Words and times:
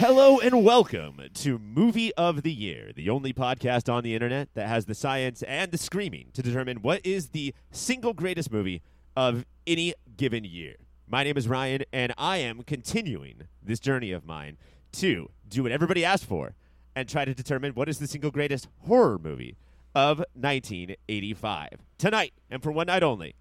Hello 0.00 0.40
and 0.40 0.64
welcome 0.64 1.20
to 1.34 1.58
Movie 1.58 2.10
of 2.14 2.40
the 2.40 2.50
Year, 2.50 2.90
the 2.96 3.10
only 3.10 3.34
podcast 3.34 3.92
on 3.92 4.02
the 4.02 4.14
internet 4.14 4.48
that 4.54 4.66
has 4.66 4.86
the 4.86 4.94
science 4.94 5.42
and 5.42 5.70
the 5.70 5.76
screaming 5.76 6.30
to 6.32 6.42
determine 6.42 6.78
what 6.78 7.04
is 7.04 7.28
the 7.28 7.54
single 7.70 8.14
greatest 8.14 8.50
movie 8.50 8.80
of 9.14 9.44
any 9.66 9.92
given 10.16 10.42
year. 10.42 10.76
My 11.06 11.22
name 11.22 11.36
is 11.36 11.46
Ryan, 11.46 11.82
and 11.92 12.14
I 12.16 12.38
am 12.38 12.62
continuing 12.62 13.42
this 13.62 13.78
journey 13.78 14.10
of 14.10 14.24
mine 14.24 14.56
to 14.92 15.28
do 15.46 15.64
what 15.64 15.72
everybody 15.72 16.02
asked 16.02 16.24
for 16.24 16.54
and 16.96 17.06
try 17.06 17.26
to 17.26 17.34
determine 17.34 17.74
what 17.74 17.90
is 17.90 17.98
the 17.98 18.08
single 18.08 18.30
greatest 18.30 18.68
horror 18.86 19.18
movie 19.18 19.58
of 19.94 20.24
1985. 20.32 21.72
Tonight, 21.98 22.32
and 22.50 22.62
for 22.62 22.72
one 22.72 22.86
night 22.86 23.02
only, 23.02 23.34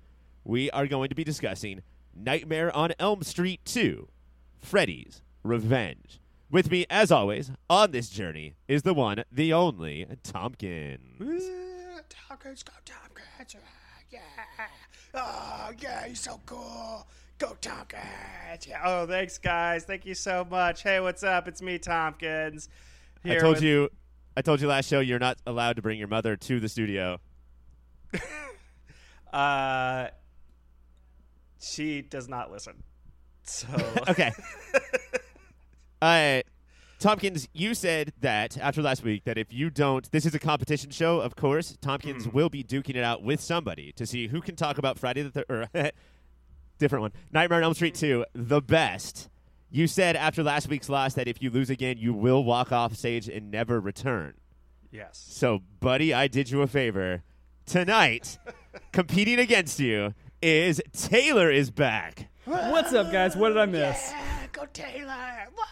we 0.43 0.69
are 0.71 0.87
going 0.87 1.07
to 1.07 1.15
be 1.15 1.23
discussing 1.23 1.83
Nightmare 2.13 2.75
on 2.75 2.91
Elm 2.99 3.23
Street 3.23 3.61
2 3.63 4.09
Freddy's 4.59 5.21
Revenge. 5.41 6.19
With 6.51 6.71
me, 6.71 6.85
as 6.89 7.11
always, 7.11 7.51
on 7.69 7.91
this 7.91 8.09
journey 8.09 8.55
is 8.67 8.81
the 8.81 8.93
one, 8.93 9.23
the 9.31 9.53
only 9.53 10.07
Tompkins. 10.23 11.43
Tompkins, 12.09 12.63
go 12.63 12.73
Tompkins. 12.85 13.55
Yeah. 14.09 14.19
Oh, 15.13 15.71
yeah, 15.79 16.07
he's 16.07 16.19
so 16.19 16.39
cool. 16.47 17.07
Go 17.37 17.55
Tompkins. 17.61 18.67
Yeah. 18.67 18.81
Oh, 18.83 19.05
thanks, 19.05 19.37
guys. 19.37 19.83
Thank 19.83 20.05
you 20.05 20.15
so 20.15 20.45
much. 20.49 20.81
Hey, 20.81 20.99
what's 20.99 21.23
up? 21.23 21.47
It's 21.47 21.61
me, 21.61 21.77
Tompkins. 21.77 22.67
I 23.23 23.35
told 23.35 23.61
you, 23.61 23.89
I 24.35 24.41
told 24.41 24.59
you 24.59 24.67
last 24.67 24.89
show 24.89 25.01
you're 25.01 25.19
not 25.19 25.37
allowed 25.45 25.75
to 25.75 25.81
bring 25.83 25.99
your 25.99 26.07
mother 26.07 26.35
to 26.35 26.59
the 26.59 26.69
studio. 26.69 27.19
Uh, 29.31 30.07
she 31.61 32.01
does 32.01 32.27
not 32.27 32.51
listen. 32.51 32.81
So 33.43 33.67
Okay. 34.07 34.31
uh, 36.01 36.41
Tompkins, 36.99 37.47
you 37.53 37.73
said 37.73 38.11
that 38.19 38.57
after 38.57 38.81
last 38.81 39.03
week 39.03 39.23
that 39.23 39.37
if 39.37 39.53
you 39.53 39.69
don't, 39.69 40.11
this 40.11 40.25
is 40.25 40.35
a 40.35 40.39
competition 40.39 40.91
show, 40.91 41.19
of 41.21 41.35
course. 41.35 41.77
Tompkins 41.81 42.27
Mm-hmm. 42.27 42.35
will 42.35 42.49
be 42.49 42.63
duking 42.63 42.95
it 42.95 43.03
out 43.03 43.23
with 43.23 43.39
somebody 43.39 43.91
to 43.93 44.05
see 44.05 44.27
who 44.27 44.41
can 44.41 44.55
talk 44.55 44.77
about 44.77 44.99
Friday 44.99 45.21
the 45.21 45.31
third, 45.31 45.45
or 45.49 45.67
different 46.77 47.01
one, 47.01 47.11
Nightmare 47.31 47.59
on 47.59 47.63
Elm 47.63 47.73
Street 47.73 47.95
two, 47.95 48.25
the 48.33 48.61
best. 48.61 49.29
You 49.71 49.87
said 49.87 50.15
after 50.15 50.41
last 50.43 50.67
week's 50.67 50.89
loss 50.89 51.13
that 51.13 51.27
if 51.27 51.41
you 51.41 51.49
lose 51.51 51.69
again, 51.69 51.97
you 51.99 52.13
will 52.13 52.43
walk 52.43 52.71
off 52.71 52.95
stage 52.95 53.29
and 53.29 53.51
never 53.51 53.79
return. 53.79 54.33
yes. 54.91 55.23
So, 55.29 55.59
buddy, 55.79 56.13
I 56.13 56.27
did 56.27 56.49
you 56.49 56.61
a 56.63 56.67
favor. 56.67 57.21
Tonight, 57.65 58.39
competing 58.91 59.37
against 59.39 59.79
you 59.79 60.15
is 60.41 60.81
Taylor 60.91 61.51
is 61.51 61.69
back. 61.69 62.29
What's 62.49 62.93
up, 62.93 63.11
guys? 63.11 63.35
What 63.35 63.49
did 63.49 63.59
I 63.59 63.67
miss? 63.67 64.09
Yeah, 64.09 64.47
go 64.51 64.65
Taylor. 64.73 65.05
Wow, 65.07 65.65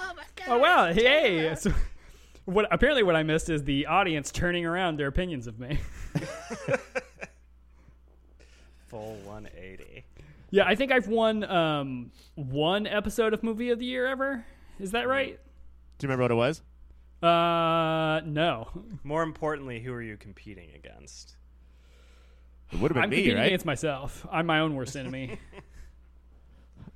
oh 0.00 0.12
my 0.16 0.22
God. 0.36 0.46
Oh 0.46 0.58
wow! 0.58 0.92
Hey, 0.92 1.52
so 1.56 1.72
what? 2.44 2.68
Apparently, 2.70 3.02
what 3.02 3.16
I 3.16 3.24
missed 3.24 3.50
is 3.50 3.64
the 3.64 3.86
audience 3.86 4.30
turning 4.30 4.64
around 4.64 4.96
their 4.96 5.08
opinions 5.08 5.48
of 5.48 5.58
me. 5.58 5.80
Full 8.86 9.16
180. 9.24 10.04
yeah, 10.50 10.66
I 10.66 10.76
think 10.76 10.92
I've 10.92 11.08
won 11.08 11.42
um, 11.42 12.12
one 12.36 12.86
episode 12.86 13.34
of 13.34 13.42
Movie 13.42 13.70
of 13.70 13.80
the 13.80 13.86
Year 13.86 14.06
ever. 14.06 14.44
Is 14.78 14.92
that 14.92 15.08
right? 15.08 15.36
Do 15.98 16.06
you 16.06 16.12
remember 16.12 16.22
what 16.22 16.30
it 16.30 16.34
was? 16.34 16.62
Uh, 17.28 18.20
no. 18.24 18.68
More 19.02 19.24
importantly, 19.24 19.80
who 19.80 19.92
are 19.92 20.02
you 20.02 20.16
competing 20.16 20.70
against? 20.76 21.34
It 22.72 22.78
would 22.78 22.92
have 22.92 22.94
been 22.94 23.02
I'm 23.02 23.10
me, 23.10 23.16
competing 23.16 23.36
right? 23.38 23.46
against 23.48 23.66
myself. 23.66 24.24
I'm 24.30 24.46
my 24.46 24.60
own 24.60 24.76
worst 24.76 24.94
enemy. 24.94 25.36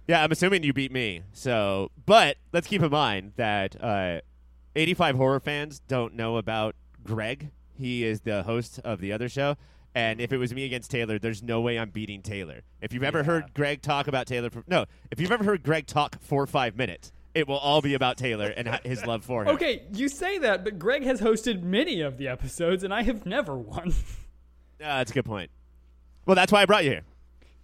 Yeah, 0.07 0.23
I'm 0.23 0.31
assuming 0.33 0.63
you 0.65 0.73
beat 0.73 0.93
me. 0.93 1.23
So, 1.33 1.91
but 2.05 2.37
let's 2.53 2.67
keep 2.67 2.83
in 2.83 2.91
mind 2.91 3.33
that 3.37 3.83
uh, 3.83 4.21
85 4.77 5.17
horror 5.17 5.41
fans 5.41 5.81
don't 5.89 6.15
know 6.15 6.37
about 6.37 6.75
Greg. 7.03 7.51
He 7.77 8.05
is 8.05 8.21
the 8.21 8.43
host 8.43 8.81
of 8.85 9.01
the 9.01 9.13
other 9.13 9.29
show. 9.29 9.57
And 9.95 10.21
if 10.21 10.33
it 10.33 10.39
was 10.39 10.53
me 10.53 10.65
against 10.65 10.91
Taylor, 10.91 11.19
there's 11.19 11.43
no 11.43 11.61
way 11.61 11.79
I'm 11.79 11.91
beating 11.91 12.21
Taylor. 12.21 12.63
If 12.81 12.93
you've 12.93 13.05
ever 13.05 13.19
Yeah. 13.21 13.25
heard 13.25 13.55
Greg 13.55 13.81
talk 13.81 14.09
about 14.09 14.27
Taylor, 14.27 14.51
for, 14.51 14.65
no, 14.67 14.87
if 15.11 15.21
you've 15.21 15.31
ever 15.33 15.45
heard 15.45 15.63
Greg 15.63 15.87
talk 15.87 16.21
for 16.21 16.47
five 16.47 16.77
minutes, 16.77 17.13
it 17.33 17.47
will 17.49 17.59
all 17.59 17.81
be 17.81 17.95
about 17.95 18.17
Taylor 18.17 18.47
and 18.49 18.69
his 18.85 19.07
love 19.07 19.25
for 19.25 19.43
him. 19.43 19.49
okay, 19.55 19.85
you 19.93 20.09
say 20.09 20.39
that, 20.39 20.65
but 20.65 20.79
Greg 20.79 21.05
has 21.05 21.21
hosted 21.21 21.63
many 21.63 22.01
of 22.01 22.19
the 22.19 22.29
episodes, 22.29 22.83
and 22.85 22.93
I 22.93 23.03
have 23.03 23.25
never 23.27 23.57
won. 23.57 23.93
Uh, 24.81 24.99
that's 24.99 25.13
a 25.13 25.15
good 25.15 25.25
point. 25.25 25.51
Well, 26.27 26.35
that's 26.35 26.51
why 26.53 26.61
I 26.61 26.67
brought 26.67 26.85
you 26.85 26.91
here. 26.91 27.03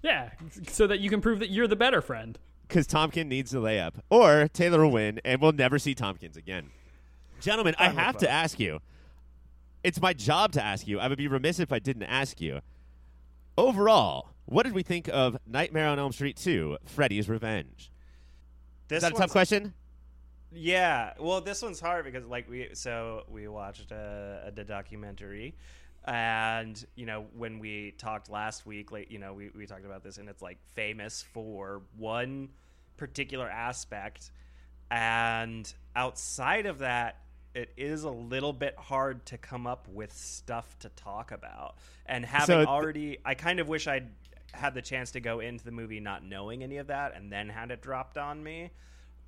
Yeah, 0.02 0.30
so 0.68 0.86
that 0.86 1.00
you 1.00 1.10
can 1.10 1.20
prove 1.20 1.38
that 1.40 1.50
you're 1.50 1.68
the 1.68 1.76
better 1.76 2.00
friend. 2.00 2.38
Because 2.66 2.86
Tompkins 2.86 3.28
needs 3.28 3.50
the 3.50 3.60
layup. 3.60 3.94
Or 4.10 4.48
Taylor 4.52 4.84
will 4.84 4.92
win, 4.92 5.20
and 5.24 5.40
we'll 5.40 5.52
never 5.52 5.78
see 5.78 5.94
Tompkins 5.94 6.36
again. 6.36 6.70
Gentlemen, 7.40 7.74
I 7.78 7.88
Fine 7.88 7.96
have 7.96 8.16
to 8.18 8.30
ask 8.30 8.60
you. 8.60 8.80
It's 9.82 10.00
my 10.00 10.12
job 10.12 10.52
to 10.52 10.62
ask 10.62 10.86
you. 10.86 11.00
I 11.00 11.08
would 11.08 11.18
be 11.18 11.26
remiss 11.26 11.58
if 11.58 11.72
I 11.72 11.78
didn't 11.78 12.04
ask 12.04 12.40
you. 12.40 12.60
Overall, 13.56 14.30
what 14.44 14.64
did 14.64 14.74
we 14.74 14.82
think 14.82 15.08
of 15.08 15.36
Nightmare 15.46 15.88
on 15.88 15.98
Elm 15.98 16.12
Street 16.12 16.36
2, 16.36 16.78
Freddy's 16.84 17.28
Revenge? 17.28 17.90
This 18.88 18.98
Is 18.98 19.02
that 19.02 19.12
a 19.12 19.16
tough 19.16 19.30
question? 19.30 19.74
Yeah. 20.52 21.12
Well, 21.18 21.40
this 21.40 21.62
one's 21.62 21.80
hard 21.80 22.04
because 22.04 22.26
like 22.26 22.48
we 22.48 22.70
so 22.72 23.24
we 23.28 23.46
watched 23.48 23.92
a, 23.92 24.44
a, 24.46 24.50
the 24.50 24.64
documentary, 24.64 25.54
and 26.04 26.84
you 26.94 27.06
know 27.06 27.26
when 27.36 27.58
we 27.58 27.92
talked 27.92 28.30
last 28.30 28.66
week, 28.66 28.92
like 28.92 29.10
you 29.10 29.18
know 29.18 29.34
we 29.34 29.50
we 29.54 29.66
talked 29.66 29.84
about 29.84 30.02
this, 30.02 30.18
and 30.18 30.28
it's 30.28 30.42
like 30.42 30.58
famous 30.74 31.24
for 31.32 31.82
one 31.96 32.48
particular 32.96 33.48
aspect, 33.48 34.30
and 34.90 35.72
outside 35.96 36.66
of 36.66 36.78
that. 36.78 37.16
It 37.52 37.72
is 37.76 38.04
a 38.04 38.10
little 38.10 38.52
bit 38.52 38.76
hard 38.78 39.26
to 39.26 39.36
come 39.36 39.66
up 39.66 39.88
with 39.88 40.12
stuff 40.12 40.78
to 40.78 40.88
talk 40.90 41.32
about, 41.32 41.78
and 42.06 42.24
having 42.24 42.46
So 42.46 42.56
th- 42.58 42.68
already, 42.68 43.18
I 43.24 43.34
kind 43.34 43.58
of 43.58 43.66
wish 43.66 43.88
I'd 43.88 44.06
had 44.52 44.72
the 44.72 44.82
chance 44.82 45.10
to 45.12 45.20
go 45.20 45.40
into 45.40 45.64
the 45.64 45.72
movie 45.72 45.98
not 45.98 46.24
knowing 46.24 46.62
any 46.62 46.76
of 46.76 46.86
that, 46.86 47.16
and 47.16 47.32
then 47.32 47.48
had 47.48 47.72
it 47.72 47.82
dropped 47.82 48.18
on 48.18 48.40
me 48.40 48.70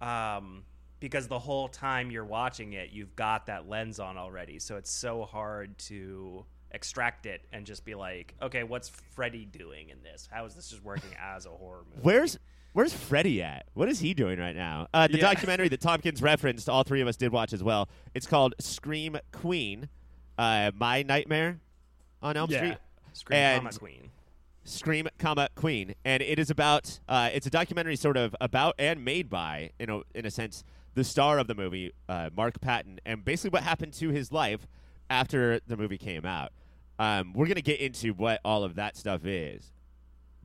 um, 0.01 0.65
because 1.01 1.29
the 1.29 1.39
whole 1.39 1.69
time 1.69 2.11
you're 2.11 2.25
watching 2.25 2.75
it, 2.75 2.91
you've 2.93 3.17
got 3.17 3.47
that 3.47 3.69
lens 3.69 3.99
on 3.99 4.19
already. 4.19 4.59
So 4.59 4.77
it's 4.77 4.91
so 4.91 5.25
hard 5.25 5.79
to 5.79 6.45
extract 6.73 7.27
it 7.27 7.43
and 7.53 7.65
just 7.67 7.85
be 7.85 7.95
like, 7.95 8.35
okay, 8.43 8.63
what's 8.65 8.89
Freddy 8.89 9.45
doing 9.45 9.91
in 9.91 10.03
this? 10.03 10.29
How 10.31 10.45
is 10.47 10.55
this 10.55 10.69
just 10.71 10.83
working 10.83 11.11
as 11.23 11.47
a 11.47 11.51
horror 11.51 11.85
movie? 11.89 12.01
Where's 12.03 12.39
Where's 12.75 12.95
Freddy 12.95 13.43
at? 13.43 13.67
What 13.75 13.91
is 13.91 13.99
he 14.01 14.15
doing 14.15 14.39
right 14.39 14.57
now? 14.57 14.89
Uh, 14.95 15.07
the 15.07 15.19
Yeah. 15.19 15.31
documentary 15.33 15.69
that 15.69 15.83
Tompkins 15.83 16.23
referenced, 16.23 16.71
all 16.71 16.85
three 16.85 17.03
of 17.03 17.07
us 17.09 17.17
did 17.17 17.31
watch 17.31 17.53
as 17.53 17.63
well. 17.63 17.87
It's 18.15 18.27
called 18.27 18.55
Scream 18.61 19.19
Queen, 19.31 19.91
uh, 20.39 20.71
My 20.75 21.03
Nightmare 21.03 21.61
on 22.23 22.39
Elm 22.39 22.51
Yeah. 22.51 22.59
Street. 22.59 22.79
Scream 23.13 23.37
and- 23.39 23.61
Comma 23.63 23.79
Queen? 23.79 24.11
Scream, 24.65 25.09
comma 25.19 25.49
Queen, 25.55 25.95
and 26.05 26.23
it 26.23 26.39
is 26.39 26.49
about. 26.49 27.01
Uh, 27.09 27.29
it's 27.33 27.47
a 27.47 27.51
documentary, 27.51 27.97
sort 27.97 28.17
of 28.17 28.35
about 28.41 28.75
and 28.79 29.05
made 29.05 29.29
by, 29.29 29.73
in 29.79 29.91
a 29.91 30.01
in 30.15 30.25
a 30.25 30.31
sense, 30.31 30.63
the 30.95 31.03
star 31.05 31.39
of 31.39 31.49
the 31.49 31.55
movie, 31.55 31.93
uh, 32.09 32.31
Mark 32.35 32.61
Patton, 32.61 33.01
and 33.05 33.23
basically 33.25 33.51
what 33.51 33.65
happened 33.65 33.93
to 33.95 34.11
his 34.11 34.31
life 34.33 34.67
after 35.11 35.59
the 35.67 35.77
movie 35.77 35.99
came 35.99 36.25
out. 36.25 36.53
Um, 36.99 37.33
we're 37.33 37.47
gonna 37.47 37.61
get 37.63 37.81
into 37.81 38.13
what 38.13 38.41
all 38.45 38.65
of 38.65 38.77
that 38.77 38.97
stuff 38.97 39.25
is 39.25 39.73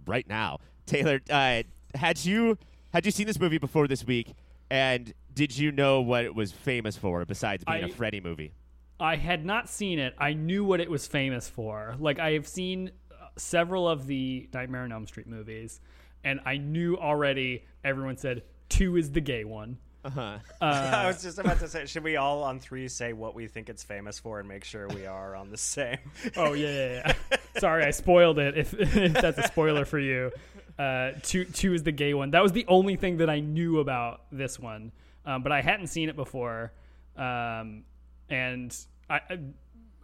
right 0.05 0.27
now. 0.27 0.59
Taylor, 0.85 1.19
uh, 1.29 1.63
had 1.95 2.23
you 2.25 2.57
had 2.93 3.05
you 3.05 3.11
seen 3.11 3.27
this 3.27 3.39
movie 3.39 3.57
before 3.57 3.87
this 3.87 4.05
week, 4.05 4.33
and 4.69 5.13
did 5.33 5.57
you 5.57 5.71
know 5.71 6.01
what 6.01 6.23
it 6.25 6.33
was 6.33 6.51
famous 6.51 6.97
for 6.97 7.25
besides 7.25 7.63
being 7.63 7.83
a 7.83 7.87
I- 7.87 7.91
Freddy 7.91 8.21
movie? 8.21 8.53
I 8.99 9.15
had 9.15 9.45
not 9.45 9.69
seen 9.69 9.99
it. 9.99 10.15
I 10.17 10.33
knew 10.33 10.65
what 10.65 10.79
it 10.79 10.89
was 10.89 11.05
famous 11.05 11.47
for. 11.47 11.95
Like 11.99 12.17
I 12.17 12.31
have 12.31 12.47
seen 12.47 12.89
uh, 13.11 13.27
several 13.37 13.87
of 13.87 14.07
the 14.07 14.49
Nightmare 14.53 14.81
on 14.81 14.91
Elm 14.91 15.05
Street 15.05 15.27
movies, 15.27 15.81
and 16.23 16.39
I 16.45 16.57
knew 16.57 16.97
already. 16.97 17.63
Everyone 17.83 18.17
said 18.17 18.41
two 18.69 18.97
is 18.97 19.11
the 19.11 19.21
gay 19.21 19.43
one. 19.43 19.77
Uh-huh. 20.07 20.37
I 20.61 21.05
was 21.07 21.21
just 21.21 21.37
about 21.37 21.59
to 21.59 21.67
say, 21.67 21.85
should 21.85 22.03
we 22.03 22.15
all 22.15 22.43
on 22.43 22.59
three 22.59 22.87
say 22.87 23.11
what 23.13 23.35
we 23.35 23.47
think 23.47 23.67
it's 23.69 23.83
famous 23.83 24.17
for 24.19 24.39
and 24.39 24.47
make 24.47 24.63
sure 24.63 24.87
we 24.87 25.05
are 25.05 25.35
on 25.35 25.49
the 25.51 25.57
same? 25.57 25.97
Oh 26.37 26.53
yeah, 26.53 26.69
yeah, 26.69 27.13
yeah. 27.31 27.37
Sorry, 27.59 27.83
I 27.83 27.91
spoiled 27.91 28.39
it. 28.39 28.57
If, 28.57 28.73
if 28.79 29.13
that's 29.13 29.37
a 29.37 29.47
spoiler 29.47 29.83
for 29.85 29.99
you, 29.99 30.31
uh, 30.79 31.11
two 31.23 31.43
two 31.45 31.73
is 31.73 31.83
the 31.83 31.91
gay 31.91 32.13
one. 32.13 32.31
That 32.31 32.41
was 32.43 32.51
the 32.53 32.65
only 32.67 32.95
thing 32.95 33.17
that 33.17 33.29
I 33.29 33.39
knew 33.41 33.79
about 33.79 34.21
this 34.31 34.57
one, 34.59 34.91
um, 35.25 35.43
but 35.43 35.51
I 35.51 35.61
hadn't 35.61 35.87
seen 35.87 36.07
it 36.09 36.15
before, 36.15 36.71
um, 37.17 37.83
and 38.29 38.75
I, 39.09 39.15
I 39.29 39.39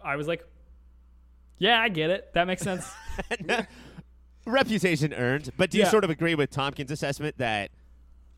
I 0.04 0.16
was 0.18 0.28
like, 0.28 0.46
yeah, 1.60 1.80
I 1.80 1.88
get 1.90 2.10
it. 2.10 2.34
That 2.34 2.46
makes 2.48 2.62
sense. 2.62 2.92
reputation 4.46 5.14
earned. 5.14 5.52
But 5.58 5.70
do 5.72 5.78
you 5.78 5.84
Yeah. 5.84 5.90
sort 5.92 6.04
of 6.04 6.10
agree 6.10 6.36
with 6.36 6.50
Tompkins' 6.50 6.92
assessment 6.92 7.38
that 7.38 7.72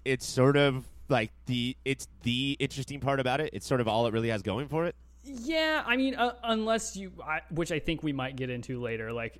it's 0.04 0.26
sort 0.26 0.58
of 0.58 0.86
like 1.10 1.32
the 1.46 1.76
it's 1.86 2.08
the 2.24 2.56
interesting 2.60 3.00
part 3.00 3.20
about 3.20 3.40
it? 3.42 3.50
It's 3.54 3.66
sort 3.68 3.82
of 3.82 3.88
all 3.88 4.08
it 4.08 4.14
really 4.14 4.30
has 4.30 4.42
going 4.42 4.68
for 4.68 4.86
it. 4.86 4.96
Yeah, 5.24 5.84
I 5.86 5.98
mean, 5.98 6.16
uh, 6.16 6.36
unless 6.44 6.96
you, 6.96 7.12
I, 7.26 7.42
which 7.50 7.72
I 7.72 7.80
think 7.80 8.04
we 8.04 8.14
might 8.14 8.36
get 8.36 8.50
into 8.52 8.80
later, 8.80 9.12
like 9.12 9.40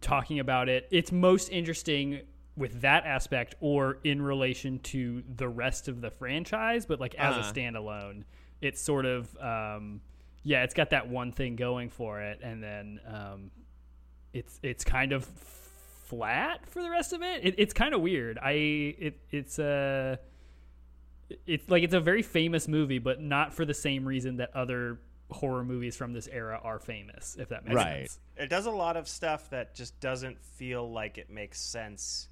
talking 0.00 0.38
about 0.38 0.68
it. 0.68 0.86
It's 0.92 1.10
most 1.10 1.48
interesting 1.48 2.20
with 2.56 2.80
that 2.82 3.04
aspect 3.06 3.54
or 3.60 3.98
in 4.04 4.22
relation 4.22 4.78
to 4.80 5.22
the 5.36 5.48
rest 5.48 5.88
of 5.88 6.00
the 6.00 6.10
franchise, 6.10 6.86
but 6.86 7.00
like 7.00 7.14
as 7.16 7.36
Uh-huh. 7.36 7.50
a 7.50 7.52
standalone, 7.52 8.22
it's 8.60 8.80
sort 8.80 9.04
of 9.04 9.36
um, 9.38 10.00
yeah, 10.42 10.62
it's 10.62 10.74
got 10.74 10.90
that 10.90 11.08
one 11.08 11.32
thing 11.32 11.56
going 11.56 11.88
for 11.90 12.20
it, 12.20 12.40
and 12.42 12.62
then 12.62 13.00
um, 13.06 13.50
it's 14.32 14.60
it's 14.62 14.84
kind 14.84 15.12
of 15.12 15.24
flat 15.24 16.66
for 16.68 16.82
the 16.82 16.90
rest 16.90 17.12
of 17.12 17.22
it. 17.22 17.44
it 17.44 17.54
it's 17.58 17.72
kind 17.74 17.94
of 17.94 18.00
weird. 18.00 18.38
I 18.38 18.52
it 18.52 19.18
it's 19.30 19.58
a 19.58 20.18
it's 21.46 21.68
like 21.68 21.82
it's 21.82 21.94
a 21.94 22.00
very 22.00 22.22
famous 22.22 22.68
movie, 22.68 22.98
but 22.98 23.20
not 23.20 23.54
for 23.54 23.64
the 23.64 23.74
same 23.74 24.04
reason 24.06 24.36
that 24.38 24.54
other 24.54 24.98
horror 25.30 25.62
movies 25.64 25.96
from 25.96 26.12
this 26.12 26.28
era 26.30 26.60
are 26.62 26.78
famous. 26.78 27.36
If 27.38 27.50
that 27.50 27.64
makes 27.64 27.74
Right. 27.76 28.00
sense. 28.10 28.18
It 28.36 28.48
does 28.50 28.66
a 28.66 28.70
lot 28.70 28.96
of 28.96 29.08
stuff 29.08 29.50
that 29.50 29.74
just 29.74 29.98
doesn't 30.00 30.42
feel 30.44 30.90
like 30.90 31.18
it 31.18 31.30
makes 31.30 31.60
sense. 31.60 32.28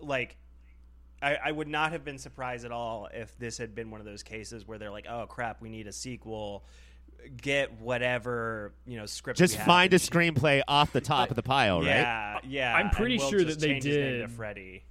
Like, 0.00 0.36
I, 1.20 1.36
I 1.36 1.52
would 1.52 1.68
not 1.68 1.92
have 1.92 2.04
been 2.04 2.18
surprised 2.18 2.64
at 2.64 2.72
all 2.72 3.08
if 3.12 3.36
this 3.38 3.58
had 3.58 3.74
been 3.74 3.90
one 3.90 4.00
of 4.00 4.06
those 4.06 4.22
cases 4.22 4.66
where 4.66 4.78
they're 4.78 4.90
like, 4.90 5.06
"Oh 5.08 5.26
crap, 5.26 5.60
we 5.60 5.68
need 5.68 5.86
a 5.86 5.92
sequel." 5.92 6.64
Get 7.42 7.80
whatever 7.80 8.72
you 8.86 8.96
know 8.96 9.06
script. 9.06 9.38
Just 9.40 9.54
we 9.54 9.58
have 9.58 9.66
find 9.66 9.92
a 9.92 9.98
screenplay 9.98 10.62
off 10.68 10.92
the 10.92 11.00
top 11.00 11.30
of 11.30 11.36
the 11.36 11.42
pile, 11.42 11.78
right? 11.80 11.86
Yeah, 11.86 12.38
yeah. 12.44 12.76
I'm 12.76 12.90
pretty 12.90 13.18
we'll 13.18 13.28
sure 13.28 13.42
that 13.42 13.58
they 13.58 13.66
change 13.70 13.84
his 13.84 13.96
name 13.96 14.04
to 14.12 14.18
did. 14.18 14.30
Freddy. 14.30 14.84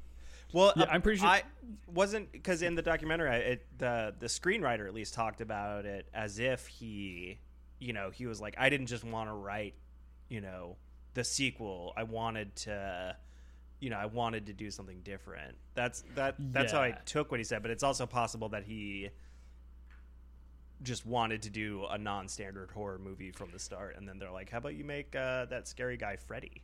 Well, 0.54 0.74
Yeah, 0.76 0.86
I'm 0.90 1.02
pretty 1.02 1.20
sure- 1.20 1.28
I 1.28 1.44
wasn't 1.88 2.32
because 2.32 2.62
in 2.62 2.76
the 2.76 2.82
documentary, 2.82 3.30
it, 3.36 3.68
the 3.78 4.16
the 4.18 4.28
screenwriter 4.28 4.88
at 4.88 4.94
least 4.94 5.14
talked 5.14 5.42
about 5.42 5.86
it 5.86 6.08
as 6.14 6.40
if 6.40 6.68
he, 6.68 7.40
you 7.80 7.94
know, 7.94 8.10
he 8.12 8.26
was 8.26 8.40
like, 8.40 8.56
I 8.58 8.70
didn't 8.70 8.88
just 8.88 9.04
want 9.04 9.30
to 9.30 9.34
write, 9.34 9.76
you 10.30 10.42
know, 10.42 10.78
the 11.14 11.24
sequel. 11.24 11.94
I 11.98 12.04
wanted 12.04 12.56
to, 12.58 13.18
you 13.80 13.90
know, 13.90 13.98
I 13.98 14.06
wanted 14.06 14.46
to 14.48 14.54
do 14.54 14.72
something 14.72 15.02
different. 15.02 15.58
That's 15.76 16.04
that. 16.16 16.36
That's 16.40 16.72
how 16.72 16.82
I 16.82 16.92
took 17.06 17.30
what 17.30 17.40
he 17.40 17.44
said. 17.44 17.62
But 17.62 17.72
it's 17.72 17.84
also 17.84 18.06
possible 18.06 18.50
that 18.50 18.64
he 18.64 19.10
just 20.84 21.06
wanted 21.08 21.42
to 21.42 21.50
do 21.50 21.86
a 21.90 21.98
non-standard 21.98 22.70
horror 22.72 23.00
movie 23.00 23.32
from 23.32 23.50
the 23.52 23.58
start, 23.60 23.96
and 23.98 24.08
then 24.08 24.20
they're 24.20 24.32
like, 24.32 24.50
"How 24.50 24.60
about 24.60 24.76
you 24.76 24.84
make 24.86 25.16
uh, 25.16 25.46
that 25.46 25.68
scary 25.68 25.98
guy 25.98 26.16
Freddy?" 26.18 26.62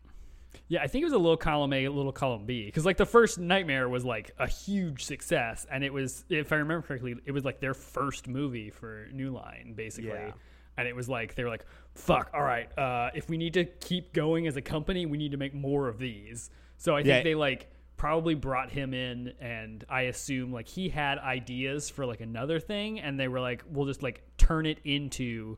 Yeah, 0.68 0.82
I 0.82 0.88
think 0.88 1.02
it 1.02 1.06
was 1.06 1.14
a 1.14 1.18
little 1.18 1.38
column 1.38 1.74
A, 1.74 1.86
a 1.86 1.92
little 1.92 2.12
column 2.12 2.46
B, 2.46 2.66
because 2.66 2.86
like 2.86 2.98
the 2.98 3.06
first 3.06 3.40
Nightmare 3.40 3.88
was 3.90 4.06
like 4.06 4.32
a 4.40 4.48
huge 4.48 5.04
success, 5.04 5.66
and 5.72 5.84
it 5.84 5.92
was, 5.94 6.26
if 6.30 6.52
I 6.52 6.58
remember 6.58 6.86
correctly, 6.88 7.16
it 7.26 7.32
was 7.32 7.44
like 7.46 7.60
their 7.60 7.74
first 7.74 8.28
movie 8.28 8.70
for 8.70 9.08
New 9.12 9.32
Line, 9.32 9.74
basically. 9.76 10.10
Yeah. 10.12 10.32
And 10.78 10.88
it 10.88 10.96
was 10.96 11.08
like 11.08 11.36
they 11.36 11.44
were 11.44 11.50
like, 11.52 11.66
"Fuck, 11.94 12.32
all 12.34 12.42
right, 12.42 12.76
uh, 12.78 13.12
if 13.14 13.30
we 13.30 13.38
need 13.38 13.54
to 13.54 13.66
keep 13.66 14.12
going 14.14 14.48
as 14.48 14.58
a 14.58 14.62
company, 14.62 15.06
we 15.06 15.18
need 15.20 15.32
to 15.32 15.38
make 15.38 15.54
more 15.54 15.88
of 15.88 16.00
these." 16.00 16.50
So 16.78 16.96
I 16.96 17.00
think 17.04 17.08
Yeah. 17.08 17.24
they 17.24 17.36
like 17.36 17.70
probably 17.96 18.34
brought 18.36 18.72
him 18.72 18.94
in, 18.94 19.34
and 19.40 19.86
I 19.88 20.04
assume 20.04 20.52
like 20.52 20.68
he 20.68 20.90
had 20.90 21.20
ideas 21.20 21.90
for 21.92 22.06
like 22.08 22.22
another 22.22 22.60
thing, 22.60 23.00
and 23.00 23.20
they 23.20 23.28
were 23.28 23.40
like, 23.40 23.64
"We'll 23.70 23.86
just 23.86 24.02
like 24.02 24.24
turn 24.38 24.66
it 24.66 24.80
into." 24.84 25.58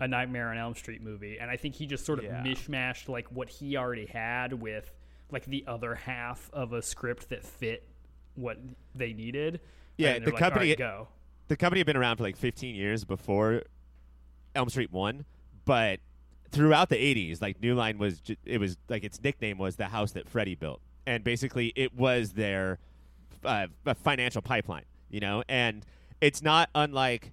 A 0.00 0.06
Nightmare 0.08 0.48
on 0.50 0.58
Elm 0.58 0.74
Street 0.74 1.02
movie, 1.02 1.38
and 1.40 1.50
I 1.50 1.56
think 1.56 1.74
he 1.74 1.86
just 1.86 2.04
sort 2.06 2.18
of 2.20 2.24
Yeah. 2.26 2.42
mishmashed 2.42 3.08
like 3.08 3.26
what 3.32 3.48
he 3.48 3.76
already 3.76 4.06
had 4.06 4.52
with 4.52 4.92
like 5.30 5.44
the 5.46 5.64
other 5.66 5.94
half 5.94 6.48
of 6.52 6.72
a 6.72 6.80
script 6.82 7.28
that 7.30 7.44
fit 7.44 7.86
what 8.34 8.58
they 8.94 9.12
needed. 9.12 9.60
Yeah, 9.96 10.18
the 10.20 10.26
like, 10.30 10.36
company- 10.36 10.66
"All 10.66 10.70
right, 10.70 10.78
go. 10.78 11.08
the 11.48 11.56
company 11.56 11.80
had 11.80 11.86
been 11.86 11.96
around 11.96 12.16
for 12.18 12.22
like 12.22 12.36
15 12.36 12.74
years 12.74 13.04
before 13.04 13.64
Elm 14.54 14.68
Street 14.70 14.92
1, 14.92 15.24
but 15.64 16.00
throughout 16.50 16.88
the 16.88 16.96
80s, 16.96 17.42
like 17.42 17.60
New 17.60 17.74
Line 17.74 17.98
was, 17.98 18.22
it 18.44 18.58
was 18.58 18.78
like 18.88 19.04
its 19.04 19.22
nickname 19.22 19.58
was 19.58 19.76
the 19.76 19.86
house 19.86 20.12
that 20.12 20.28
Freddy 20.28 20.54
built. 20.54 20.80
And 21.06 21.22
basically, 21.24 21.72
it 21.76 21.94
was 21.94 22.32
their 22.32 22.78
uh, 23.44 23.66
a 23.86 23.94
financial 23.94 24.40
pipeline, 24.42 24.84
you 25.10 25.20
know? 25.20 25.42
And 25.48 25.84
it's 26.20 26.42
not 26.42 26.70
unlike 26.74 27.32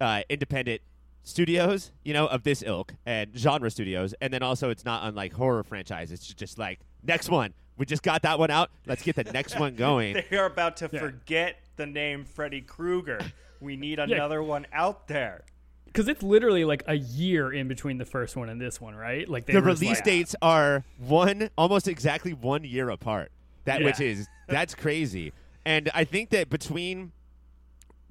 uh, 0.00 0.22
independent 0.28 0.80
studios, 1.26 1.90
you 2.04 2.14
know, 2.14 2.26
of 2.28 2.44
this 2.44 2.62
ilk 2.64 2.94
and 3.04 3.36
genre 3.36 3.70
studios. 3.70 4.14
And 4.20 4.32
then 4.32 4.42
also, 4.42 4.70
it's 4.70 4.84
not 4.84 5.04
unlike 5.04 5.32
horror 5.32 5.64
franchises. 5.64 6.12
It's 6.20 6.32
just 6.34 6.58
like, 6.58 6.80
next 7.02 7.28
one. 7.28 7.52
We 7.76 7.84
just 7.84 8.02
got 8.02 8.22
that 8.22 8.38
one 8.38 8.50
out. 8.50 8.70
Let's 8.86 9.02
get 9.02 9.16
the 9.16 9.24
next 9.24 9.58
one 9.58 9.74
going. 9.76 10.22
They 10.30 10.36
are 10.38 10.46
about 10.46 10.78
to 10.78 10.88
Yeah. 10.90 11.00
forget 11.00 11.56
the 11.76 11.84
name 11.84 12.24
Freddy 12.24 12.62
Krueger. 12.62 13.20
We 13.60 13.76
need 13.76 13.98
another 13.98 14.42
one 14.42 14.66
out 14.72 15.08
there. 15.08 15.42
Because 15.84 16.08
it's 16.08 16.22
literally 16.22 16.64
like 16.64 16.84
a 16.86 16.94
year 16.94 17.52
in 17.52 17.68
between 17.68 17.98
the 17.98 18.04
first 18.04 18.36
one 18.36 18.48
and 18.48 18.60
this 18.60 18.80
one, 18.80 18.94
right? 18.94 19.28
Like 19.28 19.46
the 19.46 19.60
release 19.60 19.96
like- 19.96 20.04
dates 20.04 20.36
are 20.40 20.84
one 20.98 21.50
almost 21.58 21.88
exactly 21.88 22.32
one 22.34 22.64
year 22.64 22.88
apart. 22.90 23.32
That 23.64 23.82
which 23.82 24.00
is 24.00 24.28
that's 24.48 24.74
crazy. 24.74 25.32
And 25.64 25.90
I 25.94 26.04
think 26.04 26.30
that 26.30 26.48
between 26.50 27.12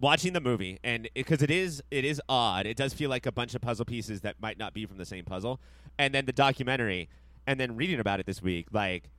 watching 0.06 0.34
the 0.34 0.40
movie 0.40 0.78
and 0.84 1.10
because 1.16 1.42
it 1.42 1.50
is 1.50 1.82
it 1.90 2.06
is 2.06 2.22
odd, 2.30 2.68
it 2.68 2.78
does 2.78 2.94
feel 2.94 3.10
like 3.10 3.26
a 3.26 3.32
bunch 3.32 3.56
of 3.56 3.62
puzzle 3.62 3.86
pieces 3.86 4.22
that 4.22 4.40
might 4.40 4.56
not 4.60 4.72
be 4.72 4.86
from 4.86 4.98
the 4.98 5.06
same 5.06 5.26
puzzle, 5.26 5.60
and 5.98 6.14
then 6.14 6.28
the 6.28 6.32
documentary, 6.32 7.10
and 7.48 7.60
then 7.60 7.76
reading 7.76 8.00
about 8.00 8.20
it 8.20 8.28
this 8.28 8.40
week, 8.40 8.68
like 8.72 9.10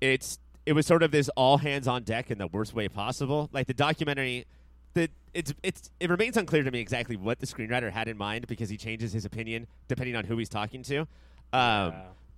it's 0.00 0.38
it 0.64 0.72
was 0.74 0.86
sort 0.86 1.02
of 1.02 1.10
this 1.10 1.28
all 1.30 1.58
hands 1.58 1.88
on 1.88 2.04
deck 2.04 2.30
in 2.30 2.38
the 2.38 2.46
worst 2.46 2.74
way 2.74 2.86
possible. 2.88 3.50
Like 3.52 3.66
the 3.66 3.74
documentary, 3.74 4.46
the 4.94 5.08
it's 5.34 5.52
it's 5.64 5.90
it 5.98 6.08
remains 6.08 6.36
unclear 6.36 6.62
to 6.62 6.70
me 6.70 6.78
exactly 6.78 7.16
what 7.16 7.40
the 7.40 7.46
screenwriter 7.46 7.90
had 7.90 8.06
in 8.06 8.16
mind 8.16 8.46
because 8.46 8.68
he 8.68 8.76
changes 8.76 9.12
his 9.12 9.24
opinion 9.24 9.66
depending 9.88 10.14
on 10.14 10.24
who 10.26 10.38
he's 10.38 10.48
talking 10.48 10.84
to. 10.84 11.08
Um. 11.52 11.92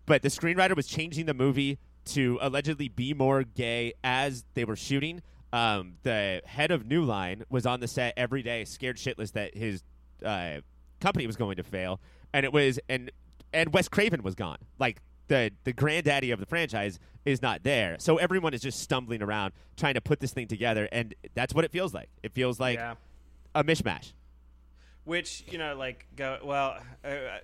But 0.06 0.22
the 0.22 0.28
screenwriter 0.28 0.74
was 0.74 0.86
changing 0.86 1.26
the 1.26 1.34
movie 1.34 1.78
to 2.06 2.38
allegedly 2.40 2.88
be 2.88 3.12
more 3.12 3.42
gay 3.42 3.92
as 4.02 4.46
they 4.54 4.64
were 4.64 4.76
shooting. 4.76 5.20
Um, 5.52 5.94
the 6.02 6.42
head 6.44 6.70
of 6.70 6.86
New 6.86 7.04
Line 7.04 7.44
was 7.48 7.64
on 7.64 7.80
the 7.80 7.88
set 7.88 8.14
every 8.16 8.42
day, 8.42 8.64
scared 8.64 8.96
shitless 8.96 9.32
that 9.32 9.56
his 9.56 9.82
uh, 10.24 10.60
company 11.00 11.26
was 11.26 11.36
going 11.36 11.56
to 11.56 11.62
fail, 11.62 12.00
and 12.32 12.44
it 12.44 12.52
was 12.52 12.78
and 12.88 13.10
and 13.52 13.72
Wes 13.72 13.88
Craven 13.88 14.22
was 14.22 14.34
gone. 14.34 14.58
Like 14.78 15.00
the 15.28 15.50
the 15.64 15.72
granddaddy 15.72 16.30
of 16.32 16.40
the 16.40 16.46
franchise 16.46 16.98
is 17.24 17.40
not 17.40 17.62
there, 17.62 17.96
so 17.98 18.18
everyone 18.18 18.52
is 18.52 18.60
just 18.60 18.80
stumbling 18.80 19.22
around 19.22 19.52
trying 19.76 19.94
to 19.94 20.00
put 20.00 20.20
this 20.20 20.32
thing 20.32 20.48
together, 20.48 20.88
and 20.92 21.14
that's 21.34 21.54
what 21.54 21.64
it 21.64 21.72
feels 21.72 21.94
like. 21.94 22.10
It 22.22 22.32
feels 22.32 22.60
like 22.60 22.78
yeah. 22.78 22.94
a 23.54 23.64
mishmash. 23.64 24.12
Which 25.04 25.44
you 25.50 25.56
know, 25.56 25.74
like 25.76 26.06
go 26.14 26.38
well. 26.44 26.78
Uh, 27.02 27.38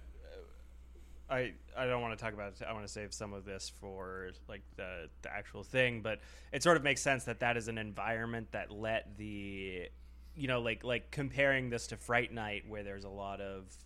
I 1.31 1.53
I 1.77 1.87
don't 1.87 2.03
want 2.03 2.17
to 2.17 2.23
talk 2.23 2.35
about 2.35 2.53
it. 2.53 2.67
I 2.69 2.73
want 2.73 2.87
to 2.87 2.93
save 2.93 3.13
some 3.13 3.33
of 3.33 3.45
this 3.45 3.73
for 3.81 4.31
like 4.49 4.63
the 4.77 5.09
the 5.23 5.33
actual 5.33 5.63
thing, 5.63 6.01
but 6.03 6.21
it 6.53 6.63
sort 6.63 6.77
of 6.77 6.83
makes 6.83 7.01
sense 7.01 7.25
that 7.25 7.41
that 7.41 7.57
is 7.57 7.69
an 7.69 7.79
environment 7.79 8.49
that 8.53 8.71
let 8.71 9.17
the 9.17 9.89
you 10.35 10.49
know 10.49 10.61
like 10.61 10.85
like 10.85 11.11
comparing 11.11 11.71
this 11.71 11.87
to 11.89 11.97
Fright 11.97 12.33
Night 12.33 12.65
where 12.69 12.83
there's 12.83 13.05
a 13.05 13.09
lot 13.09 13.41
of 13.41 13.77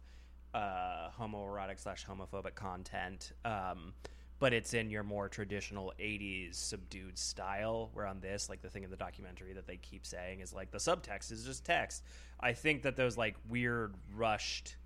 uh, 0.55 1.09
homoerotic 1.19 1.81
slash 1.81 2.05
homophobic 2.07 2.55
content. 2.55 3.33
Um, 3.45 3.93
but 4.41 4.53
it's 4.53 4.73
in 4.73 4.89
your 4.89 5.03
more 5.03 5.29
traditional 5.29 5.93
80s 5.99 6.55
subdued 6.55 7.19
style 7.19 7.91
where 7.93 8.07
on 8.07 8.21
this 8.21 8.49
like 8.49 8.63
the 8.63 8.71
thing 8.71 8.85
in 8.85 8.91
the 8.91 8.97
documentary 8.97 9.53
that 9.53 9.67
they 9.67 9.77
keep 9.77 10.07
saying 10.07 10.41
is 10.41 10.53
like 10.53 10.71
the 10.71 10.79
subtext 10.79 11.33
is 11.33 11.45
just 11.45 11.65
text 11.65 12.05
i 12.39 12.53
think 12.53 12.83
that 12.83 12.97
those 12.97 13.17
like 13.17 13.35
weird 13.49 13.95
rushed 14.15 14.77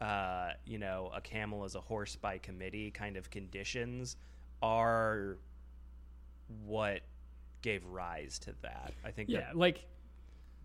uh, 0.00 0.50
you 0.66 0.78
know 0.78 1.10
a 1.14 1.20
camel 1.20 1.64
is 1.64 1.74
a 1.74 1.80
horse 1.80 2.16
by 2.16 2.38
committee 2.38 2.90
kind 2.90 3.16
of 3.16 3.30
conditions 3.30 4.16
are 4.62 5.38
what 6.66 7.00
gave 7.62 7.84
rise 7.86 8.38
to 8.38 8.54
that 8.62 8.92
i 9.04 9.10
think 9.10 9.28
Yeah, 9.28 9.40
that 9.40 9.56
like 9.56 9.86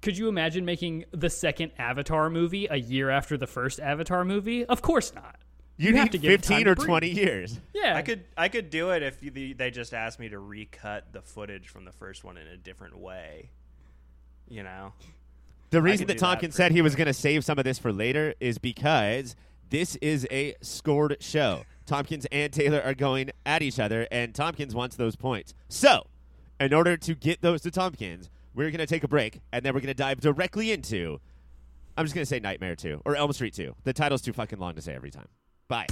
could 0.01 0.17
you 0.17 0.29
imagine 0.29 0.63
making 0.63 1.05
the 1.11 1.29
second 1.29 1.71
Avatar 1.77 2.29
movie 2.29 2.67
a 2.69 2.77
year 2.77 3.09
after 3.09 3.37
the 3.37 3.47
first 3.47 3.81
Avatar 3.81 4.23
movie? 4.23 4.65
Of 4.65 4.81
course 4.81 5.13
not. 5.13 5.35
You, 5.75 5.95
have 5.95 6.05
need 6.05 6.11
to 6.13 6.17
give 6.17 6.31
it 6.31 6.45
15 6.45 6.67
or 6.67 6.75
20 6.75 7.09
years. 7.09 7.59
Yeah, 7.73 7.95
I 7.95 8.01
could 8.01 8.25
I 8.35 8.49
could 8.49 8.69
do 8.69 8.89
it 8.89 9.01
if 9.01 9.23
you, 9.23 9.53
they 9.53 9.71
just 9.71 9.93
asked 9.93 10.19
me 10.19 10.27
to 10.29 10.39
recut 10.39 11.13
the 11.13 11.21
footage 11.21 11.69
from 11.69 11.85
the 11.85 11.93
first 11.93 12.25
one 12.25 12.35
in 12.35 12.47
a 12.47 12.57
different 12.57 12.97
way. 12.97 13.49
You 14.49 14.63
know, 14.63 14.93
The 15.71 15.81
reason 15.81 16.07
that 16.07 16.17
Tompkins 16.17 16.55
said 16.55 16.71
he 16.71 16.81
was 16.81 16.95
going 16.95 17.07
to 17.07 17.13
save 17.13 17.45
some 17.45 17.59
of 17.59 17.65
this 17.65 17.77
for 17.77 17.93
later 17.93 18.33
is 18.39 18.57
because 18.57 19.35
this 19.69 19.95
is 19.97 20.27
a 20.31 20.55
scored 20.61 21.17
show. 21.19 21.63
Tompkins 21.85 22.25
and 22.31 22.51
Taylor 22.51 22.81
are 22.81 22.95
going 22.95 23.31
at 23.45 23.61
each 23.61 23.79
other, 23.79 24.07
and 24.11 24.33
Tompkins 24.33 24.73
wants 24.73 24.95
those 24.95 25.15
points. 25.15 25.53
So, 25.67 26.07
in 26.59 26.73
order 26.73 26.97
to 26.97 27.15
get 27.15 27.41
those 27.41 27.61
to 27.61 27.71
Tompkins, 27.71 28.29
we're 28.55 28.71
going 28.71 28.79
to 28.79 28.87
take 28.87 29.03
a 29.03 29.07
break, 29.07 29.41
and 29.51 29.63
then 29.63 29.73
we're 29.73 29.79
going 29.79 29.87
to 29.87 29.93
dive 29.93 30.19
directly 30.19 30.71
into. 30.71 31.19
I'm 31.97 32.05
just 32.05 32.15
going 32.15 32.23
to 32.23 32.29
say 32.29 32.39
Nightmare 32.39 32.75
2 32.75 33.03
or 33.05 33.15
Elm 33.15 33.31
Street 33.33 33.53
2. 33.53 33.75
The 33.83 33.93
title's 33.93 34.21
too 34.21 34.33
fucking 34.33 34.59
long 34.59 34.75
to 34.75 34.81
say 34.81 34.95
every 34.95 35.11
time. 35.11 35.27
Bye. 35.67 35.87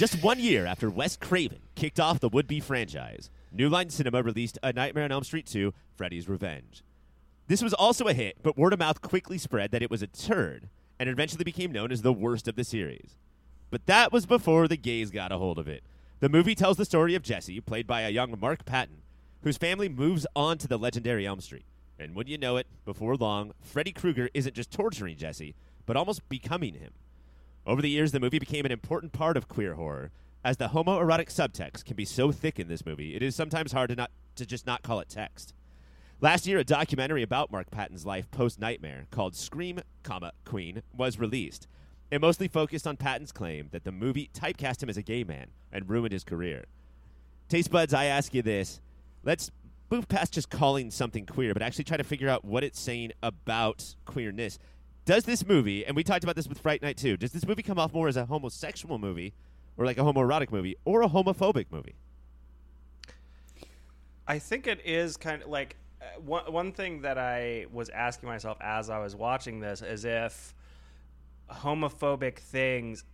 Just 0.00 0.22
one 0.22 0.40
year 0.40 0.64
after 0.64 0.88
Wes 0.88 1.14
Craven 1.14 1.58
kicked 1.74 2.00
off 2.00 2.20
the 2.20 2.30
would 2.30 2.46
be 2.46 2.58
franchise, 2.58 3.28
New 3.52 3.68
Line 3.68 3.90
Cinema 3.90 4.22
released 4.22 4.58
A 4.62 4.72
Nightmare 4.72 5.04
on 5.04 5.12
Elm 5.12 5.24
Street 5.24 5.44
2 5.44 5.74
Freddy's 5.94 6.26
Revenge. 6.26 6.82
This 7.48 7.60
was 7.60 7.74
also 7.74 8.08
a 8.08 8.14
hit, 8.14 8.38
but 8.42 8.56
word 8.56 8.72
of 8.72 8.78
mouth 8.78 9.02
quickly 9.02 9.36
spread 9.36 9.72
that 9.72 9.82
it 9.82 9.90
was 9.90 10.00
a 10.00 10.06
turd, 10.06 10.70
and 10.98 11.10
eventually 11.10 11.44
became 11.44 11.70
known 11.70 11.92
as 11.92 12.00
the 12.00 12.14
worst 12.14 12.48
of 12.48 12.56
the 12.56 12.64
series. 12.64 13.18
But 13.68 13.84
that 13.84 14.10
was 14.10 14.24
before 14.24 14.68
the 14.68 14.78
gays 14.78 15.10
got 15.10 15.32
a 15.32 15.36
hold 15.36 15.58
of 15.58 15.68
it. 15.68 15.82
The 16.20 16.30
movie 16.30 16.54
tells 16.54 16.78
the 16.78 16.86
story 16.86 17.14
of 17.14 17.22
Jesse, 17.22 17.60
played 17.60 17.86
by 17.86 18.00
a 18.00 18.08
young 18.08 18.40
Mark 18.40 18.64
Patton, 18.64 19.02
whose 19.42 19.58
family 19.58 19.90
moves 19.90 20.26
on 20.34 20.56
to 20.56 20.66
the 20.66 20.78
legendary 20.78 21.26
Elm 21.26 21.42
Street. 21.42 21.66
And 21.98 22.14
when 22.14 22.26
you 22.26 22.38
know 22.38 22.56
it, 22.56 22.66
before 22.86 23.16
long, 23.16 23.52
Freddy 23.60 23.92
Krueger 23.92 24.30
isn't 24.32 24.56
just 24.56 24.70
torturing 24.70 25.18
Jesse, 25.18 25.54
but 25.84 25.98
almost 25.98 26.26
becoming 26.30 26.72
him. 26.72 26.92
Over 27.70 27.82
the 27.82 27.88
years, 27.88 28.10
the 28.10 28.18
movie 28.18 28.40
became 28.40 28.66
an 28.66 28.72
important 28.72 29.12
part 29.12 29.36
of 29.36 29.46
queer 29.46 29.74
horror, 29.74 30.10
as 30.44 30.56
the 30.56 30.70
homoerotic 30.70 31.28
subtext 31.28 31.84
can 31.84 31.94
be 31.94 32.04
so 32.04 32.32
thick 32.32 32.58
in 32.58 32.66
this 32.66 32.84
movie, 32.84 33.14
it 33.14 33.22
is 33.22 33.36
sometimes 33.36 33.70
hard 33.70 33.90
to 33.90 33.94
not 33.94 34.10
to 34.34 34.44
just 34.44 34.66
not 34.66 34.82
call 34.82 34.98
it 34.98 35.08
text. 35.08 35.54
Last 36.20 36.48
year, 36.48 36.58
a 36.58 36.64
documentary 36.64 37.22
about 37.22 37.52
Mark 37.52 37.70
Patton's 37.70 38.04
life 38.04 38.28
post 38.32 38.58
Nightmare 38.58 39.06
called 39.12 39.36
Scream, 39.36 39.78
comma, 40.02 40.32
Queen 40.44 40.82
was 40.96 41.20
released. 41.20 41.68
It 42.10 42.20
mostly 42.20 42.48
focused 42.48 42.88
on 42.88 42.96
Patton's 42.96 43.30
claim 43.30 43.68
that 43.70 43.84
the 43.84 43.92
movie 43.92 44.30
typecast 44.34 44.82
him 44.82 44.90
as 44.90 44.96
a 44.96 45.02
gay 45.02 45.22
man 45.22 45.46
and 45.70 45.88
ruined 45.88 46.12
his 46.12 46.24
career. 46.24 46.64
Taste 47.48 47.70
buds, 47.70 47.94
I 47.94 48.06
ask 48.06 48.34
you 48.34 48.42
this: 48.42 48.80
Let's 49.22 49.52
move 49.92 50.08
past 50.08 50.32
just 50.32 50.50
calling 50.50 50.90
something 50.90 51.24
queer, 51.24 51.52
but 51.52 51.62
actually 51.62 51.84
try 51.84 51.98
to 51.98 52.02
figure 52.02 52.28
out 52.28 52.44
what 52.44 52.64
it's 52.64 52.80
saying 52.80 53.12
about 53.22 53.94
queerness. 54.06 54.58
Does 55.04 55.24
this 55.24 55.46
movie, 55.46 55.84
and 55.84 55.96
we 55.96 56.04
talked 56.04 56.24
about 56.24 56.36
this 56.36 56.46
with 56.46 56.58
Fright 56.58 56.82
Night 56.82 56.96
too, 56.96 57.16
does 57.16 57.32
this 57.32 57.46
movie 57.46 57.62
come 57.62 57.78
off 57.78 57.92
more 57.92 58.08
as 58.08 58.16
a 58.16 58.26
homosexual 58.26 58.98
movie, 58.98 59.32
or 59.76 59.84
like 59.86 59.98
a 59.98 60.02
homoerotic 60.02 60.52
movie, 60.52 60.76
or 60.84 61.02
a 61.02 61.08
homophobic 61.08 61.66
movie? 61.70 61.94
I 64.28 64.38
think 64.38 64.66
it 64.66 64.80
is 64.84 65.16
kind 65.16 65.42
of 65.42 65.48
like 65.48 65.76
uh, 66.00 66.20
one 66.20 66.52
one 66.52 66.72
thing 66.72 67.02
that 67.02 67.18
I 67.18 67.66
was 67.72 67.88
asking 67.88 68.28
myself 68.28 68.58
as 68.60 68.88
I 68.88 68.98
was 69.00 69.16
watching 69.16 69.58
this 69.58 69.82
is 69.82 70.04
if 70.04 70.54
homophobic 71.50 72.38
things 72.38 73.04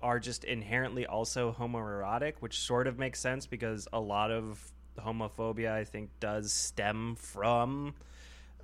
are 0.00 0.20
just 0.20 0.44
inherently 0.44 1.06
also 1.06 1.52
homoerotic, 1.58 2.34
which 2.40 2.60
sort 2.60 2.86
of 2.86 2.98
makes 2.98 3.18
sense 3.18 3.46
because 3.46 3.88
a 3.92 3.98
lot 3.98 4.30
of 4.30 4.72
homophobia 4.98 5.72
I 5.72 5.82
think 5.84 6.10
does 6.20 6.52
stem 6.52 7.16
from 7.16 7.94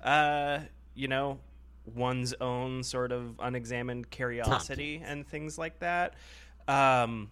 uh 0.01 0.59
you 0.95 1.09
know 1.09 1.39
one's 1.85 2.33
own 2.39 2.83
sort 2.83 3.11
of 3.11 3.39
unexamined 3.39 4.09
curiosity 4.09 5.01
and 5.05 5.27
things 5.27 5.57
like 5.57 5.79
that. 5.79 6.15
Um 6.67 7.31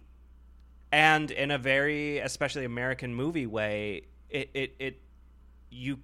and 0.92 1.30
in 1.30 1.50
a 1.50 1.58
very 1.58 2.18
especially 2.18 2.64
American 2.64 3.14
movie 3.14 3.46
way, 3.46 4.02
it 4.28 4.50
it, 4.54 4.74
it 4.78 5.00
you 5.70 5.98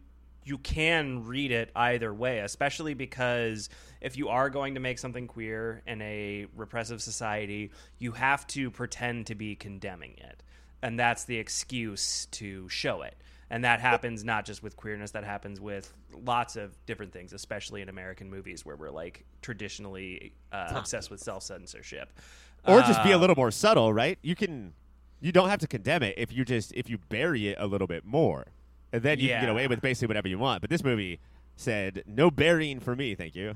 you 0.47 0.59
can 0.59 1.25
read 1.25 1.50
it 1.50 1.73
either 1.75 2.15
way, 2.15 2.38
especially 2.38 2.95
because 2.95 3.69
if 4.00 4.17
you 4.17 4.29
are 4.29 4.49
going 4.49 4.75
to 4.75 4.81
make 4.81 4.99
something 4.99 5.26
queer 5.26 5.83
in 5.88 6.00
a 6.00 6.47
repressive 6.55 7.03
society, 7.03 7.73
you 7.99 8.12
have 8.12 8.47
to 8.47 8.71
pretend 8.71 9.26
to 9.26 9.35
be 9.35 9.57
condemning 9.57 10.15
it. 10.19 10.45
And 10.83 10.97
that's 10.97 11.25
the 11.25 11.38
excuse 11.38 12.26
to 12.26 12.69
show 12.69 13.03
it. 13.03 13.17
And 13.49 13.65
that 13.65 13.81
happens 13.81 14.25
not 14.25 14.45
just 14.45 14.62
with 14.62 14.76
queerness, 14.76 15.12
that 15.12 15.25
happens 15.25 15.61
with 15.61 15.93
lots 16.25 16.57
of 16.57 16.76
different 16.87 17.12
things, 17.12 17.33
especially 17.33 17.81
in 17.81 17.88
American 17.88 18.29
movies 18.29 18.67
where 18.67 18.75
we're 18.75 18.91
like 18.91 19.25
traditionally 19.41 20.33
uh, 20.50 20.73
obsessed 20.75 21.11
with 21.11 21.21
self 21.21 21.45
censorship. 21.45 22.11
Or 22.67 22.81
just 22.81 23.05
be 23.05 23.12
a 23.12 23.19
little 23.19 23.37
more 23.37 23.53
subtle, 23.53 23.93
right? 23.93 24.19
You 24.23 24.35
can, 24.35 24.73
you 25.21 25.31
don't 25.31 25.49
have 25.49 25.61
to 25.61 25.69
condemn 25.69 26.03
it 26.03 26.17
if 26.19 26.33
you 26.33 26.45
just 26.45 26.73
if 26.75 26.91
you 26.91 26.99
bury 27.09 27.49
it 27.49 27.57
a 27.61 27.67
little 27.67 27.87
bit 27.87 28.05
more, 28.05 28.47
and 28.93 29.03
then 29.03 29.21
you 29.21 29.29
can 29.29 29.43
get 29.43 29.49
away 29.49 29.69
with 29.69 29.81
basically 29.81 30.09
whatever 30.09 30.26
you 30.26 30.38
want. 30.38 30.62
But 30.62 30.71
this 30.71 30.83
movie 30.83 31.21
said 31.55 32.03
no 32.07 32.31
burying 32.31 32.81
for 32.81 32.97
me, 32.97 33.15
thank 33.15 33.37
you. 33.37 33.55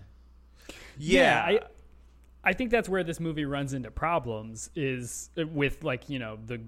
Yeah. 0.97 1.42
I 1.44 1.61
I 2.42 2.52
think 2.52 2.70
that's 2.70 2.88
where 2.88 3.04
this 3.04 3.20
movie 3.20 3.44
runs 3.44 3.73
into 3.73 3.90
problems 3.90 4.70
is 4.75 5.30
with 5.37 5.82
like 5.82 6.09
you 6.09 6.18
know 6.18 6.38
the 6.47 6.61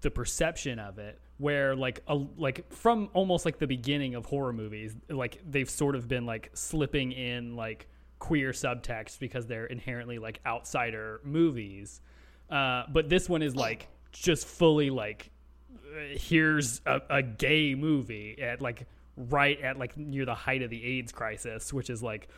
the 0.00 0.10
perception 0.10 0.78
of 0.78 0.98
it 0.98 1.18
where 1.44 1.76
like 1.76 2.02
a, 2.08 2.14
like 2.36 2.72
from 2.72 3.08
almost 3.12 3.44
like 3.44 3.58
the 3.58 3.66
beginning 3.66 4.14
of 4.14 4.26
horror 4.26 4.52
movies 4.52 4.96
like 5.08 5.40
they've 5.48 5.70
sort 5.70 5.94
of 5.94 6.08
been 6.08 6.26
like 6.26 6.50
slipping 6.54 7.12
in 7.12 7.54
like 7.56 7.88
queer 8.18 8.52
subtext 8.52 9.18
because 9.18 9.46
they're 9.46 9.66
inherently 9.66 10.18
like 10.18 10.40
outsider 10.46 11.20
movies 11.24 12.00
uh, 12.50 12.84
but 12.92 13.08
this 13.08 13.28
one 13.28 13.42
is 13.42 13.54
like 13.54 13.88
just 14.12 14.46
fully 14.46 14.90
like 14.90 15.30
here's 16.12 16.80
a, 16.86 17.00
a 17.10 17.22
gay 17.22 17.74
movie 17.74 18.40
at 18.40 18.60
like 18.60 18.86
right 19.16 19.60
at 19.60 19.78
like 19.78 19.96
near 19.96 20.24
the 20.24 20.34
height 20.34 20.62
of 20.62 20.70
the 20.70 20.84
AIDS 20.84 21.12
crisis, 21.12 21.72
which 21.72 21.90
is 21.90 22.02
like, 22.02 22.28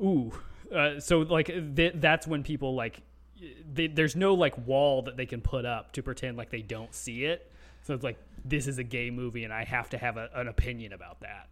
ooh. 0.00 0.32
Uh, 0.74 0.98
so 0.98 1.20
like 1.20 1.46
th- 1.46 1.94
that's 1.96 2.26
when 2.26 2.42
people 2.42 2.74
like, 2.74 3.02
they, 3.72 3.86
there's 3.86 4.16
no 4.16 4.34
like 4.34 4.66
wall 4.66 5.02
that 5.02 5.16
they 5.16 5.26
can 5.26 5.40
put 5.40 5.64
up 5.64 5.92
to 5.92 6.02
pretend 6.02 6.36
like 6.36 6.50
they 6.50 6.62
don't 6.62 6.94
see 6.94 7.24
it. 7.24 7.50
So 7.82 7.94
it's 7.94 8.02
like 8.02 8.18
this 8.48 8.66
is 8.66 8.78
a 8.78 8.84
gay 8.84 9.10
movie, 9.10 9.44
and 9.44 9.52
I 9.52 9.64
have 9.64 9.90
to 9.90 9.98
have 9.98 10.16
a, 10.16 10.30
an 10.34 10.48
opinion 10.48 10.92
about 10.92 11.20
that. 11.20 11.48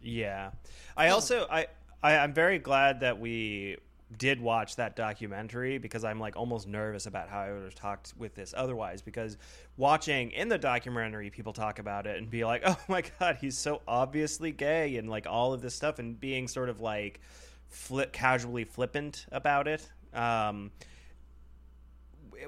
Yeah, 0.00 0.50
I 0.96 1.08
also 1.08 1.46
I, 1.50 1.66
I 2.02 2.18
I'm 2.18 2.32
very 2.32 2.58
glad 2.58 3.00
that 3.00 3.18
we 3.18 3.78
did 4.16 4.40
watch 4.40 4.76
that 4.76 4.96
documentary 4.96 5.76
because 5.76 6.02
I'm 6.02 6.18
like 6.18 6.34
almost 6.36 6.66
nervous 6.66 7.06
about 7.06 7.28
how 7.28 7.40
I 7.40 7.52
would 7.52 7.64
have 7.64 7.74
talked 7.74 8.14
with 8.16 8.34
this 8.34 8.54
otherwise 8.56 9.02
because 9.02 9.36
watching 9.76 10.30
in 10.30 10.48
the 10.48 10.56
documentary 10.56 11.28
people 11.28 11.52
talk 11.52 11.78
about 11.78 12.06
it 12.06 12.16
and 12.16 12.30
be 12.30 12.42
like 12.44 12.62
oh 12.66 12.78
my 12.88 13.02
god 13.20 13.36
he's 13.38 13.58
so 13.58 13.82
obviously 13.86 14.50
gay 14.50 14.96
and 14.96 15.10
like 15.10 15.26
all 15.26 15.52
of 15.52 15.60
this 15.60 15.74
stuff 15.74 15.98
and 15.98 16.18
being 16.18 16.48
sort 16.48 16.70
of 16.70 16.80
like 16.80 17.20
flip 17.68 18.10
casually 18.10 18.64
flippant 18.64 19.26
about 19.30 19.68
it 19.68 19.86
um 20.14 20.70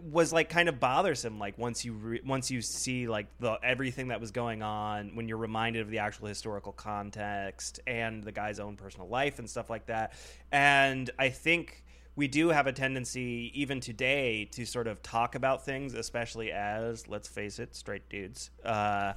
was 0.02 0.32
like 0.32 0.48
kind 0.48 0.68
of 0.68 0.78
bothersome 0.80 1.38
like 1.38 1.58
once 1.58 1.84
you 1.84 1.92
re- 1.92 2.20
once 2.24 2.50
you 2.50 2.60
see 2.62 3.08
like 3.08 3.26
the 3.38 3.58
everything 3.62 4.08
that 4.08 4.20
was 4.20 4.30
going 4.30 4.62
on 4.62 5.14
when 5.14 5.28
you're 5.28 5.38
reminded 5.38 5.82
of 5.82 5.90
the 5.90 5.98
actual 5.98 6.28
historical 6.28 6.72
context 6.72 7.80
and 7.86 8.22
the 8.24 8.32
guy's 8.32 8.60
own 8.60 8.76
personal 8.76 9.08
life 9.08 9.38
and 9.38 9.48
stuff 9.48 9.70
like 9.70 9.86
that. 9.86 10.12
And 10.52 11.10
i 11.18 11.28
think 11.28 11.84
we 12.16 12.28
do 12.28 12.48
have 12.48 12.66
a 12.66 12.72
tendency 12.72 13.50
even 13.54 13.80
today 13.80 14.44
to 14.52 14.66
sort 14.66 14.86
of 14.86 15.02
talk 15.02 15.34
about 15.34 15.64
things 15.64 15.94
especially 15.94 16.52
as 16.52 17.08
let's 17.08 17.28
face 17.28 17.58
it 17.58 17.74
straight 17.74 18.08
dudes. 18.08 18.50
Uh 18.64 19.14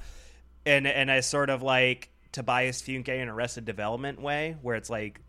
and 0.66 0.86
and 0.86 1.10
as 1.10 1.26
sort 1.26 1.50
of 1.50 1.62
like 1.62 2.10
Tobias 2.32 2.82
Funke 2.82 3.08
in 3.08 3.28
Arrested 3.28 3.64
Development 3.64 4.20
way 4.20 4.56
where 4.62 4.76
it's 4.76 4.90
like 4.90 5.20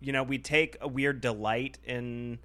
you 0.00 0.12
know 0.12 0.22
we 0.22 0.38
take 0.38 0.76
a 0.80 0.88
weird 0.88 1.20
delight 1.20 1.78
in 1.84 2.38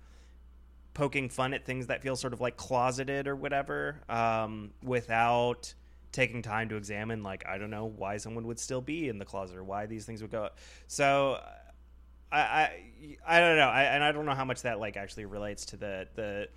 poking 1.00 1.30
fun 1.30 1.54
at 1.54 1.66
things 1.66 1.88
that 1.88 2.04
feel 2.04 2.18
sort 2.18 2.34
of 2.34 2.42
like 2.42 2.58
closeted 2.58 3.26
or 3.26 3.34
whatever 3.34 4.02
um, 4.10 4.72
without 4.84 5.74
taking 6.12 6.42
time 6.42 6.68
to 6.68 6.76
examine 6.76 7.24
like 7.24 7.46
i 7.48 7.58
don't 7.58 7.70
know 7.70 7.86
why 7.86 8.18
someone 8.18 8.46
would 8.46 8.60
still 8.60 8.82
be 8.82 9.08
in 9.08 9.18
the 9.18 9.24
closet 9.24 9.56
or 9.56 9.64
why 9.64 9.86
these 9.86 10.06
things 10.06 10.22
would 10.22 10.32
go 10.32 10.50
so 10.88 11.40
i 12.34 12.40
i, 12.40 12.72
I 13.26 13.40
don't 13.40 13.56
know. 13.56 13.70
I, 13.70 13.84
and 13.84 14.04
i 14.04 14.12
don't 14.12 14.26
know 14.26 14.34
how 14.34 14.44
much 14.44 14.64
that 14.64 14.80
like 14.80 14.98
actually 14.98 15.24
relates 15.26 15.68
to 15.68 15.78
the 15.78 16.08
the 16.16 16.50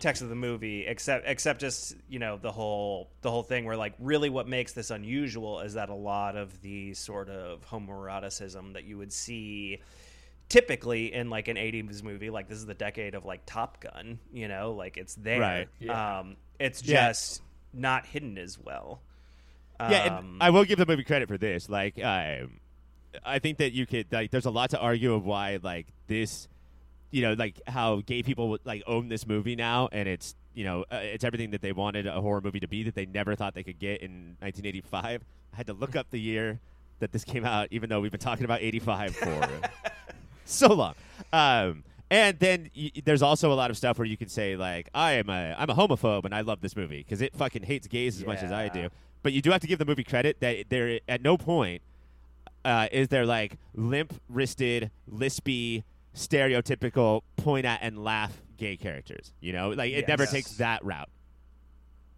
text 0.00 0.22
of 0.22 0.28
the 0.28 0.36
movie 0.36 0.86
except 0.86 1.26
except 1.26 1.60
just 1.60 1.96
you 2.08 2.20
know 2.20 2.36
the 2.36 2.52
whole 2.52 3.10
the 3.22 3.30
whole 3.32 3.42
thing 3.42 3.64
where 3.64 3.76
like 3.76 3.94
really 3.98 4.30
what 4.30 4.46
makes 4.46 4.74
this 4.74 4.90
unusual 4.90 5.60
is 5.60 5.74
that 5.74 5.88
a 5.88 5.94
lot 5.94 6.36
of 6.36 6.60
the 6.62 6.94
sort 6.94 7.28
of 7.28 7.66
homoeroticism 7.68 8.74
that 8.74 8.84
you 8.84 8.96
would 8.96 9.12
see 9.12 9.80
typically 10.48 11.12
in 11.12 11.28
like 11.30 11.48
an 11.48 11.56
80s 11.56 12.02
movie 12.02 12.30
like 12.30 12.48
this 12.48 12.58
is 12.58 12.66
the 12.66 12.74
decade 12.74 13.14
of 13.14 13.24
like 13.24 13.42
top 13.44 13.80
gun 13.80 14.18
you 14.32 14.48
know 14.48 14.72
like 14.72 14.96
it's 14.96 15.14
there 15.16 15.40
Right. 15.40 15.68
Yeah. 15.78 16.18
um 16.20 16.36
it's 16.58 16.82
Yeah. 16.82 17.08
just 17.08 17.42
not 17.74 18.06
hidden 18.06 18.38
as 18.38 18.58
well 18.58 19.00
Yeah, 19.80 20.18
Um, 20.18 20.24
and 20.34 20.42
I 20.42 20.50
will 20.50 20.64
give 20.64 20.78
the 20.78 20.86
movie 20.86 21.04
credit 21.04 21.28
for 21.28 21.38
this. 21.38 21.68
Like, 21.68 22.02
um, 22.02 22.58
I 23.24 23.38
think 23.38 23.58
that 23.58 23.72
you 23.72 23.86
could 23.86 24.06
like. 24.10 24.30
There's 24.32 24.44
a 24.46 24.50
lot 24.50 24.70
to 24.70 24.78
argue 24.80 25.14
of 25.14 25.24
why 25.24 25.60
like 25.62 25.86
this, 26.08 26.48
you 27.12 27.22
know, 27.22 27.34
like 27.34 27.60
how 27.68 28.02
gay 28.04 28.24
people 28.24 28.48
would 28.50 28.60
like 28.64 28.82
own 28.88 29.08
this 29.08 29.24
movie 29.24 29.54
now, 29.54 29.88
and 29.92 30.08
it's 30.08 30.34
you 30.52 30.64
know 30.64 30.84
uh, 30.90 30.96
it's 30.96 31.22
everything 31.22 31.50
that 31.52 31.62
they 31.62 31.70
wanted 31.70 32.06
a 32.08 32.20
horror 32.20 32.40
movie 32.40 32.58
to 32.58 32.66
be 32.66 32.82
that 32.84 32.96
they 32.96 33.06
never 33.06 33.36
thought 33.36 33.54
they 33.54 33.62
could 33.62 33.78
get 33.78 34.02
in 34.02 34.34
1985. 34.40 35.22
I 35.52 35.56
had 35.56 35.68
to 35.68 35.74
look 35.74 35.94
up 35.94 36.10
the 36.10 36.18
year 36.20 36.58
that 36.98 37.12
this 37.12 37.22
came 37.22 37.44
out, 37.44 37.68
even 37.70 37.88
though 37.88 38.00
we've 38.00 38.10
been 38.10 38.18
talking 38.20 38.44
about 38.44 38.60
85 38.62 39.14
for 39.14 39.48
so 40.50 40.72
long. 40.72 40.94
Um, 41.32 41.84
and 42.10 42.38
then 42.38 42.70
y- 42.76 42.90
there's 43.04 43.22
also 43.22 43.52
a 43.52 43.54
lot 43.54 43.70
of 43.70 43.76
stuff 43.76 43.98
where 43.98 44.06
you 44.06 44.16
can 44.16 44.28
say 44.28 44.56
like 44.56 44.88
I 44.94 45.12
am 45.12 45.28
a 45.28 45.54
I'm 45.58 45.68
a 45.70 45.74
homophobe 45.74 46.24
and 46.24 46.34
I 46.34 46.40
love 46.40 46.60
this 46.60 46.74
movie 46.76 46.98
because 46.98 47.20
it 47.20 47.34
fucking 47.36 47.62
hates 47.64 47.86
gays 47.86 48.16
as 48.20 48.26
much 48.26 48.42
as 48.42 48.50
I 48.52 48.64
Yeah. 48.64 48.72
do. 48.72 48.88
But 49.22 49.32
you 49.32 49.42
do 49.42 49.50
have 49.50 49.60
to 49.60 49.66
give 49.66 49.78
the 49.78 49.84
movie 49.84 50.04
credit 50.04 50.40
that 50.40 50.70
there 50.70 51.00
at 51.08 51.22
no 51.22 51.36
point 51.36 51.82
uh, 52.64 52.88
is 52.92 53.08
there 53.08 53.26
like 53.26 53.56
limp 53.74 54.14
wristed, 54.28 54.90
lispy, 55.12 55.84
stereotypical 56.14 57.22
point 57.36 57.66
at 57.66 57.80
and 57.82 58.02
laugh 58.02 58.40
gay 58.56 58.76
characters. 58.76 59.32
You 59.40 59.52
know, 59.52 59.70
like 59.70 59.92
it 59.92 60.08
never 60.08 60.22
Yes. 60.24 60.32
takes 60.32 60.50
that 60.56 60.84
route. 60.84 61.08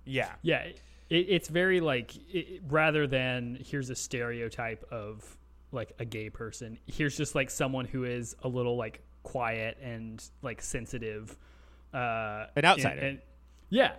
yeah 0.05 0.31
Yeah, 0.43 0.63
it, 0.65 0.77
it's 1.11 1.49
very 1.49 1.81
like 1.81 2.15
it, 2.33 2.63
rather 2.69 3.07
than 3.07 3.59
here's 3.65 3.91
a 3.91 3.95
stereotype 3.97 4.85
of 4.91 5.37
like 5.73 5.93
a 5.99 6.05
gay 6.05 6.31
person. 6.31 6.79
Here's 6.87 7.17
just 7.17 7.35
like 7.35 7.51
someone 7.51 7.85
who 7.85 8.05
is 8.05 8.35
a 8.43 8.49
little 8.49 8.77
like 8.77 9.03
quiet 9.23 9.79
and 9.83 10.23
like 10.43 10.63
sensitive 10.63 11.37
uh 11.93 12.47
An 12.57 12.65
outsider. 12.65 13.01
and- 13.01 13.07
and- 13.09 13.21
yeah 13.69 13.93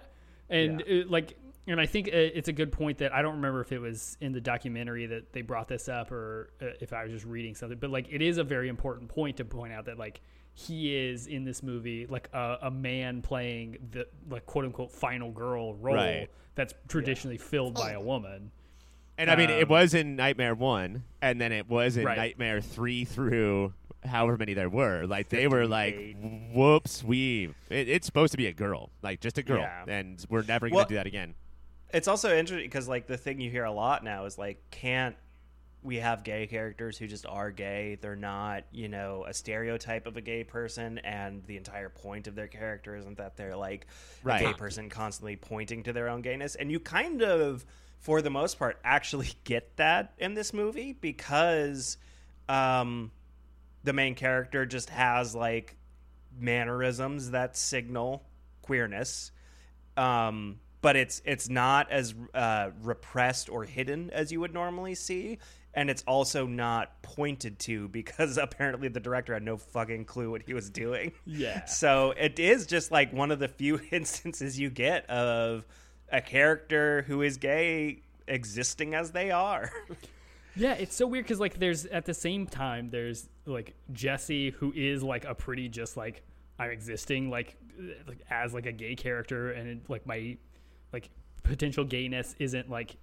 and 0.49 0.83
Yeah. 0.87 1.01
uh, 1.03 1.05
like 1.09 1.37
and 1.67 1.79
i 1.79 1.85
think 1.85 2.07
uh, 2.07 2.11
it's 2.13 2.47
a 2.47 2.53
good 2.53 2.71
point 2.71 2.97
that 2.99 3.13
i 3.13 3.21
don't 3.21 3.35
remember 3.35 3.61
if 3.61 3.71
it 3.71 3.79
was 3.79 4.17
in 4.21 4.31
the 4.31 4.41
documentary 4.41 5.05
that 5.07 5.31
they 5.33 5.41
brought 5.41 5.67
this 5.67 5.87
up 5.89 6.11
or 6.11 6.51
uh, 6.61 6.65
if 6.79 6.91
i 6.93 7.03
was 7.03 7.11
just 7.11 7.25
reading 7.25 7.53
something 7.53 7.77
but 7.77 7.89
like 7.91 8.07
it 8.09 8.21
is 8.21 8.37
a 8.37 8.43
very 8.43 8.67
important 8.69 9.09
point 9.09 9.37
to 9.37 9.45
point 9.45 9.71
out 9.73 9.85
that 9.85 9.97
like 9.99 10.21
he 10.53 10.95
is 10.95 11.27
in 11.27 11.43
this 11.45 11.61
movie 11.61 12.05
like 12.07 12.29
a, 12.33 12.57
a 12.63 12.71
man 12.71 13.21
playing 13.21 13.77
the 13.91 14.07
like 14.29 14.45
quote 14.45 14.65
unquote 14.65 14.91
final 14.91 15.31
girl 15.31 15.75
role 15.75 15.95
Right. 15.95 16.29
that's 16.55 16.73
traditionally 16.87 17.37
filled 17.37 17.75
by 17.75 17.91
a 17.91 18.01
woman 18.01 18.51
And 19.21 19.29
I 19.29 19.35
mean, 19.35 19.51
it 19.51 19.63
Um, 19.63 19.69
was 19.69 19.93
in 19.93 20.15
Nightmare 20.15 20.55
One, 20.55 21.03
and 21.21 21.39
then 21.39 21.51
it 21.51 21.69
was 21.69 21.95
in 21.95 22.05
Right. 22.05 22.17
Nightmare 22.17 22.59
Three 22.59 23.05
through 23.05 23.73
however 24.03 24.35
many 24.35 24.55
there 24.55 24.67
were. 24.69 25.05
Like 25.05 25.29
they 25.29 25.47
were 25.47 25.67
like, 25.67 26.15
"Whoops, 26.51 27.03
we 27.03 27.53
it, 27.69 27.87
it's 27.87 28.07
supposed 28.07 28.31
to 28.31 28.37
be 28.37 28.47
a 28.47 28.53
girl, 28.53 28.89
like 29.03 29.19
just 29.19 29.37
a 29.37 29.43
girl, 29.43 29.59
Yeah. 29.61 29.83
and 29.87 30.25
we're 30.27 30.41
never 30.41 30.67
gonna 30.69 30.77
Well- 30.77 30.85
do 30.85 30.95
that 30.95 31.05
again." 31.05 31.35
it's 31.93 32.07
also 32.07 32.33
interesting 32.33 32.65
because 32.69 32.87
like 32.87 33.05
the 33.05 33.17
thing 33.17 33.41
you 33.41 33.51
hear 33.51 33.65
a 33.65 33.71
lot 33.71 34.01
now 34.01 34.23
is 34.23 34.37
like 34.37 34.57
can't 34.71 35.17
we 35.83 35.97
have 35.97 36.23
gay 36.23 36.47
characters 36.47 36.97
who 36.97 37.05
just 37.05 37.25
are 37.25 37.51
gay 37.51 37.95
they're 38.01 38.15
not 38.15 38.63
you 38.71 38.87
know 38.87 39.25
a 39.27 39.33
stereotype 39.33 40.07
of 40.07 40.15
a 40.15 40.21
gay 40.21 40.41
person 40.41 40.99
and 40.99 41.43
the 41.47 41.57
entire 41.57 41.89
point 41.89 42.27
of 42.27 42.35
their 42.35 42.47
character 42.47 42.95
isn't 42.95 43.17
that 43.17 43.35
they're 43.35 43.57
like 43.57 43.87
Right. 44.23 44.41
a 44.41 44.45
gay 44.45 44.53
person 44.53 44.87
constantly 44.89 45.35
pointing 45.35 45.83
to 45.83 45.91
their 45.91 46.07
own 46.07 46.21
gayness 46.21 46.55
and 46.55 46.71
you 46.71 46.79
kind 46.79 47.21
of 47.21 47.65
for 48.01 48.21
the 48.21 48.29
most 48.29 48.59
part 48.59 48.77
actually 48.83 49.29
get 49.45 49.77
that 49.77 50.13
in 50.17 50.33
this 50.33 50.53
movie 50.53 50.91
because 50.91 51.97
um 52.49 53.11
the 53.83 53.93
main 53.93 54.13
character 54.13 54.65
just 54.65 54.89
has 54.89 55.33
like 55.33 55.77
mannerisms 56.37 57.31
that 57.31 57.55
signal 57.57 58.23
queerness 58.61 59.31
um, 59.97 60.59
but 60.81 60.95
it's 60.95 61.21
it's 61.25 61.49
not 61.49 61.91
as 61.91 62.13
uh, 62.33 62.71
repressed 62.81 63.49
or 63.49 63.63
hidden 63.63 64.09
as 64.11 64.31
you 64.31 64.39
would 64.39 64.53
normally 64.53 64.95
see, 64.95 65.37
and 65.73 65.89
it's 65.89 66.03
also 66.07 66.47
not 66.47 67.01
pointed 67.01 67.59
to 67.59 67.87
because 67.89 68.37
apparently 68.37 68.87
the 68.87 68.99
director 68.99 69.33
had 69.33 69.43
no 69.43 69.57
fucking 69.57 70.05
clue 70.05 70.31
what 70.31 70.43
he 70.43 70.53
was 70.53 70.69
doing. 70.69 71.11
Yeah. 71.25 71.65
So 71.67 72.13
it 72.17 72.39
is 72.39 72.65
just 72.65 72.91
like 72.91 73.13
one 73.13 73.31
of 73.31 73.39
the 73.39 73.47
few 73.47 73.79
instances 73.91 74.59
you 74.59 74.69
get 74.69 75.09
of 75.09 75.65
a 76.11 76.21
character 76.21 77.03
who 77.07 77.21
is 77.21 77.37
gay 77.37 78.03
existing 78.27 78.93
as 78.93 79.11
they 79.11 79.31
are. 79.31 79.71
Yeah, 80.55 80.73
it's 80.73 80.95
so 80.95 81.07
weird 81.07 81.25
because 81.25 81.39
like 81.39 81.59
there's 81.59 81.85
at 81.85 82.05
the 82.05 82.13
same 82.13 82.45
time 82.45 82.89
there's 82.89 83.29
like 83.45 83.73
Jesse 83.93 84.49
who 84.51 84.73
is 84.75 85.01
like 85.01 85.23
a 85.25 85.33
pretty 85.33 85.69
just 85.69 85.95
like 85.95 86.23
I'm 86.59 86.71
existing 86.71 87.29
like 87.29 87.55
like 88.07 88.19
as 88.29 88.53
like 88.53 88.65
a 88.65 88.71
gay 88.71 88.95
character 88.95 89.51
and 89.51 89.69
it, 89.69 89.89
like 89.89 90.05
my 90.05 90.37
like 90.91 91.09
potential 91.43 91.85
gayness 91.85 92.35
isn't 92.39 92.69
like 92.69 92.97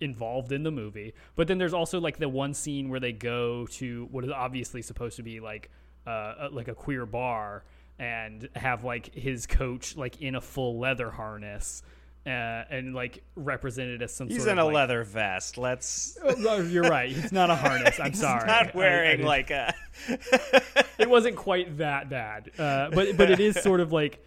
involved 0.00 0.52
in 0.52 0.62
the 0.62 0.70
movie. 0.70 1.14
But 1.36 1.46
then 1.46 1.58
there's 1.58 1.74
also 1.74 2.00
like 2.00 2.18
the 2.18 2.28
one 2.28 2.52
scene 2.52 2.88
where 2.88 3.00
they 3.00 3.12
go 3.12 3.66
to 3.72 4.08
what 4.10 4.24
is 4.24 4.30
obviously 4.30 4.82
supposed 4.82 5.16
to 5.16 5.22
be 5.22 5.40
like 5.40 5.70
uh 6.06 6.48
like 6.50 6.68
a 6.68 6.74
queer 6.74 7.06
bar 7.06 7.64
and 7.98 8.48
have 8.56 8.84
like 8.84 9.14
his 9.14 9.46
coach 9.46 9.96
like 9.96 10.20
in 10.20 10.34
a 10.34 10.40
full 10.40 10.78
leather 10.78 11.10
harness. 11.10 11.82
Uh, 12.26 12.64
and 12.70 12.94
like 12.94 13.22
represented 13.36 14.02
as 14.02 14.12
some 14.14 14.28
He's 14.28 14.44
in 14.44 14.58
a 14.58 14.64
like, 14.64 14.74
leather 14.74 15.02
vest. 15.02 15.56
Let's. 15.56 16.18
Oh, 16.22 16.60
you're 16.60 16.82
right. 16.82 17.10
It's 17.10 17.32
not 17.32 17.48
a 17.48 17.54
harness. 17.64 17.98
I'm 17.98 18.10
He's 18.10 18.20
sorry. 18.20 18.46
Not 18.46 18.74
wearing 18.74 19.18
didn't- 19.18 19.26
like 19.26 19.50
a. 19.50 19.74
it 20.98 21.08
wasn't 21.08 21.36
quite 21.36 21.78
that 21.78 22.10
bad, 22.10 22.50
uh, 22.58 22.90
but 22.90 23.16
but 23.16 23.30
it 23.30 23.40
is 23.40 23.56
sort 23.62 23.80
of 23.80 23.92
like 23.92 24.22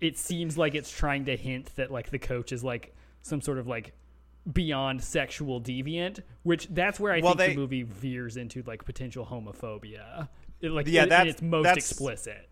it 0.00 0.18
seems 0.18 0.58
like 0.58 0.74
it's 0.74 0.90
trying 0.90 1.24
to 1.26 1.36
hint 1.36 1.74
that 1.76 1.90
like 1.90 2.10
the 2.10 2.18
coach 2.18 2.52
is 2.52 2.62
like 2.62 2.94
some 3.22 3.40
sort 3.40 3.56
of 3.58 3.66
like 3.66 3.92
beyond 4.52 5.02
sexual 5.02 5.60
deviant, 5.60 6.20
which 6.42 6.68
that's 6.68 7.00
where 7.00 7.12
I 7.12 7.20
Well, 7.20 7.34
think 7.34 7.38
they- 7.38 7.54
the 7.54 7.60
movie 7.60 7.82
veers 7.84 8.36
into 8.36 8.62
like 8.66 8.84
potential 8.84 9.24
homophobia. 9.24 10.28
It, 10.60 10.72
like 10.72 10.86
Yeah, 10.88 11.06
that's- 11.06 11.34
its 11.34 11.42
most 11.42 11.64
that's- 11.64 11.90
explicit. 11.90 12.48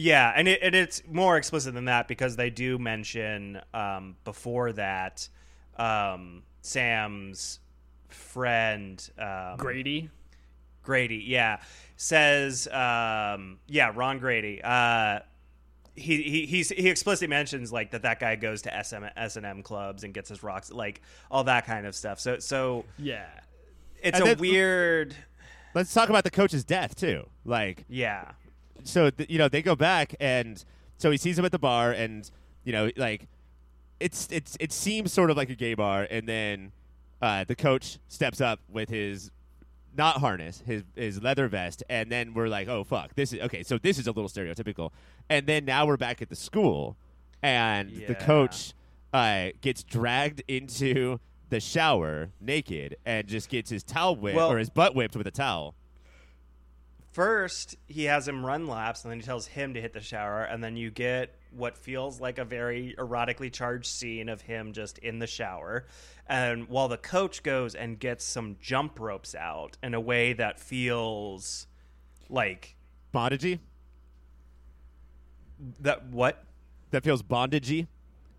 Yeah, 0.00 0.32
and, 0.34 0.46
it, 0.46 0.60
and 0.62 0.74
it's 0.74 1.02
more 1.10 1.36
explicit 1.36 1.74
than 1.74 1.86
that 1.86 2.06
because 2.06 2.36
they 2.36 2.50
do 2.50 2.78
mention 2.78 3.60
um, 3.74 4.14
before 4.24 4.72
that 4.74 5.28
um, 5.76 6.42
Sam's 6.62 7.58
friend 8.08 9.10
um, 9.18 9.56
Grady. 9.56 10.10
Grady, 10.82 11.24
yeah, 11.26 11.58
says, 11.96 12.66
um, 12.68 13.58
yeah, 13.66 13.92
Ron 13.94 14.18
Grady. 14.20 14.60
Uh, 14.62 15.18
he 15.94 16.22
he 16.22 16.46
he's, 16.46 16.68
he 16.70 16.88
explicitly 16.88 17.26
mentions 17.26 17.72
like 17.72 17.90
that 17.90 18.02
that 18.02 18.20
guy 18.20 18.36
goes 18.36 18.62
to 18.62 18.84
SM, 18.84 19.04
S 19.16 19.36
and 19.36 19.44
M 19.44 19.62
clubs 19.62 20.04
and 20.04 20.14
gets 20.14 20.28
his 20.28 20.42
rocks, 20.42 20.70
like 20.72 21.02
all 21.30 21.44
that 21.44 21.66
kind 21.66 21.86
of 21.86 21.94
stuff. 21.96 22.20
So 22.20 22.38
so 22.38 22.84
Yeah. 22.98 23.26
it's 24.00 24.16
And 24.18 24.22
a 24.28 24.30
then- 24.30 24.38
weird, 24.38 25.16
Let's 25.74 25.92
talk 25.92 26.08
about 26.08 26.24
the 26.24 26.30
coach's 26.30 26.64
death 26.64 26.94
too. 26.94 27.26
Like, 27.44 27.84
yeah, 27.88 28.30
so 28.84 29.10
th- 29.10 29.28
you 29.30 29.38
know 29.38 29.48
they 29.48 29.62
go 29.62 29.74
back 29.76 30.14
and 30.20 30.64
so 30.96 31.10
he 31.10 31.16
sees 31.16 31.38
him 31.38 31.44
at 31.44 31.52
the 31.52 31.58
bar 31.58 31.90
and 31.92 32.30
you 32.64 32.72
know 32.72 32.90
like 32.96 33.28
it's 34.00 34.28
it's 34.30 34.56
it 34.60 34.72
seems 34.72 35.12
sort 35.12 35.30
of 35.30 35.36
like 35.36 35.50
a 35.50 35.54
gay 35.54 35.74
bar 35.74 36.06
and 36.10 36.28
then 36.28 36.72
uh, 37.20 37.44
the 37.44 37.56
coach 37.56 37.98
steps 38.08 38.40
up 38.40 38.60
with 38.70 38.88
his 38.88 39.30
not 39.96 40.18
harness 40.18 40.62
his 40.66 40.84
his 40.94 41.20
leather 41.22 41.48
vest 41.48 41.82
and 41.90 42.10
then 42.12 42.32
we're 42.34 42.46
like 42.48 42.68
oh 42.68 42.84
fuck 42.84 43.14
this 43.16 43.32
is 43.32 43.40
okay 43.40 43.62
so 43.64 43.76
this 43.78 43.98
is 43.98 44.06
a 44.06 44.12
little 44.12 44.28
stereotypical. 44.28 44.90
And 45.30 45.46
then 45.46 45.64
now 45.64 45.84
we're 45.86 45.96
back 45.96 46.22
at 46.22 46.28
the 46.30 46.36
school 46.36 46.96
and 47.42 47.90
the 47.90 48.14
coach 48.14 48.72
uh, 49.12 49.48
gets 49.60 49.82
dragged 49.82 50.42
into 50.48 51.18
the 51.50 51.60
shower 51.60 52.30
naked 52.40 52.96
and 53.06 53.26
just 53.26 53.48
gets 53.48 53.70
his 53.70 53.82
towel 53.82 54.14
whipped 54.16 54.36
Well- 54.36 54.50
or 54.52 54.58
his 54.58 54.70
butt 54.70 54.94
whipped 54.94 55.16
with 55.16 55.26
a 55.26 55.30
towel 55.30 55.74
first 57.18 57.74
he 57.88 58.04
has 58.04 58.28
him 58.28 58.46
run 58.46 58.68
laps 58.68 59.02
and 59.02 59.10
then 59.10 59.18
he 59.18 59.26
tells 59.26 59.44
him 59.48 59.74
to 59.74 59.80
hit 59.80 59.92
the 59.92 60.00
shower 60.00 60.44
and 60.44 60.62
then 60.62 60.76
you 60.76 60.88
get 60.88 61.34
what 61.50 61.76
feels 61.76 62.20
like 62.20 62.38
a 62.38 62.44
very 62.44 62.94
erotically 62.96 63.52
charged 63.52 63.88
scene 63.88 64.28
of 64.28 64.40
him 64.40 64.72
just 64.72 64.98
in 64.98 65.18
the 65.18 65.26
shower. 65.26 65.84
And 66.28 66.68
while 66.68 66.86
the 66.86 66.96
coach 66.96 67.42
goes 67.42 67.74
and 67.74 67.98
gets 67.98 68.24
some 68.24 68.54
jump 68.62 69.00
ropes 69.00 69.34
out 69.34 69.76
in 69.82 69.94
a 69.94 70.00
way 70.00 70.32
that 70.34 70.60
feels 70.60 71.66
like 72.28 72.76
bondagey? 73.12 73.58
That 75.80 76.06
what? 76.06 76.44
That 76.92 77.02
feels 77.02 77.24
bondagey? 77.24 77.88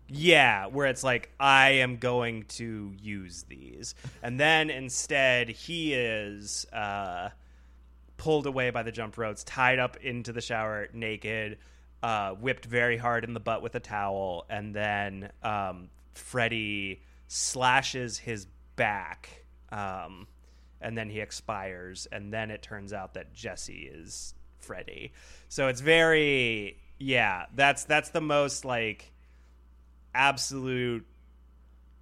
Yeah, 0.08 0.68
where 0.68 0.86
it's 0.86 1.04
like 1.04 1.30
I 1.38 1.72
am 1.72 1.98
going 1.98 2.44
to 2.44 2.94
use 2.98 3.44
these, 3.46 3.94
and 4.22 4.40
then 4.40 4.70
instead 4.70 5.50
he 5.50 5.92
is 5.92 6.64
uh, 6.72 7.28
pulled 8.20 8.44
away 8.44 8.68
by 8.68 8.82
the 8.82 8.92
jump 8.92 9.16
ropes, 9.16 9.42
tied 9.44 9.78
up 9.78 9.96
into 9.96 10.30
the 10.30 10.42
shower 10.42 10.88
naked, 10.92 11.56
uh, 12.02 12.32
whipped 12.32 12.66
very 12.66 12.98
hard 12.98 13.24
in 13.24 13.32
the 13.32 13.40
butt 13.40 13.62
with 13.62 13.74
a 13.74 13.80
towel, 13.80 14.44
and 14.50 14.74
then 14.76 15.30
um, 15.42 15.88
Freddy 16.12 17.00
slashes 17.28 18.18
his 18.18 18.46
back, 18.76 19.44
um, 19.72 20.26
and 20.82 20.98
then 20.98 21.08
he 21.08 21.20
expires, 21.20 22.06
and 22.12 22.30
then 22.30 22.50
it 22.50 22.60
turns 22.60 22.92
out 22.92 23.14
that 23.14 23.32
Jesse 23.32 23.90
is 23.90 24.34
Freddy. 24.58 25.14
So 25.48 25.68
it's 25.68 25.80
very 25.80 26.76
yeah. 26.98 27.46
That's 27.54 27.84
that's 27.84 28.10
the 28.10 28.20
most 28.20 28.66
like 28.66 29.12
absolute 30.14 31.06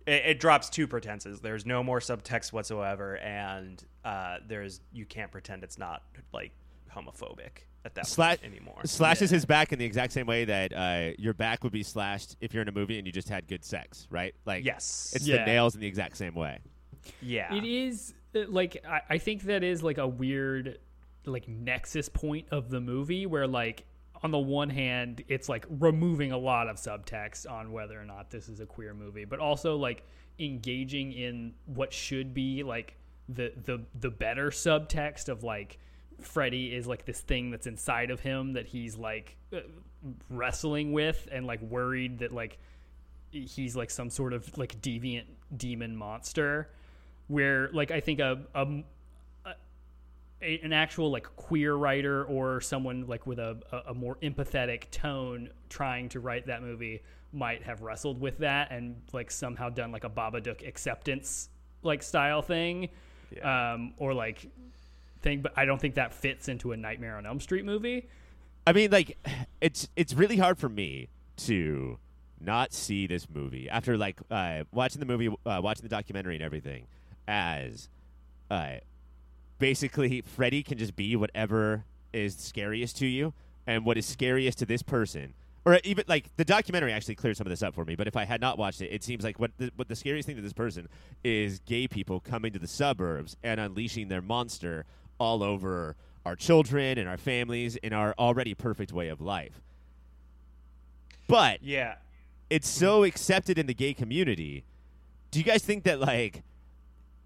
it, 0.05 0.23
it 0.25 0.41
drops 0.41 0.71
two 0.71 0.87
pretenses 0.87 1.41
there's 1.41 1.67
no 1.67 1.83
more 1.83 2.01
subtext 2.01 2.55
whatsoever 2.55 3.19
and 3.19 3.85
uh 4.09 4.38
there's 4.47 4.81
you 4.92 5.05
can't 5.07 5.31
pretend 5.31 5.62
it's 5.62 5.79
not 5.79 6.03
like 6.33 6.53
homophobic 6.94 7.64
at 7.85 7.94
that 7.94 8.05
Sla- 8.07 8.29
point 8.31 8.44
anymore 8.44 8.81
slashes 8.85 9.31
his 9.31 9.44
back 9.44 9.73
in 9.73 9.79
the 9.79 9.85
exact 9.85 10.12
same 10.12 10.27
way 10.27 10.44
that 10.44 10.73
uh, 10.73 11.11
your 11.18 11.35
back 11.35 11.62
would 11.62 11.73
be 11.73 11.83
slashed 11.83 12.37
if 12.40 12.53
you're 12.53 12.62
in 12.62 12.68
a 12.68 12.73
movie 12.73 12.99
and 12.99 13.07
you 13.07 13.12
just 13.12 13.29
had 13.29 13.47
good 13.47 13.64
sex, 13.64 14.07
right? 14.11 14.35
Like, 14.47 14.64
yes 14.64 15.12
it's 15.14 15.27
Yeah. 15.27 15.38
the 15.38 15.44
nails 15.47 15.75
in 15.75 15.81
the 15.81 15.87
exact 15.87 16.16
same 16.16 16.35
way. 16.35 16.59
yeah 17.23 17.55
It 17.55 17.64
is 17.64 18.14
uh, 18.35 18.40
like 18.49 18.85
I, 18.88 19.01
I 19.11 19.18
think 19.18 19.42
that 19.44 19.62
is 19.62 19.83
like 19.83 19.99
a 19.99 20.07
weird 20.09 20.79
like 21.27 21.47
nexus 21.49 22.09
point 22.09 22.47
of 22.51 22.71
the 22.71 22.81
movie 22.81 23.27
where 23.27 23.47
like 23.47 23.85
on 24.23 24.31
the 24.33 24.38
one 24.38 24.71
hand 24.71 25.23
it's 25.29 25.49
like 25.49 25.64
removing 25.68 26.33
a 26.33 26.38
lot 26.38 26.68
of 26.68 26.77
subtext 26.77 27.49
on 27.49 27.71
whether 27.71 28.01
or 28.01 28.05
not 28.05 28.31
this 28.31 28.49
is 28.49 28.59
a 28.61 28.66
queer 28.66 28.92
movie, 28.94 29.25
but 29.25 29.38
also 29.38 29.77
like 29.77 30.03
engaging 30.40 31.12
in 31.12 31.55
what 31.66 31.92
should 31.92 32.33
be 32.35 32.62
like 32.62 32.94
the 33.29 33.53
the 33.64 33.85
the 33.99 34.11
better 34.11 34.51
subtext 34.51 35.29
of 35.29 35.43
like 35.43 35.79
Freddy 36.21 36.75
is 36.75 36.87
like 36.87 37.05
this 37.05 37.21
thing 37.21 37.51
that's 37.51 37.67
inside 37.67 38.11
of 38.11 38.21
him 38.21 38.55
that 38.55 38.67
he's 38.67 38.97
like 38.97 39.37
uh, 39.53 39.61
wrestling 40.31 40.93
with 40.93 41.29
and 41.31 41.47
like 41.47 41.61
worried 41.62 42.19
that 42.19 42.33
like 42.33 42.59
he's 43.31 43.77
like 43.77 43.91
some 43.91 44.11
sort 44.11 44.33
of 44.33 44.57
like 44.57 44.81
deviant 44.81 45.27
demon 45.57 45.97
monster. 45.97 46.71
Where 47.27 47.69
like 47.75 47.91
i 47.91 48.01
think 48.01 48.21
a, 48.21 48.38
a 48.55 48.67
a, 50.41 50.61
an 50.62 50.73
actual 50.73 51.11
like 51.11 51.25
queer 51.37 51.75
writer 51.75 52.25
or 52.25 52.61
someone 52.61 53.07
like 53.07 53.27
with 53.27 53.38
a, 53.38 53.59
a, 53.73 53.91
a 53.91 53.95
more 53.95 54.17
empathetic 54.23 54.91
tone 54.91 55.51
trying 55.69 56.09
to 56.11 56.21
write 56.21 56.47
that 56.47 56.62
movie 56.62 57.03
might 57.33 57.62
have 57.62 57.83
wrestled 57.83 58.21
with 58.21 58.38
that 58.38 58.71
and 58.71 58.97
like 59.12 59.31
somehow 59.31 59.69
done 59.69 59.93
like 59.93 60.05
a 60.05 60.11
Babadook 60.11 60.67
acceptance 60.67 61.51
like 61.83 62.03
style 62.03 62.43
thing, 62.43 62.88
um, 63.43 63.95
or 63.99 64.14
like 64.14 64.51
thing. 65.23 65.41
But 65.43 65.53
I 65.57 65.64
don't 65.64 65.81
think 65.81 65.95
that 65.95 66.14
fits 66.14 66.49
into 66.49 66.73
a 66.73 66.77
Nightmare 66.77 67.17
on 67.17 67.27
Elm 67.27 67.41
Street 67.41 67.64
movie. 67.64 68.09
I 68.67 68.73
mean, 68.73 68.91
like, 68.91 69.17
it's 69.61 69.88
it's 69.97 70.14
really 70.14 70.37
hard 70.37 70.59
for 70.59 70.69
me 70.69 71.09
to 71.38 71.99
not 72.41 72.73
see 72.73 73.07
this 73.07 73.29
movie 73.29 73.69
after 73.69 73.97
like 73.97 74.21
uh, 74.31 74.64
watching 74.73 75.01
the 75.01 75.07
movie, 75.07 75.29
uh, 75.47 75.61
watching 75.62 75.83
the 75.83 75.88
documentary, 75.88 76.35
and 76.35 76.45
everything. 76.45 76.87
As 77.27 77.88
uh, 78.51 78.77
basically, 79.59 80.23
Freddy 80.23 80.62
can 80.62 80.79
just 80.79 80.97
be 80.97 81.17
whatever 81.17 81.85
is 82.12 82.37
scariest 82.37 82.97
to 82.99 83.07
you, 83.07 83.35
and 83.67 83.85
what 83.85 83.99
is 83.99 84.07
scariest 84.07 84.59
to 84.59 84.67
this 84.67 84.83
person. 84.83 85.35
Or 85.69 85.79
even 85.85 86.05
like 86.09 86.35
the 86.37 86.47
documentary 86.47 86.95
actually 86.95 87.17
cleared 87.17 87.37
some 87.37 87.47
of 87.47 87.51
this 87.51 87.63
up 87.63 87.75
for 87.75 87.85
me. 87.85 87.95
But 87.95 88.07
if 88.09 88.17
I 88.17 88.25
had 88.25 88.41
not 88.41 88.57
watched 88.57 88.81
it, 88.81 88.87
it 88.87 89.05
seems 89.05 89.23
like 89.23 89.39
what 89.39 89.51
the, 89.59 89.71
what 89.77 89.87
the 89.89 89.97
scariest 89.97 90.27
thing 90.27 90.37
to 90.37 90.41
this 90.41 90.55
person 90.55 90.89
is 91.23 91.59
gay 91.59 91.87
people 91.87 92.21
coming 92.21 92.55
to 92.55 92.59
the 92.59 92.67
suburbs 92.67 93.37
and 93.43 93.61
unleashing 93.61 94.09
their 94.09 94.23
monster 94.23 94.87
all 95.19 95.43
over 95.43 95.95
our 96.25 96.37
children 96.37 96.97
and 96.97 97.07
our 97.07 97.19
families 97.19 97.77
in 97.77 97.93
our 97.93 98.15
already 98.19 98.55
perfect 98.55 98.93
way 98.93 99.09
of 99.09 99.21
life. 99.21 99.61
But 101.27 101.63
Yeah. 101.63 101.97
it's 102.49 102.67
so 102.69 103.05
accepted 103.05 103.59
in 103.59 103.67
the 103.67 103.75
gay 103.75 103.93
community. 103.93 104.65
Do 105.31 105.39
you 105.39 105.45
guys 105.45 105.63
think 105.63 105.85
that 105.85 106.01
like 106.01 106.45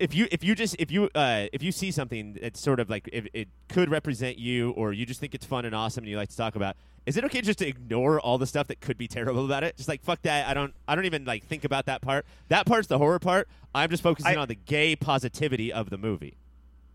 if 0.00 0.16
you 0.16 0.26
if 0.32 0.42
you 0.42 0.56
just 0.56 0.74
if 0.80 0.90
you 0.90 1.08
uh 1.14 1.46
if 1.52 1.62
you 1.62 1.70
see 1.70 1.92
something 1.92 2.36
that's 2.42 2.60
sort 2.60 2.80
of 2.80 2.90
like 2.90 3.08
if 3.12 3.28
it 3.32 3.46
could 3.68 3.88
represent 3.88 4.36
you 4.36 4.70
or 4.72 4.92
you 4.92 5.06
just 5.06 5.20
think 5.20 5.32
it's 5.32 5.46
fun 5.46 5.64
and 5.64 5.76
awesome 5.76 6.02
and 6.02 6.10
you 6.10 6.16
like 6.16 6.30
to 6.30 6.36
talk 6.36 6.56
about 6.56 6.74
is 7.06 7.16
it 7.16 7.24
okay 7.24 7.40
just 7.40 7.58
to 7.58 7.66
ignore 7.66 8.20
all 8.20 8.38
the 8.38 8.46
stuff 8.46 8.68
that 8.68 8.80
could 8.80 8.96
be 8.96 9.08
terrible 9.08 9.44
about 9.44 9.64
it? 9.64 9.76
Just 9.76 9.88
like 9.88 10.02
fuck 10.02 10.22
that. 10.22 10.48
I 10.48 10.54
don't 10.54 10.74
i 10.86 10.94
don't 10.94 11.04
even 11.04 11.24
like 11.24 11.44
think 11.46 11.64
about 11.64 11.86
that 11.86 12.02
part. 12.02 12.26
That 12.48 12.66
part's 12.66 12.86
the 12.86 12.98
horror 12.98 13.18
part. 13.18 13.48
I'm 13.74 13.90
just 13.90 14.02
focusing 14.02 14.36
I- 14.36 14.40
on 14.40 14.48
the 14.48 14.54
gay 14.54 14.96
positivity 14.96 15.72
of 15.72 15.90
the 15.90 15.98
movie. 15.98 16.36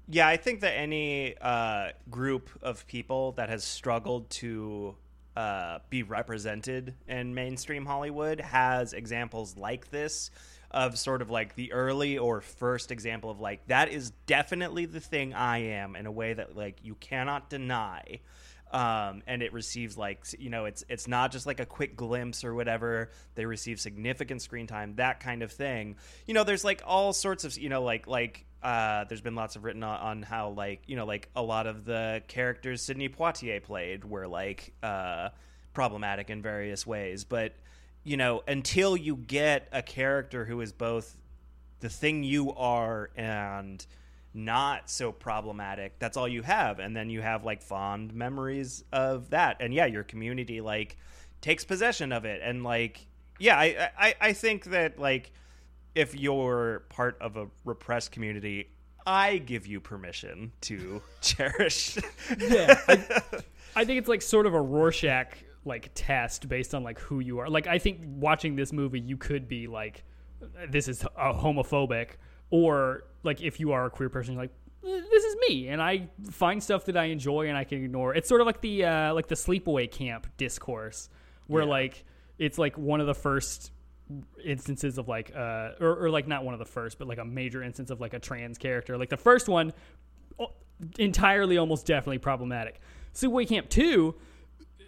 Yeah, 0.10 0.26
I 0.26 0.38
think 0.38 0.62
that 0.62 0.72
any 0.72 1.36
uh, 1.38 1.90
group 2.10 2.50
of 2.62 2.88
people 2.88 3.34
that 3.34 3.50
has 3.50 3.66
struggled 3.66 4.30
to 4.30 4.96
uh, 5.36 5.80
be 5.90 6.02
represented 6.02 6.96
in 7.10 7.36
mainstream 7.36 7.86
Hollywood 7.86 8.40
has 8.40 8.94
examples 8.94 9.58
like 9.58 9.92
this 9.92 10.32
of 10.72 10.98
sort 10.98 11.22
of 11.22 11.30
like 11.30 11.56
the 11.56 11.72
early 11.74 12.18
or 12.18 12.42
first 12.42 12.92
example 12.92 13.30
of 13.30 13.40
like 13.40 13.66
that 13.68 13.90
is 13.90 14.12
definitely 14.26 14.86
the 14.86 15.00
thing 15.00 15.34
I 15.34 15.60
am 15.60 15.96
in 15.96 16.06
a 16.06 16.12
way 16.12 16.34
that 16.34 16.56
like 16.56 16.78
you 16.84 16.96
cannot 16.96 17.50
deny. 17.50 18.20
Um, 18.72 19.24
and 19.28 19.42
it 19.42 19.54
receives 19.54 19.98
like 19.98 20.26
you 20.38 20.50
know 20.50 20.66
it's 20.66 20.84
it's 20.90 21.08
not 21.08 21.32
just 21.32 21.46
like 21.46 21.60
a 21.60 21.66
quick 21.66 21.96
glimpse 21.96 22.44
or 22.44 22.54
whatever. 22.54 23.12
They 23.36 23.46
receive 23.46 23.80
significant 23.80 24.42
screen 24.42 24.68
time 24.68 24.96
that 24.96 25.20
kind 25.20 25.42
of 25.42 25.52
thing. 25.52 25.96
You 26.26 26.34
know 26.34 26.44
there's 26.44 26.66
like 26.66 26.82
all 26.86 27.14
sorts 27.14 27.46
of 27.46 27.58
you 27.58 27.70
know 27.70 27.84
like 27.84 28.08
like 28.08 28.46
uh, 28.62 29.06
there's 29.06 29.22
been 29.22 29.36
lots 29.36 29.56
of 29.56 29.64
written 29.64 29.84
on, 29.84 30.00
on 30.00 30.22
how 30.22 30.50
like 30.50 30.82
you 30.88 30.96
know 30.96 31.06
like 31.06 31.30
a 31.36 31.42
lot 31.42 31.68
of 31.68 31.86
the 31.86 32.22
characters 32.28 32.82
Sidney 32.82 33.08
Poitier 33.08 33.64
played 33.64 34.04
were 34.04 34.28
like 34.28 34.74
uh, 34.84 35.30
problematic 35.74 36.30
in 36.30 36.42
various 36.42 36.86
ways, 36.86 37.24
but 37.24 37.54
you 38.04 38.18
know 38.18 38.44
until 38.48 38.98
you 38.98 39.16
get 39.16 39.70
a 39.72 39.82
character 39.82 40.44
who 40.44 40.60
is 40.60 40.74
both 40.74 41.16
the 41.80 41.90
thing 41.90 42.24
you 42.24 42.52
are 42.54 43.12
and 43.16 43.86
not 44.34 44.90
so 44.90 45.12
problematic. 45.12 45.98
That's 46.00 46.18
all 46.18 46.28
you 46.28 46.42
have. 46.44 46.80
And 46.80 46.96
then 46.96 47.10
you 47.10 47.22
have 47.22 47.44
like 47.44 47.62
fond 47.62 48.14
memories 48.14 48.84
of 48.92 49.30
that. 49.32 49.58
And 49.60 49.74
yeah 49.74 49.86
your 49.86 50.04
community 50.04 50.62
like 50.62 50.98
takes 51.42 51.64
possession 51.66 52.12
of 52.12 52.26
it. 52.26 52.42
And 52.44 52.64
like 52.64 53.08
yeah 53.40 53.58
i 53.58 53.90
i, 54.00 54.16
I 54.20 54.34
think 54.34 54.66
that 54.66 54.98
like 54.98 55.32
if 55.94 56.16
you're 56.16 56.86
part 56.90 57.18
of 57.22 57.38
a 57.38 57.48
repressed 57.66 58.12
community 58.12 58.70
i 59.08 59.38
give 59.38 59.66
you 59.66 59.80
permission 59.80 60.52
to 60.62 61.02
cherish. 61.22 61.98
Yeah, 62.38 62.80
I, 62.88 62.94
I 63.76 63.86
think 63.86 64.00
it's 64.00 64.10
like 64.10 64.22
sort 64.22 64.46
of 64.46 64.54
a 64.54 64.62
Rorschach 64.62 65.38
like 65.66 65.92
test 65.96 66.48
based 66.48 66.76
on 66.76 66.84
like 66.84 67.00
who 67.00 67.20
you 67.22 67.40
are. 67.40 67.50
Like 67.50 67.68
I 67.68 67.80
think 67.80 68.02
watching 68.04 68.56
this 68.56 68.74
movie, 68.74 69.00
you 69.00 69.18
could 69.18 69.48
be 69.48 69.68
like, 69.68 70.04
this 70.70 70.88
is 70.88 71.04
uh, 71.04 71.34
homophobic, 71.34 72.10
or 72.50 73.04
like 73.24 73.42
if 73.42 73.60
you 73.60 73.72
are 73.74 73.86
a 73.86 73.90
queer 73.90 74.10
person, 74.10 74.34
you're 74.34 74.44
like. 74.44 74.52
This 74.84 75.24
is 75.26 75.36
me, 75.50 75.68
and 75.68 75.82
I 75.82 76.08
find 76.32 76.64
stuff 76.64 76.86
that 76.86 76.96
I 76.96 77.06
enjoy, 77.06 77.50
and 77.50 77.58
I 77.58 77.66
can 77.66 77.84
ignore. 77.84 78.16
It's 78.16 78.30
sort 78.30 78.40
of 78.40 78.48
like 78.48 78.62
the 78.62 78.86
uh, 78.86 79.14
like 79.14 79.28
the 79.28 79.36
sleepaway 79.36 79.92
camp 79.92 80.28
discourse, 80.38 81.10
where 81.48 81.64
Yeah. 81.64 81.70
like 81.70 82.06
it's 82.38 82.58
like 82.58 82.78
one 82.78 83.02
of 83.02 83.08
the 83.08 83.14
first 83.16 83.72
instances 84.46 84.98
of 84.98 85.10
like 85.10 85.34
uh 85.36 85.72
or, 85.82 86.06
or 86.06 86.10
like 86.10 86.26
not 86.26 86.46
one 86.46 86.54
of 86.54 86.60
the 86.60 86.66
first 86.66 86.98
but 86.98 87.10
like 87.10 87.18
a 87.18 87.26
major 87.26 87.62
instance 87.62 87.90
of 87.90 88.00
like 88.00 88.14
a 88.14 88.20
trans 88.20 88.58
character 88.58 88.98
like 88.98 89.10
the 89.10 89.18
first 89.18 89.50
one 89.50 89.74
entirely 91.00 91.58
almost 91.58 91.86
definitely 91.86 92.18
problematic 92.20 92.80
sleepaway 93.14 93.48
camp 93.48 93.68
2 93.70 94.16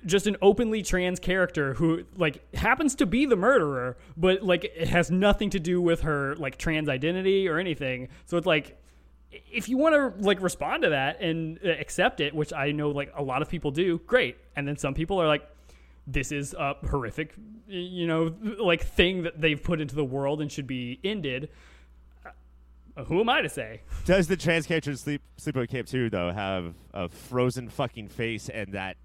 just 0.05 0.27
an 0.27 0.37
openly 0.41 0.81
trans 0.81 1.19
character 1.19 1.73
who 1.75 2.03
like 2.15 2.53
happens 2.55 2.95
to 2.95 3.05
be 3.05 3.25
the 3.25 3.35
murderer 3.35 3.97
but 4.15 4.43
like 4.43 4.63
it 4.63 4.87
has 4.87 5.11
nothing 5.11 5.49
to 5.49 5.59
do 5.59 5.81
with 5.81 6.01
her 6.01 6.35
like 6.35 6.57
trans 6.57 6.89
identity 6.89 7.47
or 7.47 7.57
anything. 7.57 8.07
So 8.25 8.37
it's 8.37 8.47
like 8.47 8.77
if 9.31 9.69
you 9.69 9.77
want 9.77 9.95
to 9.95 10.23
like 10.23 10.41
respond 10.41 10.83
to 10.83 10.89
that 10.89 11.21
and 11.21 11.59
uh, 11.63 11.69
accept 11.69 12.19
it 12.19 12.33
which 12.33 12.51
i 12.51 12.71
know 12.71 12.89
like 12.89 13.11
a 13.15 13.21
lot 13.23 13.41
of 13.41 13.49
people 13.49 13.71
do 13.71 13.99
great. 14.07 14.37
And 14.55 14.67
then 14.67 14.77
some 14.77 14.93
people 14.93 15.21
are 15.21 15.27
like 15.27 15.47
this 16.07 16.31
is 16.31 16.53
a 16.53 16.75
horrific 16.89 17.35
you 17.67 18.07
know 18.07 18.33
like 18.59 18.83
thing 18.83 19.23
that 19.23 19.39
they've 19.39 19.61
put 19.61 19.79
into 19.79 19.95
the 19.95 20.05
world 20.05 20.41
and 20.41 20.51
should 20.51 20.67
be 20.67 20.99
ended. 21.03 21.49
Uh, 22.25 23.03
who 23.03 23.19
am 23.19 23.29
i 23.29 23.41
to 23.41 23.49
say? 23.49 23.81
Does 24.05 24.27
the 24.27 24.35
trans 24.35 24.65
character 24.65 24.91
in 24.91 24.97
sleep 24.97 25.21
sleepaway 25.39 25.69
camp 25.69 25.87
2 25.87 26.09
though 26.09 26.31
have 26.31 26.73
a 26.93 27.09
frozen 27.09 27.69
fucking 27.69 28.09
face 28.09 28.49
and 28.49 28.73
that 28.73 28.97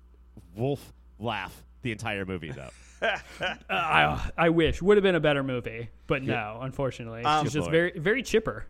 wolf 0.56 0.92
laugh 1.18 1.62
the 1.82 1.92
entire 1.92 2.24
movie 2.24 2.50
though. 2.52 2.70
Uh, 3.02 3.56
I, 3.68 4.30
I 4.38 4.48
wish. 4.48 4.80
Would 4.80 4.96
have 4.96 5.02
been 5.02 5.14
a 5.14 5.20
better 5.20 5.42
movie, 5.42 5.90
but 6.06 6.22
no, 6.22 6.58
unfortunately, 6.62 7.22
Um, 7.22 7.44
it's 7.44 7.52
just 7.52 7.66
Good 7.66 7.72
very 7.72 7.98
very 7.98 8.22
chipper. 8.22 8.64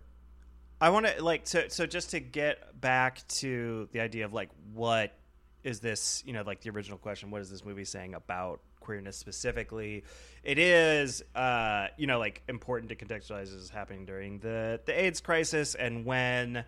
I 0.81 0.91
want 0.91 1.07
to 1.07 1.23
like 1.23 1.47
so 1.47 1.69
so 1.69 1.87
just 1.87 2.11
to 2.11 2.21
get 2.21 2.81
back 2.81 3.27
to 3.29 3.89
the 3.93 4.01
idea 4.01 4.25
of 4.25 4.33
like 4.33 4.49
what 4.73 5.13
is 5.63 5.79
this 5.79 6.23
you 6.27 6.33
know 6.33 6.43
like 6.43 6.63
the 6.63 6.71
original 6.71 6.99
question 6.99 7.31
what 7.31 7.43
is 7.43 7.51
this 7.51 7.65
movie 7.65 7.85
saying 7.85 8.15
about 8.15 8.61
queerness 8.81 9.17
specifically? 9.17 10.03
It 10.43 10.59
is 10.59 11.23
uh 11.37 11.89
you 11.97 12.09
know 12.09 12.19
like 12.19 12.43
important 12.49 12.89
to 12.89 12.97
contextualize 12.97 13.45
this 13.45 13.53
is 13.53 13.71
happening 13.71 14.05
during 14.05 14.41
the 14.41 14.81
the 14.85 15.01
AIDS 15.01 15.21
crisis 15.21 15.77
and 15.77 16.05
when 16.05 16.65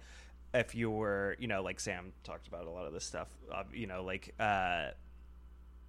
if 0.55 0.75
you 0.75 0.91
were 0.91 1.37
you 1.39 1.49
know 1.49 1.63
like 1.63 1.81
Sam 1.81 2.13
talked 2.25 2.49
about 2.49 2.67
a 2.67 2.71
lot 2.71 2.87
of 2.87 2.93
this 2.93 3.05
stuff 3.05 3.29
you 3.73 3.87
know 3.87 4.03
like 4.05 4.35
uh 4.41 4.89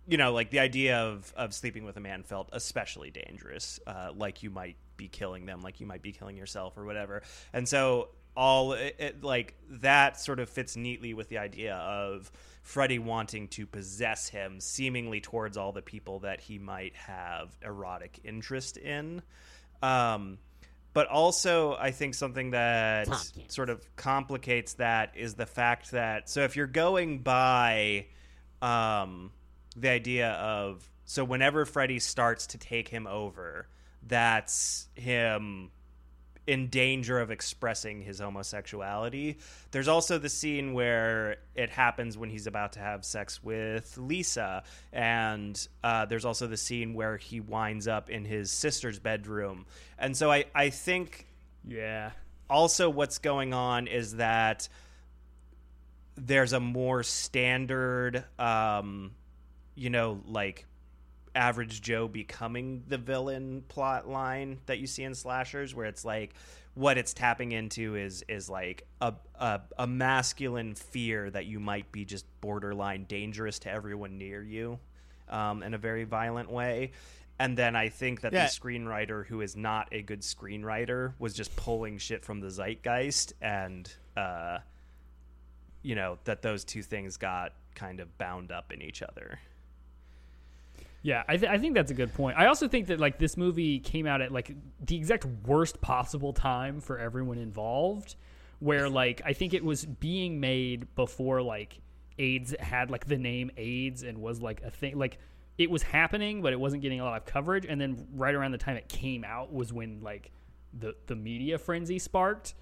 you 0.07 0.17
know, 0.17 0.33
like 0.33 0.49
the 0.49 0.59
idea 0.59 0.97
of 0.97 1.33
of 1.35 1.53
sleeping 1.53 1.83
with 1.83 1.97
a 1.97 1.99
man 1.99 2.23
felt 2.23 2.49
especially 2.53 3.11
dangerous. 3.11 3.79
Uh, 3.85 4.11
like 4.15 4.41
you 4.41 4.49
might 4.49 4.77
be 4.95 5.07
killing 5.07 5.45
them, 5.45 5.61
like 5.61 5.79
you 5.79 5.85
might 5.85 6.01
be 6.01 6.11
killing 6.11 6.37
yourself 6.37 6.77
or 6.77 6.85
whatever. 6.85 7.21
And 7.53 7.67
so 7.67 8.09
all 8.35 8.73
it, 8.73 8.95
it, 8.99 9.23
like 9.23 9.55
that 9.69 10.19
sort 10.19 10.39
of 10.39 10.49
fits 10.49 10.77
neatly 10.77 11.13
with 11.13 11.27
the 11.27 11.37
idea 11.37 11.75
of 11.75 12.31
Freddy 12.63 12.99
wanting 12.99 13.49
to 13.49 13.65
possess 13.67 14.29
him, 14.29 14.61
seemingly 14.61 15.19
towards 15.19 15.57
all 15.57 15.73
the 15.73 15.81
people 15.81 16.19
that 16.19 16.39
he 16.39 16.57
might 16.57 16.95
have 16.95 17.57
erotic 17.61 18.19
interest 18.23 18.77
in. 18.77 19.21
Um, 19.81 20.37
but 20.93 21.07
also, 21.07 21.75
I 21.75 21.91
think 21.91 22.15
something 22.15 22.51
that 22.51 23.07
sort 23.47 23.69
of 23.69 23.83
complicates 23.95 24.73
that 24.75 25.13
is 25.15 25.35
the 25.35 25.45
fact 25.45 25.91
that 25.91 26.29
so 26.29 26.41
if 26.43 26.55
you're 26.55 26.67
going 26.67 27.19
by 27.19 28.07
um, 28.61 29.31
the 29.75 29.89
idea 29.89 30.31
of 30.31 30.89
so 31.05 31.23
whenever 31.23 31.65
Freddy 31.65 31.99
starts 31.99 32.47
to 32.47 32.57
take 32.57 32.87
him 32.87 33.07
over, 33.07 33.67
that's 34.05 34.87
him 34.95 35.71
in 36.47 36.69
danger 36.69 37.19
of 37.19 37.29
expressing 37.29 38.01
his 38.01 38.19
homosexuality. 38.19 39.37
There's 39.71 39.89
also 39.89 40.17
the 40.17 40.29
scene 40.29 40.73
where 40.73 41.37
it 41.53 41.69
happens 41.69 42.17
when 42.17 42.29
he's 42.29 42.47
about 42.47 42.73
to 42.73 42.79
have 42.79 43.03
sex 43.03 43.43
with 43.43 43.97
Lisa, 43.97 44.63
and 44.93 45.67
uh, 45.83 46.05
there's 46.05 46.23
also 46.25 46.47
the 46.47 46.57
scene 46.57 46.93
where 46.93 47.17
he 47.17 47.41
winds 47.41 47.87
up 47.87 48.09
in 48.09 48.23
his 48.25 48.49
sister's 48.49 48.97
bedroom. 48.97 49.65
And 49.99 50.15
so 50.15 50.31
I, 50.31 50.45
I 50.55 50.69
think 50.69 51.27
Yeah, 51.67 52.11
also 52.49 52.89
what's 52.89 53.17
going 53.17 53.53
on 53.53 53.87
is 53.87 54.15
that 54.15 54.69
there's 56.15 56.53
a 56.53 56.59
more 56.59 57.03
standard 57.03 58.23
um 58.39 59.11
you 59.75 59.91
know 59.91 60.19
like 60.25 60.65
average 61.37 61.81
joe 61.81 62.07
becoming 62.07 62.83
the 62.87 62.97
villain 62.97 63.63
plot 63.69 64.07
line 64.09 64.59
that 64.65 64.79
you 64.79 64.87
see 64.87 65.03
in 65.03 65.13
slashers 65.15 65.73
where 65.75 65.85
it's 65.85 66.03
like 66.03 66.33
what 66.73 66.97
it's 66.97 67.13
tapping 67.13 67.51
into 67.53 67.95
is 67.95 68.23
is 68.27 68.49
like 68.49 68.85
a, 69.01 69.13
a 69.35 69.61
a 69.79 69.87
masculine 69.87 70.75
fear 70.75 71.29
that 71.29 71.45
you 71.45 71.59
might 71.59 71.91
be 71.91 72.03
just 72.05 72.25
borderline 72.41 73.05
dangerous 73.05 73.57
to 73.59 73.71
everyone 73.71 74.17
near 74.19 74.43
you, 74.43 74.77
um, 75.27 75.63
in 75.63 75.73
a 75.73 75.77
very 75.79 76.03
violent 76.03 76.51
way. 76.51 76.91
And 77.39 77.57
then 77.57 77.75
I 77.75 77.89
think 77.89 78.21
that 78.21 78.31
Yeah. 78.33 78.45
the 78.45 78.51
screenwriter, 78.51 79.25
who 79.25 79.41
is 79.41 79.55
not 79.55 79.87
a 79.91 80.03
good 80.03 80.21
screenwriter, 80.21 81.13
was 81.17 81.33
just 81.33 81.55
pulling 81.55 81.97
shit 81.97 82.23
from 82.23 82.41
the 82.41 82.49
zeitgeist, 82.51 83.33
and 83.41 83.91
uh, 84.15 84.59
you 85.81 85.95
know 85.95 86.19
that 86.25 86.41
those 86.43 86.63
two 86.63 86.83
things 86.83 87.17
got 87.17 87.53
kind 87.73 87.99
of 87.99 88.17
bound 88.19 88.51
up 88.51 88.71
in 88.71 88.81
each 88.83 89.01
other. 89.01 89.39
Yeah, 91.07 91.23
I, 91.25 91.37
th- 91.37 91.49
I 91.49 91.57
think 91.57 91.73
that's 91.73 91.89
a 91.89 91.93
good 91.93 92.13
point. 92.13 92.37
I 92.37 92.47
also 92.47 92.67
think 92.67 92.87
that 92.87 92.99
like 92.99 93.17
this 93.17 93.37
movie 93.37 93.79
came 93.79 94.05
out 94.05 94.21
at 94.21 94.29
like 94.29 94.53
the 94.85 94.97
exact 94.97 95.23
worst 95.45 95.79
possible 95.79 96.33
time 96.33 96.81
for 96.81 96.99
everyone 96.99 97.37
involved, 97.37 98.15
where 98.59 98.89
like 98.89 99.21
I 99.23 99.31
think 99.31 99.53
it 99.53 99.63
was 99.63 99.85
being 99.85 100.41
made 100.41 100.93
before 100.95 101.41
like 101.41 101.79
AIDS 102.19 102.53
had 102.59 102.91
like 102.91 103.05
the 103.05 103.17
name 103.17 103.51
AIDS 103.55 104.03
and 104.03 104.17
was 104.17 104.41
like 104.41 104.61
a 104.63 104.69
thing. 104.69 104.97
Like 104.97 105.19
it 105.57 105.71
was 105.71 105.81
happening, 105.81 106.41
but 106.41 106.51
it 106.51 106.59
wasn't 106.59 106.81
getting 106.81 106.99
a 106.99 107.05
lot 107.05 107.15
of 107.15 107.25
coverage. 107.25 107.65
And 107.65 107.79
then 107.79 108.05
right 108.13 108.35
around 108.35 108.51
the 108.51 108.57
time 108.57 108.75
it 108.75 108.89
came 108.89 109.23
out 109.23 109.53
was 109.53 109.71
when 109.71 110.01
like 110.01 110.33
the 110.77 110.93
the 111.05 111.15
media 111.15 111.57
frenzy 111.57 111.99
sparked. 111.99 112.53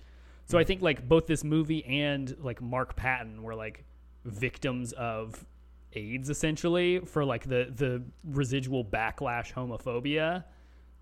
So 0.46 0.60
I 0.60 0.62
hmm. 0.62 0.68
think 0.68 0.82
like 0.84 1.08
both 1.08 1.26
this 1.26 1.44
movie 1.44 1.84
and 1.84 2.38
like 2.40 2.62
Mark 2.62 2.96
Patton 2.96 3.42
were 3.42 3.56
like 3.56 3.86
victims 4.24 4.94
of 4.94 5.44
AIDS 5.96 6.30
essentially 6.30 7.00
for 7.00 7.24
like 7.26 7.44
the 7.48 7.72
the 7.76 8.04
residual 8.24 8.84
backlash 8.86 9.54
homophobia 9.54 10.44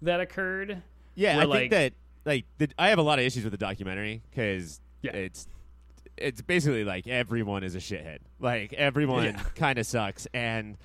that 0.02 0.20
occurred. 0.20 0.82
Yeah, 1.16 1.38
Where, 1.46 1.48
I 1.50 1.60
think 1.60 1.72
that 1.72 1.94
like 2.26 2.46
the, 2.58 2.70
I 2.78 2.90
have 2.90 3.00
a 3.00 3.04
lot 3.04 3.20
of 3.20 3.26
issues 3.26 3.44
with 3.44 3.52
the 3.52 3.58
documentary 3.58 4.22
because 4.30 4.80
Yeah. 5.02 5.12
it's 5.12 5.48
it's 6.18 6.42
basically 6.42 6.84
like 6.84 7.08
everyone 7.08 7.64
is 7.64 7.76
a 7.76 7.80
shithead. 7.80 8.20
Like 8.40 8.74
everyone 8.74 9.26
Yeah. 9.26 9.44
kind 9.56 9.78
of 9.80 9.86
sucks, 9.86 10.28
and 10.34 10.78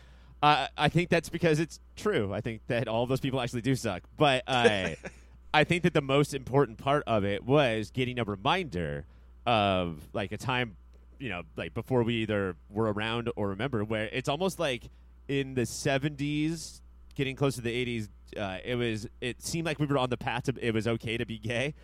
I 0.42 0.68
I 0.76 0.88
think 0.88 1.08
that's 1.10 1.28
because 1.28 1.60
it's 1.60 1.80
true. 1.96 2.32
I 2.32 2.40
think 2.40 2.62
that 2.68 2.88
all 2.88 3.06
those 3.06 3.20
people 3.20 3.40
actually 3.40 3.62
do 3.62 3.74
suck, 3.74 4.02
but 4.16 4.42
I 4.46 4.96
I 5.54 5.64
think 5.64 5.82
that 5.84 5.94
the 5.94 6.02
most 6.02 6.34
important 6.34 6.78
part 6.78 7.04
of 7.06 7.24
it 7.24 7.44
was 7.44 7.90
getting 7.90 8.18
a 8.18 8.24
reminder 8.24 9.06
of 9.46 10.08
like 10.12 10.30
a 10.32 10.36
time 10.36 10.76
you 11.18 11.28
know 11.28 11.42
like 11.56 11.74
before 11.74 12.02
we 12.02 12.14
either 12.14 12.56
were 12.70 12.92
around 12.92 13.30
or 13.36 13.48
remember 13.48 13.84
where 13.84 14.08
it's 14.12 14.28
almost 14.28 14.58
like 14.58 14.84
in 15.26 15.54
the 15.54 15.62
70s 15.62 16.80
getting 17.14 17.36
close 17.36 17.56
to 17.56 17.60
the 17.60 17.84
80s 17.84 18.08
uh, 18.36 18.58
it 18.64 18.74
was 18.74 19.06
it 19.20 19.42
seemed 19.42 19.66
like 19.66 19.78
we 19.78 19.86
were 19.86 19.98
on 19.98 20.10
the 20.10 20.16
path 20.16 20.44
to 20.44 20.54
it 20.60 20.74
was 20.74 20.86
okay 20.86 21.16
to 21.16 21.26
be 21.26 21.38
gay. 21.38 21.74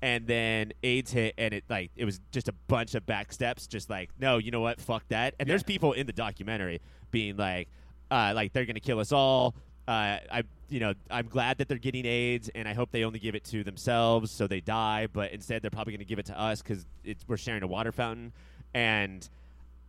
And 0.00 0.26
then 0.26 0.72
AIDS 0.82 1.12
hit 1.12 1.34
and 1.38 1.54
it 1.54 1.64
like 1.68 1.92
it 1.94 2.04
was 2.04 2.20
just 2.32 2.48
a 2.48 2.52
bunch 2.66 2.94
of 2.96 3.06
back 3.06 3.32
steps 3.32 3.66
just 3.68 3.88
like 3.88 4.10
no 4.18 4.38
you 4.38 4.50
know 4.50 4.60
what? 4.60 4.80
Fuck 4.80 5.04
that. 5.08 5.34
And 5.38 5.48
there's 5.48 5.62
people 5.62 5.92
in 5.92 6.06
the 6.06 6.12
documentary 6.12 6.80
being 7.10 7.36
like 7.36 7.68
uh, 8.10 8.32
like 8.34 8.52
they're 8.52 8.66
gonna 8.66 8.80
kill 8.80 8.98
us 8.98 9.12
all. 9.12 9.54
Uh, 9.86 10.18
I 10.30 10.42
you 10.68 10.80
know 10.80 10.94
I'm 11.10 11.28
glad 11.28 11.58
that 11.58 11.68
they're 11.68 11.78
getting 11.78 12.04
AIDS 12.04 12.50
and 12.54 12.66
I 12.66 12.74
hope 12.74 12.90
they 12.90 13.04
only 13.04 13.20
give 13.20 13.34
it 13.34 13.44
to 13.46 13.62
themselves 13.62 14.30
so 14.30 14.46
they 14.46 14.60
die 14.60 15.06
but 15.12 15.32
instead 15.32 15.62
they're 15.62 15.70
probably 15.70 15.92
gonna 15.92 16.04
give 16.04 16.18
it 16.18 16.26
to 16.26 16.40
us 16.40 16.62
because 16.62 16.86
we're 17.26 17.36
sharing 17.36 17.62
a 17.62 17.66
water 17.66 17.92
fountain 17.92 18.32
and 18.74 19.28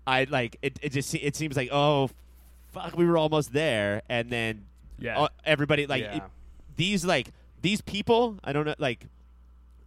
I 0.06 0.26
like 0.26 0.58
it, 0.62 0.80
it 0.82 0.90
just 0.92 1.14
it 1.16 1.36
seems 1.36 1.56
like 1.56 1.70
oh 1.72 2.10
fuck 2.72 2.98
we 2.98 3.06
were 3.06 3.18
almost 3.18 3.54
there 3.54 4.02
and 4.10 4.30
then 4.30 4.66
Yeah. 5.00 5.20
uh, 5.22 5.28
everybody 5.46 5.86
like 5.88 6.04
Yeah. 6.04 6.18
it- 6.18 6.24
these 6.76 7.06
like 7.06 7.30
these 7.62 7.82
people 7.82 8.38
I 8.44 8.52
don't 8.52 8.66
know 8.66 8.76
like 8.80 9.06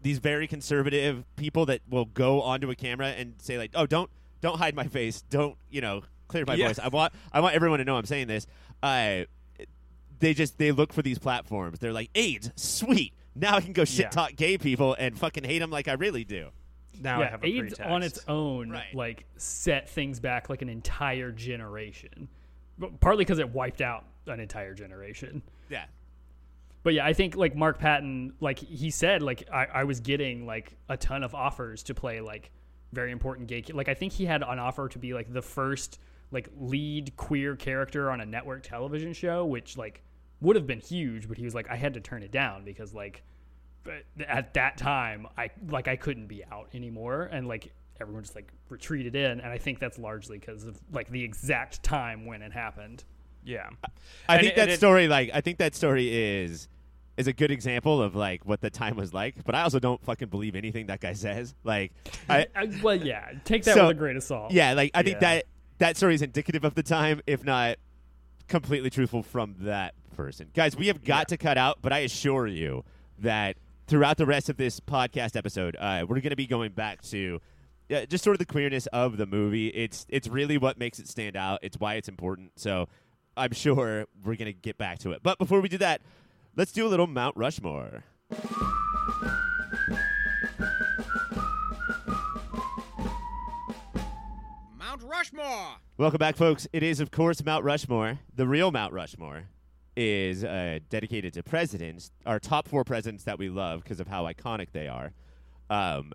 these 0.03 0.19
very 0.19 0.47
conservative 0.47 1.25
people 1.37 1.67
that 1.67 1.81
will 1.91 2.05
go 2.05 2.41
onto 2.43 2.71
a 2.71 2.75
camera 2.77 3.09
and 3.09 3.35
say 3.39 3.59
like 3.59 3.73
oh 3.75 3.87
don't 3.87 4.09
don't 4.41 4.59
hide 4.59 4.75
my 4.75 4.87
face 4.87 5.23
don't 5.31 5.57
you 5.71 5.81
know 5.81 6.03
clear 6.29 6.45
my 6.47 6.55
Yeah. 6.55 6.69
voice 6.69 6.79
I 6.79 6.89
want 6.89 7.13
I 7.33 7.41
want 7.41 7.55
everyone 7.55 7.79
to 7.81 7.85
know 7.85 7.97
I'm 7.97 8.05
saying 8.07 8.29
this 8.29 8.47
uh 8.83 9.25
they 10.21 10.33
just 10.33 10.57
they 10.59 10.73
look 10.73 10.93
for 10.93 11.03
these 11.03 11.19
platforms 11.19 11.79
they're 11.81 11.93
like 11.93 12.11
AIDS 12.15 12.51
sweet 12.57 13.13
now 13.35 13.57
I 13.57 13.61
can 13.61 13.73
go 13.73 13.85
shit 13.85 14.05
Yeah. 14.07 14.11
talk 14.11 14.37
gay 14.37 14.57
people 14.59 14.95
and 14.99 15.19
fucking 15.19 15.45
hate 15.45 15.59
them 15.59 15.71
like 15.71 15.89
I 15.89 15.93
really 15.95 16.25
do 16.25 16.49
Now 17.01 17.19
I 17.21 17.25
yeah, 17.25 17.31
have 17.31 17.43
a 17.45 17.47
AIDS 17.47 17.81
on 17.81 18.03
its 18.03 18.21
own 18.29 18.71
Right. 18.71 18.95
like 18.95 19.27
set 19.37 19.89
things 19.89 20.21
back 20.21 20.49
like 20.49 20.63
an 20.63 20.69
entire 20.69 21.31
generation. 21.33 22.29
But 22.79 23.01
partly 23.01 23.25
because 23.25 23.39
it 23.39 23.49
wiped 23.51 23.81
out 23.81 24.05
an 24.27 24.41
entire 24.41 24.75
generation. 24.75 25.43
yeah 25.71 25.85
But 26.83 26.95
yeah, 26.95 27.07
I 27.07 27.13
think 27.13 27.37
like 27.37 27.57
Mark 27.57 27.79
Patton, 27.79 28.35
like 28.41 28.59
he 28.59 28.91
said, 28.91 29.23
like 29.23 29.49
I, 29.53 29.67
I 29.67 29.85
was 29.85 30.01
getting 30.01 30.47
like 30.47 30.77
a 30.89 30.97
ton 30.97 31.23
of 31.25 31.35
offers 31.35 31.83
to 31.85 31.95
play 31.95 32.21
like 32.21 32.51
very 32.93 33.13
important 33.13 33.49
gay. 33.49 33.65
Like 33.73 33.89
I 33.89 33.95
think 33.95 34.13
he 34.13 34.25
had 34.27 34.43
an 34.43 34.59
offer 34.59 34.89
to 34.89 34.99
be 34.99 35.13
like 35.15 35.33
the 35.33 35.43
first 35.43 35.99
like 36.31 36.49
lead 36.59 37.17
queer 37.17 37.57
character 37.57 38.11
on 38.11 38.21
a 38.21 38.27
network 38.27 38.63
television 38.63 39.13
show, 39.13 39.45
which 39.45 39.77
like 39.77 40.03
would 40.41 40.57
have 40.57 40.67
been 40.67 40.81
huge. 40.81 41.29
But 41.29 41.39
he 41.39 41.45
was 41.45 41.55
like, 41.55 41.69
I 41.71 41.77
had 41.77 41.95
to 41.95 42.01
turn 42.01 42.23
it 42.23 42.31
down 42.31 42.65
because 42.65 42.93
like 42.95 43.23
at 44.27 44.55
that 44.55 44.77
time 44.79 45.27
I 45.37 45.51
like 45.69 45.89
I 45.89 45.97
couldn't 45.97 46.27
be 46.27 46.45
out 46.45 46.69
anymore, 46.75 47.25
and 47.31 47.47
like 47.49 47.73
everyone 48.01 48.23
just 48.23 48.35
like 48.35 48.53
retreated 48.69 49.17
in, 49.17 49.41
and 49.41 49.47
I 49.51 49.59
think 49.59 49.79
that's 49.79 49.99
largely 49.99 50.39
because 50.39 50.65
of 50.67 50.79
like 50.93 51.09
the 51.11 51.23
exact 51.23 51.83
time 51.83 52.27
when 52.27 52.43
it 52.43 52.53
happened. 52.53 53.05
Yeah. 53.45 53.69
I 54.29 54.35
And 54.37 54.41
think 54.43 54.53
it- 54.53 54.57
that 54.57 54.69
it- 54.71 54.77
story, 54.77 55.07
like, 55.09 55.31
I 55.33 55.41
think 55.41 55.59
that 55.59 55.75
story 55.75 56.09
is 56.13 56.69
is 57.17 57.27
a 57.27 57.33
good 57.33 57.51
example 57.51 58.03
of 58.03 58.15
like 58.15 58.45
what 58.45 58.61
the 58.61 58.69
time 58.69 58.97
was 58.97 59.15
like. 59.15 59.43
But 59.45 59.55
I 59.55 59.63
also 59.63 59.79
don't 59.79 60.03
fucking 60.05 60.29
believe 60.29 60.55
anything 60.55 60.87
that 60.89 61.01
guy 61.01 61.15
says. 61.15 61.55
Like, 61.65 61.93
I 62.29 62.47
I, 62.55 62.69
well, 62.83 62.97
yeah, 62.97 63.31
take 63.45 63.63
that 63.65 63.75
So- 63.75 63.87
with 63.87 63.97
a 63.97 63.99
grain 63.99 64.17
of 64.17 64.23
salt. 64.23 64.53
yeah, 64.53 64.73
like 64.75 64.91
I 64.95 65.03
think 65.03 65.15
Yeah. 65.23 65.35
that 65.37 65.45
that 65.79 65.97
story 65.97 66.15
is 66.15 66.23
indicative 66.23 66.65
of 66.65 66.75
the 66.75 66.83
time, 66.83 67.21
if 67.27 67.45
not 67.45 67.77
completely 68.49 68.91
truthful 68.91 69.23
from 69.23 69.55
that 69.61 69.95
person. 70.15 70.49
Guys, 70.55 70.77
we 70.77 70.87
have 70.89 71.03
got 71.05 71.29
to 71.29 71.37
cut 71.37 71.57
out, 71.59 71.79
but 71.83 71.93
I 71.93 72.01
assure 72.01 72.47
you 72.47 72.85
that 73.19 73.57
throughout 73.87 74.17
the 74.17 74.27
rest 74.27 74.49
of 74.49 74.57
this 74.57 74.81
podcast 74.81 75.37
episode, 75.37 75.77
uh, 75.79 76.05
we're 76.09 76.21
going 76.21 76.31
to 76.31 76.37
be 76.37 76.47
going 76.47 76.73
back 76.73 77.03
to. 77.03 77.41
Uh, 77.89 78.05
just 78.05 78.25
sort 78.25 78.35
of 78.35 78.41
the 78.41 78.47
queerness 78.47 78.87
of 78.87 79.17
the 79.17 79.27
movie. 79.27 79.69
It's 79.69 80.07
it's 80.09 80.27
really 80.27 80.59
what 80.59 80.77
makes 80.77 80.99
it 80.99 81.07
stand 81.07 81.37
out. 81.37 81.61
It's 81.63 81.79
why 81.79 81.95
it's 81.95 82.09
important. 82.09 82.51
So 82.57 82.89
I'm 83.37 83.53
sure 83.53 84.07
we're 84.25 84.35
gonna 84.35 84.53
get 84.53 84.77
back 84.77 84.99
to 85.01 85.13
it. 85.13 85.23
But 85.23 85.39
before 85.39 85.61
we 85.61 85.69
do 85.69 85.79
that, 85.79 86.01
let's 86.57 86.73
do 86.73 86.85
a 86.85 86.89
little 86.89 87.07
Mount 87.07 87.37
Rushmore. 87.37 88.03
Mount 94.77 95.03
Rushmore. 95.05 95.77
Welcome 95.97 96.19
back, 96.19 96.37
folks. 96.37 96.67
It 96.73 96.83
is, 96.83 96.99
of 96.99 97.13
course, 97.13 97.45
Mount 97.45 97.65
Rushmore. 97.65 98.19
The 98.35 98.49
real 98.49 98.73
Mount 98.73 98.93
Rushmore 98.93 99.45
is 99.97 100.45
uh, 100.45 100.79
dedicated 100.91 101.33
to 101.35 101.43
presidents, 101.43 102.11
our 102.27 102.39
top 102.39 102.69
four 102.69 102.85
presidents 102.85 103.25
that 103.25 103.39
we 103.39 103.49
love 103.49 103.83
because 103.83 104.01
of 104.01 104.09
how 104.09 104.25
iconic 104.25 104.69
they 104.73 104.89
are. 104.89 105.13
Um, 105.71 106.13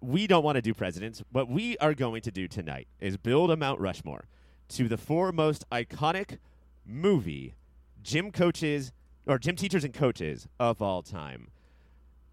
we 0.00 0.26
don't 0.26 0.44
want 0.44 0.56
to 0.56 0.62
do 0.62 0.72
presidents. 0.72 1.22
What 1.32 1.48
we 1.48 1.76
are 1.78 1.94
going 1.94 2.22
to 2.22 2.30
do 2.30 2.46
tonight 2.46 2.86
is 3.00 3.16
build 3.16 3.50
a 3.50 3.56
Mount 3.56 3.80
Rushmore 3.80 4.26
to 4.68 4.88
the 4.88 4.96
four 4.96 5.32
most 5.32 5.68
iconic 5.70 6.38
movie 6.84 7.54
gym 8.02 8.30
coaches 8.30 8.92
or 9.26 9.38
gym 9.38 9.56
teachers 9.56 9.84
and 9.84 9.92
coaches 9.92 10.46
of 10.60 10.80
all 10.80 11.02
time. 11.02 11.48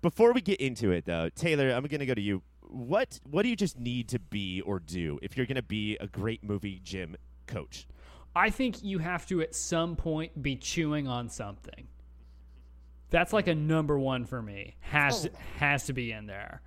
Before 0.01 0.33
we 0.33 0.41
get 0.41 0.59
into 0.59 0.91
it, 0.91 1.05
though, 1.05 1.29
Taylor, 1.29 1.69
I'm 1.71 1.83
going 1.85 1.99
to 1.99 2.05
go 2.05 2.13
to 2.13 2.21
you. 2.21 2.43
What 2.61 3.19
what 3.23 3.43
do 3.43 3.49
you 3.49 3.55
just 3.55 3.79
need 3.79 4.09
to 4.09 4.19
be 4.19 4.61
or 4.61 4.79
do 4.79 5.19
if 5.21 5.37
you're 5.37 5.45
going 5.45 5.55
to 5.55 5.61
be 5.61 5.97
a 5.97 6.07
great 6.07 6.43
movie 6.43 6.79
gym 6.83 7.15
coach? 7.47 7.87
I 8.35 8.49
think 8.49 8.83
you 8.83 8.99
have 8.99 9.25
to 9.27 9.41
at 9.41 9.53
some 9.55 9.95
point 9.95 10.41
be 10.41 10.55
chewing 10.55 11.07
on 11.07 11.29
something. 11.29 11.87
That's 13.09 13.31
like 13.31 13.47
a 13.47 13.53
number 13.53 13.99
one 13.99 14.25
for 14.25 14.41
me. 14.41 14.75
Has 14.79 15.21
to, 15.21 15.31
has 15.57 15.85
to 15.85 15.93
be 15.93 16.11
in 16.11 16.25
there. 16.25 16.61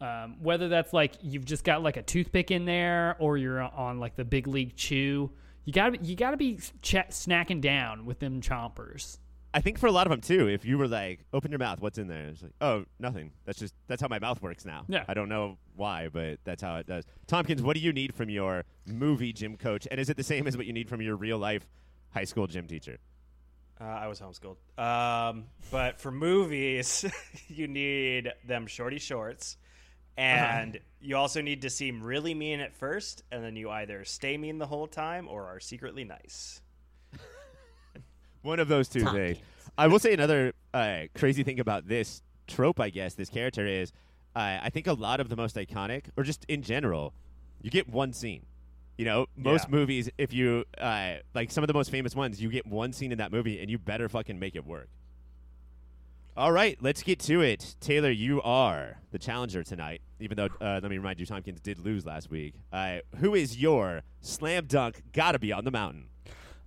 Um, 0.00 0.36
whether 0.40 0.68
that's 0.68 0.92
like 0.92 1.14
you've 1.20 1.44
just 1.44 1.64
got 1.64 1.82
like 1.82 1.96
a 1.96 2.02
toothpick 2.02 2.50
in 2.50 2.64
there, 2.64 3.16
or 3.18 3.36
you're 3.36 3.60
on 3.60 3.98
like 3.98 4.16
the 4.16 4.24
big 4.24 4.46
league 4.46 4.76
chew, 4.76 5.30
you 5.64 5.72
gotta 5.72 5.98
you 6.02 6.16
gotta 6.16 6.36
be 6.36 6.56
ch- 6.56 6.94
snacking 7.10 7.60
down 7.60 8.06
with 8.06 8.20
them 8.20 8.40
chompers. 8.40 9.18
I 9.54 9.60
think 9.60 9.78
for 9.78 9.86
a 9.86 9.92
lot 9.92 10.06
of 10.06 10.10
them 10.10 10.20
too. 10.20 10.48
If 10.48 10.64
you 10.64 10.78
were 10.78 10.88
like, 10.88 11.24
open 11.32 11.50
your 11.50 11.58
mouth, 11.58 11.80
what's 11.80 11.98
in 11.98 12.08
there? 12.08 12.28
It's 12.28 12.42
like, 12.42 12.52
oh, 12.60 12.84
nothing. 12.98 13.32
That's 13.44 13.58
just 13.58 13.74
that's 13.86 14.02
how 14.02 14.08
my 14.08 14.18
mouth 14.18 14.42
works 14.42 14.64
now. 14.64 14.84
Yeah. 14.88 15.04
I 15.08 15.14
don't 15.14 15.28
know 15.28 15.58
why, 15.74 16.08
but 16.12 16.38
that's 16.44 16.62
how 16.62 16.76
it 16.76 16.86
does. 16.86 17.04
Tompkins, 17.26 17.62
what 17.62 17.74
do 17.74 17.80
you 17.80 17.92
need 17.92 18.14
from 18.14 18.28
your 18.28 18.64
movie 18.86 19.32
gym 19.32 19.56
coach, 19.56 19.88
and 19.90 19.98
is 19.98 20.10
it 20.10 20.16
the 20.16 20.24
same 20.24 20.46
as 20.46 20.56
what 20.56 20.66
you 20.66 20.72
need 20.72 20.88
from 20.88 21.00
your 21.00 21.16
real 21.16 21.38
life 21.38 21.66
high 22.10 22.24
school 22.24 22.46
gym 22.46 22.66
teacher? 22.66 22.98
Uh, 23.80 23.84
I 23.84 24.08
was 24.08 24.20
homeschooled. 24.20 24.56
Um, 24.82 25.44
but 25.70 26.00
for 26.00 26.10
movies, 26.10 27.04
you 27.48 27.68
need 27.68 28.32
them 28.44 28.66
shorty 28.66 28.98
shorts. 28.98 29.56
And 30.16 30.80
you 31.00 31.16
also 31.16 31.40
need 31.42 31.62
to 31.62 31.70
seem 31.70 32.02
really 32.02 32.34
mean 32.34 32.58
at 32.58 32.74
first, 32.74 33.22
and 33.30 33.44
then 33.44 33.54
you 33.54 33.70
either 33.70 34.04
stay 34.04 34.36
mean 34.36 34.58
the 34.58 34.66
whole 34.66 34.88
time 34.88 35.28
or 35.28 35.46
are 35.46 35.60
secretly 35.60 36.02
nice. 36.02 36.60
One 38.48 38.60
of 38.60 38.68
those 38.68 38.88
two 38.88 39.04
things. 39.04 39.36
I 39.76 39.88
will 39.88 39.98
say 39.98 40.14
another 40.14 40.54
uh, 40.72 41.00
crazy 41.14 41.42
thing 41.42 41.60
about 41.60 41.86
this 41.86 42.22
trope, 42.46 42.80
I 42.80 42.88
guess, 42.88 43.12
this 43.12 43.28
character 43.28 43.66
is. 43.66 43.92
Uh, 44.34 44.58
I 44.62 44.70
think 44.70 44.86
a 44.86 44.94
lot 44.94 45.20
of 45.20 45.28
the 45.28 45.36
most 45.36 45.54
iconic, 45.56 46.04
or 46.16 46.24
just 46.24 46.46
in 46.48 46.62
general, 46.62 47.12
you 47.60 47.70
get 47.70 47.90
one 47.90 48.14
scene. 48.14 48.46
You 48.96 49.04
know, 49.04 49.26
most 49.36 49.66
Yeah. 49.68 49.76
movies, 49.76 50.08
if 50.16 50.32
you 50.32 50.64
uh, 50.78 51.16
like 51.34 51.50
some 51.50 51.62
of 51.62 51.68
the 51.68 51.74
most 51.74 51.90
famous 51.90 52.16
ones, 52.16 52.40
you 52.40 52.48
get 52.48 52.66
one 52.66 52.94
scene 52.94 53.12
in 53.12 53.18
that 53.18 53.30
movie, 53.32 53.60
and 53.60 53.70
you 53.70 53.76
better 53.76 54.08
fucking 54.08 54.38
make 54.38 54.56
it 54.56 54.64
work. 54.64 54.88
All 56.34 56.50
right, 56.50 56.78
let's 56.80 57.02
get 57.02 57.18
to 57.20 57.42
it. 57.42 57.76
Taylor, 57.80 58.10
you 58.10 58.40
are 58.40 58.96
the 59.10 59.18
challenger 59.18 59.62
tonight. 59.62 60.00
Even 60.20 60.36
though, 60.38 60.48
uh, 60.58 60.80
let 60.82 60.84
me 60.84 60.96
remind 60.96 61.20
you, 61.20 61.26
Tompkins 61.26 61.60
did 61.60 61.78
lose 61.80 62.06
last 62.06 62.30
week. 62.30 62.54
Uh, 62.72 63.00
who 63.18 63.34
is 63.34 63.58
your 63.58 64.04
slam 64.22 64.64
dunk? 64.64 65.02
Gotta 65.12 65.38
be 65.38 65.52
on 65.52 65.64
the 65.64 65.70
mountain. 65.70 66.06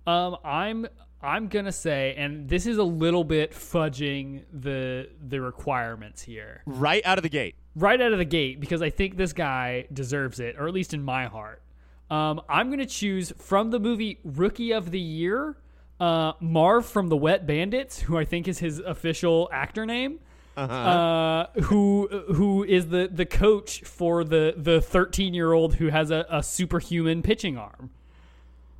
Um, 0.06 0.36
I'm 0.44 0.86
I'm 1.22 1.48
gonna 1.48 1.72
say, 1.72 2.14
and 2.16 2.48
this 2.48 2.66
is 2.66 2.78
a 2.78 2.82
little 2.84 3.24
bit 3.24 3.52
fudging 3.52 4.42
the 4.52 5.08
the 5.28 5.40
requirements 5.40 6.22
here 6.22 6.62
Right 6.66 7.02
out 7.04 7.18
of 7.18 7.22
the 7.22 7.28
gate. 7.28 7.54
right 7.76 8.00
out 8.00 8.12
of 8.12 8.18
the 8.18 8.24
gate 8.24 8.60
because 8.60 8.82
I 8.82 8.90
think 8.90 9.16
this 9.16 9.32
guy 9.32 9.86
deserves 9.92 10.40
it, 10.40 10.56
or 10.58 10.66
at 10.68 10.74
least 10.74 10.94
in 10.94 11.02
my 11.02 11.26
heart. 11.26 11.62
Um, 12.10 12.40
I'm 12.48 12.70
gonna 12.70 12.86
choose 12.86 13.32
from 13.38 13.70
the 13.70 13.78
movie 13.80 14.18
Rookie 14.24 14.72
of 14.72 14.90
the 14.90 15.00
Year, 15.00 15.56
uh, 16.00 16.32
Marv 16.40 16.84
from 16.86 17.08
the 17.08 17.16
Wet 17.16 17.46
Bandits, 17.46 18.00
who 18.00 18.18
I 18.18 18.24
think 18.24 18.48
is 18.48 18.58
his 18.58 18.80
official 18.80 19.48
actor 19.52 19.86
name. 19.86 20.18
uh 20.54 21.46
who 21.62 22.06
who 22.34 22.62
is 22.64 22.88
the 22.88 23.08
the 23.10 23.24
coach 23.24 23.80
for 23.84 24.22
the 24.22 24.52
the 24.56 24.82
13 24.82 25.32
year 25.32 25.52
old 25.54 25.76
who 25.76 25.88
has 25.88 26.10
a, 26.10 26.26
a 26.28 26.42
superhuman 26.42 27.22
pitching 27.22 27.56
arm 27.56 27.88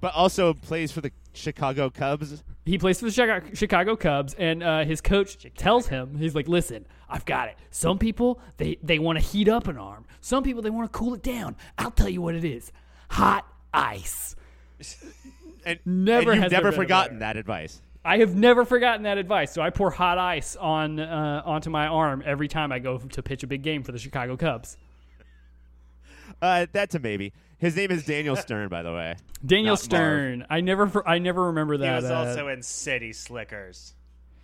But 0.02 0.14
also 0.14 0.52
plays 0.52 0.90
for 0.90 1.00
the 1.00 1.12
Chicago 1.32 1.88
Cubs. 1.88 2.42
He 2.64 2.76
plays 2.76 2.98
for 2.98 3.06
the 3.06 3.52
Chicago, 3.54 3.94
Cubs, 3.94 4.34
and 4.34 4.60
uh, 4.60 4.84
his 4.84 5.00
coach 5.00 5.46
tells 5.56 5.86
him, 5.86 6.16
"He's 6.18 6.34
like, 6.34 6.48
listen, 6.48 6.86
I've 7.08 7.24
got 7.24 7.48
it. 7.48 7.56
Some 7.70 8.00
people 8.00 8.40
they 8.56 8.78
they 8.82 8.98
want 8.98 9.20
to 9.20 9.24
heat 9.24 9.48
up 9.48 9.68
an 9.68 9.78
arm. 9.78 10.04
Some 10.20 10.42
people 10.42 10.60
they 10.60 10.70
want 10.70 10.92
to 10.92 10.98
cool 10.98 11.14
it 11.14 11.22
down. 11.22 11.54
I'll 11.78 11.92
tell 11.92 12.08
you 12.08 12.20
what 12.20 12.34
it 12.34 12.44
is: 12.44 12.72
hot 13.08 13.46
ice." 13.72 14.36
And, 15.64 15.78
Never 15.84 16.32
and 16.32 16.42
you've 16.42 16.50
never 16.50 16.72
forgotten 16.72 17.20
that 17.20 17.36
advice. 17.36 17.80
I 18.04 18.18
have 18.18 18.34
never 18.34 18.64
forgotten 18.64 19.04
that 19.04 19.16
advice, 19.16 19.52
so 19.52 19.62
I 19.62 19.70
pour 19.70 19.92
hot 19.92 20.18
ice 20.18 20.56
on 20.56 20.98
uh, 20.98 21.40
onto 21.44 21.70
my 21.70 21.86
arm 21.86 22.20
every 22.26 22.48
time 22.48 22.72
I 22.72 22.80
go 22.80 22.98
to 22.98 23.22
pitch 23.22 23.44
a 23.44 23.46
big 23.46 23.62
game 23.62 23.84
for 23.84 23.92
the 23.92 23.98
Chicago 24.00 24.36
Cubs. 24.36 24.76
Uh, 26.40 26.66
that's 26.72 26.96
a 26.96 26.98
maybe. 26.98 27.32
His 27.62 27.76
name 27.76 27.92
is 27.92 28.04
Daniel 28.04 28.34
Stern, 28.34 28.68
by 28.68 28.82
the 28.82 28.92
way. 28.92 29.14
Daniel 29.46 29.74
Not 29.74 29.78
Marv. 29.78 29.78
Stern. 29.84 30.46
I 30.50 30.60
never 30.60 31.08
I 31.08 31.18
never 31.18 31.46
remember 31.46 31.76
that. 31.78 31.84
He 31.84 31.90
that. 31.90 32.02
was 32.02 32.10
uh, 32.10 32.30
also 32.30 32.48
in 32.48 32.60
City 32.60 33.12
Slickers. 33.12 33.94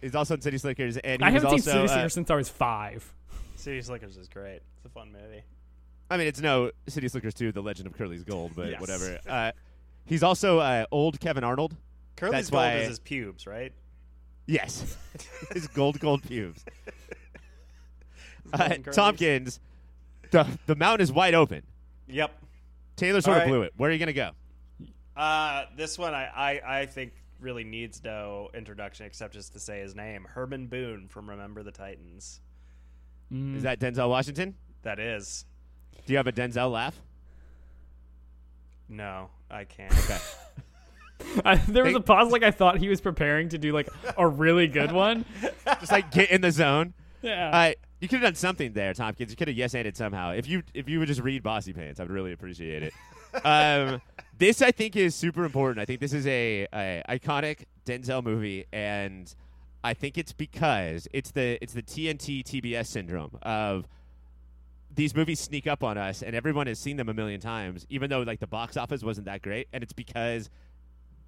He's 0.00 0.14
also 0.14 0.35
in 0.35 0.40
City 0.40 0.57
Slickers, 0.57 0.96
and 0.98 1.20
he 1.20 1.26
I 1.26 1.31
haven't 1.33 1.50
seen 1.50 1.59
also. 1.59 1.70
City 1.72 1.85
uh, 1.85 1.88
Slickers 1.88 2.14
since 2.14 2.31
I 2.31 2.37
was 2.37 2.48
five. 2.48 3.12
City 3.57 3.83
Slickers 3.83 4.16
is 4.16 4.28
great. 4.28 4.61
It's 4.76 4.85
a 4.87 4.88
fun 4.88 5.11
movie. 5.11 5.42
I 6.09 6.16
mean, 6.16 6.28
it's 6.28 6.40
no 6.40 6.70
City 6.87 7.09
Slickers 7.09 7.35
2, 7.35 7.50
The 7.50 7.61
Legend 7.61 7.88
of 7.88 7.92
Curly's 7.92 8.22
Gold, 8.22 8.52
but 8.54 8.70
Yes. 8.70 8.81
whatever. 8.81 9.18
Uh, 9.28 9.50
he's 10.07 10.22
also 10.22 10.61
uh, 10.61 10.87
old 10.92 11.18
Kevin 11.18 11.42
Arnold. 11.42 11.74
Curly's 12.16 12.33
That's 12.33 12.50
gold 12.50 12.62
why- 12.62 12.74
is 12.76 12.88
his 12.88 12.98
pubes, 13.00 13.48
right? 13.48 13.72
Yes, 14.46 14.96
his 15.52 15.66
gold, 15.66 15.98
gold 15.98 16.22
pubes. 16.22 16.64
Uh, 18.50 18.76
Tompkins, 18.92 19.61
the 20.31 20.46
the 20.64 20.74
mountain 20.74 21.02
is 21.02 21.12
wide 21.12 21.35
open. 21.35 21.62
Yep. 22.07 22.33
Taylor 22.98 23.20
sort 23.20 23.37
All 23.37 23.42
of 23.42 23.46
right. 23.46 23.50
blew 23.50 23.62
it. 23.62 23.72
Where 23.76 23.88
are 23.88 23.92
you 23.92 23.98
gonna 23.98 24.12
go? 24.12 24.30
Uh, 25.16 25.64
this 25.76 25.98
one 25.98 26.14
I, 26.14 26.26
I, 26.26 26.80
I 26.80 26.87
think 26.87 27.12
really 27.40 27.64
needs 27.64 28.02
no 28.04 28.50
introduction 28.54 29.06
except 29.06 29.34
just 29.34 29.52
to 29.54 29.61
say 29.61 29.80
his 29.80 29.94
name. 29.94 30.26
Herman 30.28 30.66
Boone 30.66 31.08
from 31.08 31.30
Remember 31.30 31.62
the 31.62 31.72
Titans. 31.72 32.40
Is 33.30 33.62
that 33.64 33.78
Denzel 33.78 34.08
Washington? 34.08 34.54
That 34.82 34.98
is. 34.98 35.44
Do 36.06 36.12
you 36.12 36.16
have 36.16 36.26
a 36.26 36.32
Denzel 36.32 36.72
laugh? 36.72 36.98
No, 38.88 39.28
I 39.50 39.64
can't. 39.64 39.92
Okay. 39.92 40.18
I, 41.44 41.56
there 41.56 41.84
was 41.84 41.94
a 41.94 42.00
pause, 42.00 42.32
like 42.32 42.42
I 42.42 42.50
thought 42.50 42.78
he 42.78 42.88
was 42.88 43.00
preparing 43.00 43.50
to 43.50 43.58
do 43.58 43.72
like 43.72 43.88
a 44.16 44.26
really 44.26 44.66
good 44.66 44.92
one. 44.92 45.24
Just 45.80 45.92
like 45.92 46.11
get 46.11 46.30
in 46.30 46.40
the 46.40 46.50
zone. 46.50 46.94
Yeah. 47.20 47.50
Uh, 47.50 47.72
you 48.00 48.08
could 48.08 48.20
have 48.20 48.28
done 48.28 48.34
something 48.34 48.72
there, 48.72 48.94
Tompkins. 48.94 49.30
You 49.30 49.37
could 49.37 49.48
have 49.48 49.56
yes 49.56 49.74
anded 49.74 49.96
somehow. 49.96 50.32
If 50.32 50.48
you 50.48 50.62
if 50.74 50.88
you 50.88 50.98
would 50.98 51.08
just 51.08 51.20
read 51.20 51.42
Bossy 51.42 51.72
Pants, 51.72 52.00
I 52.00 52.04
would 52.04 52.12
really 52.12 52.32
appreciate 52.32 52.82
it. 52.82 52.94
um, 53.44 54.00
this 54.38 54.62
I 54.62 54.70
think 54.70 54.96
is 54.96 55.14
super 55.14 55.44
important. 55.44 55.80
I 55.80 55.84
think 55.84 56.00
this 56.00 56.12
is 56.12 56.26
a, 56.26 56.66
a 56.72 57.02
iconic 57.08 57.64
Denzel 57.84 58.22
movie, 58.22 58.66
and 58.72 59.32
I 59.82 59.94
think 59.94 60.18
it's 60.18 60.32
because 60.32 61.08
it's 61.12 61.32
the 61.32 61.58
it's 61.61 61.72
the 61.72 61.82
TNT 61.82 62.44
TBS 62.44 62.87
syndrome 62.87 63.38
of 63.42 63.88
these 64.94 65.14
movies 65.14 65.40
sneak 65.40 65.66
up 65.66 65.82
on 65.82 65.98
us, 65.98 66.22
and 66.22 66.34
everyone 66.34 66.66
has 66.66 66.78
seen 66.78 66.96
them 66.96 67.08
a 67.08 67.14
million 67.14 67.40
times, 67.40 67.87
even 67.88 68.11
though 68.11 68.22
like 68.22 68.40
the 68.40 68.46
box 68.46 68.76
office 68.76 69.02
wasn't 69.02 69.26
that 69.26 69.42
great, 69.42 69.68
and 69.72 69.82
it's 69.82 69.92
because 69.92 70.50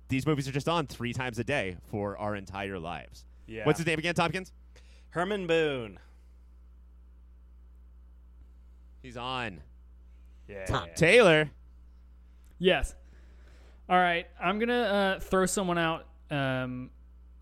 these 0.09 0.26
movies 0.26 0.48
are 0.48 0.52
just 0.52 0.68
on 0.68 0.87
three 0.87 1.12
times 1.12 1.38
a 1.38 1.44
day 1.44 1.76
for 1.90 2.16
our 2.18 2.35
entire 2.35 2.78
lives. 2.78 3.24
Yeah. 3.46 3.64
What's 3.64 3.78
his 3.78 3.87
name 3.87 3.98
again, 3.98 4.14
Tompkins? 4.14 4.52
Herman 5.11 5.46
Boone. 5.46 5.98
He's 9.02 9.16
on. 9.16 9.60
Yeah. 10.48 10.86
Taylor. 10.96 11.50
Yes. 12.58 12.94
All 13.88 13.96
right. 13.96 14.26
I'm 14.40 14.58
gonna 14.58 14.72
uh, 15.18 15.20
throw 15.20 15.46
someone 15.46 15.78
out 15.78 16.06
um, 16.30 16.90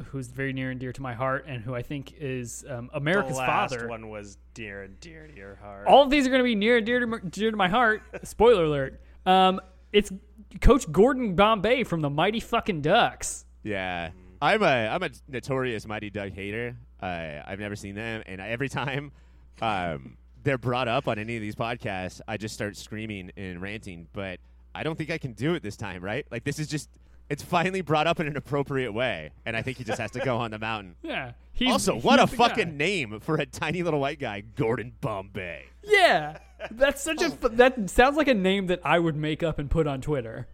who's 0.07 0.29
very 0.29 0.53
near 0.53 0.71
and 0.71 0.79
dear 0.79 0.93
to 0.93 1.03
my 1.03 1.15
heart, 1.15 1.47
and 1.49 1.63
who 1.63 1.75
I 1.75 1.83
think 1.83 2.15
is 2.19 2.65
um, 2.69 2.91
America's 2.95 3.33
the 3.33 3.39
last 3.39 3.75
father. 3.75 3.89
one 3.89 4.09
was 4.09 4.39
dear 4.55 4.83
and 4.83 4.99
dear 5.01 5.27
to 5.27 5.35
your 5.35 5.57
heart. 5.57 5.87
All 5.87 6.03
of 6.03 6.11
these 6.11 6.27
are 6.27 6.31
gonna 6.31 6.45
be 6.45 6.55
near 6.55 6.77
and 6.79 6.87
dear 6.87 7.01
to 7.01 7.07
my, 7.07 7.19
dear 7.29 7.51
to 7.51 7.57
my 7.57 7.69
heart. 7.69 8.03
Spoiler 8.23 8.65
alert. 8.65 9.01
Um, 9.27 9.61
it's 9.93 10.13
Coach 10.61 10.91
Gordon 10.91 11.35
Bombay 11.35 11.85
from 11.85 12.01
the 12.01 12.11
Mighty 12.11 12.41
Fucking 12.41 12.83
Ducks. 12.83 13.45
Yeah, 13.63 14.11
I'm 14.41 14.63
a 14.63 14.89
I'm 14.89 15.03
a 15.03 15.11
notorious 15.29 15.87
Mighty 15.87 16.11
Duck 16.11 16.33
hater. 16.33 16.77
Uh, 17.03 17.43
I've 17.47 17.59
never 17.59 17.77
seen 17.77 17.95
them, 17.95 18.23
and 18.27 18.41
every 18.41 18.69
time 18.69 19.13
um, 19.61 20.17
they're 20.45 20.59
brought 20.59 20.89
up 20.89 21.09
on 21.09 21.19
any 21.19 21.37
of 21.37 21.43
these 21.43 21.55
podcasts, 21.55 22.21
I 22.29 22.37
just 22.37 22.55
start 22.55 22.77
screaming 22.77 23.31
and 23.37 23.61
ranting. 23.63 24.09
But 24.13 24.41
I 24.75 24.83
don't 24.83 24.97
think 24.97 25.11
I 25.11 25.19
can 25.19 25.33
do 25.33 25.55
it 25.55 25.63
this 25.63 25.77
time, 25.77 26.03
right? 26.03 26.27
Like 26.31 26.45
this 26.45 26.59
is 26.59 26.67
just 26.69 26.89
it's 27.31 27.43
finally 27.43 27.83
brought 27.83 28.07
up 28.07 28.21
in 28.21 28.27
an 28.27 28.37
appropriate 28.37 28.93
way, 28.93 29.31
and 29.45 29.57
I 29.57 29.63
think 29.63 29.77
he 29.79 29.85
just 29.85 29.99
has 30.01 30.11
to 30.13 30.21
go 30.21 30.39
on 30.39 30.51
the 30.53 30.59
mountain. 30.59 30.95
Yeah. 31.03 31.33
He's, 31.53 31.73
Also, 31.73 31.99
what 31.99 32.21
a 32.21 32.23
he's 32.23 32.31
the 32.31 32.37
guy. 32.37 32.49
fucking 32.49 32.77
name 32.77 33.19
for 33.21 33.35
a 33.35 33.45
tiny 33.45 33.83
little 33.83 33.99
white 33.99 34.21
guy, 34.21 34.43
Gordon 34.43 34.93
Bombay. 35.01 35.65
Yeah. 35.83 36.39
That's 36.71 37.03
such 37.03 37.21
a 37.21 37.31
that 37.49 37.91
sounds 37.91 38.17
like 38.17 38.29
a 38.29 38.35
name 38.35 38.69
that 38.69 38.81
I 38.85 38.99
would 39.01 39.17
make 39.17 39.43
up 39.43 39.59
and 39.59 39.69
put 39.69 39.87
on 39.89 40.01
Twitter. 40.01 40.47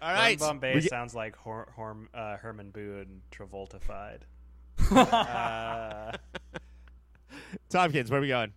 All 0.00 0.14
Gordon 0.16 0.38
Bombay 0.38 0.80
get- 0.80 0.90
sounds 0.90 1.14
like 1.14 1.36
Hor- 1.36 1.68
Horm- 1.78 2.08
uh, 2.12 2.36
Herman 2.38 2.70
Boone 2.70 3.22
Travoltified. 3.30 4.22
uh, 4.90 6.12
Tompkins, 7.68 8.10
where 8.10 8.18
are 8.18 8.22
we 8.22 8.28
going? 8.28 8.52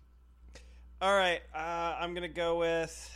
all 1.00 1.14
right, 1.14 1.42
uh, 1.54 1.96
I'm 2.00 2.14
gonna 2.14 2.28
go 2.28 2.58
with 2.58 3.14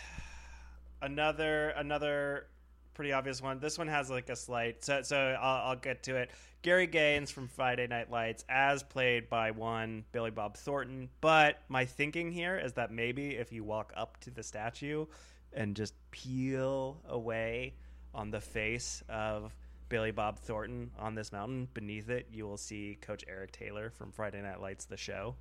another 1.00 1.70
another 1.70 2.46
pretty 2.92 3.12
obvious 3.12 3.40
one. 3.40 3.58
This 3.58 3.78
one 3.78 3.88
has 3.88 4.10
like 4.10 4.28
a 4.28 4.36
slight, 4.36 4.84
so 4.84 5.00
so 5.02 5.16
I'll, 5.40 5.70
I'll 5.70 5.76
get 5.76 6.02
to 6.04 6.16
it. 6.16 6.30
Gary 6.62 6.86
Gaines 6.86 7.30
from 7.30 7.48
Friday 7.48 7.86
Night 7.86 8.10
Lights, 8.10 8.44
as 8.50 8.82
played 8.82 9.30
by 9.30 9.50
one 9.50 10.04
Billy 10.12 10.30
Bob 10.30 10.58
Thornton. 10.58 11.08
But 11.22 11.62
my 11.68 11.86
thinking 11.86 12.30
here 12.30 12.58
is 12.58 12.74
that 12.74 12.92
maybe 12.92 13.36
if 13.36 13.50
you 13.50 13.64
walk 13.64 13.94
up 13.96 14.20
to 14.20 14.30
the 14.30 14.42
statue 14.42 15.06
and 15.54 15.74
just 15.74 15.94
peel 16.10 17.00
away 17.08 17.74
on 18.14 18.30
the 18.30 18.42
face 18.42 19.02
of 19.08 19.56
Billy 19.88 20.10
Bob 20.10 20.38
Thornton 20.38 20.90
on 20.98 21.14
this 21.14 21.32
mountain, 21.32 21.66
beneath 21.72 22.10
it 22.10 22.26
you 22.30 22.46
will 22.46 22.58
see 22.58 22.98
Coach 23.00 23.24
Eric 23.26 23.52
Taylor 23.52 23.88
from 23.88 24.12
Friday 24.12 24.42
Night 24.42 24.60
Lights, 24.60 24.84
the 24.84 24.98
show. 24.98 25.36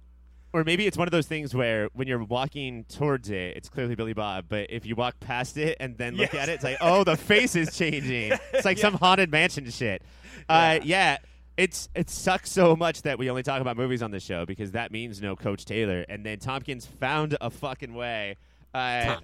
Or 0.51 0.63
maybe 0.63 0.87
it's 0.87 0.97
one 0.97 1.07
of 1.07 1.11
those 1.11 1.27
things 1.27 1.53
where 1.53 1.89
when 1.93 2.07
you're 2.07 2.23
walking 2.23 2.83
towards 2.85 3.29
it, 3.29 3.55
it's 3.55 3.69
clearly 3.69 3.93
Billy 3.93 4.13
Bob, 4.13 4.45
but 4.49 4.65
if 4.71 4.83
you 4.85 4.95
walk 4.95 5.19
past 5.19 5.57
it 5.57 5.77
and 5.79 5.95
then 5.97 6.15
look 6.15 6.33
Yes. 6.33 6.41
at 6.43 6.49
it, 6.49 6.53
it's 6.53 6.63
like, 6.63 6.77
oh, 6.81 7.03
the 7.03 7.15
face 7.15 7.55
is 7.55 7.77
changing. 7.77 8.31
It's 8.53 8.65
like 8.65 8.79
some 8.79 8.95
haunted 8.95 9.29
mansion 9.31 9.69
shit. 9.69 10.01
Uh, 10.49 10.79
yeah, 10.83 11.17
it's 11.55 11.87
it 11.93 12.09
sucks 12.09 12.51
so 12.51 12.75
much 12.75 13.03
that 13.03 13.19
we 13.19 13.29
only 13.29 13.43
talk 13.43 13.61
about 13.61 13.77
movies 13.77 14.01
on 14.01 14.09
this 14.09 14.23
show 14.23 14.45
because 14.45 14.71
that 14.71 14.91
means 14.91 15.21
no 15.21 15.35
Coach 15.35 15.65
Taylor. 15.65 16.03
And 16.09 16.25
then 16.25 16.39
Tompkins 16.39 16.85
found 16.85 17.37
a 17.41 17.51
fucking 17.51 17.93
way. 17.93 18.35
Uh, 18.73 19.17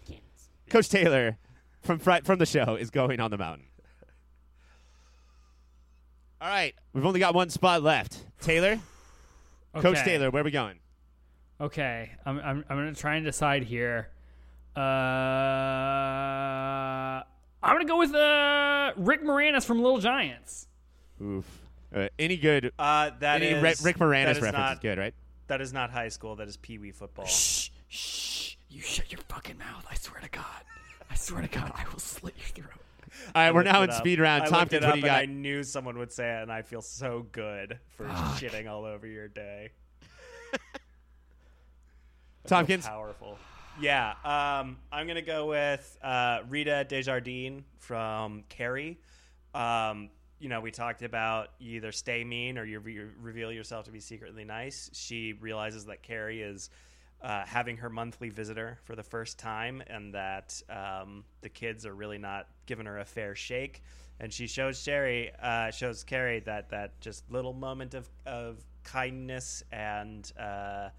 Coach 0.69 0.89
Taylor 0.89 1.37
from 1.81 1.97
fri- 1.97 2.21
from 2.23 2.37
the 2.37 2.45
show 2.45 2.75
is 2.75 2.91
going 2.91 3.19
on 3.19 3.31
the 3.31 3.37
mountain. 3.37 3.65
All 6.41 6.49
right, 6.49 6.75
we've 6.93 7.05
only 7.05 7.19
got 7.19 7.33
one 7.33 7.49
spot 7.49 7.81
left. 7.81 8.23
Taylor, 8.41 8.79
Coach 9.75 10.03
Taylor, 10.03 10.29
where 10.29 10.41
are 10.41 10.45
we 10.45 10.51
going? 10.51 10.77
Okay, 11.59 12.11
I'm 12.25 12.37
I'm 12.39 12.65
I'm 12.69 12.77
gonna 12.77 12.93
try 12.93 13.15
and 13.15 13.25
decide 13.25 13.63
here. 13.63 14.09
Uh, 14.75 14.81
I'm 14.81 14.83
gonna 17.63 17.85
go 17.85 17.97
with 17.97 18.13
uh 18.13 18.91
Rick 18.97 19.23
Moranis 19.23 19.65
from 19.65 19.81
Little 19.81 19.99
Giants. 19.99 20.67
Oof. 21.21 21.45
Uh, 21.95 22.09
any 22.19 22.35
good? 22.35 22.73
Uh, 22.77 23.11
that 23.19 23.41
any 23.41 23.55
is- 23.55 23.63
Rick, 23.63 23.77
Rick 23.83 23.97
Moranis 23.99 24.25
that 24.25 24.31
is 24.37 24.43
reference 24.43 24.57
not, 24.57 24.73
is 24.73 24.79
good, 24.79 24.97
right? 24.97 25.13
That 25.47 25.61
is 25.61 25.71
not 25.71 25.91
high 25.91 26.09
school. 26.09 26.35
That 26.35 26.49
is 26.49 26.57
Pee 26.57 26.77
Wee 26.77 26.91
football. 26.91 27.25
Shh, 27.25 27.69
shh. 27.87 28.55
You 28.69 28.81
shut 28.81 29.13
your 29.13 29.21
fucking 29.29 29.57
mouth. 29.57 29.85
I 29.89 29.95
swear 29.95 30.19
to 30.19 30.29
God. 30.29 30.43
I 31.09 31.15
swear 31.15 31.41
to 31.41 31.47
God, 31.47 31.71
I 31.73 31.85
will 31.89 31.99
slit 31.99 32.33
your 32.37 32.65
throat. 32.65 32.81
All 33.33 33.43
right, 33.43 33.53
we're 33.53 33.63
now 33.63 33.81
in 33.83 33.89
up. 33.89 33.95
speed 33.95 34.19
round. 34.19 34.43
I 34.43 34.47
Tompkins, 34.47 34.83
what 34.83 34.95
do 34.95 34.99
you 34.99 35.05
got? 35.05 35.21
I 35.21 35.25
knew 35.25 35.63
someone 35.63 35.97
would 35.99 36.11
say 36.11 36.39
it, 36.39 36.41
and 36.41 36.51
I 36.51 36.63
feel 36.63 36.81
so 36.81 37.25
good 37.31 37.79
for 37.95 38.05
shitting 38.07 38.69
all 38.69 38.83
over 38.83 39.07
your 39.07 39.29
day. 39.29 39.69
Tompkins. 42.47 42.87
Powerful. 42.87 43.37
Yeah, 43.79 44.11
um, 44.23 44.77
I'm 44.91 45.07
gonna 45.07 45.21
go 45.21 45.47
with 45.47 45.97
uh, 46.01 46.39
Rita 46.47 46.85
Desjardins 46.87 47.63
from 47.79 48.43
Carrie. 48.47 48.99
Um, 49.53 50.09
you 50.39 50.49
know, 50.49 50.61
we 50.61 50.71
talked 50.71 51.01
about 51.01 51.49
you 51.59 51.77
either 51.77 51.91
stay 51.91 52.23
mean 52.23 52.57
or 52.57 52.65
you 52.65 52.79
re- 52.79 53.07
reveal 53.21 53.51
yourself 53.51 53.85
to 53.85 53.91
be 53.91 53.99
secretly 53.99 54.43
nice. 54.45 54.89
She 54.93 55.33
realizes 55.33 55.85
that 55.85 56.03
Carrie 56.03 56.41
is 56.41 56.69
uh, 57.21 57.43
having 57.45 57.77
her 57.77 57.89
monthly 57.89 58.29
visitor 58.29 58.77
for 58.83 58.95
the 58.95 59.03
first 59.03 59.39
time, 59.39 59.81
and 59.87 60.13
that 60.13 60.61
um, 60.69 61.23
the 61.41 61.49
kids 61.49 61.85
are 61.85 61.95
really 61.95 62.17
not 62.17 62.47
giving 62.65 62.85
her 62.85 62.99
a 62.99 63.05
fair 63.05 63.35
shake. 63.35 63.81
And 64.19 64.31
she 64.31 64.47
shows 64.47 64.81
Sherry, 64.81 65.31
uh, 65.41 65.71
shows 65.71 66.03
Carrie 66.03 66.39
that 66.41 66.69
that 66.69 66.99
just 67.01 67.29
little 67.29 67.53
moment 67.53 67.93
of 67.93 68.09
of 68.25 68.63
kindness 68.83 69.63
and 69.71 70.31
uh, 70.39 70.89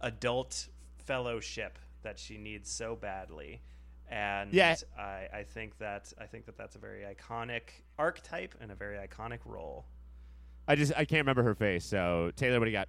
adult 0.00 0.68
fellowship 1.04 1.78
that 2.02 2.18
she 2.18 2.36
needs 2.38 2.70
so 2.70 2.94
badly 2.96 3.60
and 4.10 4.52
Yeah. 4.54 4.74
I, 4.98 5.28
I 5.32 5.42
think 5.42 5.76
that 5.78 6.12
I 6.18 6.24
think 6.26 6.46
that 6.46 6.56
that's 6.56 6.76
a 6.76 6.78
very 6.78 7.02
iconic 7.04 7.62
archetype 7.98 8.54
and 8.60 8.70
a 8.72 8.74
very 8.74 8.96
iconic 8.96 9.40
role. 9.44 9.84
I 10.66 10.76
just 10.76 10.92
I 10.96 11.04
can't 11.04 11.20
remember 11.22 11.42
her 11.42 11.54
face. 11.54 11.84
So 11.84 12.30
Taylor, 12.36 12.58
what 12.58 12.64
do 12.66 12.70
you 12.70 12.76
got? 12.78 12.88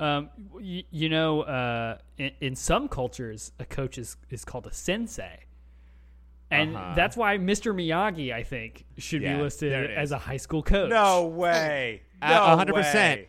Um, 0.00 0.30
y- 0.52 0.84
you 0.90 1.08
know, 1.08 1.42
uh, 1.42 1.98
in, 2.18 2.32
in 2.40 2.56
some 2.56 2.88
cultures, 2.88 3.52
a 3.58 3.64
coach 3.64 3.96
is, 3.98 4.16
is 4.30 4.44
called 4.44 4.66
a 4.66 4.72
sensei. 4.72 5.44
And 6.50 6.76
Uh-huh. 6.76 6.92
that's 6.94 7.16
why 7.16 7.38
Mr. 7.38 7.72
Miyagi, 7.74 8.34
I 8.34 8.42
think, 8.42 8.84
should 8.98 9.22
Yeah, 9.22 9.36
be 9.36 9.42
listed 9.42 9.72
as 9.72 10.12
a 10.12 10.18
high 10.18 10.36
school 10.36 10.62
coach. 10.62 10.90
No 10.90 11.26
way, 11.26 12.02
no 12.20 12.42
a 12.44 12.56
hundred 12.56 12.74
percent. 12.74 13.20
way. 13.22 13.28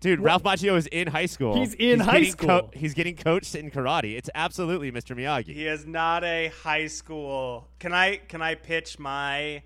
Dude, 0.00 0.20
Ralph 0.20 0.44
Macchio 0.44 0.76
is 0.76 0.86
in 0.86 1.08
high 1.08 1.26
school. 1.26 1.56
He's 1.56 1.74
in 1.74 1.98
high 2.00 2.20
getting 2.20 2.32
school. 2.32 2.70
he's 2.72 2.94
getting 2.94 3.16
coached 3.16 3.54
in 3.56 3.70
karate. 3.70 4.16
It's 4.16 4.30
absolutely 4.34 4.92
Mr. 4.92 5.16
Miyagi. 5.16 5.52
He 5.52 5.66
is 5.66 5.86
not 5.86 6.22
a 6.22 6.48
high 6.62 6.86
school. 6.86 7.68
Can 7.80 7.92
I 7.92 8.18
can 8.18 8.40
I 8.40 8.54
pitch 8.54 8.98
my 8.98 9.62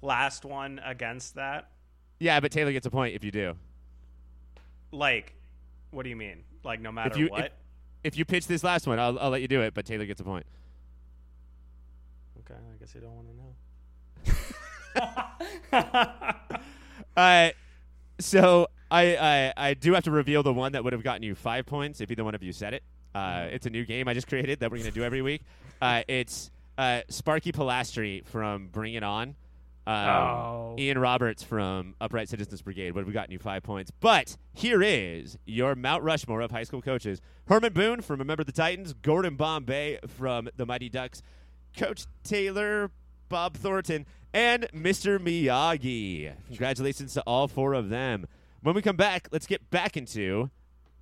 last 0.00 0.44
one 0.44 0.80
against 0.84 1.34
that? 1.34 1.70
Yeah, 2.20 2.38
but 2.38 2.52
Taylor 2.52 2.70
gets 2.70 2.86
a 2.86 2.90
point 2.90 3.16
if 3.16 3.24
you 3.24 3.32
do. 3.32 3.54
Like, 4.92 5.34
what 5.90 6.04
do 6.04 6.10
you 6.10 6.16
mean? 6.16 6.44
Like, 6.62 6.80
no 6.80 6.92
matter 6.92 7.10
If 7.10 7.16
you 7.16 7.26
what? 7.28 7.46
if, 7.46 7.52
if 8.04 8.16
you 8.18 8.24
pitch 8.24 8.46
this 8.46 8.62
last 8.62 8.86
one, 8.86 9.00
I'll, 9.00 9.18
I'll 9.18 9.30
let 9.30 9.40
you 9.42 9.48
do 9.48 9.62
it. 9.62 9.74
But 9.74 9.84
Taylor 9.84 10.06
gets 10.06 10.20
a 10.20 10.24
point. 10.24 10.46
okay, 12.38 12.54
I 12.54 12.78
guess 12.78 12.94
you 12.94 13.00
don't 13.00 13.14
want 13.16 13.26
to 13.26 13.34
know. 13.34 13.54
Uh, 17.14 17.50
so 18.18 18.68
I, 18.92 19.16
I 19.16 19.52
I 19.70 19.74
do 19.74 19.94
have 19.94 20.04
to 20.04 20.10
reveal 20.10 20.42
the 20.42 20.52
one 20.52 20.72
that 20.72 20.84
would 20.84 20.92
have 20.92 21.02
gotten 21.02 21.22
you 21.22 21.34
five 21.34 21.66
points 21.66 22.00
if 22.00 22.10
either 22.10 22.24
one 22.24 22.34
of 22.34 22.42
you 22.42 22.52
said 22.52 22.74
it. 22.74 22.82
Uh, 23.14 23.48
it's 23.50 23.66
a 23.66 23.70
new 23.70 23.84
game 23.84 24.06
I 24.08 24.14
just 24.14 24.26
created 24.28 24.60
that 24.60 24.70
we're 24.70 24.78
gonna 24.78 24.90
do 24.90 25.02
every 25.04 25.22
week. 25.22 25.42
Uh, 25.80 26.02
it's 26.08 26.50
uh, 26.78 27.00
Sparky 27.08 27.52
Pilastri 27.52 28.24
from 28.26 28.68
Bring 28.68 28.94
It 28.94 29.02
On. 29.02 29.34
Um, 29.84 29.94
Oh. 29.96 30.76
Ian 30.78 30.98
Roberts 30.98 31.42
from 31.42 31.94
Upright 32.00 32.28
Citizens 32.28 32.62
Brigade 32.62 32.92
would 32.94 33.04
have 33.04 33.12
gotten 33.12 33.32
you 33.32 33.38
five 33.40 33.62
points. 33.64 33.90
But 34.00 34.36
here 34.54 34.80
is 34.82 35.36
your 35.44 35.74
Mount 35.74 36.04
Rushmore 36.04 36.40
of 36.40 36.50
high 36.52 36.62
school 36.62 36.80
coaches: 36.82 37.20
Herman 37.48 37.72
Boone 37.72 38.00
from 38.00 38.18
Remember 38.20 38.44
the 38.44 38.52
Titans, 38.52 38.92
Gordon 38.92 39.34
Bombay 39.36 39.98
from 40.06 40.48
the 40.56 40.64
Mighty 40.66 40.88
Ducks, 40.88 41.20
Coach 41.76 42.04
Taylor, 42.22 42.90
Bob 43.28 43.56
Thornton, 43.56 44.06
and 44.32 44.68
Mr. 44.72 45.18
Miyagi. 45.18 46.32
Congratulations 46.46 47.14
to 47.14 47.22
all 47.22 47.48
four 47.48 47.74
of 47.74 47.88
them. 47.88 48.26
When 48.62 48.76
we 48.76 48.82
come 48.82 48.94
back, 48.94 49.26
let's 49.32 49.46
get 49.48 49.70
back 49.70 49.96
into 49.96 50.48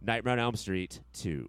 Nightmare 0.01 0.33
on 0.33 0.39
Elm 0.39 0.57
Street 0.57 1.01
2. 1.13 1.47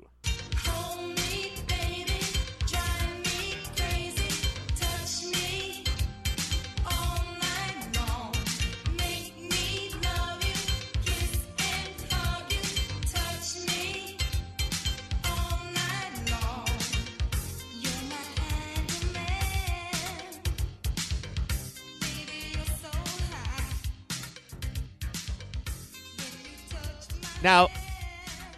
Now. 27.43 27.67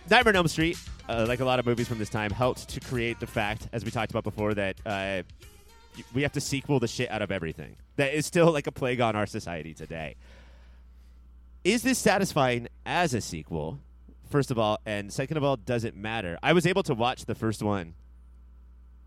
Nightmare 0.09 0.33
on 0.33 0.35
Elm 0.35 0.47
Street, 0.49 0.77
uh, 1.07 1.25
like 1.27 1.39
a 1.39 1.45
lot 1.45 1.59
of 1.59 1.65
movies 1.65 1.87
from 1.87 1.97
this 1.97 2.09
time, 2.09 2.29
helped 2.29 2.67
to 2.67 2.81
create 2.81 3.21
the 3.21 3.25
fact, 3.25 3.69
as 3.71 3.85
we 3.85 3.89
talked 3.89 4.11
about 4.11 4.25
before, 4.25 4.53
that 4.53 4.75
uh, 4.85 5.23
we 6.13 6.23
have 6.23 6.33
to 6.33 6.41
sequel 6.41 6.81
the 6.81 6.89
shit 6.89 7.09
out 7.09 7.21
of 7.21 7.31
everything. 7.31 7.77
That 7.95 8.13
is 8.13 8.25
still 8.25 8.51
like 8.51 8.67
a 8.67 8.71
plague 8.71 8.99
on 8.99 9.15
our 9.15 9.25
society 9.25 9.73
today. 9.73 10.15
Is 11.63 11.83
this 11.83 11.97
satisfying 11.97 12.67
as 12.85 13.13
a 13.13 13.21
sequel? 13.21 13.79
First 14.29 14.51
of 14.51 14.59
all, 14.59 14.77
and 14.85 15.11
second 15.11 15.37
of 15.37 15.43
all, 15.45 15.55
does 15.55 15.85
it 15.85 15.95
matter? 15.95 16.37
I 16.43 16.51
was 16.51 16.67
able 16.67 16.83
to 16.83 16.93
watch 16.93 17.25
the 17.25 17.35
first 17.35 17.63
one 17.63 17.93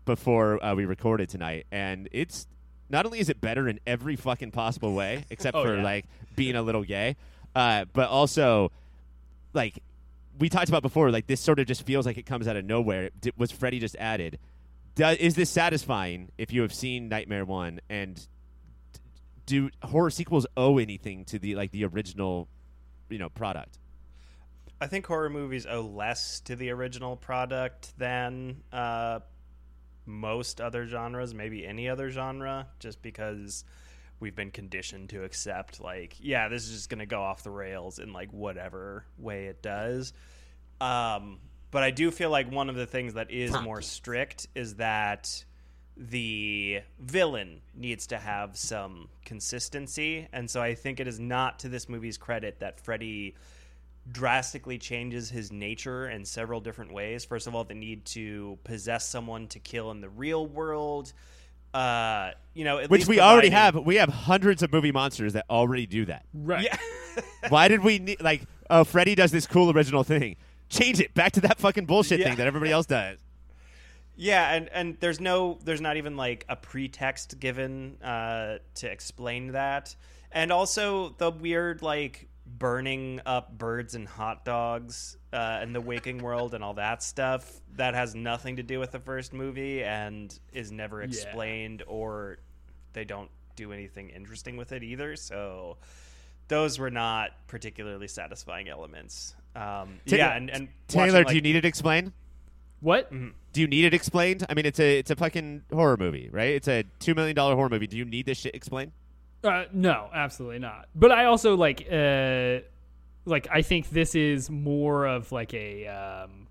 before 0.05 0.63
uh, 0.65 0.73
we 0.73 0.85
recorded 0.85 1.29
tonight, 1.29 1.67
and 1.71 2.09
it's 2.11 2.47
not 2.89 3.05
only 3.05 3.19
is 3.19 3.29
it 3.29 3.39
better 3.39 3.67
in 3.69 3.79
every 3.85 4.15
fucking 4.15 4.49
possible 4.49 4.95
way, 4.95 5.25
except 5.29 5.55
Oh, 5.55 5.63
for 5.63 5.75
yeah. 5.77 5.83
like 5.83 6.05
being 6.35 6.55
a 6.55 6.63
little 6.63 6.83
gay, 6.83 7.17
uh, 7.55 7.85
but 7.93 8.09
also 8.09 8.71
like 9.53 9.81
we 10.39 10.49
talked 10.49 10.69
about 10.69 10.81
before, 10.81 11.11
like 11.11 11.27
this 11.27 11.41
sort 11.41 11.59
of 11.59 11.67
just 11.67 11.83
feels 11.83 12.05
like 12.05 12.17
it 12.17 12.25
comes 12.25 12.47
out 12.47 12.55
of 12.55 12.65
nowhere. 12.65 13.09
D- 13.19 13.31
was 13.37 13.51
Freddy 13.51 13.79
just 13.79 13.95
added? 13.97 14.39
Is 14.97 15.35
this 15.35 15.49
satisfying 15.49 16.31
if 16.37 16.51
you 16.51 16.61
have 16.63 16.73
seen 16.73 17.07
Nightmare 17.07 17.45
One 17.45 17.79
and 17.89 18.25
do 19.45 19.69
horror 19.83 20.09
sequels 20.09 20.47
owe 20.55 20.77
anything 20.77 21.25
to 21.25 21.39
the 21.39 21.55
like 21.55 21.71
the 21.71 21.85
original, 21.85 22.47
you 23.09 23.17
know, 23.17 23.29
product? 23.29 23.77
I 24.79 24.87
think 24.87 25.05
horror 25.07 25.29
movies 25.29 25.65
owe 25.65 25.81
less 25.81 26.39
to 26.41 26.55
the 26.55 26.69
original 26.69 27.15
product 27.15 27.97
than 27.97 28.63
uh, 28.71 29.21
most 30.05 30.61
other 30.61 30.85
genres, 30.85 31.33
maybe 31.33 31.65
any 31.65 31.89
other 31.89 32.11
genre, 32.11 32.67
just 32.79 33.01
because 33.01 33.63
we've 34.19 34.35
been 34.35 34.51
conditioned 34.51 35.09
to 35.09 35.23
accept, 35.23 35.79
like, 35.79 36.15
yeah, 36.19 36.47
this 36.47 36.65
is 36.65 36.71
just 36.71 36.89
going 36.89 36.99
to 36.99 37.05
go 37.05 37.21
off 37.21 37.43
the 37.43 37.51
rails 37.51 37.99
in 37.99 38.13
like 38.13 38.31
whatever 38.31 39.05
way 39.17 39.45
it 39.45 39.61
does. 39.61 40.13
Um, 40.81 41.39
but 41.71 41.83
I 41.83 41.91
do 41.91 42.11
feel 42.11 42.29
like 42.29 42.51
one 42.51 42.69
of 42.69 42.75
the 42.75 42.85
things 42.85 43.15
that 43.15 43.31
is 43.31 43.51
more 43.61 43.81
strict 43.81 44.47
is 44.55 44.75
that 44.75 45.43
the 45.95 46.81
villain 46.99 47.61
needs 47.75 48.07
to 48.07 48.17
have 48.17 48.55
some 48.55 49.09
consistency. 49.25 50.27
And 50.31 50.49
so 50.49 50.61
I 50.61 50.75
think 50.75 50.99
it 50.99 51.07
is 51.07 51.19
not 51.19 51.59
to 51.59 51.69
this 51.69 51.89
movie's 51.89 52.17
credit 52.17 52.59
that 52.59 52.79
Freddy 52.79 53.35
drastically 54.09 54.77
changes 54.77 55.29
his 55.29 55.51
nature 55.51 56.07
in 56.07 56.23
several 56.23 56.61
different 56.61 56.93
ways. 56.93 57.25
First 57.25 57.47
of 57.47 57.55
all, 57.55 57.63
the 57.63 57.73
need 57.73 58.05
to 58.05 58.57
possess 58.63 59.07
someone 59.07 59.47
to 59.49 59.59
kill 59.59 59.91
in 59.91 59.99
the 59.99 60.09
real 60.09 60.45
world. 60.45 61.11
Uh, 61.73 62.31
you 62.53 62.63
know, 62.63 62.79
at 62.79 62.89
Which 62.89 63.01
least 63.01 63.09
we 63.09 63.19
already 63.19 63.49
have. 63.49 63.75
We 63.75 63.95
have 63.95 64.09
hundreds 64.09 64.63
of 64.63 64.71
movie 64.71 64.91
monsters 64.91 65.33
that 65.33 65.45
already 65.49 65.85
do 65.85 66.05
that. 66.05 66.25
Right. 66.33 66.63
Yeah. 66.63 66.77
Why 67.49 67.67
did 67.67 67.83
we 67.83 67.99
need 67.99 68.21
like? 68.21 68.43
Oh, 68.69 68.83
Freddy 68.83 69.15
does 69.15 69.31
this 69.31 69.45
cool 69.47 69.71
original 69.71 70.03
thing. 70.03 70.35
Change 70.69 70.99
it 70.99 71.13
back 71.13 71.33
to 71.33 71.41
that 71.41 71.59
fucking 71.59 71.85
bullshit 71.85 72.19
Yeah. 72.19 72.27
thing 72.27 72.37
that 72.37 72.47
everybody 72.47 72.71
else 72.71 72.85
does. 72.85 73.19
Yeah, 74.15 74.51
and 74.53 74.69
and 74.69 74.97
there's 74.99 75.19
no 75.19 75.59
there's 75.63 75.81
not 75.81 75.97
even 75.97 76.17
like 76.17 76.45
a 76.49 76.55
pretext 76.55 77.39
given 77.39 78.01
uh, 78.01 78.57
to 78.75 78.91
explain 78.91 79.51
that, 79.51 79.95
and 80.31 80.51
also 80.51 81.09
the 81.19 81.29
weird 81.29 81.83
like 81.83 82.26
burning 82.47 83.19
up 83.25 83.57
birds 83.57 83.93
and 83.95 84.07
hot 84.07 84.45
dogs 84.45 85.17
uh, 85.33 85.59
in 85.61 85.73
the 85.73 85.81
waking 85.81 86.19
world 86.19 86.53
and 86.53 86.63
all 86.63 86.73
that 86.75 87.03
stuff 87.03 87.61
that 87.75 87.93
has 87.93 88.15
nothing 88.15 88.55
to 88.55 88.63
do 88.63 88.79
with 88.79 88.91
the 88.91 88.99
first 88.99 89.33
movie 89.33 89.83
and 89.83 90.39
is 90.53 90.71
never 90.71 91.01
explained 91.01 91.83
or 91.87 92.37
they 92.93 93.03
don't 93.03 93.29
do 93.55 93.73
anything 93.73 94.09
interesting 94.09 94.55
with 94.55 94.71
it 94.71 94.83
either. 94.83 95.15
So 95.15 95.77
those 96.47 96.79
were 96.79 96.91
not 96.91 97.31
particularly 97.47 98.07
satisfying 98.07 98.69
elements. 98.69 99.35
Um, 99.55 99.99
Ta- 100.07 100.15
yeah, 100.15 100.35
and, 100.35 100.49
and 100.49 100.67
Taylor, 100.87 101.19
watching, 101.19 101.29
do 101.29 101.35
you 101.35 101.41
need 101.41 101.55
it 101.55 101.65
explained? 101.65 102.13
What? 102.79 103.11
Do 103.11 103.61
you 103.61 103.67
need 103.67 103.85
it 103.85 103.93
explained? 103.93 104.45
I 104.49 104.53
mean, 104.53 104.65
it's 104.65 104.79
a 104.79 104.99
it's 104.99 105.09
a 105.09 105.15
fucking 105.15 105.63
horror 105.73 105.97
movie, 105.97 106.29
right? 106.31 106.51
It's 106.51 106.67
a 106.67 106.83
two 106.99 107.15
million 107.15 107.35
dollar 107.35 107.55
horror 107.55 107.69
movie. 107.69 107.87
Do 107.87 107.97
you 107.97 108.05
need 108.05 108.25
this 108.25 108.37
shit 108.37 108.53
explained? 108.55 108.91
Uh, 109.47 109.65
no, 109.73 110.09
absolutely 110.13 110.59
not. 110.59 110.87
But 110.93 111.11
I 111.11 111.25
also 111.25 111.55
like, 111.55 111.87
uh, 111.91 112.59
like 113.25 113.47
I 113.51 113.61
think 113.61 113.89
this 113.89 114.13
is 114.15 114.49
more 114.49 115.05
of 115.07 115.31
like 115.31 115.53
a, 115.53 115.87
um, 115.87 116.47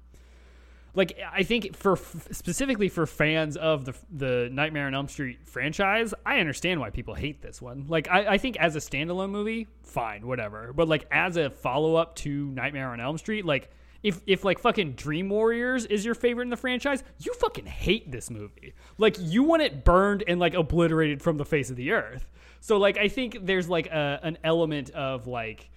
like 0.95 1.19
I 1.31 1.43
think 1.43 1.77
for 1.77 1.93
f- 1.93 2.29
specifically 2.33 2.89
for 2.89 3.07
fans 3.07 3.57
of 3.59 3.85
the 3.85 3.95
the 4.11 4.49
Nightmare 4.51 4.87
on 4.87 4.95
Elm 4.95 5.09
Street 5.09 5.47
franchise, 5.47 6.15
I 6.25 6.39
understand 6.39 6.81
why 6.81 6.91
people 6.91 7.15
hate 7.15 7.43
this 7.43 7.61
one. 7.61 7.85
Like 7.87 8.09
I, 8.11 8.35
I 8.35 8.39
think 8.39 8.57
as 8.57 8.77
a 8.77 8.79
standalone 8.79 9.31
movie, 9.31 9.69
fine, 9.83 10.27
whatever. 10.27 10.73
But 10.73 10.89
like 10.89 11.07
as 11.11 11.37
a 11.37 11.51
follow 11.51 11.97
up 11.97 12.17
to 12.17 12.51
Nightmare 12.53 12.89
on 12.91 13.01
Elm 13.01 13.19
Street, 13.19 13.45
like. 13.45 13.71
If, 14.03 14.21
if 14.25 14.45
like 14.45 14.61
fucking 14.61 14.93
Dream 14.93 15.31
Warriors 15.31 15.85
is 15.85 16.05
your 16.05 16.15
favorite 16.15 16.45
in 16.45 16.51
the 16.51 16.57
franchise, 16.57 17.03
you 17.19 17.35
fucking 17.35 17.67
hate 17.67 18.13
this 18.13 18.31
movie. 18.31 18.75
Like 18.99 19.17
you 19.19 19.43
want 19.43 19.63
it 19.63 19.85
burned 19.85 20.23
and 20.29 20.39
like 20.39 20.55
obliterated 20.55 21.23
from 21.23 21.39
the 21.39 21.45
face 21.45 21.71
of 21.71 21.77
the 21.77 21.91
earth. 21.91 22.31
So 22.61 22.77
like 22.79 22.99
I 22.99 23.09
think 23.09 23.39
there's 23.43 23.69
like 23.69 23.87
a, 23.87 24.21
an 24.23 24.39
element 24.45 24.91
of 24.91 25.27
like 25.27 25.71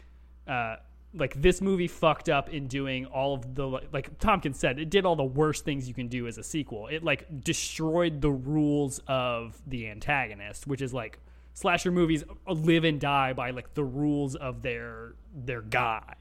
uh 0.48 0.78
like 1.14 1.42
this 1.42 1.60
movie 1.60 1.88
fucked 1.88 2.30
up 2.30 2.50
in 2.50 2.68
doing 2.68 3.06
all 3.08 3.34
of 3.34 3.56
the 3.56 3.68
like 3.92 4.18
Tompkins 4.20 4.60
said 4.60 4.80
it 4.80 4.90
did 4.90 5.06
all 5.06 5.16
the 5.16 5.24
worst 5.24 5.66
things 5.66 5.88
you 5.88 5.94
can 5.94 6.08
do 6.08 6.28
as 6.28 6.38
a 6.38 6.44
sequel. 6.44 6.88
It 6.88 7.04
like 7.04 7.44
destroyed 7.44 8.22
the 8.22 8.30
rules 8.30 9.02
of 9.08 9.60
the 9.66 9.90
antagonist, 9.90 10.68
which 10.68 10.82
is 10.82 10.94
like 10.94 11.20
slasher 11.54 11.92
movies 11.92 12.24
live 12.48 12.84
and 12.84 13.00
die 13.00 13.34
by 13.34 13.52
like 13.52 13.74
the 13.74 13.84
rules 13.84 14.36
of 14.36 14.62
their 14.62 15.14
their 15.34 15.62
guy. 15.62 16.16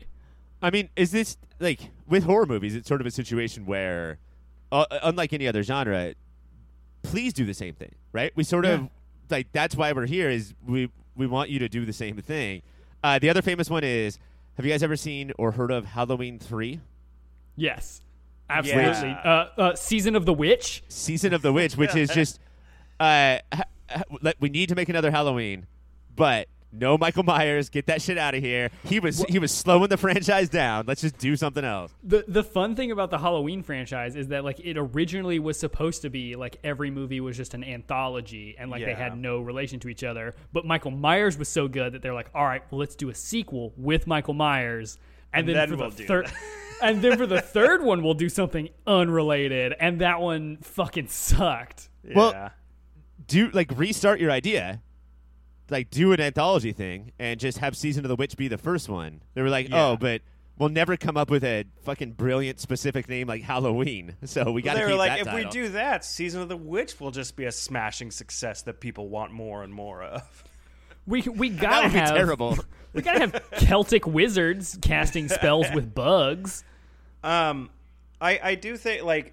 I 0.61 0.71
mean, 0.71 0.89
is 0.97 1.13
this 1.13 1.37
like 1.61 1.91
with 2.07 2.25
horror 2.25 2.47
movies? 2.47 2.75
It's 2.75 2.89
sort 2.89 3.01
of 3.01 3.07
a 3.07 3.11
situation 3.11 3.67
where, 3.67 4.19
uh, 4.73 4.87
unlike 5.03 5.33
any 5.33 5.47
other 5.47 5.63
genre, 5.63 6.15
please 7.03 7.33
do 7.33 7.45
the 7.45 7.55
same 7.55 7.75
thing, 7.75 7.95
right? 8.13 8.33
We 8.35 8.43
sort 8.43 8.65
of 8.65 8.89
like 9.31 9.53
that's 9.53 9.77
why 9.77 9.93
we're 9.93 10.07
here. 10.07 10.31
Is 10.31 10.55
we 10.67 10.91
we 11.17 11.27
want 11.27 11.51
you 11.51 11.59
to 11.61 11.69
do 11.69 11.85
the 11.85 11.93
same 11.93 12.17
thing. 12.19 12.63
Uh, 13.03 13.19
the 13.19 13.31
other 13.31 13.43
famous 13.43 13.71
one 13.71 13.85
is: 13.85 14.19
Have 14.57 14.67
you 14.67 14.73
guys 14.73 14.83
ever 14.83 14.97
seen 14.97 15.33
or 15.39 15.53
heard 15.53 15.71
of 15.71 15.85
Halloween 15.85 16.39
Three? 16.39 16.81
Yes. 17.57 18.03
Absolutely. 18.51 19.09
Yeah. 19.11 19.47
Uh, 19.57 19.61
uh, 19.61 19.75
Season 19.75 20.17
of 20.17 20.25
the 20.25 20.33
Witch. 20.33 20.83
Season 20.89 21.35
of 21.35 21.43
the 21.43 21.53
Witch, 21.53 21.77
which 21.77 21.95
is 21.95 22.09
just 22.15 22.41
uh, 22.99 23.39
ha- 23.53 23.65
ha- 23.91 24.33
we 24.41 24.49
need 24.49 24.71
to 24.71 24.75
make 24.75 24.89
another 24.89 25.11
Halloween, 25.11 25.67
but 26.17 26.49
no 26.73 26.99
Michael 26.99 27.23
Myers. 27.23 27.69
Get 27.69 27.87
that 27.87 28.03
shit 28.03 28.19
out 28.19 28.35
of 28.35 28.43
here. 28.43 28.71
He 28.85 29.01
was 29.01 29.25
he 29.25 29.39
was 29.39 29.53
slowing 29.53 29.89
the 29.89 29.97
franchise 29.97 30.49
down. 30.49 30.85
Let's 30.87 31.01
just 31.01 31.19
do 31.19 31.37
something 31.37 31.65
else. 31.65 31.93
The 32.03 32.25
the 32.29 32.45
fun 32.45 32.77
thing 32.77 32.91
about 32.91 33.11
the 33.11 33.19
Halloween 33.19 33.63
franchise 33.63 34.17
is 34.17 34.29
that 34.29 34.45
like 34.45 34.61
it 34.61 34.77
originally 34.77 35.39
was 35.39 35.59
supposed 35.59 36.03
to 36.03 36.11
be 36.11 36.37
like 36.37 36.59
every 36.63 36.91
movie 36.91 37.21
was 37.21 37.37
just 37.37 37.55
an 37.55 37.65
anthology 37.65 38.57
and 38.59 38.71
like 38.71 38.85
they 38.85 38.95
had 38.95 39.17
no 39.17 39.41
relation 39.41 39.81
to 39.81 39.89
each 39.89 40.05
other. 40.05 40.35
But 40.53 40.67
Michael 40.67 40.91
Myers 40.91 41.39
was 41.39 41.49
so 41.49 41.69
good 41.69 41.93
that 41.95 42.03
they're 42.03 42.15
like, 42.15 42.31
all 42.35 42.45
right, 42.45 42.63
well 42.71 42.79
let's 42.79 42.97
do 42.97 43.09
a 43.09 43.15
sequel 43.15 43.73
with 43.77 44.07
Michael 44.07 44.35
Myers, 44.35 44.99
and, 45.33 45.41
And 45.41 45.49
then, 45.49 45.57
then 45.57 45.79
for 45.79 45.85
we'll 45.85 45.91
the 45.91 46.05
third. 46.05 46.33
and 46.83 47.03
then 47.03 47.17
for 47.17 47.27
the 47.27 47.41
third 47.41 47.83
one, 47.83 48.03
we'll 48.03 48.15
do 48.15 48.29
something 48.29 48.69
unrelated, 48.87 49.75
and 49.79 50.01
that 50.01 50.21
one 50.21 50.59
fucking 50.59 51.09
sucked. 51.09 51.89
Well, 52.15 52.53
do 53.27 53.51
like 53.51 53.71
restart 53.77 54.21
your 54.21 54.31
idea 54.31 54.81
like 55.71 55.91
do 55.91 56.13
an 56.13 56.21
anthology 56.21 56.73
thing 56.73 57.13
and 57.19 57.39
just 57.39 57.59
have 57.59 57.77
season 57.77 58.05
of 58.05 58.09
the 58.09 58.17
witch 58.17 58.37
be 58.37 58.49
the 58.49 58.59
first 58.59 58.89
one 58.89 59.21
they 59.35 59.43
were 59.43 59.51
like 59.51 59.69
Yeah. 59.69 59.87
oh 59.89 59.97
but 59.97 60.23
we'll 60.59 60.69
never 60.71 60.97
come 60.97 61.17
up 61.17 61.31
with 61.31 61.45
a 61.45 61.65
fucking 61.83 62.13
brilliant 62.13 62.59
specific 62.61 63.09
name 63.09 63.29
like 63.29 63.43
halloween 63.43 64.17
so 64.25 64.51
we 64.51 64.63
got 64.63 64.73
to 64.75 64.79
they 64.79 64.85
keep 64.85 64.91
were 64.93 64.97
like, 64.99 65.11
that 65.11 65.21
if 65.21 65.27
we 65.35 65.43
title." 65.45 65.51
do 65.53 65.69
that, 65.71 66.05
Season 66.05 66.41
of 66.43 66.49
the 66.49 66.57
Witch 66.57 66.99
will 67.01 67.11
just 67.11 67.37
be 67.37 67.45
a 67.45 67.53
smashing 67.53 68.11
success 68.11 68.63
that 68.63 68.81
people 68.81 69.09
want 69.09 69.33
more 69.33 69.63
and 69.63 69.73
more 69.75 70.03
of. 70.03 70.45
We 71.07 71.23
we 71.23 71.49
that 71.51 71.61
gotta 71.63 71.87
would 71.87 71.93
be 71.95 71.99
have 72.01 72.15
terrible 72.15 72.59
we 72.93 73.01
gotta 73.01 73.21
have 73.21 73.43
Celtic 73.53 74.07
wizards 74.07 74.77
casting 74.83 75.29
spells 75.31 75.67
with 75.75 75.95
bugs. 75.95 76.65
Um, 77.25 77.71
I 78.21 78.39
I 78.43 78.55
do 78.57 78.77
think 78.77 79.05
like 79.05 79.33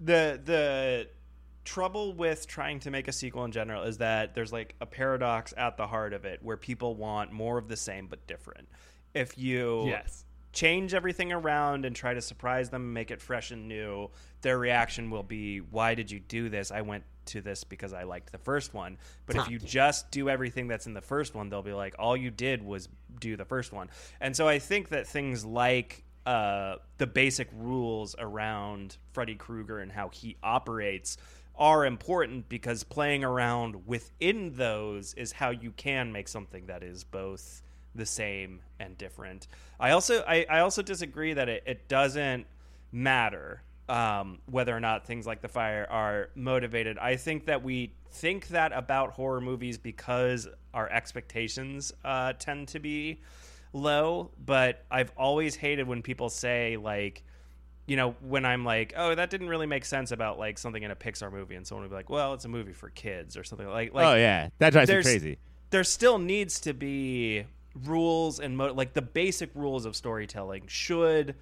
the 0.00 0.38
the 0.44 1.08
trouble 1.64 2.12
with 2.12 2.46
trying 2.46 2.78
to 2.80 2.90
make 2.90 3.08
a 3.08 3.12
sequel 3.12 3.44
in 3.44 3.52
general 3.52 3.82
is 3.84 3.98
that 3.98 4.34
there's 4.34 4.52
like 4.52 4.74
a 4.80 4.86
paradox 4.86 5.54
at 5.56 5.76
the 5.76 5.86
heart 5.86 6.12
of 6.12 6.24
it 6.24 6.42
where 6.42 6.56
people 6.56 6.94
want 6.94 7.32
more 7.32 7.58
of 7.58 7.68
the 7.68 7.76
same 7.76 8.06
but 8.06 8.26
different. 8.26 8.68
If 9.14 9.38
you 9.38 9.86
Yes. 9.86 10.24
change 10.52 10.94
everything 10.94 11.32
around 11.32 11.84
and 11.84 11.96
try 11.96 12.14
to 12.14 12.20
surprise 12.20 12.70
them 12.70 12.82
and 12.82 12.94
make 12.94 13.10
it 13.10 13.20
fresh 13.20 13.50
and 13.50 13.66
new, 13.68 14.10
their 14.42 14.58
reaction 14.58 15.10
will 15.10 15.22
be, 15.22 15.58
"Why 15.60 15.94
did 15.94 16.10
you 16.10 16.20
do 16.20 16.48
this? 16.48 16.70
I 16.70 16.82
went 16.82 17.04
to 17.26 17.40
this 17.40 17.64
because 17.64 17.92
I 17.92 18.02
liked 18.02 18.30
the 18.32 18.38
first 18.38 18.74
one." 18.74 18.98
But 19.26 19.36
if 19.36 19.48
you 19.48 19.58
just 19.58 20.10
do 20.10 20.28
everything 20.28 20.68
that's 20.68 20.86
in 20.86 20.94
the 20.94 21.00
first 21.00 21.34
one, 21.34 21.48
they'll 21.48 21.62
be 21.62 21.72
like, 21.72 21.94
"All 21.98 22.16
you 22.16 22.30
did 22.30 22.62
was 22.62 22.88
do 23.20 23.36
the 23.36 23.44
first 23.44 23.72
one." 23.72 23.88
And 24.20 24.36
so 24.36 24.46
I 24.46 24.58
think 24.58 24.90
that 24.90 25.06
things 25.06 25.44
like 25.44 26.04
uh, 26.26 26.76
the 26.96 27.06
basic 27.06 27.48
rules 27.52 28.16
around 28.18 28.96
Freddy 29.12 29.34
Krueger 29.34 29.78
and 29.80 29.92
how 29.92 30.08
he 30.08 30.36
operates 30.42 31.18
are 31.56 31.84
important 31.86 32.48
because 32.48 32.82
playing 32.82 33.24
around 33.24 33.86
within 33.86 34.54
those 34.56 35.14
is 35.14 35.32
how 35.32 35.50
you 35.50 35.70
can 35.72 36.12
make 36.12 36.28
something 36.28 36.66
that 36.66 36.82
is 36.82 37.04
both 37.04 37.62
the 37.94 38.06
same 38.06 38.60
and 38.80 38.98
different. 38.98 39.46
I 39.78 39.90
also 39.90 40.24
I, 40.26 40.44
I 40.50 40.60
also 40.60 40.82
disagree 40.82 41.34
that 41.34 41.48
it, 41.48 41.62
it 41.66 41.88
doesn't 41.88 42.46
matter 42.90 43.62
um, 43.88 44.38
whether 44.46 44.74
or 44.74 44.80
not 44.80 45.06
things 45.06 45.26
like 45.26 45.42
the 45.42 45.48
fire 45.48 45.86
are 45.90 46.30
motivated. 46.34 46.98
I 46.98 47.16
think 47.16 47.46
that 47.46 47.62
we 47.62 47.92
think 48.10 48.48
that 48.48 48.72
about 48.72 49.12
horror 49.12 49.40
movies 49.40 49.78
because 49.78 50.48
our 50.72 50.88
expectations 50.90 51.92
uh, 52.04 52.32
tend 52.38 52.68
to 52.68 52.78
be 52.78 53.20
low. 53.72 54.30
But 54.44 54.84
I've 54.90 55.12
always 55.16 55.54
hated 55.54 55.86
when 55.86 56.02
people 56.02 56.30
say 56.30 56.76
like 56.76 57.24
you 57.86 57.96
know, 57.96 58.14
when 58.20 58.44
I'm 58.44 58.64
like, 58.64 58.94
oh, 58.96 59.14
that 59.14 59.28
didn't 59.30 59.48
really 59.48 59.66
make 59.66 59.84
sense 59.84 60.10
about 60.10 60.38
like 60.38 60.58
something 60.58 60.82
in 60.82 60.90
a 60.90 60.96
Pixar 60.96 61.30
movie, 61.32 61.54
and 61.54 61.66
someone 61.66 61.82
would 61.82 61.90
be 61.90 61.96
like, 61.96 62.08
well, 62.10 62.34
it's 62.34 62.44
a 62.44 62.48
movie 62.48 62.72
for 62.72 62.88
kids 62.90 63.36
or 63.36 63.44
something 63.44 63.68
like. 63.68 63.92
like 63.94 64.06
oh 64.06 64.14
yeah 64.14 64.48
that 64.58 64.72
drives 64.72 64.90
me 64.90 65.02
crazy 65.02 65.38
There 65.70 65.84
still 65.84 66.18
needs 66.18 66.60
to 66.60 66.72
be 66.72 67.44
rules 67.84 68.38
and 68.40 68.56
mo- 68.56 68.72
like 68.72 68.92
the 68.94 69.02
basic 69.02 69.50
rules 69.54 69.84
of 69.84 69.96
storytelling 69.96 70.62
should 70.68 71.34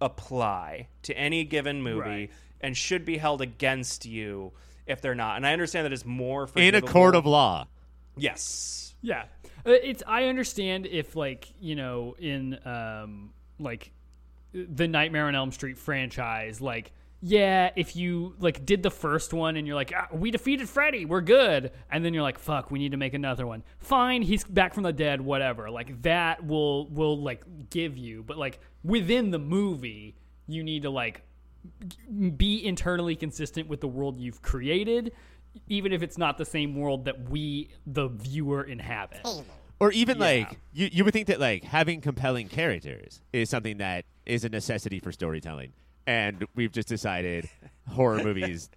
apply 0.00 0.88
to 1.02 1.16
any 1.16 1.44
given 1.44 1.82
movie 1.82 2.00
Right. 2.00 2.30
and 2.60 2.76
should 2.76 3.04
be 3.04 3.16
held 3.18 3.40
against 3.40 4.04
you 4.06 4.52
if 4.86 5.00
they're 5.00 5.14
not. 5.14 5.36
And 5.36 5.46
I 5.46 5.52
understand 5.52 5.84
that 5.84 5.92
it's 5.92 6.04
more 6.04 6.48
in 6.56 6.74
a 6.74 6.82
court 6.82 7.14
of 7.14 7.26
law 7.26 7.66
yes. 8.16 8.94
Yeah, 9.02 9.24
Uh, 9.64 9.70
it's. 9.72 10.02
I 10.06 10.24
understand 10.24 10.86
if 10.86 11.14
like 11.14 11.48
you 11.60 11.76
know 11.76 12.16
in 12.18 12.58
um 12.66 13.32
like 13.58 13.92
the 14.52 14.88
Nightmare 14.88 15.26
on 15.26 15.34
Elm 15.34 15.52
Street 15.52 15.78
franchise, 15.78 16.60
like 16.60 16.92
yeah, 17.22 17.70
if 17.76 17.96
you 17.96 18.34
like 18.38 18.66
did 18.66 18.82
the 18.82 18.90
first 18.90 19.32
one 19.32 19.56
and 19.56 19.66
you're 19.66 19.76
like 19.76 19.92
ah, 19.96 20.08
we 20.12 20.30
defeated 20.30 20.68
Freddy, 20.68 21.04
we're 21.04 21.22
good, 21.22 21.72
and 21.90 22.04
then 22.04 22.14
you're 22.14 22.22
like 22.22 22.38
fuck, 22.38 22.70
we 22.70 22.78
need 22.78 22.92
to 22.92 22.96
make 22.96 23.14
another 23.14 23.46
one. 23.46 23.62
Fine, 23.78 24.22
he's 24.22 24.44
back 24.44 24.74
from 24.74 24.82
the 24.82 24.92
dead, 24.92 25.20
whatever. 25.20 25.70
Like 25.70 26.02
that 26.02 26.46
will 26.46 26.88
will 26.88 27.20
like 27.20 27.44
give 27.70 27.96
you, 27.96 28.22
but 28.22 28.36
like 28.36 28.60
within 28.84 29.30
the 29.30 29.38
movie, 29.38 30.16
you 30.46 30.62
need 30.62 30.82
to 30.82 30.90
like 30.90 31.22
be 32.36 32.64
internally 32.64 33.16
consistent 33.16 33.68
with 33.68 33.80
the 33.80 33.88
world 33.88 34.20
you've 34.20 34.42
created, 34.42 35.12
even 35.68 35.92
if 35.92 36.02
it's 36.02 36.18
not 36.18 36.38
the 36.38 36.44
same 36.44 36.76
world 36.76 37.04
that 37.06 37.28
we, 37.28 37.70
the 37.86 38.08
viewer, 38.08 38.62
inhabit. 38.62 39.26
Or 39.80 39.92
even 39.92 40.16
Yeah. 40.18 40.24
like 40.24 40.58
you, 40.72 40.88
you 40.92 41.04
would 41.04 41.12
think 41.12 41.26
that 41.28 41.40
like 41.40 41.64
having 41.64 42.00
compelling 42.00 42.48
characters 42.48 43.20
is 43.32 43.50
something 43.50 43.78
that 43.78 44.04
is 44.24 44.44
a 44.44 44.48
necessity 44.48 44.98
for 45.00 45.12
storytelling 45.12 45.72
and 46.06 46.46
we've 46.54 46.72
just 46.72 46.88
decided 46.88 47.48
horror 47.88 48.22
movies 48.22 48.70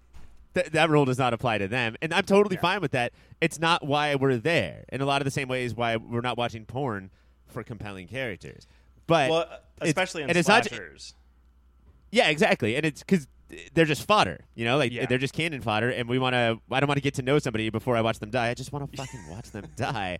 th- 0.53 0.67
that 0.71 0.89
rule 0.89 1.05
does 1.05 1.17
not 1.17 1.33
apply 1.33 1.57
to 1.57 1.67
them 1.67 1.95
and 2.01 2.13
i'm 2.13 2.23
totally 2.23 2.57
fine 2.57 2.81
with 2.81 2.91
that 2.91 3.11
it's 3.41 3.59
not 3.59 3.85
why 3.85 4.15
we're 4.15 4.37
there 4.37 4.83
in 4.91 5.01
a 5.01 5.05
lot 5.05 5.21
of 5.21 5.25
the 5.25 5.31
same 5.31 5.47
ways 5.47 5.73
why 5.75 5.95
we're 5.95 6.21
not 6.21 6.37
watching 6.37 6.65
porn 6.65 7.09
for 7.47 7.63
compelling 7.63 8.07
characters 8.07 8.67
but 9.07 9.29
Well, 9.29 9.45
especially 9.81 10.21
in 10.23 10.29
and 10.29 10.45
slashers. 10.45 11.15
yeah, 12.11 12.29
exactly. 12.29 12.75
And 12.75 12.85
it's 12.85 13.01
because 13.01 13.27
they're 13.73 13.85
just 13.85 14.05
fodder, 14.05 14.41
you 14.53 14.63
know, 14.65 14.77
like 14.77 14.91
Yeah. 14.91 15.07
they're 15.07 15.17
just 15.17 15.33
cannon 15.33 15.61
fodder. 15.61 15.89
And 15.89 16.07
we 16.07 16.19
want 16.19 16.33
to. 16.35 16.59
I 16.69 16.79
don't 16.79 16.87
want 16.87 16.97
to 16.97 17.01
get 17.01 17.15
to 17.15 17.23
know 17.23 17.39
somebody 17.39 17.71
before 17.71 17.97
I 17.97 18.01
watch 18.01 18.19
them 18.19 18.29
die. 18.29 18.49
I 18.49 18.53
just 18.53 18.71
want 18.71 18.91
to 18.91 18.97
fucking 19.03 19.27
watch 19.31 19.49
them 19.49 19.65
die. 19.75 20.19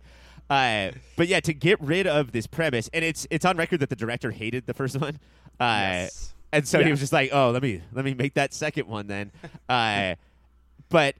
Uh, 0.50 0.90
but 1.16 1.28
yeah, 1.28 1.38
to 1.40 1.54
get 1.54 1.80
rid 1.80 2.06
of 2.08 2.32
this 2.32 2.46
premise, 2.46 2.90
and 2.92 3.04
it's 3.04 3.26
it's 3.30 3.44
on 3.44 3.56
record 3.56 3.80
that 3.80 3.88
the 3.88 3.96
director 3.96 4.32
hated 4.32 4.66
the 4.66 4.74
first 4.74 5.00
one. 5.00 5.18
Uh, 5.60 6.08
Yes. 6.10 6.34
And 6.52 6.66
so 6.66 6.82
he 6.82 6.90
was 6.90 6.98
just 6.98 7.12
like, 7.12 7.30
"Oh, 7.32 7.50
let 7.50 7.62
me 7.62 7.80
let 7.92 8.04
me 8.04 8.12
make 8.12 8.34
that 8.34 8.52
second 8.52 8.88
one 8.88 9.06
then." 9.06 9.30
Uh, 9.68 10.16
but 10.88 11.14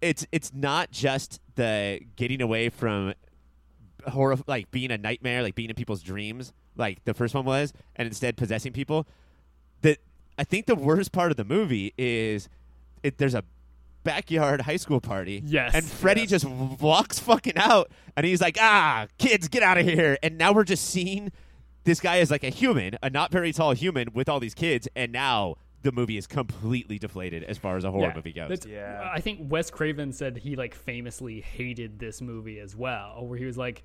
it's 0.00 0.26
it's 0.32 0.52
not 0.54 0.90
just 0.90 1.40
the 1.56 2.00
getting 2.16 2.40
away 2.40 2.70
from 2.70 3.12
horror, 4.08 4.38
like 4.46 4.70
being 4.70 4.90
a 4.90 4.96
nightmare, 4.96 5.42
like 5.42 5.54
being 5.54 5.68
in 5.68 5.76
people's 5.76 6.02
dreams, 6.02 6.54
like 6.74 7.04
the 7.04 7.12
first 7.12 7.34
one 7.34 7.44
was, 7.44 7.74
and 7.96 8.06
instead 8.06 8.38
possessing 8.38 8.72
people. 8.72 9.06
That 9.82 9.98
I 10.38 10.44
think 10.44 10.64
the 10.64 10.74
worst 10.74 11.12
part 11.12 11.30
of 11.30 11.36
the 11.36 11.44
movie 11.44 11.92
is 11.98 12.48
it, 13.02 13.18
there's 13.18 13.34
a 13.34 13.44
backyard 14.04 14.62
high 14.62 14.76
school 14.76 15.00
party. 15.00 15.42
Yes. 15.44 15.74
And 15.74 15.84
Freddy 15.84 16.26
just 16.26 16.44
walks 16.44 17.18
fucking 17.18 17.56
out 17.56 17.90
and 18.16 18.26
he's 18.26 18.40
like, 18.40 18.56
ah, 18.60 19.06
kids, 19.18 19.48
get 19.48 19.62
out 19.62 19.78
of 19.78 19.86
here. 19.86 20.18
And 20.22 20.38
now 20.38 20.52
we're 20.52 20.64
just 20.64 20.84
seeing 20.86 21.30
this 21.84 22.00
guy 22.00 22.18
as 22.18 22.30
like 22.30 22.44
a 22.44 22.48
human, 22.50 22.96
a 23.02 23.10
not 23.10 23.30
very 23.32 23.52
tall 23.52 23.72
human 23.72 24.08
with 24.12 24.28
all 24.28 24.40
these 24.40 24.54
kids. 24.54 24.88
And 24.96 25.12
now 25.12 25.56
the 25.82 25.90
movie 25.92 26.16
is 26.16 26.26
completely 26.28 26.98
deflated 26.98 27.42
as 27.44 27.58
far 27.58 27.76
as 27.76 27.84
a 27.84 27.90
horror 27.90 28.12
movie 28.14 28.32
goes. 28.32 28.48
that's- 28.48 28.66
Yeah. 28.66 29.10
I 29.12 29.20
think 29.20 29.50
Wes 29.50 29.70
Craven 29.70 30.12
said 30.12 30.36
he 30.38 30.54
like 30.56 30.74
famously 30.74 31.40
hated 31.40 31.98
this 31.98 32.20
movie 32.20 32.60
as 32.60 32.76
well, 32.76 33.26
where 33.26 33.36
he 33.36 33.44
was 33.44 33.58
like, 33.58 33.82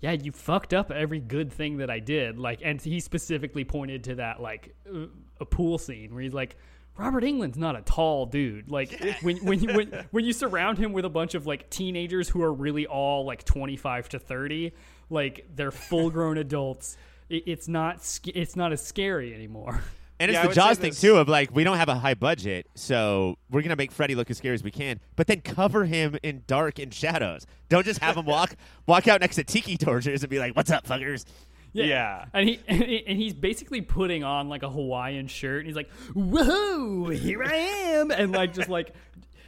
"Yeah, 0.00 0.12
you 0.12 0.30
fucked 0.30 0.74
up 0.74 0.90
every 0.90 1.20
good 1.20 1.50
thing 1.50 1.78
that 1.78 1.88
I 1.90 2.00
did." 2.00 2.38
Like, 2.38 2.60
and 2.62 2.80
he 2.82 3.00
specifically 3.00 3.64
pointed 3.64 4.04
to 4.04 4.16
that 4.16 4.42
like 4.42 4.74
uh, 4.86 5.06
a 5.40 5.46
pool 5.46 5.78
scene 5.78 6.12
where 6.14 6.22
he's 6.22 6.34
like. 6.34 6.56
Robert 6.98 7.22
Englund's 7.22 7.56
not 7.56 7.76
a 7.76 7.82
tall 7.82 8.26
dude. 8.26 8.70
Like 8.70 9.18
when 9.22 9.38
when 9.38 9.60
you 9.60 9.72
when, 9.74 10.06
when 10.10 10.24
you 10.24 10.32
surround 10.32 10.78
him 10.78 10.92
with 10.92 11.04
a 11.04 11.08
bunch 11.08 11.34
of 11.34 11.46
like 11.46 11.70
teenagers 11.70 12.28
who 12.28 12.42
are 12.42 12.52
really 12.52 12.86
all 12.86 13.24
like 13.24 13.44
25 13.44 14.10
to 14.10 14.18
30, 14.18 14.72
like 15.08 15.46
they're 15.54 15.70
full-grown 15.70 16.36
adults. 16.38 16.98
It, 17.30 17.44
it's 17.46 17.68
not 17.68 18.20
it's 18.26 18.56
not 18.56 18.72
as 18.72 18.84
scary 18.84 19.32
anymore. 19.32 19.82
And 20.20 20.32
it's 20.32 20.36
Yeah, 20.36 20.42
the 20.42 20.48
would 20.48 20.54
Jaws 20.56 20.78
thing 20.78 20.92
too 20.92 21.16
of 21.16 21.28
like 21.28 21.54
we 21.54 21.62
don't 21.62 21.76
have 21.76 21.88
a 21.88 21.94
high 21.94 22.14
budget, 22.14 22.66
so 22.74 23.38
we're 23.48 23.62
gonna 23.62 23.76
make 23.76 23.92
Freddy 23.92 24.16
look 24.16 24.28
as 24.30 24.38
scary 24.38 24.54
as 24.54 24.64
we 24.64 24.72
can, 24.72 24.98
but 25.14 25.28
then 25.28 25.40
cover 25.40 25.84
him 25.84 26.18
in 26.24 26.42
dark 26.48 26.80
and 26.80 26.92
shadows. 26.92 27.46
Don't 27.68 27.84
just 27.84 28.00
have 28.00 28.16
him 28.16 28.26
walk 28.26 28.56
walk 28.86 29.06
out 29.06 29.20
next 29.20 29.36
to 29.36 29.44
tiki 29.44 29.76
torches 29.76 30.24
and 30.24 30.30
be 30.30 30.40
like, 30.40 30.56
"What's 30.56 30.72
up, 30.72 30.84
fuckers?" 30.84 31.24
Yeah. 31.72 32.24
And 32.32 32.48
he 32.48 32.60
and 32.68 32.82
he- 32.82 33.06
and 33.06 33.18
he's 33.18 33.34
basically 33.34 33.80
putting 33.80 34.24
on 34.24 34.48
like 34.48 34.62
a 34.62 34.70
Hawaiian 34.70 35.26
shirt 35.28 35.58
and 35.58 35.66
he's 35.66 35.76
like, 35.76 35.90
"Whoa, 36.14 37.08
here 37.10 37.42
I 37.44 37.54
am." 37.54 38.10
And 38.10 38.32
like 38.32 38.52
just 38.54 38.68
like 38.68 38.94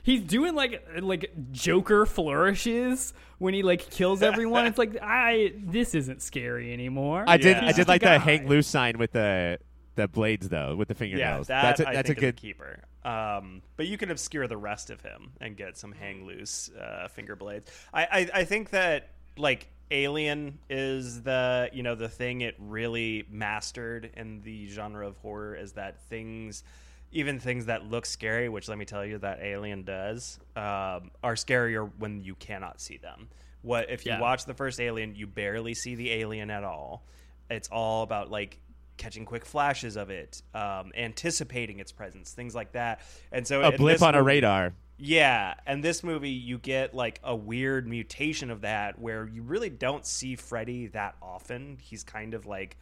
he's 0.02 0.22
doing 0.22 0.54
like 0.54 0.82
like 1.00 1.30
Joker 1.52 2.06
flourishes 2.06 3.12
when 3.38 3.54
he 3.54 3.62
like 3.62 3.90
kills 3.90 4.22
everyone. 4.22 4.66
It's 4.66 4.78
like, 4.78 4.96
"I 5.02 5.52
this 5.56 5.94
isn't 5.94 6.22
scary 6.22 6.72
anymore." 6.72 7.24
I 7.26 7.36
did 7.36 7.56
Yeah. 7.56 7.64
I 7.64 7.66
did 7.68 7.76
just 7.76 7.88
a 7.88 7.92
like 7.92 8.02
the 8.02 8.18
hang 8.18 8.46
loose 8.48 8.66
sign 8.66 8.98
with 8.98 9.12
the 9.12 9.58
the 9.96 10.08
blades 10.08 10.48
though, 10.48 10.76
with 10.76 10.88
the 10.88 10.94
Yeah, 10.94 10.98
fingernails. 10.98 11.46
that 11.48 11.62
that's 11.62 11.80
a, 11.80 11.88
I 11.88 11.94
that's 11.94 12.06
think 12.08 12.18
a 12.18 12.20
is 12.26 12.26
good 12.32 12.36
keeper. 12.36 12.80
Um, 13.02 13.62
but 13.76 13.86
you 13.86 13.96
can 13.96 14.10
obscure 14.10 14.46
the 14.46 14.56
rest 14.58 14.90
of 14.90 15.00
him 15.00 15.32
and 15.40 15.56
get 15.56 15.76
some 15.78 15.90
hang 15.92 16.26
loose 16.26 16.70
uh, 16.78 17.08
finger 17.08 17.34
blades. 17.34 17.70
I, 17.94 18.02
I 18.04 18.30
I 18.40 18.44
think 18.44 18.70
that 18.70 19.08
like 19.36 19.68
Alien 19.91 20.59
is 20.68 21.22
the 21.22 21.68
you 21.72 21.82
know 21.82 21.95
the 21.95 22.09
thing 22.09 22.43
it 22.43 22.55
really 22.59 23.26
mastered 23.30 24.11
in 24.16 24.41
the 24.43 24.68
genre 24.68 25.07
of 25.07 25.16
horror 25.18 25.55
is 25.55 25.72
that 25.72 26.01
things. 26.09 26.64
Even 27.12 27.41
things 27.41 27.66
that 27.66 27.84
look 27.84 28.07
scary, 28.07 28.49
which 28.49 28.68
let 28.68 28.78
me 28.78 28.84
tell 28.84 29.05
you 29.05 29.18
that 29.18 29.41
Alien 29.43 29.82
does, 29.82 30.38
um, 30.55 31.11
are 31.24 31.34
scarier 31.34 31.91
when 31.99 32.20
you 32.20 32.36
cannot 32.36 32.80
see 32.80 32.99
them. 32.99 33.28
What 33.62 33.91
if 33.91 34.07
you 34.07 34.12
Yeah. 34.12 34.20
watch 34.20 34.45
the 34.45 34.55
first 34.55 34.80
Alien, 34.80 35.16
you 35.16 35.26
barely 35.26 35.74
see 35.74 35.97
the 35.97 36.12
alien 36.12 36.51
at 36.51 36.62
all. 36.62 37.05
It's 37.51 37.66
all 37.68 38.05
about 38.05 38.30
like 38.30 38.61
catching 38.97 39.24
quick 39.24 39.45
flashes 39.45 39.97
of 39.97 40.11
it, 40.11 40.41
um, 40.55 40.93
anticipating 40.97 41.80
its 41.80 41.91
presence, 41.91 42.32
things 42.32 42.55
like 42.55 42.72
that. 42.72 43.01
And 43.32 43.45
so 43.45 43.61
a 43.62 43.76
blip 43.76 44.03
on 44.03 44.14
a 44.14 44.22
radar. 44.22 44.72
Yeah, 45.03 45.55
and 45.66 45.82
this 45.82 46.05
movie 46.05 46.28
you 46.30 46.59
get 46.59 46.94
like 46.94 47.20
a 47.24 47.34
weird 47.34 47.88
mutation 47.88 48.51
of 48.51 48.61
that 48.61 48.98
where 48.98 49.26
you 49.26 49.40
really 49.42 49.70
don't 49.70 50.05
see 50.05 50.36
Freddy 50.36 50.88
that 50.88 51.16
often. 51.22 51.78
He's 51.80 52.05
kind 52.05 52.34
of 52.34 52.44
like 52.44 52.76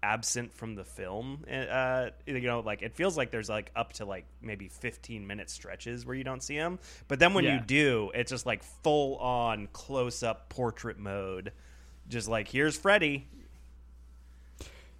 absent 0.00 0.54
from 0.54 0.76
the 0.76 0.84
film. 0.84 1.44
Uh, 1.50 2.10
you 2.24 2.40
know, 2.42 2.60
like 2.60 2.82
it 2.82 2.94
feels 2.94 3.16
like 3.16 3.32
there's 3.32 3.48
like 3.48 3.72
up 3.74 3.94
to 3.94 4.04
like 4.04 4.26
maybe 4.40 4.68
15 4.68 5.26
minute 5.26 5.50
stretches 5.50 6.06
where 6.06 6.14
you 6.14 6.22
don't 6.22 6.42
see 6.42 6.54
him, 6.54 6.78
but 7.08 7.18
then 7.18 7.34
when 7.34 7.42
Yeah. 7.44 7.56
you 7.56 7.60
do, 7.66 8.10
it's 8.14 8.30
just 8.30 8.46
like 8.46 8.62
full 8.62 9.16
on 9.16 9.66
close 9.72 10.22
up 10.22 10.48
portrait 10.48 11.00
mode. 11.00 11.50
Just 12.08 12.28
like 12.28 12.46
here's 12.46 12.76
Freddy. 12.76 13.26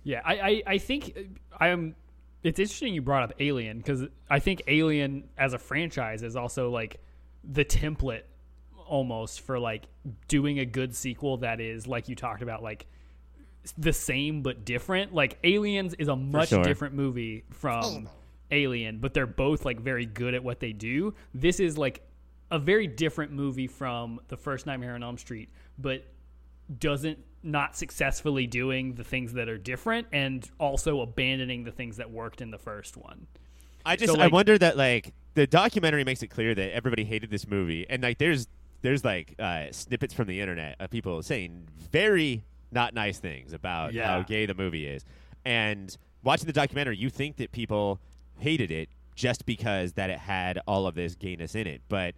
Yeah, 0.03 0.21
I, 0.25 0.35
I, 0.41 0.62
I 0.67 0.79
think 0.79 1.17
I 1.59 1.69
am. 1.69 1.95
It's 2.47 2.61
interesting 2.61 2.95
you 2.95 3.03
brought 3.03 3.25
up 3.25 3.33
Alien 3.41 3.79
because 3.79 4.05
I 4.31 4.39
think 4.39 4.63
Alien 4.69 5.29
as 5.37 5.53
a 5.53 5.59
franchise 5.59 6.23
is 6.23 6.37
also 6.37 6.71
like 6.71 7.01
the 7.43 7.65
template 7.65 8.23
almost 8.87 9.41
for 9.41 9.59
like 9.59 9.87
doing 10.29 10.61
a 10.61 10.65
good 10.65 10.95
sequel 10.95 11.39
that 11.39 11.61
is 11.61 11.89
like 11.89 12.09
you 12.09 12.15
talked 12.15 12.43
about 12.43 12.63
like 12.63 12.87
the 13.77 13.93
same 13.93 14.43
but 14.43 14.65
different. 14.65 15.13
Like 15.13 15.39
Aliens 15.43 15.95
is 15.95 16.07
a 16.07 16.15
much 16.15 16.51
sure. 16.51 16.63
different 16.63 16.95
movie 16.95 17.43
from 17.51 18.09
Alien, 18.53 18.99
but 18.99 19.13
they're 19.13 19.27
both 19.27 19.65
like 19.65 19.81
very 19.81 20.07
good 20.07 20.33
at 20.35 20.45
what 20.45 20.61
they 20.61 20.73
do. 20.73 21.15
This 21.35 21.59
is 21.59 21.77
like 21.77 22.07
a 22.53 22.61
very 22.61 22.87
different 22.87 23.33
movie 23.33 23.67
from 23.67 24.21
the 24.29 24.37
first 24.37 24.67
Nightmare 24.67 24.95
on 24.95 25.03
Elm 25.03 25.19
Street, 25.19 25.49
but 25.79 26.05
doesn't 26.79 27.19
not 27.47 27.77
successfully 27.77 28.47
doing 28.47 28.95
the 28.95 29.05
things 29.05 29.33
that 29.35 29.49
are 29.49 29.57
different 29.59 30.07
and 30.13 30.51
also 30.59 31.01
abandoning 31.01 31.65
the 31.65 31.71
things 31.71 31.97
that 31.97 32.11
worked 32.11 32.41
in 32.41 32.51
the 32.51 32.59
first 32.59 32.97
one. 32.97 33.27
I 33.85 33.97
just 33.97 34.13
So, 34.13 34.21
I 34.21 34.27
wonder 34.27 34.59
that 34.59 34.77
like 34.77 35.15
the 35.35 35.47
documentary 35.47 36.03
makes 36.05 36.23
it 36.23 36.29
clear 36.29 36.55
that 36.55 36.75
everybody 36.75 37.05
hated 37.05 37.31
this 37.31 37.47
movie, 37.47 37.87
and 37.89 38.03
like 38.03 38.19
there's 38.19 38.49
there's 38.83 39.05
like 39.05 39.35
uh, 39.39 39.67
snippets 39.71 40.13
from 40.13 40.27
the 40.27 40.41
internet 40.41 40.77
of 40.81 40.91
people 40.91 41.23
saying 41.23 41.69
very 41.93 42.43
not 42.73 42.95
nice 42.95 43.19
things 43.19 43.53
about 43.53 43.95
Yeah. 43.95 44.09
how 44.09 44.23
gay 44.23 44.45
the 44.47 44.55
movie 44.55 44.87
is, 44.87 45.05
and 45.45 45.97
watching 46.25 46.47
the 46.47 46.53
documentary, 46.53 46.97
you 46.97 47.11
think 47.11 47.37
that 47.37 47.53
people 47.53 48.01
hated 48.39 48.71
it 48.73 48.89
just 49.15 49.47
because 49.47 49.93
that 49.95 50.11
it 50.11 50.19
had 50.19 50.59
all 50.67 50.87
of 50.87 50.95
this 50.95 51.15
gayness 51.15 51.55
in 51.55 51.67
it, 51.67 51.81
but. 51.89 52.15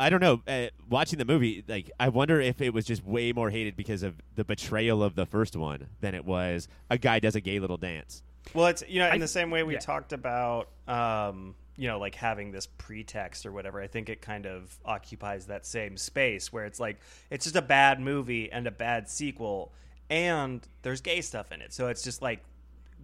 I 0.00 0.08
don't 0.08 0.20
know. 0.20 0.42
Uh, 0.48 0.68
watching 0.88 1.18
the 1.18 1.24
movie, 1.24 1.62
like, 1.68 1.90
I 2.00 2.08
wonder 2.08 2.40
if 2.40 2.60
it 2.60 2.72
was 2.72 2.86
just 2.86 3.04
way 3.04 3.32
more 3.32 3.50
hated 3.50 3.76
because 3.76 4.02
of 4.02 4.14
the 4.34 4.44
betrayal 4.44 5.02
of 5.02 5.14
the 5.14 5.26
first 5.26 5.56
one 5.56 5.88
than 6.00 6.14
it 6.14 6.24
was 6.24 6.68
a 6.88 6.96
guy 6.96 7.20
does 7.20 7.36
a 7.36 7.40
gay 7.40 7.60
little 7.60 7.76
dance. 7.76 8.22
Well, 8.54 8.66
it's 8.68 8.82
you 8.88 8.98
know 8.98 9.06
in 9.08 9.14
I- 9.14 9.18
the 9.18 9.28
same 9.28 9.50
way 9.50 9.62
we 9.62 9.74
yeah. 9.74 9.80
talked 9.80 10.12
about 10.12 10.68
um, 10.88 11.54
you 11.76 11.86
know 11.88 11.98
like 11.98 12.14
having 12.14 12.50
this 12.50 12.66
pretext 12.78 13.44
or 13.44 13.52
whatever. 13.52 13.80
I 13.80 13.86
think 13.86 14.08
it 14.08 14.22
kind 14.22 14.46
of 14.46 14.74
occupies 14.84 15.46
that 15.46 15.66
same 15.66 15.96
space 15.96 16.52
where 16.52 16.64
it's 16.64 16.80
like 16.80 16.98
it's 17.28 17.44
just 17.44 17.56
a 17.56 17.62
bad 17.62 18.00
movie 18.00 18.50
and 18.50 18.66
a 18.66 18.70
bad 18.70 19.08
sequel, 19.08 19.72
and 20.08 20.66
there's 20.82 21.02
gay 21.02 21.20
stuff 21.20 21.52
in 21.52 21.60
it. 21.60 21.72
So 21.72 21.88
it's 21.88 22.02
just 22.02 22.22
like 22.22 22.42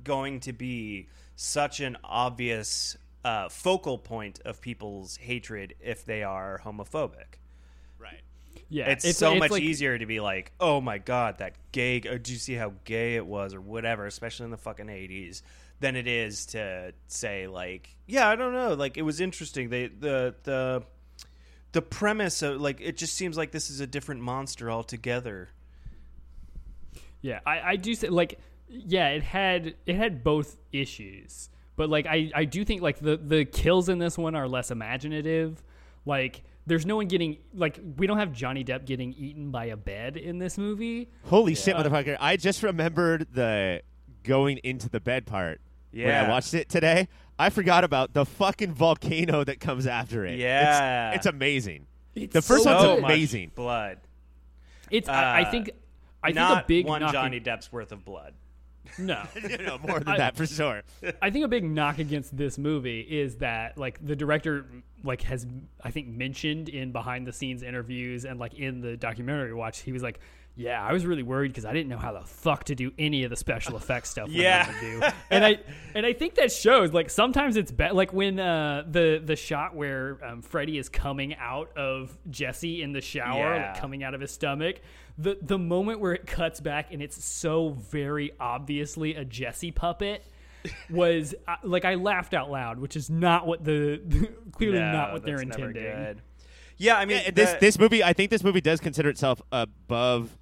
going 0.03 0.41
to 0.41 0.53
be 0.53 1.09
such 1.37 1.81
an 1.81 1.99
obvious 2.03 2.97
uh, 3.27 3.49
focal 3.49 3.99
point 3.99 4.39
of 4.45 4.61
people's 4.61 5.17
hatred 5.17 5.75
if 5.81 6.05
they 6.05 6.23
are 6.23 6.61
homophobic. 6.65 7.41
Right. 7.99 8.21
Yeah, 8.69 8.89
It's, 8.91 9.17
so 9.17 9.35
much 9.35 9.51
like- 9.51 9.63
easier 9.63 9.99
to 9.99 10.07
be 10.07 10.21
like, 10.21 10.53
oh 10.61 10.81
my 10.81 10.99
god, 10.99 11.39
that 11.39 11.55
gay. 11.73 12.01
Or 12.09 12.19
do 12.19 12.33
you 12.33 12.39
see 12.39 12.55
how 12.55 12.75
gay 12.85 13.17
it 13.17 13.27
was, 13.27 13.53
or 13.53 13.61
whatever, 13.61 14.07
especially 14.07 14.45
in 14.45 14.51
the 14.53 14.57
fucking 14.57 14.89
eighties, 14.89 15.43
than 15.81 15.97
it 15.97 16.07
is 16.07 16.47
to 16.47 16.93
say 17.09 17.49
like, 17.49 17.97
yeah, 18.07 18.29
I 18.29 18.37
don't 18.37 18.53
know, 18.53 18.75
like 18.75 18.97
it 18.97 19.03
was 19.03 19.21
interesting. 19.21 19.71
They 19.71 19.89
the 19.89 20.35
the 20.45 20.85
the 21.73 21.83
premise 21.83 22.43
of 22.43 22.61
like 22.61 22.81
it 22.81 22.97
just 22.97 23.15
seems 23.15 23.37
like 23.37 23.51
this 23.51 23.71
is 23.71 23.81
a 23.81 23.87
different 23.89 24.21
monster 24.21 24.71
altogether. 24.71 25.49
Yeah, 27.23 27.41
I, 27.45 27.73
I 27.73 27.77
do 27.77 27.93
say 27.95 28.09
like 28.09 28.39
yeah, 28.69 29.09
it 29.09 29.25
had 29.25 29.75
it 29.85 29.97
had 29.97 30.23
both 30.23 30.57
issues. 30.73 31.51
But 31.77 31.91
like 31.91 32.07
I, 32.07 32.31
I 32.35 32.45
do 32.45 32.65
think 32.65 32.83
like 32.83 32.99
the, 32.99 33.17
the 33.17 33.45
kills 33.45 33.89
in 33.89 33.99
this 33.99 34.17
one 34.19 34.35
are 34.35 34.49
less 34.49 34.71
imaginative. 34.71 35.63
Like 36.05 36.43
there's 36.67 36.87
no 36.87 36.97
one 36.97 37.07
getting 37.07 37.39
like 37.55 37.79
we 37.97 38.07
don't 38.07 38.19
have 38.19 38.33
Johnny 38.33 38.65
Depp 38.65 38.87
getting 38.87 39.13
eaten 39.13 39.51
by 39.51 39.67
a 39.67 39.77
bed 39.77 40.17
in 40.17 40.39
this 40.39 40.57
movie. 40.59 41.09
Holy 41.25 41.55
shit, 41.55 41.77
motherfucker! 41.77 42.17
I 42.19 42.37
just 42.37 42.63
remembered 42.63 43.29
the 43.33 43.83
going 44.23 44.59
into 44.65 44.89
the 44.89 45.01
bed 45.01 45.27
part 45.27 45.61
Yeah, 45.93 46.07
when 46.23 46.25
I 46.25 46.29
watched 46.33 46.55
it 46.55 46.69
today. 46.69 47.09
I 47.39 47.51
forgot 47.51 47.85
about 47.85 48.15
the 48.15 48.25
fucking 48.25 48.73
volcano 48.73 49.45
that 49.45 49.61
comes 49.61 49.87
after 49.87 50.25
it. 50.25 50.39
Yeah. 50.39 51.13
it's, 51.13 51.27
amazing. 51.27 51.87
It's 52.15 52.33
The 52.33 52.41
first 52.41 52.65
so 52.65 52.71
one's 52.71 52.83
So 52.83 53.01
much 53.03 53.13
amazing. 53.13 53.53
blood. 53.55 53.99
It's 54.91 55.07
I, 55.09 55.41
I 55.41 55.43
Uh, 55.43 55.51
think 55.51 55.71
I 56.23 56.33
think 56.33 56.39
a 56.39 56.65
big 56.67 56.87
one 56.87 57.03
knock 57.03 57.13
Johnny 57.13 57.39
Depp's 57.41 57.71
worth 57.71 57.93
of 57.93 58.05
blood. 58.07 58.33
No. 58.99 59.23
you 59.35 59.59
know, 59.59 59.79
more 59.79 59.99
than 59.99 60.09
I- 60.09 60.19
that 60.19 60.37
for 60.37 60.47
sure. 60.47 60.83
I 61.23 61.31
think 61.31 61.45
a 61.45 61.49
big 61.49 61.65
knock 61.65 61.99
against 61.99 62.37
this 62.37 62.59
movie 62.59 63.01
is 63.01 63.37
that 63.37 63.79
like 63.79 64.05
the 64.05 64.17
director 64.17 64.67
like 65.05 65.23
has 65.23 65.47
I 65.83 65.91
think 65.91 66.09
mentioned 66.09 66.69
in 66.69 66.93
behind 66.93 67.27
the 67.27 67.33
scenes 67.33 67.63
interviews 67.63 68.25
and 68.25 68.39
like 68.41 68.55
in 68.55 68.81
the 68.81 68.97
documentary 68.97 69.55
watch 69.55 69.81
he 69.81 69.93
was 69.93 70.03
like 70.03 70.19
yeah 70.57 70.83
I 70.83 70.93
was 70.93 71.05
really 71.07 71.23
worried 71.23 71.49
because 71.49 71.65
I 71.65 71.73
didn't 71.73 71.89
know 71.89 71.99
how 71.99 72.13
the 72.13 72.23
fuck 72.27 72.65
to 72.65 72.75
do 72.75 72.91
any 72.99 73.25
of 73.25 73.31
the 73.31 73.37
special 73.37 73.77
effects 73.83 74.11
stuff 74.11 74.29
Yeah. 74.31 74.65
had 74.65 74.81
to 74.81 74.81
do 75.01 75.03
and 75.31 75.45
I 75.45 75.59
and 75.95 76.07
I 76.07 76.13
think 76.15 76.37
that 76.37 76.51
shows 76.51 76.93
like 76.93 77.11
sometimes 77.11 77.57
it's 77.57 77.71
bad 77.71 77.93
like 77.93 78.13
when 78.13 78.41
uh 78.41 78.85
the 78.91 79.21
the 79.25 79.37
shot 79.37 79.75
where 79.77 80.19
um, 80.25 80.43
Freddy 80.43 80.79
is 80.79 80.89
coming 80.89 81.35
out 81.37 81.77
of 81.77 82.17
Jesse 82.31 82.83
in 82.83 82.93
the 82.93 83.01
shower 83.01 83.55
Yeah. 83.57 83.67
like 83.73 83.81
coming 83.81 84.03
out 84.03 84.15
of 84.15 84.21
his 84.21 84.31
stomach 84.33 84.77
the 85.19 85.39
the 85.43 85.59
moment 85.59 86.01
where 86.01 86.13
it 86.15 86.27
cuts 86.27 86.61
back 86.61 86.93
and 86.93 87.01
it's 87.03 87.23
so 87.25 87.71
very 87.91 88.33
obviously 88.41 89.15
a 89.15 89.25
Jesse 89.25 89.71
puppet 89.71 90.25
was 90.91 91.35
uh, 91.47 91.55
like 91.63 91.85
I 91.85 91.95
laughed 91.95 92.35
out 92.35 92.51
loud, 92.51 92.81
which 92.81 92.97
is 92.97 93.09
not 93.09 93.47
what 93.47 93.65
the 93.65 94.01
clearly 94.53 94.81
No, 94.81 94.93
not 94.93 95.13
what 95.13 95.23
they're 95.25 95.41
intending. 95.41 96.21
Yeah, 96.77 96.97
I 96.99 97.05
mean, 97.05 97.23
Yeah, 97.25 97.31
this 97.31 97.53
the- 97.53 97.59
this 97.61 97.79
movie, 97.79 98.03
I 98.03 98.13
think 98.13 98.31
this 98.31 98.43
movie 98.43 98.61
does 98.61 98.81
consider 98.81 99.09
itself 99.09 99.41
above 99.53 100.37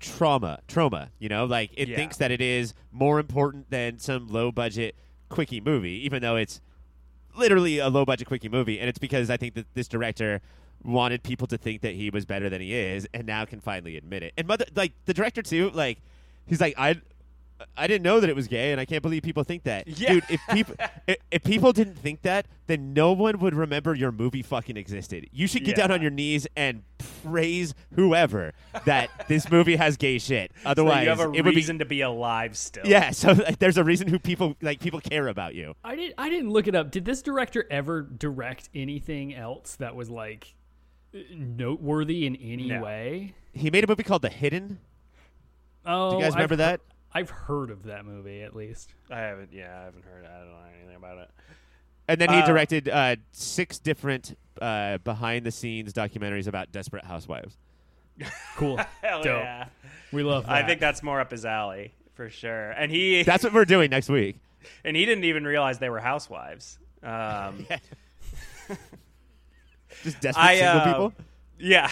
trauma. 0.00 0.60
Trauma, 0.68 1.10
you 1.18 1.28
know, 1.28 1.44
like 1.44 1.70
it 1.76 1.88
Yeah. 1.88 1.96
thinks 1.96 2.16
that 2.18 2.30
it 2.30 2.40
is 2.40 2.74
more 2.92 3.18
important 3.18 3.70
than 3.70 3.98
some 3.98 4.28
low 4.28 4.50
budget 4.52 4.94
quickie 5.28 5.60
movie, 5.60 6.04
even 6.04 6.22
though 6.22 6.36
it's 6.36 6.60
literally 7.36 7.78
a 7.78 7.88
low 7.88 8.04
budget 8.04 8.26
quickie 8.28 8.48
movie, 8.48 8.78
and 8.80 8.88
it's 8.88 8.98
because 8.98 9.28
I 9.30 9.36
think 9.36 9.54
that 9.54 9.66
this 9.74 9.88
director 9.88 10.40
wanted 10.84 11.22
people 11.22 11.46
to 11.48 11.58
think 11.58 11.82
that 11.82 11.94
he 11.94 12.10
was 12.10 12.24
better 12.24 12.48
than 12.48 12.60
he 12.60 12.74
is, 12.74 13.06
and 13.12 13.26
now 13.26 13.44
can 13.44 13.60
finally 13.60 13.96
admit 13.96 14.22
it. 14.22 14.32
And 14.36 14.46
mother, 14.46 14.64
like 14.74 14.92
the 15.06 15.14
director 15.14 15.42
too, 15.42 15.70
like 15.70 15.98
he's 16.46 16.60
like 16.60 16.74
I. 16.78 17.00
I 17.76 17.86
didn't 17.86 18.02
know 18.02 18.20
that 18.20 18.28
it 18.28 18.36
was 18.36 18.48
gay, 18.48 18.72
and 18.72 18.80
I 18.80 18.84
can't 18.84 19.02
believe 19.02 19.22
people 19.22 19.42
think 19.42 19.62
that, 19.64 19.86
Yeah. 19.86 20.14
dude. 20.14 20.24
If 20.28 20.40
people 20.50 20.74
if, 21.06 21.16
if 21.30 21.42
people 21.44 21.72
didn't 21.72 21.94
think 21.96 22.22
that, 22.22 22.46
then 22.66 22.92
no 22.92 23.12
one 23.12 23.38
would 23.38 23.54
remember 23.54 23.94
your 23.94 24.12
movie 24.12 24.42
fucking 24.42 24.76
existed. 24.76 25.26
You 25.32 25.46
should 25.46 25.64
get 25.64 25.76
down 25.76 25.90
on 25.90 26.02
your 26.02 26.10
knees 26.10 26.46
and 26.56 26.82
praise 27.22 27.74
whoever 27.94 28.52
that 28.84 29.08
this 29.28 29.50
movie 29.50 29.76
has 29.76 29.96
gay 29.96 30.18
shit. 30.18 30.52
Otherwise, 30.66 30.96
so 30.98 31.02
you 31.02 31.08
have 31.08 31.20
a 31.20 31.22
it 31.32 31.44
would 31.44 31.50
be 31.52 31.56
reason 31.56 31.78
to 31.78 31.84
be 31.86 32.02
alive 32.02 32.56
still. 32.58 32.84
yeah. 32.86 33.10
So 33.10 33.32
like, 33.32 33.58
there's 33.58 33.78
a 33.78 33.84
reason 33.84 34.08
who 34.08 34.18
people 34.18 34.54
like 34.60 34.80
people 34.80 35.00
care 35.00 35.28
about 35.28 35.54
you. 35.54 35.74
I 35.82 35.96
didn't. 35.96 36.14
I 36.18 36.28
didn't 36.28 36.50
look 36.50 36.66
it 36.68 36.74
up. 36.74 36.90
Did 36.90 37.04
this 37.06 37.22
director 37.22 37.64
ever 37.70 38.02
direct 38.02 38.68
anything 38.74 39.34
else 39.34 39.76
that 39.76 39.96
was 39.96 40.10
like 40.10 40.54
noteworthy 41.32 42.26
in 42.26 42.36
any 42.36 42.68
No. 42.68 42.82
way? 42.82 43.34
He 43.52 43.70
made 43.70 43.84
a 43.84 43.86
movie 43.86 44.02
called 44.02 44.22
The 44.22 44.28
Hidden. 44.28 44.78
Oh, 45.86 46.10
Do 46.10 46.16
you 46.16 46.22
oh, 46.22 46.24
guys 46.24 46.34
remember 46.34 46.54
I've, 46.54 46.58
that? 46.58 46.80
I've 47.12 47.30
heard 47.30 47.70
of 47.70 47.84
that 47.84 48.04
movie 48.04 48.42
at 48.42 48.54
least. 48.54 48.92
I 49.10 49.18
haven't. 49.20 49.52
Yeah, 49.52 49.74
I 49.80 49.84
haven't 49.84 50.04
heard. 50.04 50.24
I 50.26 50.38
don't 50.38 50.50
know 50.50 50.58
anything 50.78 50.96
about 50.96 51.18
it. 51.18 51.30
And 52.08 52.20
then 52.20 52.28
he 52.30 52.36
Uh, 52.40 52.46
directed 52.46 52.88
uh, 52.88 53.16
six 53.32 53.78
different 53.78 54.36
uh, 54.60 54.98
behind 54.98 55.44
the 55.46 55.50
scenes 55.50 55.92
documentaries 55.92 56.46
about 56.46 56.70
desperate 56.72 57.04
housewives. 57.04 57.56
Cool. 58.56 58.76
Hell 59.02 59.22
Dope. 59.22 59.42
yeah! 59.42 59.66
We 60.12 60.22
love 60.22 60.44
that. 60.46 60.52
I 60.52 60.66
think 60.66 60.80
that's 60.80 61.02
more 61.02 61.20
up 61.20 61.30
his 61.30 61.44
alley 61.44 61.92
for 62.14 62.30
sure. 62.30 62.70
And 62.70 62.90
he 62.92 63.22
That's 63.24 63.44
what 63.44 63.52
we're 63.52 63.64
doing 63.64 63.90
next 63.90 64.08
week. 64.08 64.36
and 64.84 64.96
he 64.96 65.04
didn't 65.06 65.24
even 65.24 65.44
realize 65.44 65.78
they 65.78 65.90
were 65.90 66.00
housewives. 66.00 66.78
Um, 67.02 67.66
Just 70.02 70.20
desperate 70.20 70.42
I 70.44 70.56
single 70.58 70.80
uh, 70.80 70.84
people. 70.86 71.12
Yeah, 71.58 71.90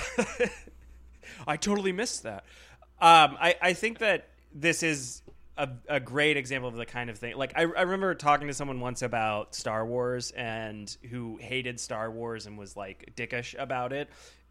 I 1.46 1.56
totally 1.56 1.92
missed 1.92 2.22
that. 2.24 2.44
Um, 3.00 3.36
I 3.40 3.56
I 3.62 3.72
think 3.72 3.98
that 3.98 4.28
this 4.54 4.82
is 4.82 5.22
a, 5.56 5.68
a 5.88 6.00
great 6.00 6.36
example 6.36 6.68
of 6.68 6.76
the 6.76 6.86
kind 6.86 7.10
of 7.10 7.18
thing. 7.18 7.36
Like 7.36 7.52
I, 7.56 7.62
I 7.62 7.82
remember 7.82 8.14
talking 8.14 8.48
to 8.48 8.54
someone 8.54 8.80
once 8.80 9.02
about 9.02 9.54
Star 9.54 9.84
Wars 9.84 10.30
and 10.30 10.94
who 11.10 11.38
hated 11.40 11.78
Star 11.80 12.10
Wars 12.10 12.46
and 12.46 12.56
was 12.56 12.76
like 12.76 13.12
dickish 13.16 13.54
about 13.58 13.92
it, 13.92 14.08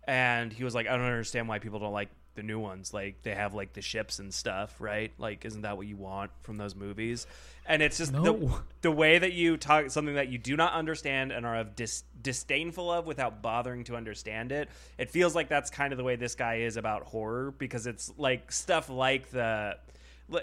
and 0.08 0.52
he 0.52 0.64
was 0.64 0.76
like, 0.76 0.88
I 0.88 0.96
don't 0.96 1.06
understand 1.06 1.48
why 1.48 1.60
people 1.60 1.80
don't 1.80 1.94
like 1.94 2.10
the 2.36 2.44
new 2.44 2.60
ones. 2.60 2.94
Like 2.94 3.22
they 3.24 3.36
have 3.36 3.54
like 3.54 3.74
the 3.74 3.82
ships 3.82 4.20
and 4.20 4.34
stuff, 4.34 4.76
right? 4.80 5.12
Like 5.18 5.46
isn't 5.46 5.62
that 5.62 5.78
what 5.78 5.88
you 5.88 5.96
want 5.98 6.32
from 6.42 6.58
those 6.58 6.76
movies? 6.76 7.28
And 7.66 7.82
it's 7.82 7.98
just 7.98 8.12
the, 8.12 8.20
No. 8.22 8.60
the 8.82 8.92
way 8.92 9.18
that 9.20 9.34
you 9.34 9.58
talk 9.58 9.90
something 9.90 10.16
that 10.16 10.28
you 10.30 10.38
do 10.38 10.56
not 10.58 10.74
understand 10.74 11.32
and 11.32 11.46
are 11.46 11.58
of 11.58 11.76
dis- 11.76 12.04
disdainful 12.22 12.92
of 12.92 13.06
without 13.06 13.42
bothering 13.42 13.84
to 13.86 13.96
understand 13.96 14.52
it 14.52 14.70
it 14.98 15.10
feels 15.10 15.36
like 15.36 15.48
that's 15.50 15.70
kind 15.70 15.94
of 15.94 15.98
the 15.98 16.04
way 16.04 16.16
this 16.16 16.36
guy 16.36 16.56
is 16.56 16.78
about 16.78 17.04
horror 17.04 17.52
because 17.58 17.86
it's 17.88 18.12
like 18.18 18.52
stuff 18.52 18.90
like 18.90 19.30
the 19.32 19.78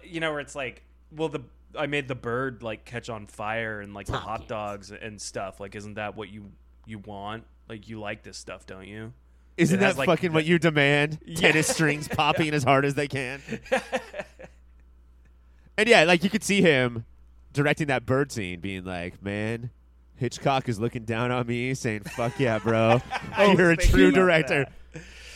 you 0.04 0.20
know 0.20 0.30
where 0.30 0.40
it's 0.40 0.54
like 0.54 0.82
well 1.10 1.28
the 1.28 1.40
i 1.78 1.86
made 1.86 2.06
the 2.08 2.14
bird 2.14 2.62
like 2.62 2.84
catch 2.84 3.08
on 3.08 3.26
fire 3.26 3.80
and 3.80 3.94
like 3.94 4.06
the 4.06 4.16
hot 4.18 4.46
dogs 4.48 4.90
and 4.90 5.20
stuff 5.20 5.58
like 5.60 5.74
isn't 5.74 5.94
that 5.94 6.16
what 6.16 6.28
you 6.28 6.50
you 6.86 6.98
want 6.98 7.44
like 7.68 7.88
you 7.88 7.98
like 7.98 8.22
this 8.22 8.36
stuff 8.36 8.66
don't 8.66 8.86
you 8.86 9.12
Isn't 9.60 9.80
that 9.80 9.98
like, 9.98 10.06
fucking 10.06 10.32
what 10.32 10.44
you 10.44 10.58
demand? 10.58 11.18
Yeah. 11.30 11.36
Tennis 11.36 11.68
strings 11.68 12.08
popping 12.08 12.54
as 12.54 12.64
hard 12.64 12.84
as 12.84 12.94
they 12.94 13.06
can. 13.06 13.40
and 15.78 15.88
yeah, 15.88 16.04
like 16.04 16.24
you 16.24 16.30
could 16.30 16.42
see 16.42 16.60
him 16.60 17.04
directing 17.52 17.86
that 17.88 18.04
bird 18.04 18.32
scene, 18.32 18.60
being 18.60 18.84
like, 18.84 19.22
"Man, 19.22 19.70
Hitchcock 20.16 20.68
is 20.68 20.80
looking 20.80 21.04
down 21.04 21.30
on 21.30 21.46
me, 21.46 21.74
saying, 21.74 22.00
"Fuck 22.00 22.40
yeah, 22.40 22.58
bro, 22.58 23.00
you're 23.38 23.70
a 23.70 23.76
true 23.76 24.10
director." 24.10 24.66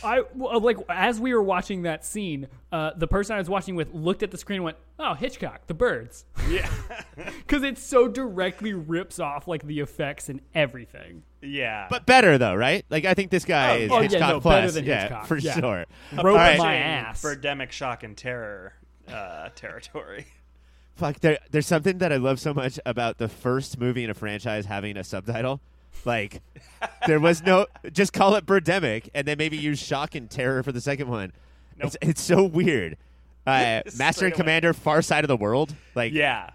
That. 0.05 0.49
I 0.51 0.57
like 0.57 0.77
as 0.89 1.19
we 1.19 1.33
were 1.33 1.41
watching 1.43 1.83
that 1.83 2.05
scene, 2.05 2.47
uh, 2.71 2.91
the 2.95 3.07
person 3.07 3.35
I 3.35 3.39
was 3.39 3.49
watching 3.49 3.75
with 3.75 3.93
looked 3.93 4.23
at 4.23 4.31
the 4.31 4.37
screen 4.37 4.57
and 4.57 4.65
went, 4.65 4.77
"Oh, 4.99 5.13
Hitchcock, 5.13 5.67
the 5.67 5.73
birds," 5.73 6.25
yeah 6.49 6.69
because 7.39 7.63
it 7.63 7.77
so 7.77 8.07
directly 8.07 8.73
rips 8.73 9.19
off 9.19 9.47
like 9.47 9.65
the 9.65 9.79
effects 9.79 10.29
and 10.29 10.41
everything. 10.53 11.23
yeah 11.41 11.87
But 11.89 12.05
better 12.05 12.37
though, 12.37 12.55
right? 12.55 12.85
Like 12.89 13.05
I 13.05 13.13
think 13.13 13.31
this 13.31 13.45
guy 13.45 13.71
Oh, 13.71 13.75
is 13.83 13.91
oh, 13.91 13.95
yeah, 13.95 14.01
Hitchcock 14.03 14.29
no, 14.29 14.39
plus, 14.41 14.53
better 14.61 14.71
than 14.71 14.85
yeah, 14.85 15.01
Hitchcock, 15.01 15.25
for 15.27 15.37
yeah. 15.37 15.59
sure. 15.59 15.85
Rope 16.13 16.25
All 16.25 16.33
right. 16.35 16.57
my 16.57 16.75
Approaching 16.75 16.81
ass. 16.81 17.21
birdemic 17.23 17.71
shock 17.71 18.03
and 18.03 18.15
terror 18.15 18.73
uh, 19.07 19.49
territory 19.55 20.25
Fuck, 20.95 21.19
there, 21.19 21.39
there's 21.51 21.67
something 21.67 21.97
that 21.97 22.13
I 22.13 22.15
love 22.15 22.39
so 22.39 22.53
much 22.53 22.79
about 22.85 23.17
the 23.17 23.27
first 23.27 23.77
movie 23.77 24.05
in 24.05 24.09
a 24.09 24.13
franchise 24.13 24.65
having 24.65 24.95
a 24.95 25.03
subtitle. 25.03 25.59
Like, 26.03 26.41
there 27.07 27.19
was 27.19 27.43
no, 27.43 27.67
just 27.91 28.13
call 28.13 28.35
it 28.35 28.45
Birdemic, 28.45 29.09
and 29.13 29.27
then 29.27 29.37
maybe 29.37 29.57
use 29.57 29.79
shock 29.79 30.15
and 30.15 30.29
terror 30.29 30.63
for 30.63 30.71
the 30.71 30.81
second 30.81 31.07
one. 31.09 31.31
It's, 31.79 31.97
it's 32.01 32.21
so 32.21 32.43
weird. 32.43 32.97
Uh, 33.45 33.81
Master 33.97 34.11
Straight 34.13 34.23
and 34.23 34.33
away. 34.33 34.37
Commander, 34.37 34.73
Far 34.73 35.01
Side 35.01 35.23
of 35.23 35.27
the 35.27 35.37
World. 35.37 35.75
Like, 35.93 36.13
yeah 36.13 36.51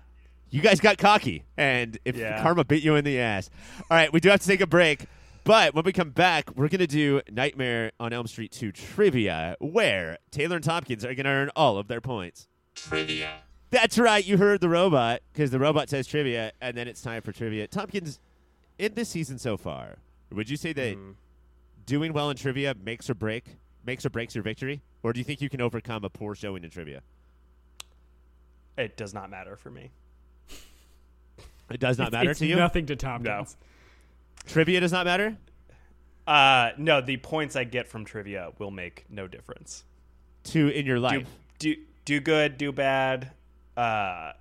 you 0.50 0.60
guys 0.60 0.80
got 0.80 0.98
cocky, 0.98 1.44
and 1.56 1.98
if 2.04 2.16
Yeah. 2.16 2.42
karma 2.42 2.64
bit 2.64 2.82
you 2.82 2.96
in 2.96 3.04
the 3.04 3.18
ass. 3.20 3.48
All 3.90 3.96
right, 3.96 4.12
we 4.12 4.20
do 4.20 4.28
have 4.30 4.40
to 4.40 4.46
take 4.46 4.60
a 4.60 4.66
break. 4.66 5.06
But 5.44 5.74
when 5.74 5.84
we 5.84 5.92
come 5.92 6.10
back, 6.10 6.50
we're 6.54 6.68
going 6.68 6.80
to 6.80 6.86
do 6.86 7.22
Nightmare 7.30 7.92
on 7.98 8.12
Elm 8.12 8.26
Street 8.26 8.52
2 8.52 8.72
trivia, 8.72 9.56
where 9.58 10.18
Taylor 10.30 10.56
and 10.56 10.64
Tompkins 10.64 11.04
are 11.04 11.14
going 11.14 11.24
to 11.24 11.30
earn 11.30 11.50
all 11.56 11.78
of 11.78 11.88
their 11.88 12.00
points. 12.00 12.46
Trivia. 12.74 13.30
That's 13.70 13.96
right. 13.98 14.24
You 14.24 14.36
heard 14.36 14.60
the 14.60 14.68
robot 14.68 15.22
because 15.32 15.50
the 15.50 15.58
robot 15.58 15.88
says 15.88 16.06
trivia, 16.06 16.52
and 16.60 16.76
then 16.76 16.88
it's 16.88 17.00
time 17.00 17.22
for 17.22 17.32
trivia. 17.32 17.66
Tompkins, 17.68 18.20
in 18.80 18.94
this 18.94 19.08
season 19.10 19.38
so 19.38 19.56
far, 19.56 19.98
would 20.32 20.48
you 20.48 20.56
say 20.56 20.72
that 20.72 20.96
doing 21.86 22.12
well 22.12 22.30
in 22.30 22.36
trivia 22.36 22.74
makes 22.82 23.10
or 23.10 23.14
break 23.14 23.44
makes 23.84 24.04
or 24.04 24.10
breaks 24.10 24.34
your 24.34 24.42
victory, 24.44 24.80
or 25.02 25.12
do 25.12 25.18
you 25.20 25.24
think 25.24 25.40
you 25.40 25.48
can 25.48 25.60
overcome 25.60 26.04
a 26.04 26.10
poor 26.10 26.34
showing 26.34 26.64
in 26.64 26.70
trivia? 26.70 27.02
it 28.76 28.96
does 28.96 29.12
not 29.12 29.28
matter 29.28 29.56
for 29.56 29.70
me 29.70 29.90
It 31.70 31.78
does 31.80 31.98
not 31.98 32.08
It's- 32.08 32.12
matter 32.20 32.30
it's 32.30 32.38
to 32.40 32.46
you. 32.46 32.56
Nothing 32.56 32.86
to 32.86 32.96
Tompkins. 32.96 33.56
Trivia 34.46 34.80
does 34.80 34.90
not 34.92 35.04
matter. 35.04 35.36
Uh, 36.26 36.70
no, 36.78 37.00
the 37.00 37.18
points 37.18 37.56
I 37.56 37.64
get 37.64 37.86
from 37.86 38.04
trivia 38.04 38.50
will 38.58 38.70
make 38.70 39.04
no 39.10 39.28
difference. 39.28 39.84
To 40.44 40.68
in 40.68 40.86
your 40.86 40.98
life, 40.98 41.28
do 41.58 41.76
do 42.06 42.20
good, 42.20 42.56
do 42.56 42.72
bad, 42.72 43.32
uh, 43.76 44.32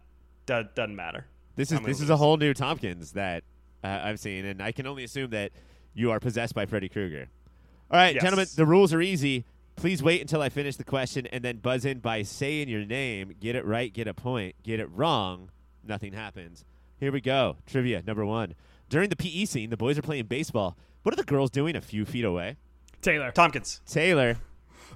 do, 0.45 0.63
doesn't 0.73 0.95
matter. 0.95 1.25
this 1.55 1.71
is 1.71 1.79
this 1.79 1.97
gonna 1.97 2.03
is 2.05 2.09
a 2.09 2.17
whole 2.17 2.37
new 2.37 2.53
Tompkins 2.53 3.11
that 3.11 3.43
uh, 3.83 3.99
I've 4.03 4.19
seen, 4.19 4.45
and 4.45 4.61
I 4.61 4.71
can 4.71 4.85
only 4.87 5.03
assume 5.03 5.29
that 5.31 5.51
you 5.93 6.11
are 6.11 6.19
possessed 6.19 6.53
by 6.53 6.65
Freddy 6.65 6.89
Krueger. 6.89 7.27
All 7.91 7.97
right, 7.97 8.13
Yes. 8.15 8.23
gentlemen, 8.23 8.47
the 8.55 8.65
rules 8.65 8.93
are 8.93 9.01
easy. 9.01 9.45
Please 9.75 10.03
wait 10.03 10.21
until 10.21 10.41
I 10.41 10.49
finish 10.49 10.75
the 10.75 10.83
question 10.83 11.25
and 11.27 11.43
then 11.43 11.57
buzz 11.57 11.85
in 11.85 11.99
by 11.99 12.21
saying 12.23 12.67
your 12.69 12.85
name. 12.85 13.33
Get 13.39 13.55
it 13.55 13.65
right, 13.65 13.91
get 13.93 14.07
a 14.07 14.13
point. 14.13 14.55
Get 14.63 14.79
it 14.79 14.89
wrong, 14.91 15.49
nothing 15.87 16.13
happens. 16.13 16.65
Here 16.99 17.11
we 17.11 17.21
go. 17.21 17.55
Trivia 17.65 18.03
number 18.05 18.25
one. 18.25 18.55
During 18.89 19.09
the 19.09 19.15
PE 19.15 19.45
scene, 19.45 19.69
the 19.69 19.77
boys 19.77 19.97
are 19.97 20.01
playing 20.01 20.25
baseball. 20.25 20.77
What 21.03 21.13
are 21.13 21.15
the 21.15 21.23
girls 21.23 21.49
doing 21.49 21.75
a 21.77 21.81
few 21.81 22.03
feet 22.05 22.25
away? 22.25 22.57
Taylor. 23.01 23.31
Tompkins. 23.31 23.79
Taylor, 23.87 24.37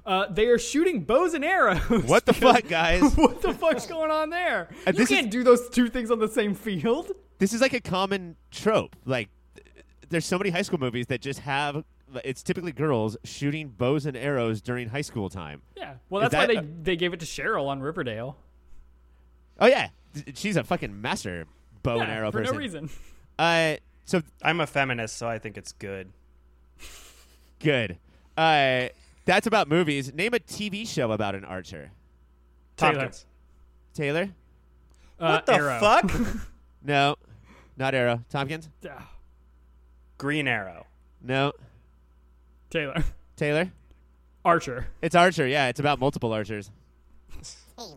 Uh, 0.04 0.26
they 0.28 0.46
are 0.48 0.58
shooting 0.58 1.00
bows 1.04 1.32
and 1.32 1.44
arrows. 1.44 1.80
what 2.04 2.26
the 2.26 2.32
fuck, 2.34 2.68
guys? 2.68 3.00
what 3.16 3.40
the 3.40 3.54
fuck's 3.54 3.86
going 3.86 4.10
on 4.10 4.28
there? 4.28 4.68
And 4.86 4.98
you 4.98 5.06
can't 5.06 5.30
do 5.30 5.42
those 5.42 5.70
two 5.70 5.88
things 5.88 6.10
on 6.10 6.18
the 6.18 6.28
same 6.28 6.54
field. 6.54 7.12
This 7.38 7.52
is 7.52 7.60
like 7.60 7.72
a 7.72 7.80
common 7.80 8.36
trope. 8.50 8.96
Like, 9.04 9.28
there's 10.08 10.24
so 10.26 10.38
many 10.38 10.50
high 10.50 10.62
school 10.62 10.78
movies 10.80 11.06
that 11.08 11.20
just 11.20 11.40
have. 11.40 11.84
It's 12.24 12.42
typically 12.42 12.70
girls 12.72 13.16
shooting 13.24 13.68
bows 13.68 14.06
and 14.06 14.16
arrows 14.16 14.60
during 14.60 14.88
high 14.90 15.00
school 15.00 15.28
time. 15.28 15.62
Yeah. 15.76 15.94
Well, 16.10 16.22
Is 16.22 16.30
that's 16.30 16.48
why 16.48 16.54
they 16.54 16.60
a- 16.60 16.62
they 16.82 16.96
gave 16.96 17.12
it 17.12 17.20
to 17.20 17.26
Cheryl 17.26 17.66
on 17.66 17.80
Riverdale. 17.80 18.36
Oh 19.60 19.66
yeah, 19.66 19.88
she's 20.34 20.56
a 20.56 20.64
fucking 20.64 21.00
master 21.00 21.46
bow 21.82 21.98
and 22.00 22.08
Yeah, 22.08 22.14
arrow 22.14 22.30
for 22.30 22.38
person. 22.40 22.54
no 22.54 22.58
reason. 22.58 22.90
Uh, 23.38 23.76
so 24.04 24.22
I'm 24.42 24.60
a 24.60 24.66
feminist, 24.66 25.16
so 25.16 25.26
I 25.28 25.38
think 25.38 25.56
it's 25.58 25.72
good. 25.72 26.12
good. 27.58 27.98
Uh, 28.36 28.88
that's 29.24 29.46
about 29.46 29.68
movies. 29.68 30.12
Name 30.12 30.34
a 30.34 30.38
TV 30.38 30.86
show 30.86 31.10
about 31.12 31.34
an 31.34 31.44
archer. 31.44 31.90
Taylor. 32.76 32.92
Tompkins. 32.94 33.26
Taylor? 33.94 34.28
Uh, 35.18 35.28
What 35.30 35.46
the 35.46 35.54
Arrow. 35.54 35.80
fuck? 35.80 36.10
No, 36.84 37.16
not 37.76 37.94
Arrow. 37.94 38.22
Tompkins? 38.28 38.68
Ah, 38.88 39.10
Green 40.18 40.46
Arrow. 40.46 40.86
No. 41.22 41.52
Taylor. 42.70 43.02
Taylor? 43.36 43.72
Archer. 44.44 44.88
It's 45.00 45.14
Archer. 45.14 45.46
Yeah, 45.46 45.68
it's 45.68 45.80
about 45.80 45.98
multiple 45.98 46.32
archers. 46.32 46.70
Taylor. 47.78 47.96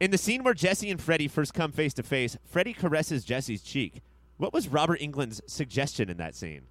In 0.00 0.10
the 0.10 0.18
scene 0.18 0.42
where 0.44 0.52
Jesse 0.54 0.90
and 0.90 1.00
Freddy 1.00 1.28
first 1.28 1.54
come 1.54 1.72
face 1.72 1.94
to 1.94 2.02
face, 2.02 2.36
Freddy 2.44 2.72
caresses 2.74 3.24
Jesse's 3.24 3.62
cheek. 3.62 4.02
What 4.36 4.52
was 4.52 4.68
Robert 4.68 5.00
Englund's 5.00 5.40
suggestion 5.46 6.10
in 6.10 6.16
that 6.18 6.34
scene? 6.34 6.62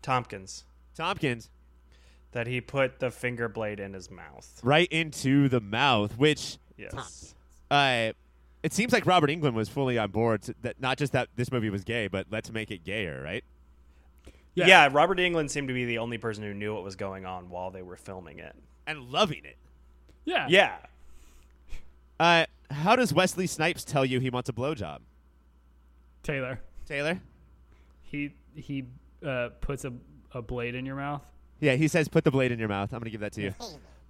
Tompkins. 0.00 0.64
Tompkins, 0.96 1.50
That 2.32 2.46
he 2.46 2.60
put 2.60 2.98
the 3.00 3.10
finger 3.10 3.48
blade 3.48 3.80
in 3.80 3.92
his 3.92 4.10
mouth. 4.10 4.60
right 4.62 4.88
into 4.90 5.48
the 5.48 5.60
mouth, 5.60 6.16
which 6.16 6.56
Yes. 6.78 7.34
uh, 7.70 8.12
it 8.62 8.72
seems 8.72 8.92
like 8.92 9.06
Robert 9.06 9.30
Englund 9.30 9.54
was 9.54 9.68
fully 9.68 9.98
on 9.98 10.10
board. 10.10 10.42
To, 10.42 10.54
that 10.62 10.80
not 10.80 10.98
just 10.98 11.12
that 11.12 11.28
this 11.36 11.50
movie 11.50 11.70
was 11.70 11.84
gay, 11.84 12.08
but 12.08 12.26
let's 12.30 12.50
make 12.52 12.70
it 12.70 12.84
gayer, 12.84 13.22
right? 13.22 13.44
Yeah. 14.54 14.66
yeah, 14.66 14.88
Robert 14.92 15.18
Englund 15.18 15.48
seemed 15.48 15.68
to 15.68 15.74
be 15.74 15.86
the 15.86 15.98
only 15.98 16.18
person 16.18 16.44
who 16.44 16.52
knew 16.52 16.74
what 16.74 16.84
was 16.84 16.94
going 16.94 17.24
on 17.24 17.48
while 17.48 17.70
they 17.70 17.80
were 17.80 17.96
filming 17.96 18.38
it. 18.38 18.54
And 18.86 19.10
loving 19.10 19.44
it. 19.44 19.56
Yeah. 20.26 20.46
Yeah. 20.48 20.76
Uh, 22.20 22.44
how 22.70 22.94
does 22.94 23.14
Wesley 23.14 23.46
Snipes 23.46 23.82
tell 23.84 24.04
you 24.04 24.20
he 24.20 24.30
wants 24.30 24.50
a 24.50 24.52
blowjob? 24.52 24.98
Taylor. 26.22 26.60
Taylor? 26.86 27.20
He 28.02 28.34
he 28.54 28.84
uh, 29.26 29.50
puts 29.60 29.84
a, 29.84 29.92
a 30.32 30.42
blade 30.42 30.74
in 30.74 30.84
your 30.84 30.96
mouth. 30.96 31.22
Yeah, 31.60 31.76
he 31.76 31.88
says, 31.88 32.08
"Put 32.08 32.24
the 32.24 32.30
blade 32.30 32.52
in 32.52 32.58
your 32.58 32.68
mouth." 32.68 32.92
I'm 32.92 32.98
going 32.98 33.04
to 33.04 33.10
give 33.10 33.20
that 33.20 33.32
to 33.34 33.42
you. 33.42 33.54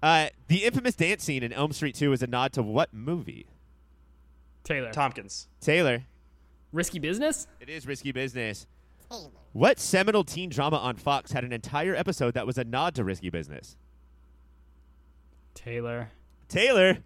Uh, 0.01 0.27
the 0.47 0.65
infamous 0.65 0.95
dance 0.95 1.23
scene 1.23 1.43
in 1.43 1.53
Elm 1.53 1.71
Street 1.71 1.95
2 1.95 2.11
is 2.11 2.21
a 2.21 2.27
nod 2.27 2.51
to 2.53 2.61
what 2.61 2.93
movie? 2.93 3.45
Taylor. 4.63 4.91
Tompkins. 4.91 5.47
Taylor. 5.61 6.03
Risky 6.71 6.99
business. 6.99 7.47
It 7.59 7.69
is 7.69 7.85
risky 7.85 8.11
business. 8.11 8.65
What 9.51 9.79
seminal 9.79 10.23
teen 10.23 10.49
drama 10.49 10.77
on 10.77 10.95
Fox 10.95 11.31
had 11.31 11.43
an 11.43 11.53
entire 11.53 11.95
episode 11.95 12.33
that 12.33 12.47
was 12.47 12.57
a 12.57 12.63
nod 12.63 12.95
to 12.95 13.03
risky 13.03 13.29
business? 13.29 13.75
Taylor. 15.53 16.09
Taylor. 16.47 16.97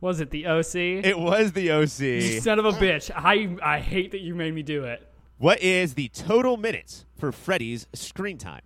Was 0.00 0.20
it 0.20 0.30
the 0.30 0.46
OC? 0.46 0.74
It 1.04 1.18
was 1.18 1.52
the 1.52 1.62
you 1.62 1.72
OC. 1.72 2.42
son 2.42 2.58
of 2.58 2.64
a 2.64 2.72
bitch. 2.72 3.10
I 3.14 3.56
I 3.62 3.80
hate 3.80 4.12
that 4.12 4.20
you 4.20 4.34
made 4.34 4.54
me 4.54 4.62
do 4.62 4.84
it. 4.84 5.06
What 5.38 5.60
is 5.60 5.94
the 5.94 6.08
total 6.08 6.56
minutes 6.56 7.04
for 7.18 7.32
Freddy's 7.32 7.86
screen 7.92 8.38
time? 8.38 8.62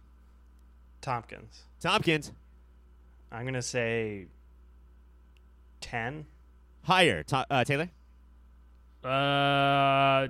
Tompkins. 1.00 1.62
Tompkins. 1.80 2.32
I'm 3.32 3.44
gonna 3.46 3.62
say 3.62 4.26
ten. 5.80 6.26
Higher. 6.82 7.22
To- 7.24 7.46
uh, 7.50 7.64
Taylor. 7.64 7.90
Uh, 9.04 10.28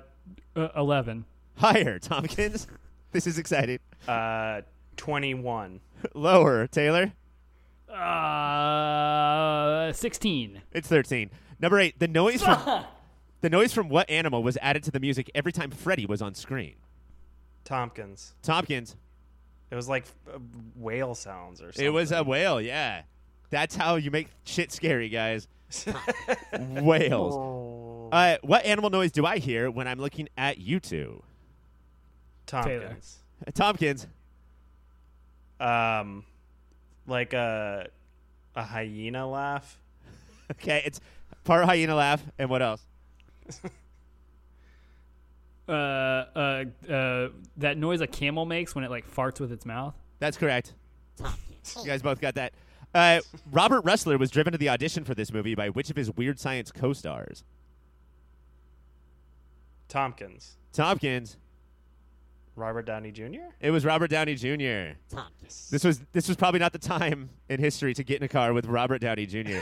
uh, 0.55 0.69
eleven. 0.75 1.25
Higher. 1.57 1.99
Tompkins. 1.99 2.67
this 3.11 3.27
is 3.27 3.37
exciting. 3.37 3.79
Uh, 4.07 4.61
twenty-one. 4.97 5.79
Lower. 6.13 6.67
Taylor. 6.67 7.13
Uh, 7.89 9.93
sixteen. 9.93 10.61
It's 10.73 10.87
13. 10.87 11.29
Number 11.59 11.79
8. 11.79 11.99
The 11.99 12.07
noise 12.09 12.43
from 12.43 12.83
The 13.41 13.49
noise 13.49 13.73
from 13.73 13.89
what 13.89 14.09
animal 14.09 14.43
was 14.43 14.57
added 14.61 14.83
to 14.83 14.91
the 14.91 14.99
music 14.99 15.29
every 15.35 15.51
time 15.51 15.71
Freddy 15.71 16.05
was 16.05 16.21
on 16.21 16.33
screen? 16.33 16.75
Tompkins. 17.63 18.33
Tompkins. 18.41 18.95
It 19.71 19.75
was 19.75 19.87
like 19.87 20.05
uh, 20.27 20.39
whale 20.75 21.15
sounds 21.15 21.61
or 21.61 21.71
something. 21.71 21.85
It 21.85 21.89
was 21.89 22.11
a 22.11 22.23
whale, 22.23 22.59
yeah. 22.59 23.03
That's 23.49 23.75
how 23.75 23.95
you 23.95 24.11
make 24.11 24.27
shit 24.43 24.71
scary, 24.71 25.09
guys. 25.09 25.47
Whales. 26.59 27.35
Uh, 28.11 28.37
what 28.41 28.65
animal 28.65 28.89
noise 28.89 29.11
do 29.11 29.25
I 29.25 29.37
hear 29.37 29.69
when 29.69 29.87
I'm 29.87 29.99
looking 29.99 30.27
at 30.37 30.57
you 30.57 30.79
two? 30.79 31.23
Tompkins. 32.45 33.17
Uh, 33.45 33.51
Tompkins. 33.51 34.07
Um, 35.59 36.25
like 37.07 37.33
a 37.33 37.87
a 38.55 38.63
hyena 38.63 39.27
laugh. 39.27 39.79
Okay, 40.51 40.83
it's 40.85 41.01
part 41.43 41.65
hyena 41.65 41.95
laugh, 41.95 42.23
and 42.37 42.51
what 42.51 42.61
else? 42.61 42.85
Uh, 45.67 45.71
uh, 45.71 46.63
uh, 46.91 47.29
that 47.57 47.75
noise 47.77 47.99
a 48.01 48.05
camel 48.05 48.45
makes 48.45 48.75
when 48.75 48.83
it 48.83 48.91
like 48.91 49.09
farts 49.11 49.39
with 49.39 49.51
its 49.51 49.65
mouth. 49.65 49.95
That's 50.19 50.37
correct. 50.37 50.73
You 51.19 51.85
guys 51.85 52.03
both 52.03 52.21
got 52.21 52.35
that. 52.35 52.53
Uh, 52.93 53.21
Robert 53.51 53.83
Rusler 53.83 54.19
was 54.19 54.29
driven 54.29 54.51
to 54.51 54.57
the 54.57 54.69
audition 54.69 55.03
for 55.03 55.15
this 55.15 55.33
movie 55.33 55.55
by 55.55 55.69
which 55.69 55.89
of 55.89 55.95
his 55.95 56.11
Weird 56.15 56.39
Science 56.39 56.71
co-stars? 56.71 57.43
Tompkins. 59.87 60.57
Tompkins. 60.73 61.37
Robert 62.55 62.85
Downey 62.85 63.11
Jr. 63.11 63.49
It 63.59 63.71
was 63.71 63.83
Robert 63.83 64.09
Downey 64.09 64.35
Jr. 64.35 64.97
Tompkins. 65.09 65.69
This 65.69 65.83
was 65.83 65.99
this 66.13 66.27
was 66.27 66.37
probably 66.37 66.59
not 66.59 66.71
the 66.71 66.79
time 66.79 67.29
in 67.49 67.59
history 67.59 67.93
to 67.93 68.03
get 68.03 68.17
in 68.17 68.23
a 68.23 68.29
car 68.29 68.53
with 68.53 68.65
Robert 68.65 69.01
Downey 69.01 69.25
Jr. 69.25 69.59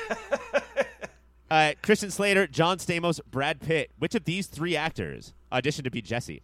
uh, 1.51 1.73
Christian 1.81 2.11
Slater, 2.11 2.45
John 2.45 2.77
Stamos, 2.77 3.19
Brad 3.29 3.61
Pitt. 3.61 3.89
Which 3.97 4.13
of 4.13 4.25
these 4.25 4.45
three 4.47 4.75
actors 4.75 5.33
auditioned 5.51 5.85
to 5.85 5.91
be 5.91 6.01
Jesse? 6.01 6.43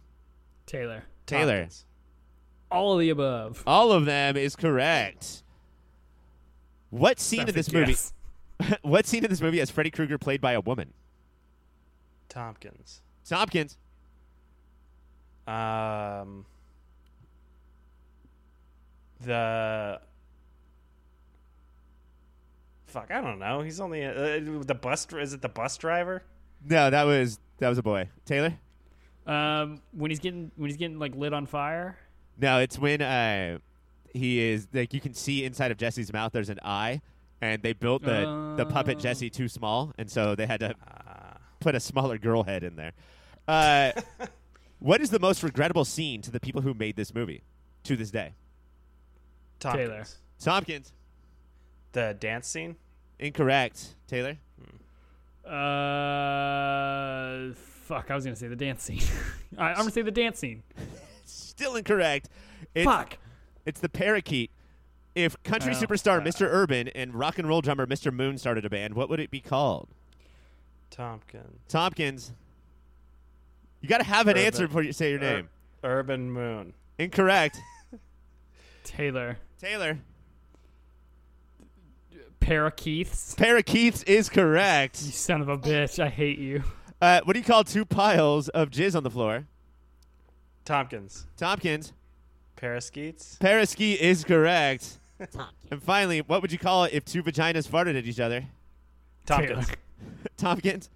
Taylor. 0.66 1.04
Taylor. 1.26 1.58
Tompkins. 1.58 1.86
All 2.70 2.94
of 2.94 3.00
the 3.00 3.10
above. 3.10 3.62
All 3.66 3.92
of 3.92 4.04
them 4.04 4.36
is 4.36 4.56
correct. 4.56 5.42
What 6.90 7.20
scene 7.20 7.40
in 7.40 7.46
That's 7.46 7.68
a 7.68 7.72
this 7.72 7.72
movie? 7.72 8.76
what 8.82 9.06
scene 9.06 9.24
in 9.24 9.30
this 9.30 9.40
movie 9.40 9.58
has 9.60 9.70
Freddy 9.70 9.90
Krueger 9.90 10.18
played 10.18 10.40
by 10.40 10.52
a 10.52 10.60
woman? 10.60 10.92
Tompkins. 12.28 13.02
Tompkins. 13.28 13.76
Um, 15.46 16.44
the 19.24 20.00
fuck, 22.86 23.10
I 23.10 23.20
don't 23.20 23.38
know. 23.38 23.62
He's 23.62 23.80
only 23.80 24.04
uh, 24.04 24.12
the 24.64 24.78
bus. 24.80 25.06
Is 25.12 25.32
it 25.32 25.42
the 25.42 25.48
bus 25.48 25.76
driver? 25.76 26.22
No, 26.68 26.90
that 26.90 27.04
was 27.04 27.38
that 27.58 27.68
was 27.68 27.78
a 27.78 27.82
boy. 27.82 28.08
Taylor. 28.24 28.54
Um, 29.26 29.80
when 29.92 30.10
he's 30.10 30.20
getting 30.20 30.50
when 30.56 30.70
he's 30.70 30.76
getting 30.76 30.98
like 30.98 31.14
lit 31.14 31.32
on 31.32 31.46
fire. 31.46 31.96
No, 32.38 32.58
it's 32.58 32.78
when 32.78 33.02
uh, 33.02 33.58
he 34.12 34.40
is 34.40 34.68
like 34.72 34.94
you 34.94 35.00
can 35.00 35.14
see 35.14 35.44
inside 35.44 35.70
of 35.70 35.76
Jesse's 35.76 36.12
mouth. 36.12 36.32
There's 36.32 36.48
an 36.48 36.60
eye, 36.64 37.00
and 37.40 37.62
they 37.62 37.72
built 37.72 38.02
the 38.02 38.54
the 38.56 38.66
puppet 38.66 38.98
Oh. 38.98 39.00
Jesse 39.00 39.30
too 39.30 39.48
small, 39.48 39.92
and 39.98 40.10
so 40.10 40.34
they 40.34 40.46
had 40.46 40.60
to 40.60 40.74
put 41.60 41.74
a 41.74 41.80
smaller 41.80 42.18
girl 42.18 42.42
head 42.44 42.64
in 42.64 42.76
there. 42.76 42.92
Uh, 43.46 43.92
what 44.80 45.00
is 45.00 45.10
the 45.10 45.18
most 45.20 45.42
regrettable 45.42 45.84
scene 45.84 46.22
to 46.22 46.30
the 46.30 46.40
people 46.40 46.62
who 46.62 46.74
made 46.74 46.96
this 46.96 47.14
movie 47.14 47.42
to 47.84 47.96
this 47.96 48.10
day? 48.10 48.32
Tompkins. 49.60 49.88
Taylor. 49.88 50.04
Tompkins. 50.40 50.92
The 51.92 52.16
dance 52.18 52.48
scene. 52.48 52.76
Incorrect. 53.18 53.94
Taylor. 54.06 54.38
Uh, 56.20 57.52
fuck. 57.54 58.10
I 58.10 58.14
was 58.14 58.24
gonna 58.24 58.36
say 58.36 58.48
the 58.48 58.56
dance 58.56 58.82
scene. 58.82 59.02
I, 59.58 59.70
I'm 59.70 59.76
gonna 59.76 59.90
say 59.90 60.02
the 60.02 60.10
dance 60.10 60.38
scene. 60.38 60.62
Still 61.24 61.76
incorrect. 61.76 62.28
It's, 62.74 62.84
Fuck. 62.84 63.18
It's 63.66 63.80
the 63.80 63.88
parakeet. 63.88 64.50
If 65.14 65.40
country 65.42 65.72
Oh. 65.74 65.78
superstar 65.80 66.24
Mr. 66.24 66.46
Urban 66.48 66.88
and 66.88 67.14
rock 67.14 67.38
and 67.38 67.48
roll 67.48 67.60
drummer 67.60 67.86
Mr. 67.86 68.12
Moon 68.12 68.38
started 68.38 68.64
a 68.64 68.70
band, 68.70 68.94
what 68.94 69.08
would 69.10 69.20
it 69.20 69.30
be 69.30 69.40
called? 69.40 69.88
Tompkins. 70.90 71.60
Tompkins. 71.68 72.32
You 73.80 73.88
got 73.88 73.98
to 73.98 74.04
have 74.04 74.26
an 74.26 74.32
Urban. 74.32 74.44
answer 74.46 74.66
before 74.66 74.82
you 74.82 74.92
say 74.92 75.10
your 75.10 75.18
Ur- 75.20 75.22
name. 75.22 75.48
Urban 75.82 76.30
Moon. 76.30 76.74
Incorrect. 76.98 77.58
Taylor. 78.84 79.38
Taylor. 79.58 79.98
Parakeets. 82.40 83.34
Parakeets 83.34 84.02
is 84.04 84.28
correct. 84.28 85.02
You 85.02 85.12
son 85.12 85.40
of 85.40 85.48
a 85.48 85.58
bitch. 85.58 86.02
I 86.02 86.08
hate 86.08 86.38
you. 86.38 86.64
Uh, 87.00 87.20
what 87.24 87.34
do 87.34 87.38
you 87.38 87.44
call 87.44 87.64
two 87.64 87.84
piles 87.84 88.48
of 88.50 88.70
jizz 88.70 88.94
on 88.96 89.02
the 89.02 89.10
floor? 89.10 89.46
Tompkins. 90.64 91.26
Tompkins. 91.36 91.92
Paraskeets. 92.56 93.38
Paraski 93.38 93.96
is 93.96 94.24
correct. 94.24 94.98
And 95.70 95.80
finally, 95.82 96.20
what 96.22 96.40
would 96.42 96.50
you 96.50 96.58
call 96.58 96.84
it 96.84 96.94
if 96.94 97.04
two 97.04 97.22
vaginas 97.22 97.68
farted 97.68 97.96
at 97.96 98.04
each 98.06 98.18
other? 98.18 98.46
Tompkins. 99.26 99.66
Taylor. 99.66 99.78
Tompkins. 100.36 100.88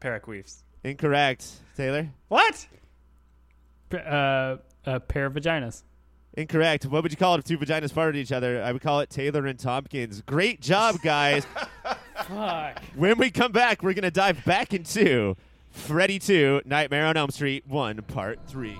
Paraqueefs. 0.00 0.62
Incorrect. 0.84 1.46
Taylor. 1.76 2.08
What? 2.28 2.66
Pa- 3.90 3.96
Uh, 3.98 4.56
a 4.84 5.00
pair 5.00 5.26
of 5.26 5.34
vaginas. 5.34 5.82
Incorrect. 6.34 6.86
What 6.86 7.02
would 7.02 7.12
you 7.12 7.18
call 7.18 7.34
it 7.34 7.38
if 7.40 7.44
two 7.44 7.58
vaginas 7.58 7.92
farted 7.92 8.16
each 8.16 8.32
other? 8.32 8.62
I 8.62 8.72
would 8.72 8.82
call 8.82 9.00
it 9.00 9.10
Taylor 9.10 9.46
and 9.46 9.58
Tompkins. 9.58 10.22
Great 10.22 10.60
job, 10.60 10.96
guys. 11.02 11.46
Fuck. 12.26 12.80
when 12.96 13.18
we 13.18 13.30
come 13.30 13.52
back, 13.52 13.82
we're 13.82 13.92
going 13.94 14.02
to 14.04 14.10
dive 14.10 14.44
back 14.44 14.72
into 14.72 15.36
Freddy 15.70 16.18
2, 16.18 16.62
Nightmare 16.64 17.06
on 17.06 17.16
Elm 17.16 17.30
Street 17.30 17.64
1, 17.66 18.02
Part 18.02 18.38
3. 18.46 18.76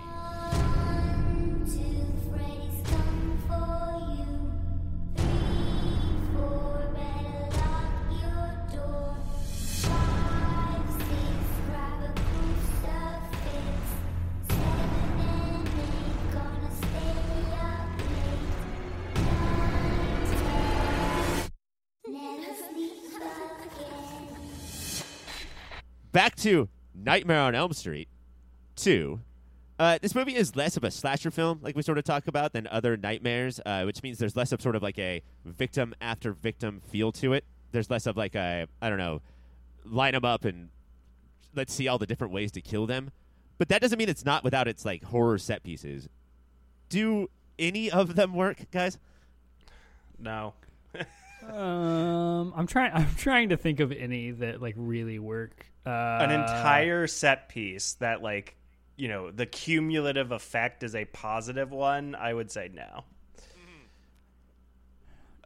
Back 26.12 26.36
to 26.36 26.68
Nightmare 26.94 27.40
on 27.40 27.54
Elm 27.54 27.72
Street 27.72 28.08
2. 28.76 29.20
Uh, 29.78 29.98
this 30.00 30.14
movie 30.14 30.36
is 30.36 30.54
less 30.54 30.76
of 30.76 30.84
a 30.84 30.90
slasher 30.90 31.30
film, 31.30 31.58
like 31.62 31.74
we 31.74 31.82
sort 31.82 31.98
of 31.98 32.04
talk 32.04 32.28
about, 32.28 32.52
than 32.52 32.68
other 32.68 32.96
nightmares, 32.96 33.58
uh, 33.66 33.82
which 33.82 34.02
means 34.02 34.18
there's 34.18 34.36
less 34.36 34.52
of 34.52 34.60
sort 34.60 34.76
of 34.76 34.82
like 34.82 34.98
a 34.98 35.22
victim 35.44 35.94
after 36.00 36.32
victim 36.32 36.80
feel 36.80 37.10
to 37.10 37.32
it. 37.32 37.44
There's 37.72 37.90
less 37.90 38.06
of 38.06 38.16
like 38.16 38.34
a, 38.34 38.68
I 38.80 38.88
don't 38.88 38.98
know, 38.98 39.22
line 39.84 40.12
them 40.12 40.24
up 40.24 40.44
and 40.44 40.68
let's 41.54 41.72
see 41.72 41.88
all 41.88 41.98
the 41.98 42.06
different 42.06 42.32
ways 42.32 42.52
to 42.52 42.60
kill 42.60 42.86
them. 42.86 43.10
But 43.58 43.68
that 43.70 43.80
doesn't 43.80 43.98
mean 43.98 44.08
it's 44.08 44.24
not 44.24 44.44
without 44.44 44.68
its 44.68 44.84
like 44.84 45.02
horror 45.04 45.38
set 45.38 45.62
pieces. 45.62 46.08
Do 46.88 47.28
any 47.58 47.90
of 47.90 48.14
them 48.14 48.34
work, 48.34 48.70
guys? 48.70 48.98
No. 50.18 50.54
Um, 51.48 52.52
I'm 52.54 52.68
trying. 52.68 52.92
I'm 52.94 53.14
trying 53.16 53.48
to 53.48 53.56
think 53.56 53.80
of 53.80 53.90
any 53.90 54.30
that 54.30 54.62
like 54.62 54.74
really 54.76 55.18
work. 55.18 55.71
Uh, 55.84 55.90
An 56.20 56.30
entire 56.30 57.06
set 57.06 57.48
piece 57.48 57.94
that 57.94 58.22
like 58.22 58.56
you 58.96 59.08
know 59.08 59.30
the 59.30 59.46
cumulative 59.46 60.30
effect 60.32 60.82
is 60.82 60.94
a 60.94 61.04
positive 61.06 61.70
one. 61.72 62.14
I 62.14 62.32
would 62.32 62.50
say 62.50 62.70
no. 62.72 63.04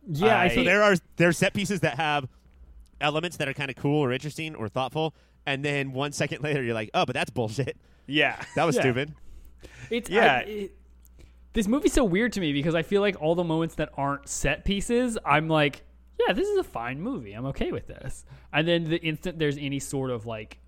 Yeah, 0.09 0.39
I, 0.39 0.45
I- 0.45 0.49
So 0.55 0.63
there 0.65 0.83
are 0.83 0.95
there 1.17 1.29
are 1.29 1.33
set 1.33 1.55
pieces 1.55 1.81
that 1.81 1.97
have 1.97 2.29
elements 3.01 3.37
that 3.39 3.49
are 3.49 3.55
kind 3.55 3.71
of 3.71 3.77
cool 3.77 4.03
or 4.05 4.13
interesting 4.13 4.55
or 4.55 4.69
thoughtful, 4.69 5.15
and 5.47 5.65
then 5.65 5.93
one 5.93 6.13
second 6.13 6.43
later 6.43 6.63
you're 6.63 6.75
like, 6.75 6.91
oh, 6.95 7.05
but 7.05 7.15
that's 7.15 7.31
bullshit. 7.31 7.77
Yeah. 8.07 8.41
That 8.55 8.65
was 8.65 8.77
Yeah. 8.77 8.83
stupid. 8.83 9.15
it's 9.91 10.09
Yeah. 10.11 10.43
I- 10.45 10.49
it- 10.49 10.73
this 11.55 11.67
movie's 11.67 11.95
so 11.95 12.05
weird 12.05 12.35
to 12.35 12.41
me 12.41 12.53
because 12.53 12.75
I 12.75 12.83
feel 12.83 13.01
like 13.01 13.17
all 13.19 13.35
the 13.35 13.43
moments 13.43 13.77
that 13.77 13.89
aren't 13.97 14.29
set 14.29 14.67
pieces, 14.67 15.17
I'm 15.25 15.49
like, 15.49 15.85
yeah, 16.19 16.33
this 16.33 16.49
is 16.49 16.59
a 16.59 16.65
fine 16.65 17.01
movie. 17.01 17.33
I'm 17.33 17.47
okay 17.47 17.73
with 17.73 17.87
this. 17.87 18.25
And 18.53 18.67
then 18.67 18.85
the 18.85 18.99
instant 18.99 19.39
there's 19.39 19.59
any 19.59 19.79
sort 19.79 20.11
of 20.11 20.27
like 20.27 20.59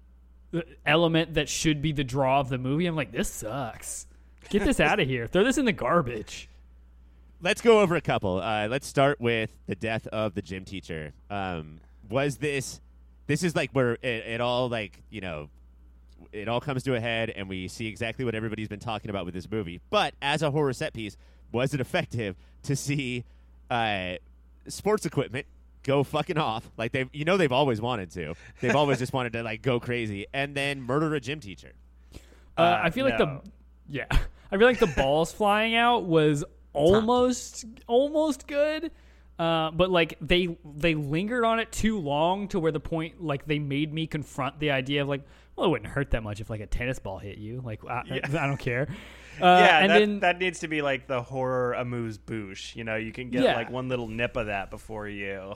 element 0.87 1.35
that 1.35 1.49
should 1.49 1.83
be 1.83 1.93
the 1.93 2.05
draw 2.05 2.41
of 2.41 2.49
the 2.49 2.59
movie, 2.59 2.87
I'm 2.87 2.97
like, 2.97 3.13
this 3.13 3.31
sucks. 3.31 4.07
Get 4.51 4.65
this 4.65 4.81
out 4.81 4.99
of 4.99 5.07
here. 5.07 5.27
Throw 5.27 5.45
this 5.45 5.59
in 5.59 5.65
the 5.65 5.73
garbage. 5.73 6.49
Let's 7.41 7.61
go 7.61 7.81
over 7.81 7.97
a 7.97 8.01
couple. 8.01 8.41
Uh, 8.41 8.67
let's 8.69 8.87
start 8.87 9.21
with 9.21 9.51
the 9.67 9.75
death 9.75 10.07
of 10.09 10.35
the 10.35 10.43
gym 10.43 10.65
teacher. 10.65 11.13
Um, 11.31 11.81
was 12.09 12.39
this? 12.39 12.81
This 13.27 13.43
is 13.43 13.55
like 13.55 13.71
where 13.73 13.93
it, 13.95 14.03
it 14.03 14.41
all 14.41 14.69
like 14.69 15.03
you 15.11 15.21
know, 15.21 15.51
it 16.33 16.49
all 16.49 16.61
comes 16.61 16.83
to 16.85 16.95
a 16.95 17.01
head, 17.01 17.31
and 17.31 17.49
we 17.49 17.69
see 17.69 17.87
exactly 17.87 18.25
what 18.25 18.35
everybody's 18.35 18.69
been 18.69 18.81
talking 18.81 19.11
about 19.11 19.25
with 19.25 19.35
this 19.35 19.49
movie. 19.51 19.81
But 19.91 20.15
as 20.23 20.43
a 20.43 20.51
horror 20.51 20.73
set 20.73 20.95
piece, 20.95 21.17
was 21.53 21.75
it 21.75 21.81
effective 21.81 22.35
to 22.65 22.75
see 22.75 23.25
uh, 23.71 24.15
sports 24.69 25.07
equipment 25.07 25.47
go 25.83 26.03
fucking 26.05 26.39
off 26.39 26.69
like 26.77 26.93
they? 26.93 27.07
You 27.13 27.25
know, 27.25 27.37
they've 27.37 27.53
always 27.53 27.81
wanted 27.81 28.11
to. 28.13 28.35
They've 28.61 28.77
always 28.77 28.99
just 28.99 29.13
wanted 29.13 29.33
to 29.35 29.43
like 29.43 29.63
go 29.63 29.81
crazy, 29.81 30.27
and 30.33 30.55
then 30.55 30.83
murder 30.83 31.15
a 31.15 31.21
gym 31.21 31.41
teacher. 31.41 31.73
Uh, 32.57 32.61
Uh, 32.61 32.81
I 32.85 32.91
feel 32.91 33.05
like 33.05 33.19
the 33.19 33.41
yeah, 33.89 34.07
I 34.51 34.57
feel 34.57 34.67
like 34.67 34.79
the 34.81 34.87
balls 34.97 35.33
flying 35.33 35.75
out 35.77 36.05
was 36.05 36.45
almost 36.73 37.65
almost 37.87 38.47
good. 38.47 38.91
Uh, 39.39 39.71
but 39.71 39.89
like 39.89 40.17
they 40.21 40.57
they 40.65 40.95
lingered 40.97 41.45
on 41.45 41.61
it 41.61 41.71
too 41.71 42.01
long 42.01 42.49
to 42.49 42.59
where 42.59 42.73
the 42.73 42.81
point 42.81 43.23
like 43.23 43.47
they 43.47 43.61
made 43.61 43.93
me 43.93 44.07
confront 44.07 44.59
the 44.59 44.73
idea 44.73 45.01
of 45.03 45.07
like 45.09 45.23
well 45.55 45.67
it 45.67 45.71
wouldn't 45.71 45.89
hurt 45.89 46.11
that 46.11 46.25
much 46.25 46.41
if 46.41 46.51
like 46.51 46.61
a 46.61 46.67
tennis 46.67 46.99
ball 46.99 47.19
hit 47.19 47.39
you 47.39 47.63
like 47.65 47.85
I, 47.85 48.03
I 48.25 48.47
don't 48.49 48.57
care 48.57 48.89
yeah, 49.43 49.79
and 49.81 49.91
that, 49.91 49.99
then 49.99 50.21
that 50.21 50.39
needs 50.39 50.61
to 50.61 50.69
be 50.69 50.83
like 50.83 51.07
the 51.07 51.23
horror 51.23 51.73
amuse 51.75 52.19
bouche. 52.19 52.75
You 52.77 52.85
know, 52.85 52.97
you 52.97 53.13
can 53.13 53.31
get 53.31 53.43
Yeah. 53.43 53.55
like 53.57 53.71
one 53.71 53.89
little 53.89 54.09
nip 54.09 54.37
of 54.37 54.47
that 54.47 54.71
before 54.71 55.09
you 55.09 55.55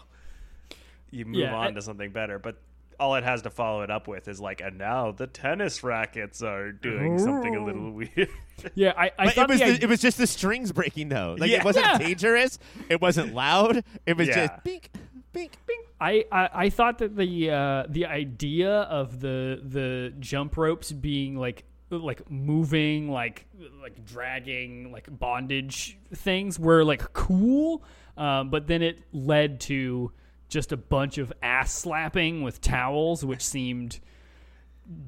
you 1.11 1.25
move 1.27 1.37
Yeah, 1.41 1.55
on 1.55 1.67
I- 1.69 1.71
to 1.73 1.83
something 1.83 2.11
better. 2.11 2.39
But 2.39 2.57
all 3.01 3.15
it 3.17 3.25
has 3.25 3.43
to 3.43 3.51
follow 3.51 3.83
it 3.83 3.91
up 3.91 4.07
with 4.07 4.29
is 4.29 4.41
like, 4.41 4.61
and 4.61 4.79
now 4.79 5.11
the 5.13 5.27
tennis 5.27 5.83
rackets 5.83 6.43
are 6.43 6.71
doing 6.73 7.19
something 7.19 7.57
a 7.57 7.65
little 7.65 7.91
weird. 7.93 8.29
yeah 8.75 8.93
I, 8.97 9.11
I 9.19 9.25
But 9.27 9.35
thought 9.35 9.51
it 9.51 9.53
was 9.53 9.59
the 9.61 9.65
the, 9.67 9.73
idea- 9.73 9.85
it 9.85 9.89
was 9.91 10.01
just 10.01 10.19
the 10.19 10.27
strings 10.27 10.73
breaking 10.73 11.09
though. 11.09 11.37
Like 11.39 11.51
Yeah. 11.51 11.59
it 11.59 11.65
wasn't 11.65 11.87
Yeah. 11.87 11.99
dangerous. 12.07 12.59
It 12.89 13.01
wasn't 13.01 13.35
loud. 13.35 13.83
It 14.07 14.17
was 14.17 14.29
Yeah. 14.29 14.47
just 14.47 14.65
bink, 14.65 14.91
bink, 15.33 15.53
bink. 15.67 15.87
I, 16.01 16.25
I, 16.33 16.49
I 16.53 16.71
thought 16.71 16.99
that 16.99 17.17
the 17.17 17.51
uh, 17.51 17.85
the 17.89 18.07
idea 18.07 18.71
of 18.71 19.21
the 19.21 19.61
the 19.63 20.13
jump 20.19 20.57
ropes 20.57 20.91
being 20.93 21.37
like 21.37 21.65
like 21.99 22.31
moving 22.31 23.11
like 23.11 23.47
like 23.83 24.05
dragging 24.05 24.93
like 24.93 25.07
bondage 25.19 25.99
things 26.15 26.59
were 26.59 26.85
like 26.85 27.13
cool, 27.13 27.83
um, 28.17 28.51
but 28.51 28.67
then 28.67 28.83
it 28.83 29.01
led 29.13 29.61
to 29.61 30.13
just 30.49 30.73
a 30.73 30.77
bunch 30.77 31.19
of 31.19 31.33
ass 31.43 31.73
slapping 31.73 32.43
with 32.43 32.61
towels, 32.61 33.25
which 33.25 33.43
seemed 33.43 34.01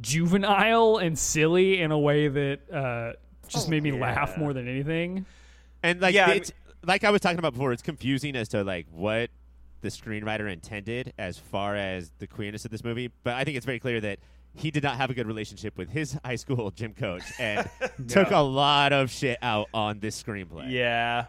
juvenile 0.01 0.99
and 0.99 1.19
silly 1.19 1.81
in 1.81 1.91
a 1.91 1.99
way 1.99 2.29
that 2.29 2.73
uh, 2.73 3.13
just 3.49 3.69
made 3.69 3.83
me 3.83 3.93
laugh 3.93 4.37
more 4.39 4.53
than 4.53 4.69
anything. 4.69 5.27
And 5.83 6.01
like 6.01 6.15
Yeah, 6.15 6.27
I 6.29 6.35
it's 6.35 6.53
like 6.85 7.05
I 7.05 7.11
was 7.11 7.21
talking 7.21 7.39
about 7.39 7.53
before, 7.53 7.73
it's 7.73 7.83
confusing 7.83 8.37
as 8.37 8.49
to 8.49 8.65
like 8.65 8.87
what 8.91 9.31
the 9.81 9.89
screenwriter 9.89 10.51
intended 10.51 11.13
as 11.19 11.39
far 11.39 11.77
as 11.77 12.11
the 12.19 12.27
queerness 12.27 12.65
of 12.65 12.71
this 12.71 12.83
movie. 12.83 13.11
But 13.23 13.35
I 13.35 13.45
think 13.45 13.57
it's 13.57 13.67
very 13.67 13.81
clear 13.81 14.01
that 14.01 14.19
he 14.57 14.71
did 14.71 14.83
not 14.83 14.97
have 14.97 15.11
a 15.11 15.15
good 15.15 15.27
relationship 15.27 15.77
with 15.77 15.91
his 15.91 16.17
high 16.25 16.37
school 16.37 16.71
gym 16.71 16.95
coach 16.95 17.25
and 17.39 17.69
took 18.09 18.31
a 18.31 18.39
lot 18.39 18.93
of 18.93 19.11
shit 19.11 19.39
out 19.43 19.69
on 19.75 19.99
this 19.99 20.21
screenplay. 20.23 20.71
Yeah. 20.71 21.27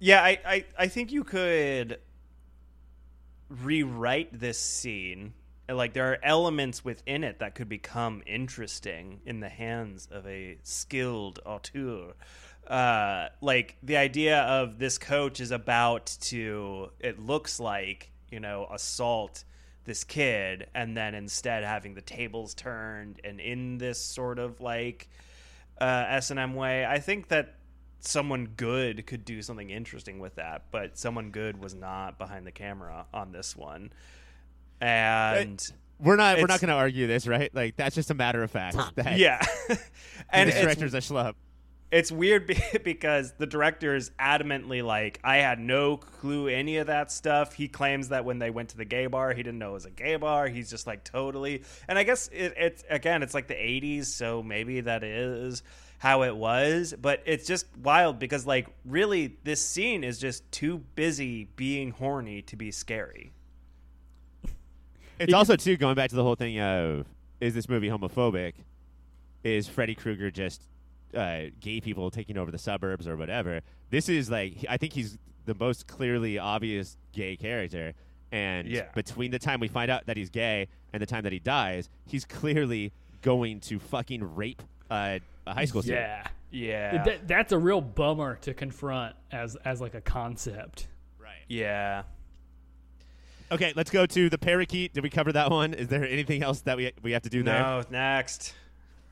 Yeah, 0.00 0.22
I, 0.22 0.38
I, 0.44 0.64
I 0.78 0.88
think 0.88 1.12
you 1.12 1.24
could 1.24 2.00
rewrite 3.48 4.38
this 4.38 4.58
scene. 4.58 5.34
Like, 5.68 5.94
there 5.94 6.12
are 6.12 6.18
elements 6.22 6.84
within 6.84 7.24
it 7.24 7.38
that 7.38 7.54
could 7.54 7.68
become 7.68 8.22
interesting 8.26 9.20
in 9.24 9.40
the 9.40 9.48
hands 9.48 10.08
of 10.10 10.26
a 10.26 10.58
skilled 10.62 11.38
auteur. 11.46 12.14
Uh, 12.66 13.28
like, 13.40 13.76
the 13.82 13.96
idea 13.96 14.40
of 14.42 14.78
this 14.78 14.98
coach 14.98 15.40
is 15.40 15.52
about 15.52 16.06
to, 16.22 16.90
it 16.98 17.18
looks 17.18 17.60
like, 17.60 18.10
you 18.30 18.40
know, 18.40 18.66
assault 18.70 19.44
this 19.84 20.04
kid, 20.04 20.66
and 20.74 20.96
then 20.96 21.14
instead 21.14 21.64
having 21.64 21.94
the 21.94 22.02
tables 22.02 22.54
turned 22.54 23.20
and 23.24 23.40
in 23.40 23.78
this 23.78 24.04
sort 24.04 24.38
of 24.38 24.60
like 24.60 25.08
uh, 25.80 26.04
S 26.08 26.30
and 26.30 26.38
M 26.40 26.54
way. 26.54 26.84
I 26.86 26.98
think 26.98 27.28
that 27.28 27.54
someone 28.00 28.46
good 28.56 29.06
could 29.06 29.24
do 29.24 29.42
something 29.42 29.70
interesting 29.70 30.18
with 30.18 30.36
that, 30.36 30.66
but 30.70 30.98
someone 30.98 31.30
good 31.30 31.62
was 31.62 31.74
not 31.74 32.18
behind 32.18 32.46
the 32.46 32.52
camera 32.52 33.06
on 33.12 33.32
this 33.32 33.56
one. 33.56 33.92
And 34.80 35.60
We're 35.98 36.16
not 36.16 36.38
we're 36.38 36.46
not 36.46 36.60
going 36.60 36.68
to 36.68 36.74
argue 36.74 37.06
this, 37.06 37.26
right? 37.26 37.54
Like 37.54 37.76
that's 37.76 37.94
just 37.94 38.10
a 38.10 38.14
matter 38.14 38.42
of 38.42 38.50
fact. 38.50 38.76
That 38.96 39.18
yeah, 39.18 39.40
and 40.30 40.50
this 40.50 40.60
director's 40.60 40.94
a 40.94 40.98
schlub. 40.98 41.34
It's 41.90 42.10
weird 42.10 42.46
because 42.84 43.32
the 43.38 43.46
director 43.46 43.94
is 43.94 44.10
adamantly 44.18 44.84
like, 44.84 45.20
I 45.22 45.36
had 45.36 45.58
no 45.58 45.96
clue 45.96 46.48
any 46.48 46.78
of 46.78 46.88
that 46.88 47.12
stuff. 47.12 47.52
He 47.52 47.68
claims 47.68 48.08
that 48.08 48.24
when 48.24 48.38
they 48.38 48.50
went 48.50 48.70
to 48.70 48.76
the 48.76 48.84
gay 48.84 49.06
bar, 49.06 49.32
he 49.32 49.42
didn't 49.42 49.58
know 49.58 49.70
it 49.70 49.74
was 49.74 49.84
a 49.84 49.90
gay 49.90 50.16
bar. 50.16 50.48
He's 50.48 50.70
just 50.70 50.86
like 50.86 51.04
totally. 51.04 51.62
And 51.88 51.98
I 51.98 52.02
guess 52.02 52.28
it, 52.32 52.54
it's 52.56 52.84
again, 52.90 53.22
it's 53.22 53.34
like 53.34 53.46
the 53.46 53.54
'80s, 53.54 54.06
so 54.06 54.42
maybe 54.42 54.80
that 54.82 55.04
is 55.04 55.62
how 55.98 56.22
it 56.22 56.36
was. 56.36 56.94
But 57.00 57.22
it's 57.26 57.46
just 57.46 57.66
wild 57.78 58.18
because 58.18 58.46
like 58.46 58.68
really, 58.84 59.36
this 59.44 59.64
scene 59.64 60.04
is 60.04 60.18
just 60.18 60.50
too 60.50 60.78
busy 60.94 61.48
being 61.56 61.92
horny 61.92 62.42
to 62.42 62.56
be 62.56 62.70
scary. 62.70 63.32
It's 65.18 65.32
also 65.32 65.54
too 65.56 65.76
going 65.76 65.94
back 65.94 66.10
to 66.10 66.16
the 66.16 66.24
whole 66.24 66.34
thing 66.34 66.58
of 66.60 67.06
is 67.40 67.54
this 67.54 67.68
movie 67.68 67.88
homophobic? 67.88 68.54
Is 69.44 69.68
Freddy 69.68 69.94
Krueger 69.94 70.30
just 70.30 70.62
uh, 71.14 71.50
gay 71.60 71.80
people 71.80 72.10
taking 72.10 72.36
over 72.38 72.50
the 72.50 72.58
suburbs 72.58 73.06
or 73.08 73.16
whatever? 73.16 73.60
This 73.90 74.08
is 74.08 74.30
like 74.30 74.64
I 74.68 74.76
think 74.76 74.92
he's 74.92 75.18
the 75.46 75.54
most 75.54 75.86
clearly 75.86 76.38
obvious 76.38 76.96
gay 77.12 77.36
character, 77.36 77.92
and 78.32 78.66
Yeah. 78.68 78.86
between 78.94 79.30
the 79.30 79.38
time 79.38 79.60
we 79.60 79.68
find 79.68 79.90
out 79.90 80.06
that 80.06 80.16
he's 80.16 80.30
gay 80.30 80.68
and 80.92 81.02
the 81.02 81.06
time 81.06 81.22
that 81.24 81.32
he 81.32 81.38
dies, 81.38 81.88
he's 82.06 82.24
clearly 82.24 82.92
going 83.22 83.60
to 83.60 83.78
fucking 83.78 84.34
rape 84.34 84.62
uh, 84.90 85.18
a 85.46 85.54
high 85.54 85.64
school 85.64 85.82
student. 85.82 86.02
Yeah. 86.02 86.26
Yeah, 86.50 87.02
That, 87.02 87.26
that's 87.26 87.52
a 87.52 87.58
real 87.58 87.80
bummer 87.80 88.36
to 88.42 88.54
confront 88.54 89.16
as 89.32 89.56
as 89.64 89.80
like 89.80 89.94
a 89.94 90.00
concept. 90.00 90.86
Right. 91.18 91.32
yeah. 91.48 92.04
Okay, 93.52 93.72
let's 93.76 93.90
go 93.90 94.06
to 94.06 94.30
the 94.30 94.38
parakeet. 94.38 94.94
Did 94.94 95.02
we 95.02 95.10
cover 95.10 95.32
that 95.32 95.50
one? 95.50 95.74
Is 95.74 95.88
there 95.88 96.04
anything 96.04 96.42
else 96.42 96.60
that 96.60 96.76
we 96.76 96.92
we 97.02 97.12
have 97.12 97.22
to 97.22 97.28
do 97.28 97.42
there? 97.42 97.58
No, 97.60 97.82
next. 97.90 98.54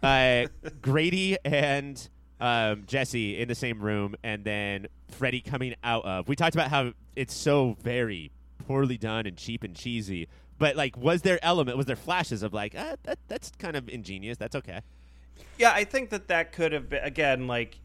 Uh, 0.02 0.46
Grady 0.80 1.36
and 1.44 2.08
um, 2.40 2.84
Jesse 2.86 3.38
in 3.38 3.48
the 3.48 3.54
same 3.54 3.80
room, 3.80 4.16
and 4.22 4.44
then 4.44 4.88
Freddy 5.08 5.40
coming 5.40 5.74
out 5.84 6.04
of. 6.04 6.28
We 6.28 6.36
talked 6.36 6.54
about 6.54 6.70
how 6.70 6.92
it's 7.14 7.34
so 7.34 7.76
very 7.82 8.32
poorly 8.66 8.98
done 8.98 9.26
and 9.26 9.36
cheap 9.36 9.64
and 9.64 9.74
cheesy. 9.74 10.28
But 10.58 10.76
like, 10.76 10.96
was 10.96 11.22
there 11.22 11.38
element? 11.42 11.76
Was 11.76 11.86
there 11.86 11.96
flashes 11.96 12.42
of 12.42 12.52
like, 12.52 12.74
uh, 12.74 12.96
that 13.04 13.18
that's 13.28 13.50
kind 13.58 13.76
of 13.76 13.88
ingenious? 13.88 14.38
That's 14.38 14.56
okay. 14.56 14.80
Yeah, 15.58 15.72
I 15.72 15.84
think 15.84 16.10
that 16.10 16.28
that 16.28 16.52
could 16.52 16.72
have 16.72 16.88
been 16.88 17.02
again 17.02 17.46
like 17.46 17.78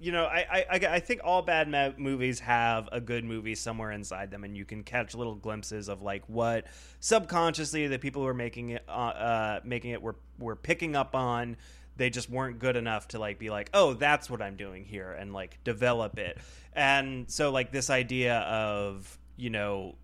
you 0.00 0.12
know, 0.12 0.24
I, 0.24 0.64
I, 0.70 0.80
I- 0.88 1.00
think 1.00 1.20
all 1.24 1.42
bad 1.42 1.68
ma- 1.68 1.90
movies 1.96 2.40
have 2.40 2.88
a 2.92 3.00
good 3.00 3.24
movie 3.24 3.54
somewhere 3.54 3.92
inside 3.92 4.30
them, 4.30 4.44
and 4.44 4.56
you 4.56 4.64
can 4.64 4.82
catch 4.82 5.14
little 5.14 5.34
glimpses 5.34 5.88
of 5.88 6.02
like 6.02 6.24
what 6.28 6.66
subconsciously 7.00 7.86
the 7.86 7.98
people 7.98 8.22
who 8.22 8.28
are 8.28 8.34
making 8.34 8.70
it, 8.70 8.84
uh, 8.88 8.92
uh, 8.92 9.60
making 9.64 9.90
it 9.92 10.02
were 10.02 10.16
were 10.38 10.56
picking 10.56 10.96
up 10.96 11.14
on. 11.14 11.56
They 11.96 12.10
just 12.10 12.28
weren't 12.28 12.58
good 12.58 12.74
enough 12.76 13.08
to 13.08 13.20
like 13.20 13.38
be 13.38 13.50
like, 13.50 13.70
oh, 13.72 13.94
that's 13.94 14.28
what 14.28 14.42
I'm 14.42 14.56
doing 14.56 14.84
here, 14.84 15.12
and 15.12 15.32
like 15.32 15.62
develop 15.62 16.18
it. 16.18 16.38
And 16.72 17.30
so 17.30 17.52
like 17.52 17.70
this 17.70 17.88
idea 17.88 18.38
of 18.40 19.18
you 19.36 19.50
know 19.50 19.94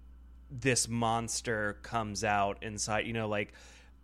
this 0.51 0.88
monster 0.88 1.78
comes 1.82 2.24
out 2.24 2.62
inside 2.62 3.07
you 3.07 3.12
know 3.12 3.28
like 3.28 3.53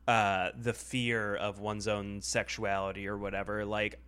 uh 0.06 0.50
the 0.56 0.72
fear 0.72 1.34
of 1.34 1.58
one's 1.58 1.88
own 1.88 2.20
sexuality 2.22 3.08
or 3.08 3.18
whatever 3.18 3.64
like 3.64 3.98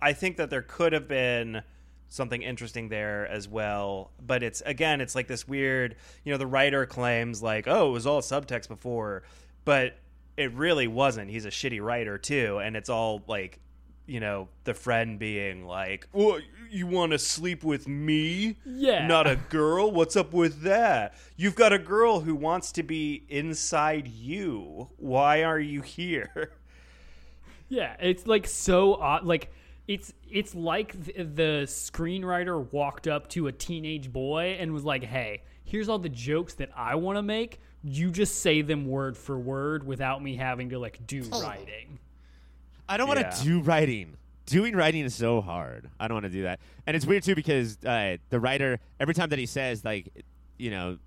i 0.00 0.12
think 0.12 0.36
that 0.36 0.50
there 0.50 0.62
could 0.62 0.92
have 0.92 1.08
been 1.08 1.62
something 2.08 2.42
interesting 2.42 2.88
there 2.88 3.26
as 3.26 3.48
well 3.48 4.10
but 4.24 4.42
it's 4.42 4.60
again 4.62 5.00
it's 5.00 5.14
like 5.14 5.26
this 5.26 5.48
weird 5.48 5.96
you 6.24 6.32
know 6.32 6.38
the 6.38 6.46
writer 6.46 6.86
claims 6.86 7.42
like 7.42 7.66
oh 7.66 7.88
it 7.88 7.92
was 7.92 8.06
all 8.06 8.20
subtext 8.20 8.68
before 8.68 9.22
but 9.64 9.96
it 10.36 10.52
really 10.54 10.86
wasn't. 10.86 11.30
He's 11.30 11.44
a 11.44 11.50
shitty 11.50 11.80
writer 11.80 12.18
too 12.18 12.58
and 12.58 12.76
it's 12.76 12.88
all 12.88 13.22
like 13.26 13.60
you 14.06 14.20
know 14.20 14.48
the 14.64 14.74
friend 14.74 15.18
being 15.18 15.64
like 15.66 16.06
well 16.12 16.38
you 16.70 16.86
want 16.86 17.12
to 17.12 17.18
sleep 17.18 17.64
with 17.64 17.88
me? 17.88 18.56
Yeah. 18.66 19.06
not 19.06 19.26
a 19.26 19.36
girl? 19.36 19.90
What's 19.90 20.16
up 20.16 20.32
with 20.32 20.62
that? 20.62 21.14
You've 21.36 21.54
got 21.54 21.72
a 21.72 21.78
girl 21.78 22.20
who 22.20 22.34
wants 22.34 22.72
to 22.72 22.82
be 22.82 23.24
inside 23.28 24.08
you. 24.08 24.88
Why 24.96 25.44
are 25.44 25.60
you 25.60 25.82
here? 25.82 26.52
Yeah, 27.68 27.96
it's 27.98 28.26
like 28.26 28.46
so 28.46 28.94
odd. 28.94 29.24
Like 29.24 29.50
it's 29.86 30.12
it's 30.30 30.54
like 30.54 30.92
th- 31.04 31.16
the 31.34 31.62
screenwriter 31.66 32.70
walked 32.72 33.06
up 33.06 33.28
to 33.30 33.46
a 33.48 33.52
teenage 33.52 34.12
boy 34.12 34.56
and 34.58 34.72
was 34.72 34.84
like, 34.84 35.04
"Hey, 35.04 35.42
here's 35.64 35.88
all 35.88 35.98
the 35.98 36.08
jokes 36.08 36.54
that 36.54 36.70
I 36.76 36.94
want 36.94 37.16
to 37.18 37.22
make. 37.22 37.60
You 37.82 38.10
just 38.10 38.40
say 38.40 38.62
them 38.62 38.86
word 38.86 39.16
for 39.16 39.38
word 39.38 39.86
without 39.86 40.22
me 40.22 40.36
having 40.36 40.70
to 40.70 40.78
like 40.78 41.06
do 41.06 41.22
writing." 41.24 41.98
I 42.88 42.96
don't 42.96 43.08
want 43.08 43.20
Yeah. 43.20 43.30
to 43.30 43.44
do 43.44 43.60
writing. 43.60 44.16
Doing 44.46 44.76
writing 44.76 45.04
is 45.04 45.14
so 45.14 45.40
hard. 45.40 45.88
I 45.98 46.06
don't 46.06 46.16
want 46.16 46.24
to 46.24 46.30
do 46.30 46.42
that. 46.42 46.60
And 46.86 46.94
it's 46.94 47.06
weird 47.06 47.22
too 47.22 47.34
because 47.34 47.82
uh, 47.84 48.18
the 48.28 48.38
writer, 48.38 48.78
every 49.00 49.14
time 49.14 49.30
that 49.30 49.38
he 49.38 49.46
says 49.46 49.84
like, 49.86 50.24
you 50.58 50.70
know, 50.70 50.98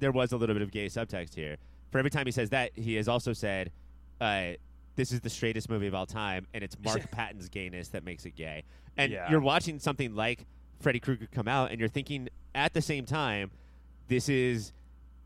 there 0.00 0.10
was 0.10 0.32
a 0.32 0.36
little 0.36 0.54
bit 0.54 0.62
of 0.62 0.72
gay 0.72 0.86
subtext 0.86 1.34
here. 1.34 1.58
For 1.92 1.98
every 1.98 2.10
time 2.10 2.26
he 2.26 2.32
says 2.32 2.50
that, 2.50 2.72
he 2.74 2.94
has 2.96 3.06
also 3.06 3.32
said, 3.32 3.70
uh, 4.20 4.54
"This 4.96 5.12
is 5.12 5.20
the 5.20 5.30
straightest 5.30 5.68
movie 5.70 5.86
of 5.86 5.94
all 5.94 6.06
time," 6.06 6.46
and 6.54 6.62
it's 6.64 6.76
Mark 6.84 7.10
Patton's 7.10 7.48
gayness 7.48 7.88
that 7.88 8.04
makes 8.04 8.24
it 8.26 8.36
gay. 8.36 8.64
And 8.96 9.12
Yeah. 9.12 9.30
you're 9.30 9.40
watching 9.40 9.78
something 9.78 10.14
like 10.14 10.46
Freddy 10.80 11.00
Krueger 11.00 11.28
come 11.30 11.48
out, 11.48 11.70
and 11.70 11.78
you're 11.80 11.88
thinking 11.88 12.28
at 12.54 12.74
the 12.74 12.82
same 12.82 13.04
time, 13.06 13.50
"This 14.08 14.28
is." 14.28 14.72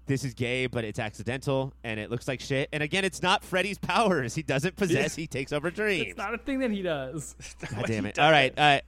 This 0.08 0.22
is 0.24 0.34
gay, 0.34 0.68
but 0.68 0.84
it's 0.84 1.00
accidental, 1.00 1.72
and 1.82 1.98
it 1.98 2.12
looks 2.12 2.28
like 2.28 2.38
shit. 2.38 2.68
And 2.72 2.80
again, 2.80 3.04
it's 3.04 3.22
not 3.22 3.42
Freddy's 3.42 3.76
powers. 3.76 4.36
He 4.36 4.42
doesn't 4.44 4.76
possess. 4.76 5.16
He 5.16 5.26
takes 5.26 5.52
over 5.52 5.68
dreams. 5.68 6.10
It's 6.10 6.16
not 6.16 6.32
a 6.32 6.38
thing 6.38 6.60
that 6.60 6.70
he 6.70 6.80
does. 6.80 7.34
God 7.74 7.86
damn 7.88 8.06
it! 8.06 8.16
All 8.16 8.30
right, 8.30 8.56
uh, 8.56 8.78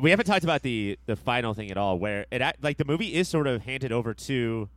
we 0.00 0.10
haven't 0.10 0.26
talked 0.26 0.42
about 0.42 0.62
the 0.62 0.98
the 1.06 1.14
final 1.14 1.54
thing 1.54 1.70
at 1.70 1.76
all. 1.76 2.00
Where 2.00 2.26
it 2.32 2.42
like 2.62 2.78
the 2.78 2.84
movie 2.84 3.14
is 3.14 3.28
sort 3.28 3.46
of 3.46 3.62
handed 3.62 3.92
over 3.92 4.12
to 4.12 4.68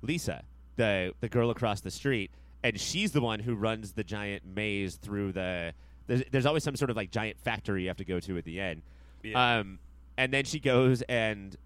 Lisa, 0.00 0.44
the 0.76 1.12
the 1.18 1.28
girl 1.28 1.50
across 1.50 1.80
the 1.80 1.90
street, 1.90 2.30
and 2.64 2.78
she's 2.80 3.12
the 3.12 3.20
one 3.20 3.40
who 3.40 3.54
runs 3.54 3.92
the 3.92 4.04
giant 4.04 4.44
maze 4.46 4.96
through 4.96 5.32
the. 5.32 5.74
There's, 6.06 6.22
there's 6.30 6.46
always 6.46 6.64
some 6.64 6.76
sort 6.76 6.90
of 6.90 6.96
like 6.96 7.10
giant 7.10 7.38
factory 7.38 7.82
you 7.82 7.88
have 7.88 7.96
to 7.98 8.04
go 8.04 8.18
to 8.20 8.36
at 8.38 8.44
the 8.44 8.60
end, 8.60 8.82
Yeah. 9.22 9.58
um, 9.60 9.78
and 10.16 10.32
then 10.32 10.44
she 10.44 10.58
goes 10.60 11.02
and 11.02 11.56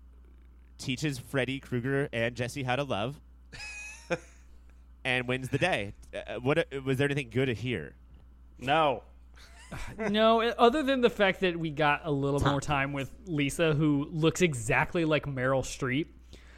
teaches 0.79 1.19
Freddy 1.19 1.59
Krueger 1.59 2.09
and 2.13 2.35
Jesse 2.37 2.63
how 2.63 2.77
to 2.77 2.85
love, 2.85 3.19
and 5.05 5.27
wins 5.29 5.49
the 5.49 5.59
day. 5.59 5.95
Uh, 6.15 6.35
what 6.41 6.67
was 6.85 6.99
there 6.99 7.07
anything 7.07 7.31
good 7.31 7.49
here? 7.49 7.95
no 8.59 9.03
no, 9.99 10.41
other 10.43 10.83
than 10.85 11.01
the 11.01 11.11
fact 11.11 11.41
that 11.41 11.59
we 11.59 11.71
got 11.71 12.03
a 12.05 12.11
little 12.11 12.41
more 12.41 12.61
time 12.61 12.93
with 12.93 13.11
Lisa, 13.27 13.75
who 13.75 14.07
looks 14.13 14.41
exactly 14.41 15.05
like 15.05 15.27
Meryl 15.27 15.63
Streep. 15.63 16.07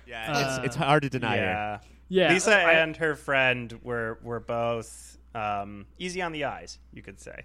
Yeah, 0.07 0.57
it's, 0.59 0.67
it's 0.67 0.77
hard 0.77 1.03
to 1.05 1.09
deny 1.09 1.39
her. 1.39 1.81
Yeah. 2.09 2.33
Lisa 2.33 2.55
I- 2.55 2.73
and 2.75 2.97
her 2.97 3.15
friend 3.15 3.79
were 3.83 4.19
were 4.23 4.41
both 4.41 5.19
um, 5.35 5.87
easy 5.99 6.23
on 6.23 6.33
the 6.33 6.45
eyes 6.45 6.79
you 6.93 7.03
could 7.03 7.21
say. 7.21 7.45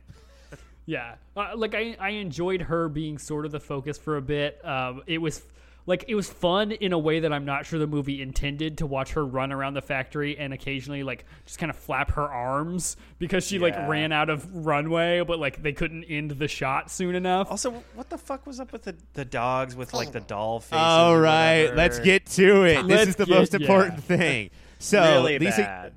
Yeah, 0.85 1.15
uh, 1.37 1.53
like 1.55 1.75
I, 1.75 1.95
I 1.97 2.09
enjoyed 2.09 2.61
her 2.63 2.89
being 2.89 3.17
sort 3.17 3.45
of 3.45 3.53
the 3.53 3.59
focus 3.61 3.97
for 3.97 4.17
a 4.17 4.21
bit. 4.21 4.59
Um, 4.65 5.01
it 5.07 5.17
was 5.19 5.41
like 5.85 6.05
it 6.07 6.15
was 6.15 6.29
fun 6.29 6.71
in 6.71 6.93
a 6.93 6.97
way 6.97 7.19
that 7.21 7.33
I'm 7.33 7.45
not 7.45 7.65
sure 7.65 7.77
the 7.77 7.87
movie 7.87 8.21
intended 8.21 8.77
to 8.77 8.85
watch 8.85 9.11
her 9.13 9.25
run 9.25 9.51
around 9.51 9.73
the 9.73 9.81
factory 9.81 10.37
and 10.37 10.53
occasionally 10.53 11.03
like 11.03 11.25
just 11.45 11.59
kind 11.59 11.69
of 11.69 11.75
flap 11.75 12.11
her 12.11 12.23
arms 12.23 12.95
because 13.19 13.45
she 13.45 13.59
like 13.59 13.75
ran 13.87 14.11
out 14.11 14.29
of 14.29 14.65
runway, 14.65 15.21
but 15.21 15.39
like 15.39 15.61
they 15.61 15.73
couldn't 15.73 16.05
end 16.05 16.31
the 16.31 16.47
shot 16.47 16.89
soon 16.89 17.15
enough. 17.15 17.49
also 17.51 17.83
what 17.95 18.09
the 18.09 18.17
fuck 18.17 18.45
was 18.47 18.59
up 18.59 18.71
with 18.71 18.83
the, 18.83 18.95
the 19.13 19.25
dogs 19.25 19.75
with 19.75 19.93
like 19.93 20.11
the 20.13 20.21
doll 20.21 20.59
faces 20.59 20.77
All 20.81 21.13
or 21.15 21.21
right, 21.21 21.61
whatever? 21.63 21.75
let's 21.77 21.99
get 21.99 22.25
to 22.27 22.63
it. 22.63 22.75
this 22.83 22.97
Let's 22.97 23.09
is 23.09 23.15
the 23.17 23.25
get- 23.25 23.37
most 23.37 23.53
yeah. 23.53 23.59
important 23.59 24.03
thing. 24.03 24.49
So 24.79 25.01
really 25.01 25.39
Lisa, 25.39 25.61
bad 25.61 25.93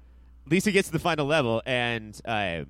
Lisa 0.49 0.70
gets 0.70 0.87
to 0.89 0.93
the 0.93 1.01
final 1.01 1.26
level, 1.26 1.61
and 1.66 2.16
uh, 2.24 2.62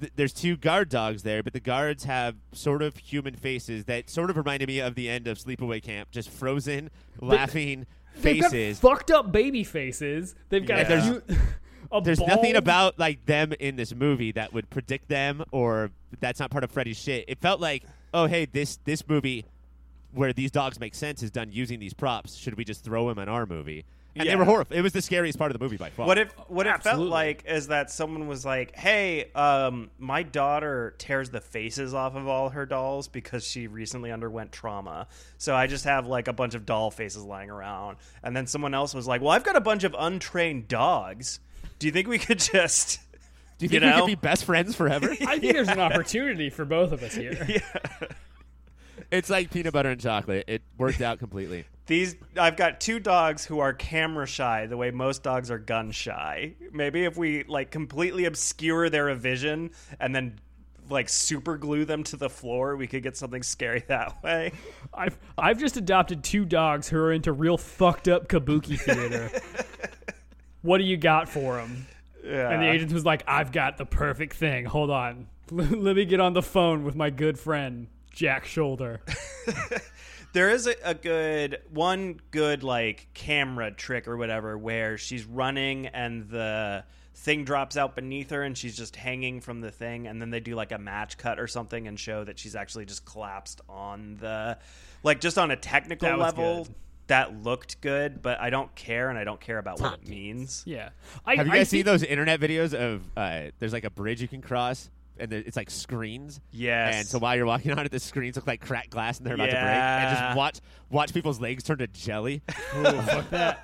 th- 0.00 0.12
there's 0.16 0.32
two 0.32 0.56
guard 0.56 0.88
dogs 0.88 1.22
there, 1.22 1.42
but 1.42 1.52
the 1.52 1.60
guards 1.60 2.04
have 2.04 2.36
sort 2.52 2.82
of 2.82 2.96
human 2.96 3.34
faces 3.34 3.84
that 3.84 4.10
sort 4.10 4.30
of 4.30 4.36
reminded 4.36 4.68
me 4.68 4.80
of 4.80 4.94
the 4.94 5.08
end 5.08 5.26
of 5.28 5.38
Sleepaway 5.38 5.82
Camp, 5.82 6.10
just 6.10 6.30
frozen, 6.30 6.90
laughing 7.20 7.86
They've 8.20 8.40
got 8.40 8.50
faces. 8.50 8.80
fucked 8.80 9.10
up 9.10 9.30
baby 9.32 9.62
faces. 9.64 10.34
They've 10.48 10.64
got 10.66 10.78
Yeah. 10.78 10.82
a 10.82 10.88
There's- 10.88 11.06
few- 11.26 11.36
a 11.92 12.00
There's 12.02 12.20
nothing 12.20 12.52
bald- 12.52 12.56
about 12.56 12.98
like 12.98 13.24
them 13.26 13.52
in 13.60 13.76
this 13.76 13.94
movie 13.94 14.32
that 14.32 14.52
would 14.52 14.68
predict 14.70 15.08
them, 15.08 15.44
or 15.52 15.90
that's 16.20 16.40
not 16.40 16.50
part 16.50 16.64
of 16.64 16.70
Freddy's 16.70 16.98
shit. 17.00 17.24
It 17.28 17.40
felt 17.40 17.60
like, 17.60 17.84
oh 18.14 18.26
hey, 18.26 18.46
this 18.46 18.78
this 18.84 19.06
movie 19.08 19.44
where 20.12 20.32
these 20.32 20.50
dogs 20.50 20.80
make 20.80 20.94
sense 20.94 21.22
is 21.22 21.30
done 21.30 21.52
using 21.52 21.78
these 21.78 21.94
props. 21.94 22.36
Should 22.36 22.56
we 22.56 22.64
just 22.64 22.82
throw 22.84 23.08
them 23.08 23.18
in 23.20 23.28
our 23.28 23.46
movie? 23.46 23.84
And 24.16 24.28
they 24.28 24.36
were 24.36 24.44
horrible. 24.44 24.74
It 24.74 24.82
was 24.82 24.92
the 24.92 25.02
scariest 25.02 25.38
part 25.38 25.50
of 25.50 25.58
the 25.58 25.64
movie 25.64 25.76
by 25.76 25.90
far. 25.90 26.06
What 26.06 26.18
if 26.18 26.32
what 26.48 26.66
it 26.66 26.82
felt 26.82 27.00
like 27.00 27.44
is 27.46 27.68
that 27.68 27.90
someone 27.90 28.26
was 28.26 28.44
like, 28.44 28.74
"Hey, 28.74 29.30
um, 29.32 29.90
my 29.98 30.22
daughter 30.22 30.94
tears 30.98 31.30
the 31.30 31.40
faces 31.40 31.94
off 31.94 32.16
of 32.16 32.26
all 32.26 32.50
her 32.50 32.66
dolls 32.66 33.08
because 33.08 33.46
she 33.46 33.66
recently 33.66 34.10
underwent 34.10 34.52
trauma. 34.52 35.06
So 35.38 35.54
I 35.54 35.66
just 35.66 35.84
have 35.84 36.06
like 36.06 36.28
a 36.28 36.32
bunch 36.32 36.54
of 36.54 36.66
doll 36.66 36.90
faces 36.90 37.22
lying 37.22 37.50
around." 37.50 37.98
And 38.22 38.36
then 38.36 38.46
someone 38.46 38.74
else 38.74 38.94
was 38.94 39.06
like, 39.06 39.20
"Well, 39.20 39.30
I've 39.30 39.44
got 39.44 39.56
a 39.56 39.60
bunch 39.60 39.84
of 39.84 39.94
untrained 39.98 40.68
dogs. 40.68 41.40
Do 41.78 41.86
you 41.86 41.92
think 41.92 42.08
we 42.08 42.18
could 42.18 42.40
just?" 42.40 42.98
Do 43.58 43.66
you 43.66 43.68
you 43.72 43.80
think 43.80 43.82
we 43.82 43.90
know? 43.90 44.00
could 44.00 44.06
be 44.06 44.14
best 44.14 44.46
friends 44.46 44.74
forever? 44.74 45.10
I 45.10 45.38
think 45.38 45.52
there's 45.52 45.68
an 45.68 45.80
opportunity 45.80 46.48
for 46.48 46.64
both 46.64 46.92
of 46.92 47.02
us 47.02 47.14
here. 47.14 47.46
It's 49.10 49.30
like 49.30 49.50
peanut 49.50 49.72
butter 49.72 49.90
and 49.90 50.00
chocolate. 50.00 50.44
It 50.46 50.62
worked 50.78 51.00
out 51.00 51.18
completely. 51.18 51.64
These 51.86 52.16
I've 52.36 52.56
got 52.56 52.80
two 52.80 53.00
dogs 53.00 53.44
who 53.44 53.58
are 53.58 53.72
camera 53.72 54.26
shy 54.26 54.66
the 54.66 54.76
way 54.76 54.90
most 54.90 55.22
dogs 55.22 55.50
are 55.50 55.58
gun 55.58 55.90
shy. 55.90 56.54
Maybe 56.72 57.04
if 57.04 57.16
we 57.16 57.44
like 57.44 57.70
completely 57.70 58.26
obscure 58.26 58.88
their 58.88 59.12
vision 59.14 59.70
and 59.98 60.14
then 60.14 60.38
like 60.88 61.08
super 61.08 61.56
glue 61.56 61.84
them 61.84 62.02
to 62.04 62.16
the 62.16 62.30
floor, 62.30 62.76
we 62.76 62.86
could 62.86 63.02
get 63.02 63.16
something 63.16 63.42
scary 63.42 63.84
that 63.88 64.22
way. 64.22 64.52
I've 64.94 65.18
I've 65.36 65.58
just 65.58 65.76
adopted 65.76 66.22
two 66.22 66.44
dogs 66.44 66.88
who 66.88 66.98
are 66.98 67.12
into 67.12 67.32
real 67.32 67.58
fucked 67.58 68.08
up 68.08 68.28
kabuki 68.28 68.78
theater. 68.78 69.30
what 70.62 70.78
do 70.78 70.84
you 70.84 70.96
got 70.96 71.28
for 71.28 71.56
them? 71.56 71.86
Yeah. 72.24 72.50
And 72.50 72.62
the 72.62 72.68
agent 72.68 72.92
was 72.92 73.04
like, 73.04 73.24
"I've 73.26 73.50
got 73.50 73.78
the 73.78 73.86
perfect 73.86 74.34
thing. 74.34 74.66
Hold 74.66 74.90
on, 74.90 75.26
let 75.50 75.96
me 75.96 76.04
get 76.04 76.20
on 76.20 76.34
the 76.34 76.42
phone 76.42 76.84
with 76.84 76.94
my 76.94 77.10
good 77.10 77.38
friend 77.38 77.88
Jack 78.20 78.44
Sholder." 78.44 79.00
there 80.32 80.50
is 80.50 80.66
a, 80.66 80.74
a 80.84 80.94
good 80.94 81.58
one 81.72 82.20
good 82.30 82.62
like 82.62 83.08
camera 83.14 83.70
trick 83.70 84.06
or 84.06 84.16
whatever 84.16 84.56
where 84.58 84.98
she's 84.98 85.24
running 85.24 85.86
and 85.86 86.28
the 86.28 86.84
thing 87.14 87.44
drops 87.44 87.76
out 87.76 87.96
beneath 87.96 88.30
her 88.30 88.42
and 88.42 88.56
she's 88.56 88.76
just 88.76 88.96
hanging 88.96 89.40
from 89.40 89.60
the 89.60 89.70
thing 89.70 90.06
and 90.06 90.20
then 90.22 90.30
they 90.30 90.40
do 90.40 90.54
like 90.54 90.72
a 90.72 90.78
match 90.78 91.18
cut 91.18 91.38
or 91.40 91.46
something 91.46 91.86
and 91.88 91.98
show 91.98 92.24
that 92.24 92.38
she's 92.38 92.54
actually 92.54 92.84
just 92.86 93.04
collapsed 93.04 93.60
on 93.68 94.16
the 94.20 94.56
like 95.02 95.20
just 95.20 95.36
on 95.36 95.50
a 95.50 95.56
technical 95.56 96.08
That 96.08 96.18
level 96.18 96.64
good. 96.64 96.74
that 97.08 97.42
looked 97.42 97.80
good 97.82 98.22
but 98.22 98.40
i 98.40 98.48
don't 98.48 98.74
care 98.74 99.10
and 99.10 99.18
i 99.18 99.24
don't 99.24 99.40
care 99.40 99.58
about 99.58 99.80
what 99.80 99.94
it 99.94 100.08
means 100.08 100.62
Yeah, 100.66 100.90
I, 101.26 101.34
Have 101.36 101.46
you 101.48 101.52
I 101.52 101.56
guys 101.58 101.68
seen 101.68 101.78
think- 101.78 101.86
those 101.86 102.02
internet 102.04 102.40
videos 102.40 102.72
of 102.72 103.02
uh, 103.16 103.50
there's 103.58 103.72
like 103.72 103.84
a 103.84 103.90
bridge 103.90 104.22
you 104.22 104.28
can 104.28 104.40
cross 104.40 104.88
and 105.20 105.30
there, 105.30 105.42
it's 105.46 105.56
like 105.56 105.70
screens? 105.70 106.40
Yes. 106.50 106.94
And 106.96 107.06
so 107.06 107.18
while 107.18 107.36
you're 107.36 107.46
walking 107.46 107.70
on 107.78 107.84
it, 107.84 107.92
the 107.92 108.00
screens 108.00 108.36
look 108.36 108.46
like 108.46 108.60
cracked 108.60 108.90
glass 108.90 109.18
and 109.18 109.26
they're 109.26 109.34
about 109.34 109.46
to 109.46 109.52
break. 109.52 109.62
And 109.64 110.16
just 110.18 110.36
watch 110.36 110.60
watch 110.90 111.14
people's 111.14 111.40
legs 111.40 111.62
turn 111.62 111.78
to 111.78 111.86
jelly. 111.86 112.42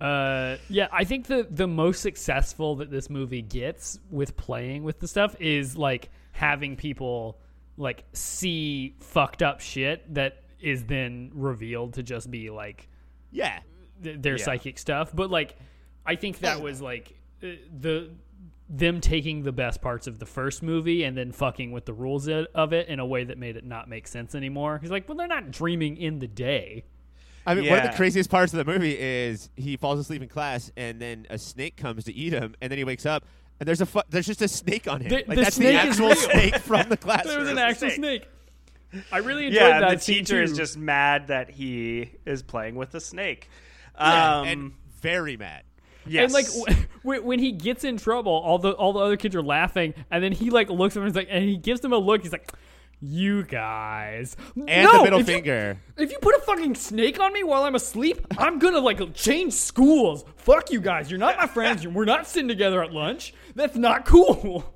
Uh, 0.00 0.56
yeah, 0.68 0.88
I 0.90 1.04
think 1.04 1.26
the 1.26 1.46
the 1.50 1.66
most 1.68 2.00
successful 2.00 2.76
that 2.76 2.90
this 2.90 3.10
movie 3.10 3.42
gets 3.42 3.98
with 4.10 4.36
playing 4.36 4.82
with 4.82 4.98
the 4.98 5.06
stuff 5.06 5.36
is 5.40 5.76
like 5.76 6.08
having 6.32 6.74
people 6.76 7.38
like 7.76 8.04
see 8.14 8.96
fucked 9.00 9.42
up 9.42 9.60
shit 9.60 10.12
that 10.14 10.42
is 10.60 10.84
then 10.86 11.30
revealed 11.34 11.94
to 11.94 12.02
just 12.02 12.30
be 12.30 12.50
like 12.50 12.88
Yeah. 13.30 13.60
th- 14.02 14.20
their 14.20 14.38
Yeah. 14.38 14.44
psychic 14.44 14.78
stuff. 14.78 15.10
But 15.14 15.30
like, 15.30 15.56
I 16.06 16.16
think 16.16 16.38
that 16.40 16.60
was 16.62 16.80
like 16.80 17.14
uh, 17.42 17.48
the 17.78 18.10
them 18.72 19.00
taking 19.00 19.42
the 19.42 19.50
best 19.50 19.82
parts 19.82 20.06
of 20.06 20.20
the 20.20 20.26
first 20.26 20.62
movie 20.62 21.02
and 21.02 21.16
then 21.18 21.32
fucking 21.32 21.72
with 21.72 21.86
the 21.86 21.92
rules 21.92 22.28
of 22.28 22.72
it 22.72 22.86
in 22.88 23.00
a 23.00 23.04
way 23.06 23.24
that 23.24 23.36
made 23.36 23.56
it 23.56 23.64
not 23.64 23.88
make 23.88 24.06
sense 24.06 24.32
anymore. 24.34 24.78
He's 24.80 24.92
like, 24.92 25.08
well, 25.08 25.18
they're 25.18 25.26
not 25.26 25.50
dreaming 25.50 25.96
in 25.96 26.20
the 26.20 26.28
day. 26.28 26.84
I 27.44 27.54
mean, 27.56 27.68
one 27.68 27.78
of 27.78 27.84
the 27.90 27.96
craziest 27.96 28.30
parts 28.30 28.52
of 28.54 28.64
the 28.64 28.70
movie 28.70 28.96
is 28.96 29.50
he 29.56 29.76
falls 29.76 29.98
asleep 29.98 30.22
in 30.22 30.28
class, 30.28 30.70
and 30.76 31.00
then 31.00 31.26
a 31.30 31.38
snake 31.38 31.76
comes 31.76 32.04
to 32.04 32.12
eat 32.12 32.32
him, 32.32 32.54
and 32.60 32.70
then 32.70 32.78
he 32.78 32.84
wakes 32.84 33.06
up, 33.06 33.24
and 33.58 33.66
there's 33.66 33.80
a 33.80 33.86
fu- 33.86 34.02
there's 34.10 34.26
just 34.26 34.42
a 34.42 34.46
snake 34.46 34.86
on 34.86 35.00
him. 35.00 35.08
The- 35.08 35.14
like 35.16 35.26
the 35.26 35.34
that's 35.36 35.56
snake 35.56 35.74
is 35.84 35.90
actual 35.90 36.06
real. 36.08 36.16
snake 36.16 36.56
from 36.58 36.88
the 36.90 36.96
classroom. 36.98 37.32
There 37.32 37.40
was 37.40 37.48
an 37.48 37.58
actual 37.58 37.90
snake. 37.90 38.28
I 39.10 39.18
really 39.18 39.46
enjoyed 39.46 39.60
yeah, 39.62 39.80
that 39.80 39.90
and 39.90 39.98
the 39.98 40.02
scene, 40.02 40.16
teacher 40.18 40.42
is 40.42 40.56
just 40.56 40.76
mad 40.76 41.28
that 41.28 41.50
he 41.50 42.12
is 42.26 42.42
playing 42.42 42.74
with 42.76 42.94
a 42.94 43.00
snake. 43.00 43.48
Yeah, 43.98 44.38
Um, 44.40 44.46
and 44.46 44.72
very 45.00 45.36
mad. 45.36 45.62
Yes. 46.06 46.24
And 46.24 46.32
like 46.32 46.46
w- 47.02 47.22
when 47.26 47.38
he 47.38 47.52
gets 47.52 47.84
in 47.84 47.96
trouble, 47.96 48.32
all 48.32 48.58
the 48.58 48.72
all 48.72 48.92
the 48.92 49.00
other 49.00 49.16
kids 49.16 49.34
are 49.36 49.42
laughing, 49.42 49.94
and 50.10 50.22
then 50.22 50.32
he 50.32 50.50
like 50.50 50.68
looks 50.70 50.96
at 50.96 51.00
him 51.00 51.06
and, 51.06 51.14
he's 51.14 51.16
like, 51.16 51.28
and 51.30 51.44
he 51.44 51.56
gives 51.56 51.80
them 51.80 51.92
a 51.92 51.98
look. 51.98 52.22
He's 52.22 52.32
like, 52.32 52.50
"You 53.00 53.44
guys," 53.44 54.36
And 54.56 54.84
No, 54.84 54.98
the 54.98 55.04
middle 55.04 55.20
if 55.20 55.28
you- 55.28 55.34
finger. 55.34 55.78
if 55.96 56.10
you 56.10 56.18
put 56.20 56.34
a 56.34 56.40
fucking 56.40 56.74
snake 56.74 57.18
on 57.20 57.32
me 57.32 57.42
while 57.44 57.64
I'm 57.64 57.74
asleep, 57.74 58.26
I'm 58.38 58.58
gonna 58.58 58.78
like 58.80 59.14
change 59.14 59.52
schools. 59.54 60.24
Fuck 60.36 60.70
you 60.70 60.80
guys. 60.80 61.10
You're 61.10 61.18
not 61.20 61.36
my 61.36 61.46
friends. 61.46 61.86
We're 61.86 62.04
not 62.04 62.26
sitting 62.26 62.48
together 62.48 62.82
at 62.82 62.92
lunch. 62.92 63.32
That's 63.54 63.76
not 63.76 64.04
cool. 64.04 64.72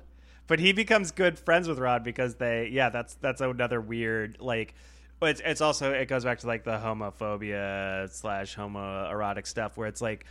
but 0.47 0.59
he 0.59 0.73
becomes 0.73 1.11
good 1.11 1.39
friends 1.39 1.67
with 1.67 1.79
Rod 1.79 2.03
because 2.03 2.35
they 2.35 2.69
yeah 2.71 2.89
that's 2.89 3.15
that's 3.15 3.41
another 3.41 3.81
weird 3.81 4.37
like 4.39 4.75
it's, 5.21 5.41
it's 5.43 5.61
also 5.61 5.91
it 5.91 6.07
goes 6.07 6.23
back 6.23 6.37
to 6.39 6.47
like 6.47 6.63
the 6.65 6.77
homophobia 6.77 8.07
slash 8.11 8.55
homoerotic 8.55 9.47
stuff 9.47 9.75
where 9.77 9.87
it's 9.87 10.01
like 10.01 10.25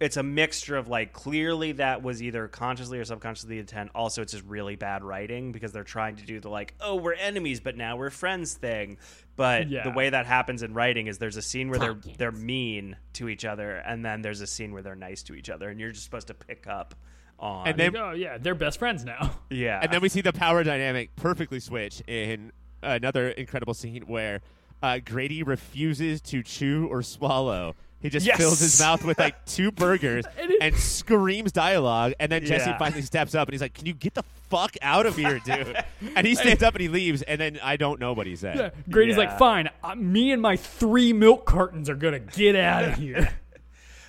it's 0.00 0.16
a 0.16 0.22
mixture 0.22 0.76
of 0.76 0.88
like 0.88 1.12
clearly 1.12 1.72
that 1.72 2.02
was 2.02 2.22
either 2.22 2.48
consciously 2.48 2.98
or 2.98 3.04
subconsciously 3.04 3.58
intent 3.58 3.90
also 3.94 4.22
it's 4.22 4.32
just 4.32 4.44
really 4.44 4.74
bad 4.76 5.04
writing 5.04 5.52
because 5.52 5.70
they're 5.72 5.84
trying 5.84 6.16
to 6.16 6.24
do 6.26 6.40
the 6.40 6.48
like 6.48 6.74
oh 6.80 6.96
we're 6.96 7.12
enemies 7.14 7.60
but 7.60 7.76
now 7.76 7.96
we're 7.96 8.10
friends 8.10 8.54
thing 8.54 8.98
but 9.36 9.68
Yeah. 9.68 9.84
the 9.84 9.90
way 9.92 10.10
that 10.10 10.26
happens 10.26 10.62
in 10.62 10.74
writing 10.74 11.06
is 11.06 11.18
there's 11.18 11.36
a 11.36 11.42
scene 11.42 11.70
where 11.70 11.78
they're 11.78 11.98
they're 12.18 12.32
mean 12.32 12.96
to 13.14 13.28
each 13.28 13.44
other 13.44 13.76
and 13.76 14.04
then 14.04 14.20
there's 14.22 14.40
a 14.40 14.46
scene 14.46 14.72
where 14.72 14.82
they're 14.82 14.96
nice 14.96 15.22
to 15.24 15.34
each 15.34 15.48
other 15.48 15.68
and 15.68 15.78
you're 15.78 15.92
just 15.92 16.04
supposed 16.04 16.26
to 16.26 16.34
pick 16.34 16.66
up 16.66 16.94
on 17.38 17.68
And 17.68 17.78
then 17.78 17.96
oh 17.96 18.12
yeah, 18.12 18.38
they're 18.38 18.54
best 18.54 18.78
friends 18.78 19.04
now. 19.04 19.30
yeah 19.50 19.80
And 19.82 19.92
then 19.92 20.00
we 20.00 20.08
see 20.08 20.20
the 20.22 20.32
power 20.32 20.62
dynamic 20.64 21.14
perfectly 21.16 21.60
switch 21.60 22.02
in 22.08 22.52
another 22.82 23.28
incredible 23.28 23.74
scene 23.74 24.02
where 24.06 24.40
uh, 24.82 24.98
Grady 25.04 25.42
refuses 25.42 26.20
to 26.22 26.42
chew 26.42 26.86
or 26.90 27.02
swallow. 27.02 27.74
He 28.04 28.10
just 28.10 28.26
Yes. 28.26 28.36
fills 28.36 28.60
his 28.60 28.78
mouth 28.78 29.02
with 29.02 29.18
like 29.18 29.44
two 29.46 29.72
burgers 29.84 30.26
And 30.38 30.50
it- 30.50 30.58
and 30.60 30.76
screams 30.76 31.52
dialogue. 31.52 32.12
And 32.20 32.30
then 32.30 32.44
Jesse 32.44 32.68
Yeah. 32.68 32.76
finally 32.78 33.00
steps 33.00 33.34
up 33.34 33.48
and 33.48 33.54
he's 33.54 33.62
like, 33.62 33.72
"Can 33.72 33.86
you 33.86 33.94
get 33.94 34.12
the 34.12 34.22
fuck 34.50 34.76
out 34.82 35.06
of 35.06 35.16
here, 35.16 35.38
dude?" 35.38 35.74
and 36.14 36.26
he 36.26 36.34
stands 36.34 36.62
up 36.62 36.74
and 36.74 36.82
he 36.82 36.88
leaves. 36.88 37.22
And 37.22 37.40
then 37.40 37.58
I 37.62 37.76
don't 37.78 37.98
know 37.98 38.12
what 38.12 38.26
he 38.26 38.36
said. 38.36 38.56
Yeah, 38.58 38.70
Grady's 38.90 39.16
Yeah. 39.16 39.24
like, 39.24 39.38
fine. 39.38 39.70
Uh, 39.82 39.94
me 39.94 40.32
and 40.32 40.42
my 40.42 40.54
three 40.56 41.14
milk 41.14 41.46
cartons 41.46 41.88
are 41.88 41.94
gonna 41.94 42.18
get 42.18 42.54
out 42.56 42.84
of 42.84 42.94
here. 42.98 43.30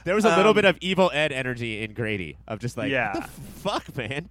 There 0.04 0.14
was 0.14 0.26
a 0.26 0.36
little 0.36 0.50
Um, 0.52 0.56
bit 0.56 0.66
of 0.66 0.78
evil 0.82 1.10
Ed 1.14 1.32
energy 1.32 1.82
in 1.82 1.94
Grady 1.94 2.38
of 2.50 2.60
just 2.60 2.76
like, 2.78 2.92
Yeah. 2.92 3.14
"What 3.14 3.24
the 3.24 3.90
fuck, 3.94 3.98
man." 3.98 4.30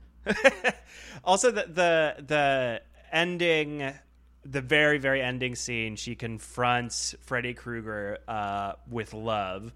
also 1.24 1.50
the 1.50 1.64
the 1.72 2.14
the 2.26 2.82
ending 3.12 3.92
the 4.44 4.60
very 4.60 4.98
very 4.98 5.22
ending 5.22 5.54
scene 5.54 5.96
she 5.96 6.14
confronts 6.14 7.14
freddy 7.20 7.54
krueger 7.54 8.18
uh, 8.28 8.72
with 8.90 9.14
love 9.14 9.72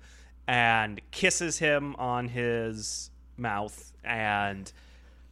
and 0.47 1.01
kisses 1.11 1.59
him 1.59 1.95
on 1.97 2.29
his 2.29 3.11
mouth 3.37 3.93
and 4.05 4.73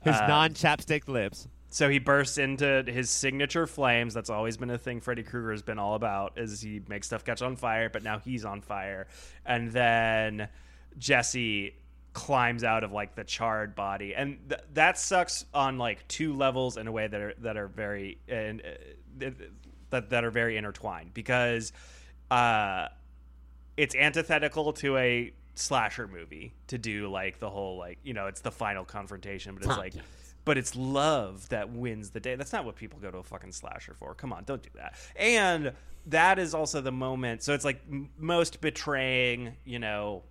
His 0.02 0.14
uh, 0.16 0.26
non-chapstick 0.26 1.08
lips. 1.08 1.48
so 1.70 1.88
he 1.88 1.98
bursts 1.98 2.38
into 2.38 2.84
his 2.86 3.08
signature 3.10 3.66
flames. 3.66 4.14
That's 4.14 4.30
always 4.30 4.56
been 4.56 4.70
a 4.70 4.78
thing 4.78 5.00
freddy 5.00 5.22
krueger 5.22 5.50
has 5.52 5.62
been 5.62 5.78
all 5.78 5.94
about 5.94 6.34
is 6.36 6.60
he 6.60 6.80
makes 6.88 7.06
stuff 7.08 7.24
catch 7.24 7.42
on 7.42 7.56
fire 7.56 7.88
but 7.90 8.02
now 8.02 8.18
he's 8.18 8.44
on 8.44 8.60
fire. 8.60 9.06
And 9.44 9.70
then 9.72 10.48
jesse 10.98 11.74
climbs 12.14 12.64
out 12.64 12.82
of 12.84 12.92
like 12.92 13.14
the 13.14 13.24
charred 13.24 13.74
body. 13.74 14.14
And 14.14 14.38
th- 14.48 14.62
that 14.72 14.98
sucks 14.98 15.44
on 15.52 15.76
like 15.76 16.06
two 16.08 16.32
levels 16.32 16.78
in 16.78 16.86
a 16.86 16.92
way 16.92 17.06
that 17.06 17.20
are 17.20 17.34
that 17.40 17.56
are 17.58 17.68
very 17.68 18.18
and 18.28 18.60
uh, 18.62 18.70
that 19.90 20.10
that 20.10 20.24
are 20.24 20.30
very 20.30 20.56
intertwined 20.56 21.14
because 21.14 21.72
uh 22.30 22.88
it's 23.76 23.94
antithetical 23.94 24.72
to 24.72 24.96
a 24.96 25.32
slasher 25.54 26.06
movie 26.06 26.52
to 26.66 26.76
do 26.76 27.08
like 27.08 27.38
the 27.38 27.48
whole 27.48 27.78
like 27.78 27.98
you 28.02 28.12
know 28.12 28.26
it's 28.26 28.40
the 28.40 28.50
final 28.50 28.84
confrontation 28.84 29.54
but 29.54 29.64
it's 29.64 29.78
like 29.78 29.94
but 30.44 30.56
it's 30.56 30.76
love 30.76 31.48
that 31.48 31.70
wins 31.70 32.10
the 32.10 32.20
day. 32.20 32.36
That's 32.36 32.52
not 32.52 32.64
what 32.64 32.76
people 32.76 33.00
go 33.00 33.10
to 33.10 33.18
a 33.18 33.22
fucking 33.24 33.50
slasher 33.50 33.94
for. 33.94 34.14
Come 34.14 34.32
on 34.32 34.44
don't 34.44 34.62
do 34.62 34.70
that. 34.76 34.94
And 35.16 35.72
that 36.06 36.38
is 36.38 36.54
also 36.54 36.80
the 36.80 36.92
moment 36.92 37.42
so 37.42 37.52
it's 37.52 37.64
like 37.64 37.80
m- 37.90 38.10
most 38.18 38.60
betraying 38.60 39.54
you 39.64 39.78
know 39.78 40.22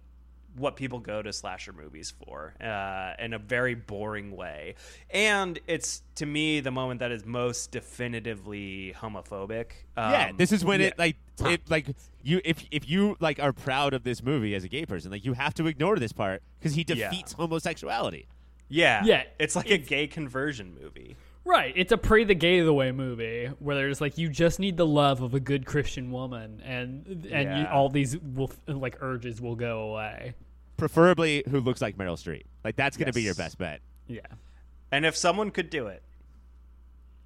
what 0.57 0.75
people 0.75 0.99
go 0.99 1.21
to 1.21 1.33
slasher 1.33 1.73
movies 1.73 2.13
for 2.25 2.53
uh, 2.61 3.13
in 3.19 3.33
a 3.33 3.39
very 3.39 3.75
boring 3.75 4.35
way 4.35 4.75
and 5.09 5.59
it's 5.67 6.01
to 6.15 6.25
me 6.25 6.59
the 6.59 6.71
moment 6.71 6.99
that 6.99 7.11
is 7.11 7.25
most 7.25 7.71
definitively 7.71 8.93
homophobic 8.97 9.67
um, 9.97 10.11
yeah, 10.11 10.31
this 10.35 10.51
is 10.51 10.63
when 10.63 10.79
yeah. 10.79 10.87
it 10.87 10.99
like 10.99 11.15
it 11.41 11.69
like 11.69 11.87
you 12.21 12.41
if 12.45 12.63
if 12.71 12.89
you 12.89 13.15
like 13.19 13.39
are 13.39 13.53
proud 13.53 13.93
of 13.93 14.03
this 14.03 14.23
movie 14.23 14.55
as 14.55 14.63
a 14.63 14.67
gay 14.67 14.85
person, 14.85 15.11
like 15.11 15.23
you 15.25 15.33
have 15.33 15.53
to 15.55 15.67
ignore 15.67 15.97
this 15.97 16.11
part 16.11 16.41
because 16.59 16.73
he 16.73 16.83
Yeah. 16.87 17.09
defeats 17.09 17.33
homosexuality. 17.33 18.27
Yeah. 18.67 19.03
Yeah, 19.05 19.23
It's 19.39 19.55
like 19.55 19.69
a 19.69 19.77
gay 19.77 20.07
conversion 20.07 20.75
movie. 20.81 21.15
right. 21.45 21.71
It's 21.75 21.91
a 21.91 21.97
pray 21.97 22.23
the 22.23 22.33
gay 22.33 22.61
the 22.61 22.73
way 22.73 22.91
movie 22.91 23.47
where 23.59 23.75
there's 23.75 24.01
like 24.01 24.17
you 24.17 24.27
just 24.29 24.59
need 24.59 24.75
the 24.77 24.85
love 24.87 25.21
of 25.21 25.33
a 25.33 25.39
good 25.39 25.65
Christian 25.65 26.11
woman, 26.11 26.61
and 26.65 27.27
and 27.31 27.59
you, 27.59 27.65
all 27.67 27.89
these 27.89 28.17
will 28.17 28.51
like 28.67 28.97
urges 29.01 29.39
will 29.39 29.55
go 29.55 29.91
away. 29.91 30.33
Preferably 30.77 31.43
who 31.49 31.59
looks 31.59 31.81
like 31.81 31.97
Meryl 31.97 32.17
Streep. 32.17 32.43
Like 32.63 32.75
that's 32.75 32.97
going 32.97 33.07
to 33.07 33.13
be 33.13 33.21
your 33.23 33.35
best 33.35 33.57
bet. 33.57 33.81
Yeah. 34.07 34.21
And 34.91 35.05
if 35.05 35.15
someone 35.15 35.51
could 35.51 35.69
do 35.69 35.87
it, 35.87 36.03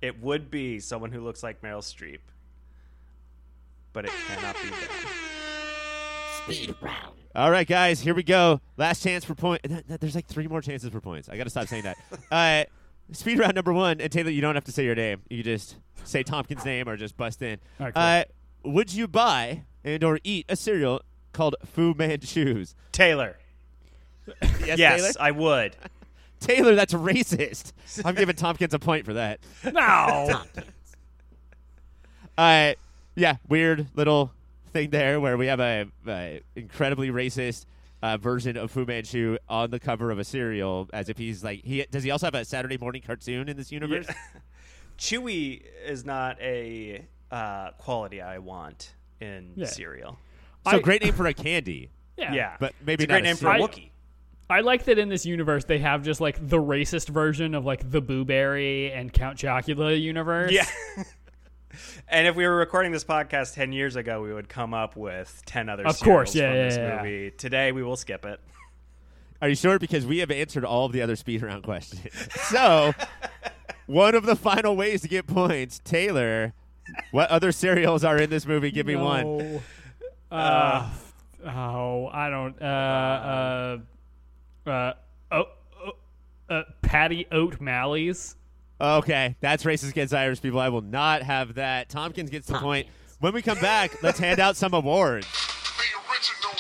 it 0.02 0.22
would 0.22 0.50
be 0.50 0.80
someone 0.80 1.12
who 1.12 1.22
looks 1.22 1.44
like 1.44 1.62
Meryl 1.62 1.80
Streep. 1.82 2.20
But 3.94 4.06
it 4.06 4.12
cannot 4.28 4.56
be 4.62 4.70
done. 4.70 4.80
Speed 6.46 6.76
round. 6.82 7.16
All 7.36 7.52
right, 7.52 7.68
guys, 7.68 8.00
here 8.02 8.14
we 8.16 8.24
go. 8.24 8.60
Last 8.78 9.04
chance 9.04 9.24
for 9.24 9.36
point. 9.36 9.62
th- 9.64 9.86
th- 9.88 10.00
There's 10.00 10.16
like 10.16 10.28
three 10.28 10.48
more 10.48 10.62
chances 10.62 10.90
for 10.90 11.00
points. 11.00 11.30
I 11.30 11.38
got 11.38 11.44
to 11.44 11.50
stop 11.50 11.68
saying 11.68 11.84
that. 11.84 11.98
uh, 12.32 12.64
speed 13.12 13.40
round 13.40 13.56
number 13.56 13.74
one, 13.74 14.00
and 14.02 14.12
Taylor, 14.12 14.32
you 14.32 14.42
don't 14.42 14.56
have 14.56 14.64
to 14.66 14.72
say 14.72 14.84
your 14.86 14.96
name. 14.96 15.22
You 15.30 15.44
just 15.44 15.76
say 16.04 16.24
Tompkins' 16.24 16.66
name 16.66 16.88
or 16.90 16.98
just 16.98 17.18
bust 17.18 17.42
in. 17.42 17.60
All 17.80 17.86
right, 17.88 17.94
cool. 17.94 18.04
uh, 18.04 18.74
would 18.74 18.94
you 18.94 19.08
buy 19.08 19.64
and 19.84 20.04
or 20.04 20.20
eat 20.24 20.46
a 20.50 20.56
cereal 20.56 21.02
called 21.34 21.56
Fu 21.66 21.94
Manchus? 21.98 22.76
Taylor. 22.92 23.38
Yes, 24.42 24.78
yes, 24.78 25.02
Taylor. 25.02 25.12
I 25.20 25.32
would. 25.32 25.76
Taylor, 26.40 26.76
that's 26.76 26.94
racist. 26.94 27.74
I'm 28.06 28.16
giving 28.16 28.36
Tompkins 28.36 28.74
a 28.74 28.80
point 28.80 29.06
for 29.06 29.14
that. 29.14 29.40
No. 29.74 30.42
Uh, 32.38 32.74
yeah, 33.16 33.36
weird 33.50 33.88
little 33.96 34.32
thing 34.72 34.92
there 34.92 35.20
where 35.20 35.36
we 35.38 35.48
have 35.48 35.60
a, 35.60 35.86
a 36.08 36.42
incredibly 36.56 37.10
racist 37.10 37.66
uh, 38.02 38.16
version 38.16 38.56
of 38.56 38.72
Fu 38.72 38.86
Manchu 38.86 39.38
on 39.50 39.72
the 39.72 39.80
cover 39.80 40.10
of 40.10 40.20
a 40.20 40.24
cereal, 40.24 40.88
as 40.94 41.10
if 41.10 41.18
he's 41.18 41.44
like 41.44 41.66
he 41.66 41.86
does. 41.92 42.04
He 42.04 42.12
also 42.12 42.28
have 42.28 42.36
a 42.36 42.46
Saturday 42.46 42.78
morning 42.78 43.02
cartoon 43.06 43.50
in 43.50 43.58
this 43.58 43.74
universe. 43.74 44.08
Chewy 44.98 45.64
is 45.86 46.06
not 46.06 46.40
a 46.40 47.06
uh, 47.30 47.72
quality 47.72 48.22
I 48.22 48.38
want 48.38 48.94
in 49.20 49.52
Yeah. 49.56 49.66
cereal. 49.66 50.18
So 50.72 50.78
I- 50.78 50.82
great 50.82 51.04
name 51.04 51.14
for 51.14 51.26
a 51.28 51.34
candy, 51.34 51.90
yeah. 52.18 52.34
Yeah. 52.34 52.58
but 52.60 52.74
maybe 52.86 53.04
it's 53.04 53.12
a 53.12 53.14
great 53.14 53.24
not 53.24 53.28
name 53.30 53.36
for 53.36 53.48
a 53.48 53.52
cereal. 53.52 53.68
Wookiee. 53.68 53.90
I 54.52 54.62
like 54.62 54.86
that 54.86 54.98
in 54.98 55.10
this 55.10 55.28
universe 55.28 55.66
they 55.66 55.78
have 55.78 56.04
just 56.04 56.20
like 56.20 56.36
the 56.50 56.58
racist 56.58 57.10
version 57.10 57.54
of 57.54 57.66
like 57.66 57.90
the 57.92 58.02
Boo 58.02 58.26
Berry 58.26 58.92
and 58.92 59.14
Count 59.14 59.38
Chocula 59.38 60.00
universe. 60.02 60.52
Yeah. 60.52 60.66
and 62.08 62.26
if 62.26 62.36
we 62.36 62.48
were 62.48 62.56
recording 62.56 62.92
this 62.92 63.04
podcast 63.04 63.54
10 63.54 63.72
years 63.74 63.96
ago, 63.96 64.24
we 64.24 64.34
would 64.34 64.50
come 64.50 64.74
up 64.74 64.96
with 64.96 65.44
10 65.46 65.70
other 65.70 65.86
Of 65.86 66.00
course, 66.00 66.34
yeah, 66.34 66.48
from 66.50 66.56
yeah, 66.56 66.64
this 66.64 66.78
yeah, 66.78 66.88
yeah. 66.88 66.98
movie. 66.98 67.32
Today, 67.32 67.72
we 67.72 67.84
will 67.84 67.96
skip 67.96 68.26
it. 68.26 68.40
Are 69.42 69.48
you 69.50 69.56
sure? 69.56 69.78
Because 69.78 70.06
we 70.06 70.18
have 70.18 70.32
answered 70.32 70.66
all 70.66 70.86
of 70.86 70.94
the 70.94 71.02
other 71.04 71.16
speed 71.16 71.44
round 71.44 71.64
questions. 71.64 72.08
so 72.50 72.94
one 73.86 74.16
of 74.16 74.26
the 74.26 74.36
final 74.36 74.76
ways 74.76 75.02
to 75.02 75.08
get 75.08 75.28
points, 75.28 75.80
Taylor. 75.84 76.54
What 77.12 77.30
other 77.30 77.52
cereals 77.52 78.04
are 78.04 78.18
in 78.18 78.32
this 78.32 78.48
movie? 78.48 78.72
Give 78.72 78.88
me 78.88 78.96
one. 78.96 79.62
No. 80.32 80.38
Uh, 80.38 80.90
oh, 81.46 82.10
I 82.12 82.30
don't. 82.30 82.62
Uh, 82.62 82.66
uh, 84.66 84.70
uh, 84.70 84.94
oh, 85.32 85.44
oh, 85.86 85.92
uh, 86.50 86.64
Patty 86.82 87.26
Oat 87.32 87.60
Malleys. 87.60 88.36
Okay, 88.82 89.36
that's 89.42 89.64
racist 89.64 89.90
against 89.90 90.14
Irish 90.14 90.42
people. 90.42 90.60
I 90.60 90.70
will 90.70 90.82
not 90.82 91.24
have 91.24 91.56
that. 91.56 91.90
Tompkins 91.90 92.30
gets 92.30 92.48
the 92.48 92.58
point. 92.60 92.88
When 93.20 93.34
we 93.34 93.42
come 93.42 93.60
back, 93.60 94.02
let's 94.02 94.20
hand 94.20 94.40
out 94.40 94.56
some 94.56 94.74
awards. 94.74 95.28
The 95.28 95.84
original 96.10 96.59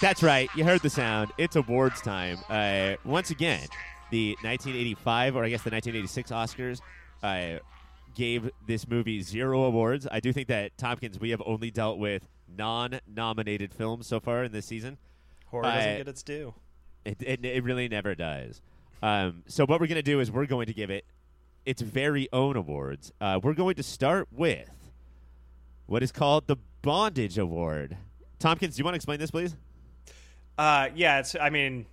That's 0.00 0.22
right. 0.22 0.48
You 0.56 0.64
heard 0.64 0.82
the 0.82 0.90
sound. 0.90 1.30
It's 1.38 1.54
awards 1.54 2.00
time. 2.00 2.38
Uh, 2.48 2.94
once 3.04 3.30
again, 3.30 3.66
the 4.10 4.30
1985, 4.42 5.36
or 5.36 5.44
I 5.44 5.48
guess 5.48 5.62
the 5.62 5.70
1986 5.70 6.30
Oscars, 6.32 6.80
uh, 7.22 7.60
gave 8.14 8.50
this 8.66 8.88
movie 8.88 9.22
zero 9.22 9.62
awards. 9.62 10.08
I 10.10 10.20
do 10.20 10.32
think 10.32 10.48
that 10.48 10.76
Tompkins, 10.76 11.20
we 11.20 11.30
have 11.30 11.42
only 11.46 11.70
dealt 11.70 11.98
with 11.98 12.28
non-nominated 12.56 13.72
films 13.72 14.06
so 14.06 14.20
far 14.20 14.44
in 14.44 14.52
this 14.52 14.66
season. 14.66 14.98
Horror 15.46 15.62
doesn't 15.62 15.96
get 15.98 16.08
its 16.08 16.22
due. 16.22 16.54
It, 17.04 17.18
it, 17.20 17.44
it 17.44 17.64
really 17.64 17.88
never 17.88 18.14
does. 18.14 18.60
Um, 19.02 19.42
so 19.46 19.64
what 19.66 19.80
we're 19.80 19.86
going 19.86 19.96
to 19.96 20.02
do 20.02 20.20
is 20.20 20.30
we're 20.30 20.46
going 20.46 20.66
to 20.66 20.74
give 20.74 20.90
it 20.90 21.04
its 21.64 21.80
very 21.82 22.28
own 22.32 22.56
awards. 22.56 23.12
Uh, 23.20 23.38
we're 23.42 23.54
going 23.54 23.76
to 23.76 23.82
start 23.82 24.28
with 24.32 24.68
what 25.92 26.02
is 26.02 26.10
called 26.10 26.46
the 26.46 26.56
Bondage 26.80 27.36
Award. 27.36 27.98
Tompkins, 28.38 28.76
do 28.76 28.80
you 28.80 28.84
want 28.84 28.94
to 28.94 28.96
explain 28.96 29.20
this, 29.20 29.30
please? 29.30 29.54
Uh, 30.56 30.88
yeah, 30.94 31.18
it's. 31.18 31.36
I 31.38 31.50
mean, 31.50 31.84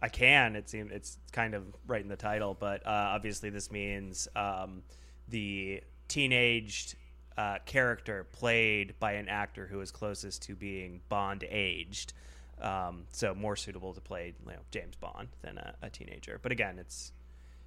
I 0.00 0.08
can. 0.08 0.56
It 0.56 0.70
seems 0.70 0.90
it's 0.90 1.18
kind 1.30 1.52
of 1.52 1.64
right 1.86 2.00
in 2.00 2.08
the 2.08 2.16
title, 2.16 2.56
but 2.58 2.80
uh, 2.86 2.90
obviously 2.90 3.50
this 3.50 3.70
means 3.70 4.26
um, 4.34 4.82
the 5.28 5.82
teenaged 6.08 6.94
uh, 7.36 7.58
character 7.66 8.24
played 8.32 8.94
by 8.98 9.12
an 9.12 9.28
actor 9.28 9.66
who 9.66 9.82
is 9.82 9.90
closest 9.90 10.42
to 10.44 10.56
being 10.56 11.02
Bond 11.10 11.44
aged. 11.50 12.14
Um, 12.58 13.04
so 13.12 13.34
more 13.34 13.54
suitable 13.56 13.92
to 13.92 14.00
play 14.00 14.32
you 14.46 14.52
know, 14.52 14.60
James 14.70 14.96
Bond 14.96 15.28
than 15.42 15.58
a, 15.58 15.74
a 15.82 15.90
teenager. 15.90 16.40
But 16.40 16.52
again, 16.52 16.78
it's 16.78 17.12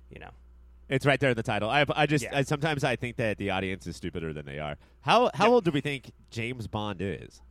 you 0.10 0.18
know 0.18 0.32
It's 0.90 1.06
right 1.06 1.20
there 1.20 1.32
in 1.32 1.36
the 1.36 1.44
title. 1.44 1.70
I, 1.70 1.86
I 1.96 2.06
just 2.06 2.24
Yeah. 2.24 2.38
I, 2.38 2.42
sometimes 2.44 2.84
I 2.84 2.96
think 2.96 3.18
that 3.18 3.38
the 3.38 3.50
audience 3.52 3.86
is 3.88 3.98
stupider 3.98 4.32
than 4.34 4.46
they 4.46 4.60
are. 4.60 4.78
How 5.02 5.30
how 5.34 5.46
Yep. 5.46 5.52
old 5.52 5.66
do 5.66 5.72
we 5.72 5.82
think 5.82 6.12
James 6.32 6.68
Bond 6.68 7.02
is? 7.02 7.42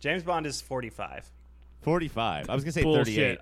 James 0.00 0.22
Bond 0.22 0.46
is 0.46 0.60
forty 0.60 0.90
five. 0.90 1.30
Forty 1.80 2.08
five. 2.08 2.50
I 2.50 2.54
was 2.54 2.64
gonna 2.64 2.72
say 2.72 2.82
Bullshit. 2.82 3.06
thirty 3.06 3.20
eight. 3.20 3.38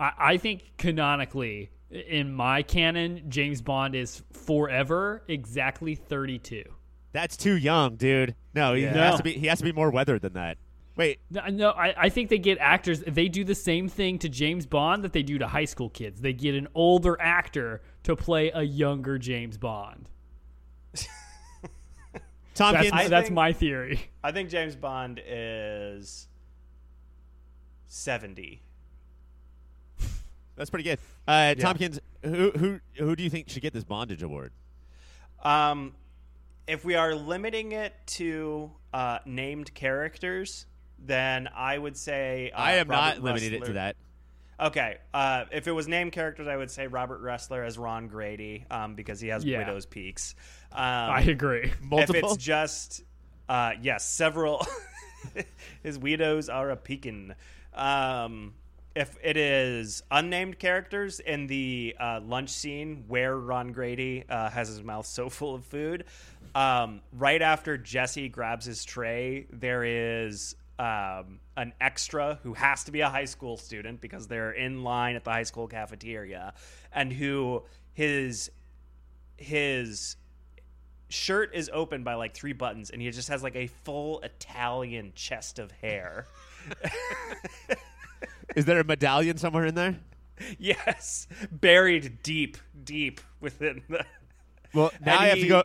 I, 0.00 0.12
I 0.18 0.36
think 0.36 0.76
canonically, 0.76 1.70
in 1.90 2.32
my 2.34 2.62
canon, 2.62 3.24
James 3.28 3.62
Bond 3.62 3.94
is 3.94 4.22
forever 4.32 5.22
exactly 5.28 5.94
32. 5.94 6.62
That's 7.12 7.36
too 7.36 7.56
young, 7.56 7.96
dude. 7.96 8.34
No, 8.54 8.74
he 8.74 8.82
Yeah. 8.82 8.92
has 8.92 9.12
No. 9.12 9.16
to 9.16 9.22
be. 9.22 9.32
He 9.32 9.46
has 9.46 9.58
to 9.58 9.64
be 9.64 9.72
more 9.72 9.90
weathered 9.90 10.20
than 10.22 10.34
that. 10.34 10.58
Wait, 10.96 11.20
No, 11.30 11.46
no 11.46 11.70
I, 11.70 11.94
I 11.96 12.08
think 12.08 12.28
they 12.28 12.38
get 12.38 12.58
actors. 12.58 13.00
They 13.06 13.28
do 13.28 13.44
the 13.44 13.54
same 13.54 13.88
thing 13.88 14.18
to 14.18 14.28
James 14.28 14.66
Bond 14.66 15.04
that 15.04 15.12
they 15.12 15.22
do 15.22 15.38
to 15.38 15.46
high 15.46 15.64
school 15.64 15.88
kids. 15.88 16.20
They 16.20 16.32
get 16.32 16.54
an 16.56 16.66
older 16.74 17.16
actor 17.20 17.82
to 18.08 18.16
play 18.16 18.50
a 18.54 18.62
younger 18.62 19.18
James 19.18 19.58
Bond. 19.58 20.08
Tompkins. 22.54 22.90
That's, 22.90 23.04
I 23.04 23.08
that's 23.08 23.26
think- 23.26 23.34
my 23.34 23.52
theory. 23.52 24.00
I 24.24 24.32
think 24.32 24.48
James 24.48 24.74
Bond 24.74 25.20
is 25.26 26.26
seventy. 27.86 28.62
that's 30.56 30.70
pretty 30.70 30.84
good. 30.84 30.98
Uh, 31.26 31.54
Tompkins, 31.54 32.00
who 32.24 32.50
who 32.52 32.80
who 32.94 33.14
do 33.14 33.22
you 33.22 33.30
think 33.30 33.50
should 33.50 33.62
get 33.62 33.74
this 33.74 33.84
bondage 33.84 34.22
award? 34.22 34.52
Um, 35.42 35.92
if 36.66 36.84
we 36.86 36.94
are 36.94 37.14
limiting 37.14 37.72
it 37.72 37.92
to 38.06 38.70
uh, 38.92 39.18
named 39.26 39.74
characters, 39.74 40.64
then 40.98 41.48
I 41.54 41.76
would 41.76 41.96
say 41.96 42.50
uh, 42.54 42.58
I 42.58 42.72
am 42.76 42.88
not 42.88 43.16
Robert 43.16 43.22
limiting 43.22 43.52
it 43.52 43.64
to 43.66 43.74
that. 43.74 43.96
Okay, 44.60 44.98
uh, 45.14 45.44
if 45.52 45.68
it 45.68 45.72
was 45.72 45.86
named 45.86 46.12
characters, 46.12 46.48
I 46.48 46.56
would 46.56 46.70
say 46.70 46.88
Robert 46.88 47.22
Rusler 47.22 47.64
as 47.64 47.78
Ron 47.78 48.08
Grady 48.08 48.64
um, 48.70 48.94
because 48.96 49.20
he 49.20 49.28
has 49.28 49.44
Yeah. 49.44 49.58
widow's 49.58 49.86
peaks. 49.86 50.34
Um, 50.72 50.78
I 50.80 51.20
agree. 51.28 51.72
Multiple. 51.80 52.16
If 52.16 52.24
it's 52.24 52.36
just 52.36 53.02
uh, 53.48 53.72
yes, 53.80 54.08
several. 54.08 54.66
his 55.82 55.98
widows 55.98 56.48
are 56.48 56.70
a 56.70 56.76
peakin. 56.76 57.34
Um, 57.74 58.54
if 58.96 59.16
it 59.22 59.36
is 59.36 60.02
unnamed 60.10 60.58
characters 60.58 61.20
in 61.20 61.46
the 61.46 61.94
uh, 62.00 62.20
lunch 62.20 62.50
scene 62.50 63.04
where 63.06 63.36
Ron 63.36 63.70
Grady 63.72 64.24
uh, 64.28 64.50
has 64.50 64.68
his 64.68 64.82
mouth 64.82 65.06
so 65.06 65.28
full 65.28 65.54
of 65.54 65.64
food, 65.64 66.04
um, 66.56 67.00
right 67.12 67.40
after 67.40 67.76
Jesse 67.78 68.28
grabs 68.28 68.66
his 68.66 68.84
tray, 68.84 69.46
there 69.52 69.84
is 69.84 70.56
um, 70.78 71.40
an 71.56 71.72
extra 71.80 72.38
who 72.42 72.54
has 72.54 72.84
to 72.84 72.92
be 72.92 73.00
a 73.00 73.08
high 73.08 73.24
school 73.24 73.56
student 73.56 74.00
because 74.00 74.28
they're 74.28 74.52
in 74.52 74.84
line 74.84 75.16
at 75.16 75.24
the 75.24 75.30
high 75.30 75.42
school 75.42 75.66
cafeteria, 75.66 76.54
and 76.92 77.12
who 77.12 77.62
his 77.94 78.50
his 79.36 80.16
shirt 81.08 81.54
is 81.54 81.70
open 81.72 82.04
by 82.04 82.14
like 82.14 82.34
three 82.34 82.52
buttons 82.52 82.90
and 82.90 83.00
he 83.00 83.10
just 83.10 83.28
has 83.28 83.42
like 83.42 83.56
a 83.56 83.66
full 83.66 84.20
Italian 84.20 85.12
chest 85.14 85.58
of 85.58 85.70
hair. 85.72 86.26
Is 88.56 88.64
there 88.64 88.80
a 88.80 88.84
medallion 88.84 89.36
somewhere 89.36 89.66
in 89.66 89.74
there? 89.74 89.98
yes, 90.58 91.26
buried 91.50 92.22
deep, 92.22 92.56
deep 92.84 93.20
within 93.40 93.82
the. 93.88 94.04
Well, 94.74 94.92
now 95.00 95.12
And 95.12 95.20
I 95.20 95.26
have 95.28 95.38
to 95.38 95.46
go. 95.46 95.62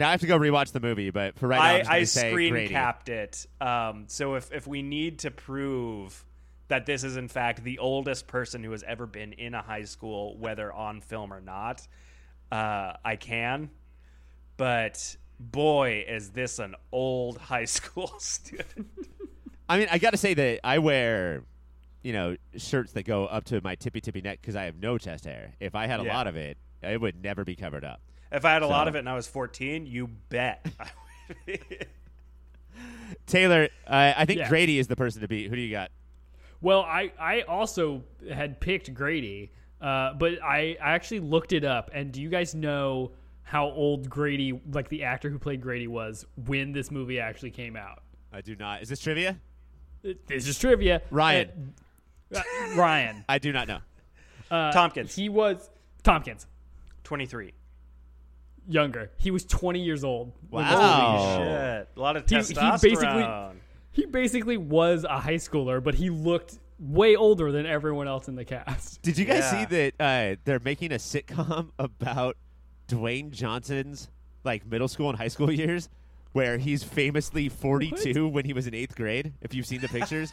Now 0.00 0.08
I 0.08 0.12
have 0.12 0.20
to 0.22 0.26
go 0.26 0.38
rewatch 0.38 0.72
the 0.72 0.80
movie, 0.80 1.10
but 1.10 1.38
for 1.38 1.46
right 1.46 1.58
now, 1.58 1.64
I'm 1.90 1.92
I, 1.96 2.00
just 2.00 2.16
I 2.16 2.30
screen 2.30 2.52
Grady. 2.54 2.72
capped 2.72 3.10
it. 3.10 3.46
Um, 3.60 4.04
so 4.08 4.34
if 4.34 4.50
if 4.50 4.66
we 4.66 4.80
need 4.82 5.20
to 5.20 5.30
prove 5.30 6.24
that 6.68 6.86
this 6.86 7.04
is 7.04 7.16
in 7.18 7.28
fact 7.28 7.62
the 7.62 7.78
oldest 7.78 8.26
person 8.26 8.64
who 8.64 8.70
has 8.70 8.82
ever 8.84 9.06
been 9.06 9.34
in 9.34 9.54
a 9.54 9.60
high 9.60 9.84
school, 9.84 10.38
whether 10.38 10.72
on 10.72 11.02
film 11.02 11.32
or 11.32 11.40
not, 11.40 11.86
uh, 12.50 12.94
I 13.04 13.16
can. 13.16 13.70
But 14.56 15.16
boy, 15.38 16.04
is 16.08 16.30
this 16.30 16.58
an 16.58 16.74
old 16.92 17.36
high 17.52 17.66
school 17.66 18.12
student. 18.18 18.88
I 19.68 19.78
mean, 19.78 19.88
I 19.90 19.98
got 19.98 20.10
to 20.10 20.16
say 20.16 20.32
that 20.34 20.60
I 20.64 20.78
wear, 20.78 21.42
you 22.02 22.12
know, 22.14 22.36
shirts 22.56 22.92
that 22.92 23.04
go 23.04 23.26
up 23.26 23.44
to 23.46 23.60
my 23.62 23.74
tippy 23.74 24.00
tippy 24.00 24.20
neck 24.22 24.40
because 24.40 24.56
I 24.56 24.64
have 24.64 24.76
no 24.76 24.96
chest 24.98 25.26
hair. 25.26 25.54
If 25.60 25.74
I 25.74 25.86
had 25.86 26.00
a 26.00 26.04
Yeah. 26.04 26.14
lot 26.16 26.26
of 26.26 26.36
it, 26.36 26.56
it 26.82 27.00
would 27.00 27.22
never 27.22 27.44
be 27.44 27.54
covered 27.54 27.84
up. 27.84 28.00
If 28.32 28.44
I 28.44 28.52
had 28.52 28.62
a 28.62 28.66
lot 28.66 28.88
of 28.88 28.94
it 28.94 29.00
and 29.00 29.08
I 29.08 29.14
was 29.14 29.26
14, 29.26 29.86
you 29.86 30.08
bet. 30.28 30.66
I 30.80 30.86
would 31.28 31.36
be. 31.46 31.60
Taylor, 33.26 33.68
uh, 33.86 34.12
I 34.16 34.24
think 34.24 34.38
Yeah. 34.40 34.48
Grady 34.48 34.78
is 34.78 34.86
the 34.86 34.96
person 34.96 35.20
to 35.22 35.28
beat. 35.28 35.48
Who 35.50 35.56
do 35.56 35.62
you 35.62 35.70
got? 35.70 35.90
Well, 36.60 36.82
I, 36.82 37.12
I 37.18 37.40
also 37.42 38.02
had 38.32 38.60
picked 38.60 38.92
Grady, 38.94 39.50
uh, 39.80 40.14
but 40.14 40.42
I, 40.42 40.76
I 40.82 40.92
actually 40.92 41.20
looked 41.20 41.52
it 41.52 41.64
up. 41.64 41.90
And 41.92 42.12
do 42.12 42.20
you 42.20 42.28
guys 42.28 42.54
know 42.54 43.12
how 43.42 43.66
old 43.70 44.08
Grady, 44.08 44.60
like 44.70 44.88
the 44.88 45.04
actor 45.04 45.28
who 45.30 45.38
played 45.38 45.60
Grady, 45.60 45.88
was 45.88 46.24
when 46.46 46.72
this 46.72 46.90
movie 46.90 47.18
actually 47.18 47.50
came 47.50 47.76
out? 47.76 48.02
I 48.32 48.42
do 48.42 48.54
not. 48.54 48.82
Is 48.82 48.88
this 48.88 49.00
trivia? 49.00 49.38
This 50.02 50.46
is 50.46 50.58
trivia. 50.58 51.02
Ryan. 51.10 51.74
Uh, 52.34 52.38
uh, 52.38 52.42
Ryan. 52.76 53.24
I 53.28 53.38
do 53.38 53.52
not 53.52 53.66
know. 53.68 53.78
Uh, 54.50 54.70
Tompkins. 54.72 55.14
He 55.14 55.28
was 55.28 55.68
Tompkins. 56.02 56.46
23. 57.04 57.52
Younger. 58.70 59.10
He 59.18 59.30
was 59.30 59.44
20 59.44 59.80
years 59.82 60.04
old. 60.04 60.32
Wow. 60.50 60.62
movie-. 61.36 61.44
Shit. 61.50 61.88
A 61.96 62.00
lot 62.00 62.16
of 62.16 62.28
He- 62.28 62.36
he 62.36 62.40
testosterone. 62.40 62.80
basically- 62.80 63.60
He 63.92 64.06
basically 64.06 64.56
was 64.56 65.04
a 65.04 65.18
high 65.18 65.34
schooler, 65.34 65.82
but 65.82 65.94
he 65.96 66.08
looked 66.10 66.58
way 66.78 67.16
older 67.16 67.50
than 67.52 67.66
everyone 67.66 68.06
else 68.06 68.28
in 68.28 68.36
the 68.36 68.44
cast. 68.44 69.02
Did 69.02 69.18
you 69.18 69.24
guys 69.24 69.38
Yeah. 69.52 69.66
see 69.66 69.90
that 69.90 69.94
uh, 70.00 70.36
they're 70.44 70.60
making 70.60 70.92
a 70.92 70.96
sitcom 70.96 71.70
about 71.78 72.36
Dwayne 72.88 73.30
Johnson's 73.32 74.08
like 74.44 74.64
middle 74.66 74.88
school 74.88 75.08
and 75.10 75.18
high 75.18 75.28
school 75.28 75.50
years, 75.50 75.88
where 76.32 76.56
he's 76.58 76.84
famously 76.84 77.48
42 77.48 78.28
when 78.28 78.44
he 78.44 78.52
was 78.52 78.66
in 78.68 78.74
eighth 78.74 78.94
grade? 78.94 79.32
If 79.42 79.52
you've 79.52 79.66
seen 79.66 79.80
the 79.80 79.88
pictures, 79.88 80.32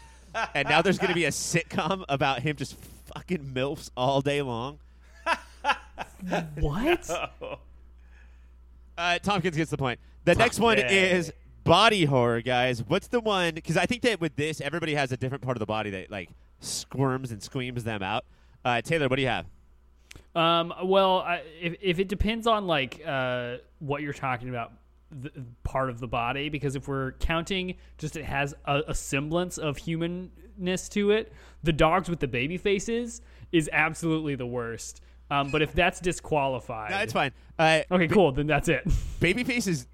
and 0.53 0.69
now 0.69 0.83
there's 0.83 0.99
going 0.99 1.09
to 1.09 1.15
be 1.15 1.25
a 1.25 1.31
sitcom 1.31 2.05
about 2.07 2.41
him 2.43 2.55
just 2.55 2.75
fucking 3.15 3.51
milfs 3.53 3.89
all 3.97 4.21
day 4.21 4.41
long. 4.43 4.77
What? 6.59 7.09
Uh, 8.97 9.19
Tompkins 9.19 9.55
gets 9.55 9.71
the 9.71 9.77
point. 9.77 9.99
The 10.25 10.35
next 10.35 10.59
one 10.59 10.77
Yeah. 10.77 10.89
is 10.89 11.31
body 11.63 12.05
horror, 12.05 12.41
guys. 12.41 12.83
What's 12.83 13.07
the 13.07 13.19
one? 13.19 13.53
Because 13.53 13.77
I 13.77 13.85
think 13.85 14.01
that 14.03 14.19
with 14.19 14.35
this, 14.35 14.59
everybody 14.61 14.95
has 14.95 15.11
a 15.11 15.17
different 15.17 15.43
part 15.43 15.55
of 15.57 15.59
the 15.59 15.65
body 15.65 15.89
that 15.91 16.09
like 16.09 16.29
squirms 16.59 17.31
and 17.31 17.41
screams 17.41 17.83
them 17.83 18.01
out. 18.01 18.25
Uh, 18.65 18.81
Taylor, 18.81 19.07
what 19.07 19.17
do 19.17 19.21
you 19.21 19.27
have? 19.27 19.45
Um, 20.35 20.73
well, 20.83 21.19
I, 21.19 21.43
if 21.61 21.75
if 21.81 21.99
it 21.99 22.07
depends 22.07 22.47
on 22.47 22.67
like 22.67 23.01
uh, 23.05 23.57
what 23.79 24.01
you're 24.01 24.13
talking 24.13 24.49
about, 24.49 24.73
the 25.11 25.31
part 25.63 25.89
of 25.89 25.99
the 25.99 26.07
body, 26.07 26.49
because 26.49 26.75
if 26.75 26.87
we're 26.87 27.13
counting 27.13 27.75
just 27.97 28.15
it 28.15 28.25
has 28.25 28.53
a, 28.65 28.81
a 28.87 28.95
semblance 28.95 29.57
of 29.57 29.77
humanness 29.77 30.89
to 30.89 31.11
it, 31.11 31.31
the 31.63 31.73
dogs 31.73 32.09
with 32.09 32.19
the 32.19 32.27
baby 32.27 32.57
faces 32.57 33.21
is 33.51 33.69
absolutely 33.71 34.35
the 34.35 34.45
worst. 34.45 35.01
Um, 35.29 35.49
but 35.51 35.61
if 35.61 35.73
that's 35.73 35.99
disqualified, 35.99 36.91
No, 36.91 36.97
it's 36.99 37.13
fine. 37.13 37.31
Uh, 37.59 37.81
Okay, 37.91 38.07
cool. 38.07 38.31
Then 38.31 38.47
that's 38.47 38.69
it. 38.69 38.87
baby 39.19 39.43
face 39.43 39.67
is 39.67 39.87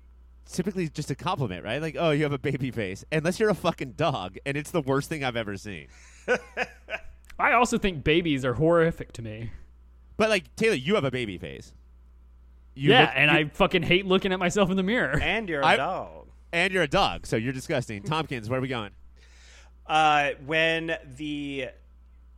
typically 0.52 0.90
just 0.90 1.10
a 1.10 1.16
compliment, 1.16 1.64
right? 1.64 1.82
Like, 1.82 1.96
oh, 1.98 2.12
you 2.12 2.24
have 2.24 2.34
a 2.34 2.38
baby 2.38 2.70
face. 2.72 3.04
Unless 3.12 3.40
you're 3.40 3.50
a 3.50 3.56
fucking 3.56 3.94
dog, 3.94 4.38
and 4.46 4.56
it's 4.56 4.70
the 4.72 4.82
worst 4.82 5.10
thing 5.10 5.24
I've 5.24 5.36
ever 5.38 5.58
seen. 5.58 5.88
I 7.40 7.54
also 7.54 7.78
think 7.78 8.04
babies 8.04 8.46
are 8.46 8.54
horrific 8.54 9.12
to 9.14 9.22
me. 9.22 9.50
But 10.18 10.30
like 10.30 10.56
Taylor, 10.56 10.76
you 10.76 10.96
have 10.96 11.04
a 11.04 11.12
baby 11.12 11.38
face. 11.40 11.74
You 12.76 12.92
yeah, 12.92 13.02
look- 13.02 13.10
and 13.16 13.32
you- 13.32 13.38
I 13.38 13.44
fucking 13.50 13.84
hate 13.84 14.06
looking 14.06 14.32
at 14.34 14.40
myself 14.40 14.70
in 14.70 14.78
the 14.78 14.84
mirror. 14.84 15.20
And 15.22 15.50
you're 15.50 15.62
a 15.62 15.66
I- 15.66 15.76
dog. 15.78 16.28
and 16.52 16.72
you're 16.72 16.84
a 16.84 16.88
dog, 16.88 17.26
so 17.26 17.36
you're 17.36 17.54
disgusting. 17.54 18.04
Tompkins, 18.04 18.50
where 18.50 18.60
are 18.60 18.62
we 18.62 18.68
going? 18.68 18.92
Uh, 19.88 20.32
when 20.46 20.96
the 21.18 21.70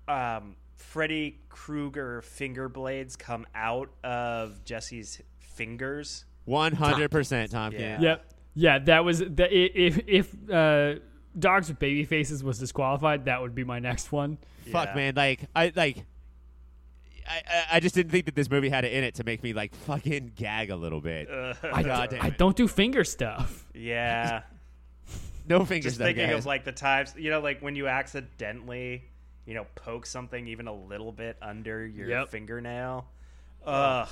um, 0.08 0.56
Freddy 0.96 1.40
Krueger 1.50 2.22
finger 2.22 2.70
blades 2.70 3.18
come 3.18 3.46
out 3.54 3.90
of 4.02 4.64
Jesse's 4.64 5.22
fingers. 5.40 6.24
One 6.46 6.72
hundred 6.72 7.12
percent, 7.12 7.52
Tompkins. 7.52 7.82
Yeah. 7.84 8.00
Yep. 8.00 8.34
Yeah, 8.56 8.80
that 8.80 9.04
was 9.04 9.20
the, 9.20 9.46
if 9.52 10.00
if 10.08 10.50
uh, 10.50 11.00
dogs 11.38 11.68
with 11.68 11.80
baby 11.80 12.06
faces 12.06 12.46
was 12.46 12.60
disqualified, 12.60 13.26
that 13.26 13.42
would 13.42 13.54
be 13.54 13.66
my 13.66 13.80
next 13.80 14.14
one. 14.14 14.38
Fuck, 14.72 14.88
Yeah. 14.88 14.96
man. 14.96 15.16
Like, 15.16 15.42
I 15.54 15.74
like. 15.76 16.06
I, 17.28 17.42
I- 17.46 17.66
I 17.74 17.80
just 17.82 17.94
didn't 17.94 18.12
think 18.12 18.28
that 18.28 18.36
this 18.36 18.50
movie 18.50 18.70
had 18.70 18.86
it 18.86 18.94
in 18.94 19.04
it 19.04 19.16
to 19.16 19.26
make 19.26 19.44
me 19.44 19.52
like 19.52 19.76
fucking 19.76 20.32
gag 20.38 20.70
a 20.70 20.78
little 20.78 21.02
bit. 21.02 21.28
I, 21.74 21.84
God 21.84 22.12
damn 22.12 22.22
I 22.26 22.30
don't 22.30 22.56
do 22.56 22.70
finger 22.70 23.04
stuff. 23.04 23.68
Yeah. 23.74 24.44
no 25.50 25.66
fingers, 25.66 25.84
Just 25.92 25.98
though, 26.00 26.06
thinking 26.06 26.28
guys. 26.30 26.38
of 26.40 26.46
like 26.46 26.64
the 26.64 26.72
times, 26.72 27.14
you 27.18 27.32
know, 27.32 27.42
like 27.42 27.62
when 27.62 27.76
you 27.76 27.90
accidentally, 27.90 29.04
you 29.46 29.54
know, 29.54 29.66
poke 29.76 30.06
something 30.06 30.48
even 30.48 30.68
a 30.68 30.74
little 30.74 31.12
bit 31.12 31.38
under 31.42 31.86
your 31.86 32.08
Yep. 32.10 32.30
fingernail. 32.30 33.06
Ugh. 33.66 34.08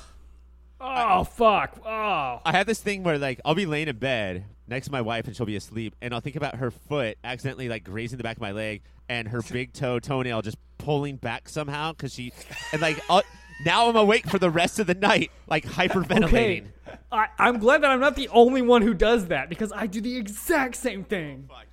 Oh 0.85 1.23
fuck! 1.23 1.79
Oh, 1.85 2.41
I 2.43 2.51
have 2.51 2.65
this 2.67 2.81
thing 2.81 3.03
where 3.03 3.17
like 3.17 3.39
I'll 3.45 3.55
be 3.55 3.65
laying 3.65 3.87
in 3.87 3.95
bed 3.95 4.43
next 4.67 4.87
to 4.87 4.91
my 4.91 4.99
wife 5.01 5.27
and 5.27 5.35
she'll 5.35 5.45
be 5.45 5.55
asleep, 5.55 5.95
and 6.01 6.13
I'll 6.13 6.19
think 6.19 6.35
about 6.35 6.55
her 6.55 6.71
foot 6.71 7.17
accidentally 7.23 7.69
like 7.69 7.85
grazing 7.85 8.17
the 8.17 8.23
back 8.23 8.35
of 8.37 8.41
my 8.41 8.51
leg 8.51 8.81
and 9.07 9.29
her 9.29 9.41
big 9.41 9.71
toe 9.71 9.99
toenail 9.99 10.41
just 10.41 10.57
pulling 10.79 11.15
back 11.15 11.47
somehow 11.47 11.93
because 11.93 12.13
she 12.13 12.33
and 12.73 12.81
like 12.81 12.99
I'll, 13.09 13.21
now 13.65 13.87
I'm 13.87 13.95
awake 13.95 14.27
for 14.27 14.39
the 14.39 14.49
rest 14.49 14.77
of 14.79 14.87
the 14.87 14.95
night 14.95 15.31
like 15.47 15.63
hyperventilating. 15.63 16.65
okay. 16.87 16.97
I, 17.11 17.27
I'm 17.39 17.59
glad 17.59 17.83
that 17.83 17.91
I'm 17.91 18.01
not 18.01 18.17
the 18.17 18.27
only 18.29 18.61
one 18.61 18.81
who 18.81 18.93
does 18.93 19.27
that 19.27 19.47
because 19.47 19.71
I 19.73 19.87
do 19.87 20.01
the 20.01 20.17
exact 20.17 20.75
same 20.75 21.05
thing. 21.05 21.45
Fuck 21.47 21.67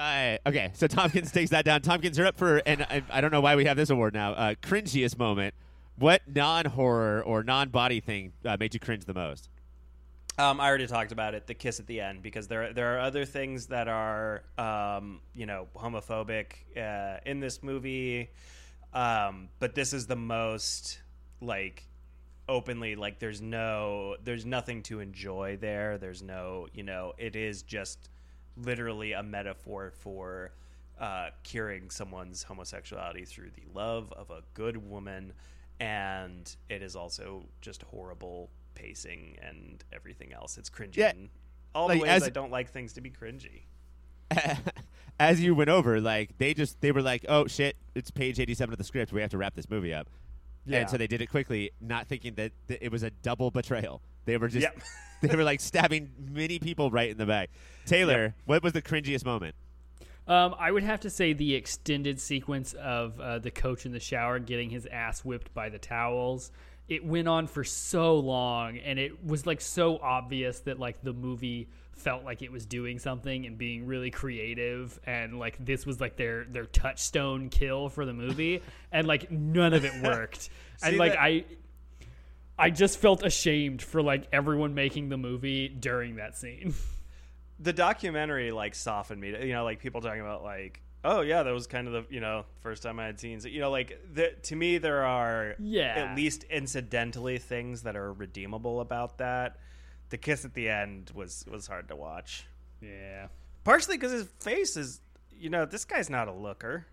Uh, 0.00 0.38
okay, 0.46 0.70
so 0.72 0.86
Tompkins 0.86 1.30
takes 1.30 1.50
that 1.50 1.66
down. 1.66 1.82
Tompkins, 1.82 2.16
you're 2.16 2.26
up 2.26 2.38
for, 2.38 2.62
and 2.64 2.84
I, 2.84 3.02
I 3.10 3.20
don't 3.20 3.30
know 3.30 3.42
why 3.42 3.54
we 3.54 3.66
have 3.66 3.76
this 3.76 3.90
award 3.90 4.14
now. 4.14 4.32
Uh, 4.32 4.54
cringiest 4.54 5.18
moment. 5.18 5.54
What 5.96 6.22
non-horror 6.26 7.22
or 7.22 7.42
non-body 7.42 8.00
thing 8.00 8.32
uh, 8.46 8.56
made 8.58 8.72
you 8.72 8.80
cringe 8.80 9.04
the 9.04 9.12
most? 9.12 9.50
Um, 10.38 10.58
I 10.58 10.68
already 10.68 10.86
talked 10.86 11.12
about 11.12 11.34
it, 11.34 11.46
the 11.46 11.52
kiss 11.52 11.80
at 11.80 11.86
the 11.86 12.00
end, 12.00 12.22
because 12.22 12.48
there 12.48 12.72
there 12.72 12.96
are 12.96 13.00
other 13.00 13.26
things 13.26 13.66
that 13.66 13.88
are, 13.88 14.42
um, 14.56 15.20
you 15.34 15.44
know, 15.44 15.68
homophobic 15.76 16.52
uh, 16.78 17.20
in 17.26 17.40
this 17.40 17.62
movie, 17.62 18.30
um, 18.94 19.50
but 19.58 19.74
this 19.74 19.92
is 19.92 20.06
the 20.06 20.16
most 20.16 21.02
like 21.42 21.84
openly 22.48 22.96
like 22.96 23.18
there's 23.18 23.42
no 23.42 24.16
there's 24.24 24.46
nothing 24.46 24.82
to 24.84 25.00
enjoy 25.00 25.58
there. 25.60 25.98
There's 25.98 26.22
no 26.22 26.68
you 26.72 26.84
know 26.84 27.12
it 27.18 27.36
is 27.36 27.60
just 27.62 28.08
literally 28.56 29.12
a 29.12 29.22
metaphor 29.22 29.92
for 29.94 30.52
uh, 30.98 31.30
curing 31.42 31.90
someone's 31.90 32.42
homosexuality 32.42 33.24
through 33.24 33.50
the 33.50 33.62
love 33.74 34.12
of 34.12 34.30
a 34.30 34.42
good 34.54 34.76
woman, 34.76 35.32
and 35.78 36.54
it 36.68 36.82
is 36.82 36.94
also 36.94 37.46
just 37.60 37.82
horrible 37.84 38.50
pacing 38.74 39.36
and 39.42 39.84
everything 39.92 40.32
else. 40.32 40.58
It's 40.58 40.70
cringy. 40.70 40.96
Yeah, 40.96 41.12
in 41.12 41.30
all 41.74 41.88
like, 41.88 41.98
the 41.98 42.02
ways 42.02 42.10
as- 42.10 42.22
I 42.24 42.30
don't 42.30 42.50
like 42.50 42.70
things 42.70 42.92
to 42.94 43.00
be 43.00 43.10
cringy. 43.10 43.62
As 45.18 45.40
you 45.40 45.54
went 45.54 45.68
over, 45.68 46.00
like 46.00 46.38
they 46.38 46.54
just 46.54 46.80
they 46.80 46.92
were 46.92 47.02
like, 47.02 47.26
"Oh 47.28 47.46
shit, 47.46 47.76
it's 47.94 48.10
page 48.10 48.38
87 48.40 48.72
of 48.72 48.78
the 48.78 48.84
script. 48.84 49.12
We 49.12 49.20
have 49.20 49.30
to 49.30 49.38
wrap 49.38 49.54
this 49.54 49.68
movie 49.68 49.92
up." 49.92 50.08
Yeah. 50.66 50.80
And 50.80 50.90
so 50.90 50.96
they 50.96 51.06
did 51.06 51.20
it 51.20 51.26
quickly, 51.26 51.70
not 51.80 52.06
thinking 52.06 52.34
that, 52.34 52.52
that 52.68 52.84
it 52.84 52.92
was 52.92 53.02
a 53.02 53.10
double 53.10 53.50
betrayal. 53.50 54.02
They 54.24 54.36
were 54.36 54.48
just 54.48 54.62
Yep. 54.62 54.80
they 55.28 55.36
were 55.36 55.44
like 55.44 55.60
stabbing 55.60 56.10
many 56.30 56.58
people 56.58 56.90
right 56.90 57.10
in 57.10 57.18
the 57.18 57.26
back. 57.26 57.50
Taylor, 57.86 58.34
what 58.46 58.62
was 58.62 58.72
the 58.72 58.82
cringiest 58.82 59.24
moment? 59.24 59.54
Um, 60.26 60.54
I 60.58 60.70
would 60.70 60.84
have 60.84 61.00
to 61.00 61.10
say 61.10 61.32
the 61.32 61.54
extended 61.54 62.20
sequence 62.20 62.72
of 62.74 63.18
uh, 63.18 63.38
the 63.40 63.50
coach 63.50 63.84
in 63.84 63.92
the 63.92 64.00
shower 64.00 64.38
getting 64.38 64.70
his 64.70 64.86
ass 64.86 65.24
whipped 65.24 65.52
by 65.54 65.68
the 65.70 65.78
towels. 65.78 66.52
It 66.88 67.04
went 67.04 67.26
on 67.28 67.46
for 67.46 67.64
so 67.64 68.16
long, 68.16 68.78
and 68.78 68.98
it 68.98 69.24
was 69.24 69.46
like 69.46 69.60
so 69.60 69.98
obvious 69.98 70.60
that 70.60 70.78
like 70.78 71.02
the 71.02 71.12
movie 71.12 71.68
felt 71.92 72.24
like 72.24 72.42
it 72.42 72.50
was 72.50 72.64
doing 72.64 72.98
something 72.98 73.44
and 73.46 73.58
being 73.58 73.86
really 73.86 74.10
creative, 74.10 74.98
and 75.04 75.38
like 75.38 75.56
this 75.64 75.84
was 75.84 76.00
like 76.00 76.16
their 76.16 76.44
their 76.44 76.66
touchstone 76.66 77.48
kill 77.48 77.88
for 77.88 78.04
the 78.04 78.12
movie, 78.12 78.62
and 78.92 79.06
like 79.06 79.30
none 79.30 79.72
of 79.72 79.84
it 79.84 80.02
worked. 80.02 80.50
and 80.82 80.96
like 80.96 81.12
that- 81.12 81.20
I. 81.20 81.44
I 82.60 82.70
just 82.70 82.98
felt 82.98 83.24
ashamed 83.24 83.82
for 83.82 84.02
like 84.02 84.28
everyone 84.32 84.74
making 84.74 85.08
the 85.08 85.16
movie 85.16 85.68
during 85.68 86.16
that 86.16 86.36
scene. 86.36 86.74
the 87.58 87.72
documentary 87.72 88.50
like 88.52 88.74
softened 88.74 89.20
me. 89.20 89.28
You 89.46 89.52
know, 89.54 89.64
like 89.64 89.80
people 89.80 90.00
talking 90.00 90.20
about 90.20 90.42
like, 90.42 90.80
oh 91.04 91.22
yeah, 91.22 91.42
that 91.42 91.52
was 91.52 91.66
kind 91.66 91.86
of 91.88 91.92
the 91.94 92.14
you 92.14 92.20
know 92.20 92.44
first 92.60 92.82
time 92.82 93.00
I 93.00 93.06
had 93.06 93.18
seen. 93.18 93.40
You 93.44 93.60
know, 93.60 93.70
like 93.70 93.98
the, 94.12 94.32
to 94.44 94.56
me 94.56 94.78
there 94.78 95.04
are 95.04 95.54
Yeah. 95.58 95.94
at 96.10 96.16
least 96.16 96.44
incidentally 96.44 97.38
things 97.38 97.82
that 97.82 97.96
are 97.96 98.12
redeemable 98.12 98.80
about 98.80 99.18
that. 99.18 99.56
The 100.10 100.18
kiss 100.18 100.44
at 100.44 100.54
the 100.54 100.68
end 100.68 101.10
was 101.14 101.44
was 101.50 101.66
hard 101.66 101.88
to 101.88 101.96
watch, 101.96 102.44
Yeah. 102.82 103.28
partially 103.64 103.96
because 103.96 104.12
his 104.12 104.26
face 104.40 104.76
is. 104.76 105.00
You 105.32 105.48
know, 105.48 105.64
this 105.64 105.86
guy's 105.86 106.10
not 106.10 106.28
a 106.28 106.32
looker. 106.32 106.84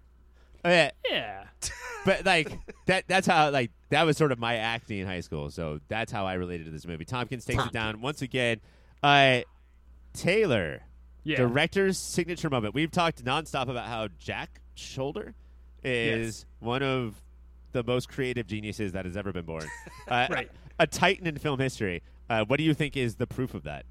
Oh, 0.65 0.69
yeah, 0.69 0.91
Yeah. 1.09 1.43
but 2.05 2.25
like 2.25 2.51
that 2.85 3.05
that's 3.07 3.27
how 3.27 3.49
like 3.51 3.71
that 3.89 4.03
was 4.05 4.17
sort 4.17 4.31
of 4.31 4.39
my 4.39 4.55
acting 4.55 4.99
in 4.99 5.07
high 5.07 5.19
school. 5.21 5.49
So 5.49 5.79
that's 5.88 6.11
how 6.11 6.25
i 6.25 6.34
related 6.34 6.65
to 6.65 6.71
this 6.71 6.85
movie. 6.88 7.05
Tompkins 7.05 7.45
takes 7.45 7.63
it 7.65 7.71
down 7.71 8.01
once 8.01 8.21
again. 8.21 8.59
Uh 9.03 9.41
taylor 10.13 10.81
Yeah. 11.23 11.38
director's 11.38 11.97
signature 11.97 12.49
moment. 12.49 12.73
We've 12.73 12.91
talked 12.91 13.23
nonstop 13.23 13.69
about 13.69 13.85
how 13.88 14.07
jack 14.19 14.61
sholder 14.75 15.34
is 15.84 16.45
one 16.59 16.84
of 16.84 17.21
the 17.71 17.84
most 17.84 18.09
creative 18.09 18.47
geniuses 18.47 18.93
that 18.93 19.05
has 19.05 19.15
ever 19.17 19.31
been 19.31 19.45
born. 19.45 19.65
Uh, 20.07 20.27
Right. 20.29 20.49
a 20.79 20.88
titan 20.88 21.27
in 21.27 21.38
film 21.38 21.59
history. 21.59 22.01
Uh, 22.29 22.45
what 22.45 22.57
do 22.57 22.63
you 22.63 22.73
think 22.73 22.95
is 22.95 23.15
the 23.15 23.27
proof 23.27 23.53
of 23.53 23.63
that 23.63 23.85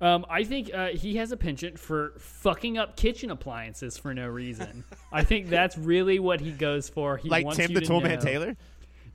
Um, 0.00 0.26
I 0.28 0.44
think 0.44 0.72
uh, 0.74 0.88
he 0.88 1.16
has 1.16 1.32
a 1.32 1.36
penchant 1.36 1.78
for 1.78 2.12
fucking 2.18 2.76
up 2.76 2.96
kitchen 2.96 3.30
appliances 3.30 3.96
for 3.96 4.12
no 4.12 4.26
reason. 4.28 4.84
I 5.12 5.24
think 5.24 5.48
that's 5.50 5.78
really 5.78 6.18
what 6.18 6.40
he 6.40 6.52
goes 6.52 6.88
for. 6.88 7.16
He 7.16 7.28
like 7.28 7.50
tim 7.52 7.72
the 7.72 7.80
to 7.80 7.86
toolman 7.86 8.20
taylor 8.20 8.56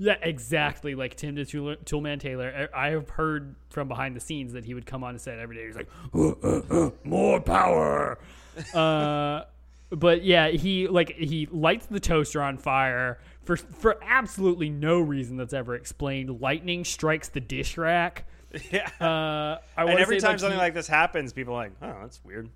Yeah, 0.02 0.15
exactly. 0.19 0.95
Like 0.95 1.15
Tim 1.15 1.35
the 1.35 1.45
Tool- 1.45 1.76
Toolman 1.85 2.19
Taylor. 2.19 2.69
I 2.73 2.88
I 2.88 2.89
have 2.89 3.07
heard 3.11 3.56
from 3.69 3.88
behind 3.88 4.15
the 4.15 4.19
scenes 4.19 4.53
that 4.53 4.65
he 4.65 4.73
would 4.73 4.88
come 4.88 5.03
on 5.03 5.19
set 5.19 5.38
every 5.38 5.56
day. 5.56 5.68
He's 5.68 5.76
like, 5.76 5.89
"Uh, 6.11 6.30
uh, 6.41 6.61
uh, 6.88 6.89
more 7.03 7.39
power. 7.39 8.18
uh, 8.73 9.43
but 9.91 10.23
yeah, 10.23 10.48
he 10.49 10.88
like 10.88 11.11
he 11.11 11.48
lights 11.52 11.85
the 11.85 11.99
toaster 11.99 12.41
on 12.41 12.57
fire 12.57 13.19
for 13.43 13.57
for 13.57 13.99
absolutely 14.02 14.72
no 14.72 14.99
reason 14.99 15.38
that's 15.38 15.53
ever 15.53 15.76
explained. 15.76 16.41
Lightning 16.41 16.84
strikes 16.84 17.30
the 17.30 17.39
dish 17.39 17.77
rack. 17.77 18.26
Yeah. 18.72 18.90
Uh, 18.99 19.60
I 19.78 19.84
and 19.86 19.99
every 19.99 20.19
say, 20.19 20.28
time 20.28 20.38
something 20.40 20.57
he- 20.57 20.64
like 20.64 20.73
this 20.73 20.88
happens, 20.88 21.32
people 21.34 21.53
are 21.53 21.64
like, 21.64 21.72
oh, 21.82 21.95
that's 22.02 22.19
weird. 22.23 22.49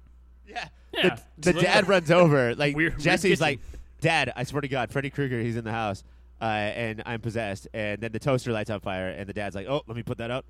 yeah 0.47 0.67
Yeah. 0.93 1.17
the, 1.37 1.53
the 1.53 1.61
dad 1.61 1.87
runs 1.87 2.11
over 2.11 2.53
like 2.57 2.75
Weird- 2.75 2.93
weird 2.93 3.01
jesse's 3.01 3.31
kitchen. 3.39 3.41
like 3.41 3.59
dad 4.01 4.31
i 4.35 4.43
swear 4.43 4.61
to 4.61 4.67
god 4.67 4.91
freddy 4.91 5.09
krueger 5.09 5.41
he's 5.41 5.55
in 5.55 5.63
the 5.63 5.71
house 5.71 6.03
uh, 6.41 6.43
and 6.45 7.01
i'm 7.07 7.19
possessed 7.21 7.67
and 7.73 7.99
then 8.01 8.11
the 8.11 8.19
toaster 8.19 8.51
lights 8.51 8.69
on 8.69 8.79
fire 8.81 9.07
and 9.09 9.27
the 9.27 9.33
dad's 9.33 9.55
like 9.55 9.65
oh 9.67 9.81
let 9.87 9.95
me 9.97 10.03
put 10.03 10.17
that 10.19 10.29
out 10.29 10.45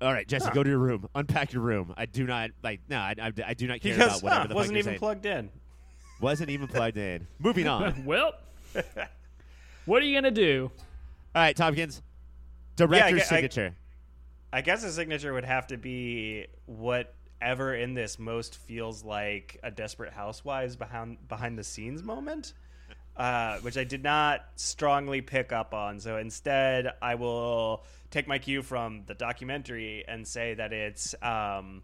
all 0.00 0.12
right 0.12 0.26
jesse 0.26 0.48
go 0.54 0.62
to 0.62 0.70
your 0.70 0.78
room 0.78 1.06
unpack 1.14 1.52
your 1.52 1.60
room 1.62 1.92
i 1.98 2.06
do 2.06 2.24
not 2.24 2.50
like 2.62 2.80
no 2.88 2.96
i, 2.98 3.14
I, 3.20 3.32
I 3.48 3.54
do 3.54 3.66
not 3.66 3.80
care 3.80 3.94
Because 3.96 4.20
about 4.20 4.22
whatever 4.22 4.40
huh, 4.42 4.46
the 4.48 4.54
wasn't 4.54 4.54
fuck 4.54 4.64
even 4.70 4.74
you're 4.76 4.82
saying. 4.92 4.98
plugged 5.00 5.26
in. 5.26 5.50
wasn't 6.20 6.50
even 6.50 6.68
plugged 6.68 6.96
in 6.96 7.26
moving 7.38 7.66
on 7.68 8.04
well, 8.06 8.32
what 9.84 10.02
are 10.02 10.06
you 10.06 10.16
gonna 10.16 10.30
do? 10.30 10.70
All 11.34 11.42
right, 11.42 11.54
tompkins 11.56 12.00
director's 12.76 13.10
gue- 13.12 13.20
I- 13.20 13.24
signature 13.24 13.74
I 14.52 14.60
guess 14.62 14.84
a 14.84 14.92
signature 14.92 15.32
would 15.32 15.44
have 15.44 15.66
to 15.68 15.76
be 15.76 16.46
whatever 16.66 17.74
in 17.74 17.94
this 17.94 18.18
most 18.18 18.56
feels 18.56 19.04
like 19.04 19.58
a 19.62 19.70
Desperate 19.70 20.12
Housewives 20.12 20.76
behind 20.76 21.28
behind 21.28 21.58
the 21.58 21.64
scenes 21.64 22.02
moment. 22.02 22.54
uh, 23.16 23.58
which 23.60 23.78
I 23.78 23.84
did 23.84 24.02
not 24.02 24.44
strongly 24.56 25.22
pick 25.22 25.50
up 25.50 25.72
on. 25.72 26.00
So 26.00 26.18
instead, 26.18 26.92
I 27.00 27.14
will 27.14 27.84
take 28.10 28.28
my 28.28 28.38
cue 28.38 28.62
from 28.62 29.04
the 29.06 29.14
documentary 29.14 30.04
and 30.06 30.26
say 30.26 30.52
that 30.54 30.72
it's 30.74 31.14
um, 31.22 31.82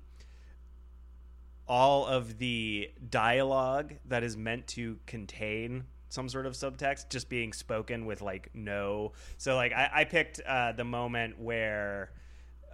all 1.66 2.06
of 2.06 2.38
the 2.38 2.90
dialogue 3.08 3.94
that 4.06 4.22
is 4.22 4.36
meant 4.36 4.66
to 4.68 4.98
contain 5.06 5.84
some 6.10 6.28
sort 6.28 6.44
of 6.44 6.52
subtext 6.52 7.08
just 7.08 7.30
being 7.30 7.54
spoken 7.54 8.04
with 8.04 8.20
like 8.20 8.50
no 8.52 9.12
so 9.38 9.56
like 9.56 9.72
i, 9.72 9.88
I 9.94 10.04
picked 10.04 10.40
uh, 10.40 10.72
the 10.72 10.84
moment 10.84 11.40
where 11.40 12.10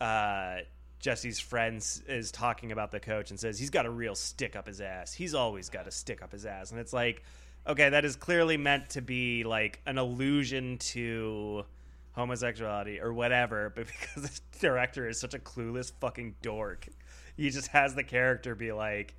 uh, 0.01 0.59
jesse's 0.99 1.39
friends 1.39 2.03
is 2.09 2.31
talking 2.33 2.73
about 2.73 2.91
the 2.91 3.01
coach 3.01 3.31
and 3.31 3.39
says 3.39 3.59
he's 3.59 3.70
got 3.70 3.87
a 3.87 3.91
real 3.91 4.15
stick 4.15 4.57
up 4.57 4.66
his 4.66 4.81
ass. 4.81 5.12
He's 5.12 5.35
always 5.35 5.69
got 5.69 5.87
a 5.87 5.91
stick 5.91 6.23
up 6.23 6.33
his 6.33 6.45
ass. 6.45 6.70
And 6.70 6.81
it's 6.81 6.93
like 6.93 7.23
okay 7.66 7.91
that 7.91 8.05
is 8.05 8.16
clearly 8.16 8.57
meant 8.57 8.91
to 8.91 9.03
be 9.03 9.45
like 9.45 9.81
an 9.87 9.99
allusion 9.99 10.79
to 10.79 11.65
homosexuality 12.12 13.01
or 13.01 13.12
whatever 13.12 13.70
but 13.75 13.87
because 14.01 14.23
the 14.23 14.59
director 14.59 15.09
is 15.09 15.20
such 15.20 15.35
a 15.35 15.39
clueless 15.39 15.93
fucking 16.01 16.35
dork 16.43 16.89
he 17.37 17.51
just 17.51 17.69
has 17.69 17.95
the 17.95 18.03
character 18.03 18.55
be 18.55 18.73
like 18.73 19.15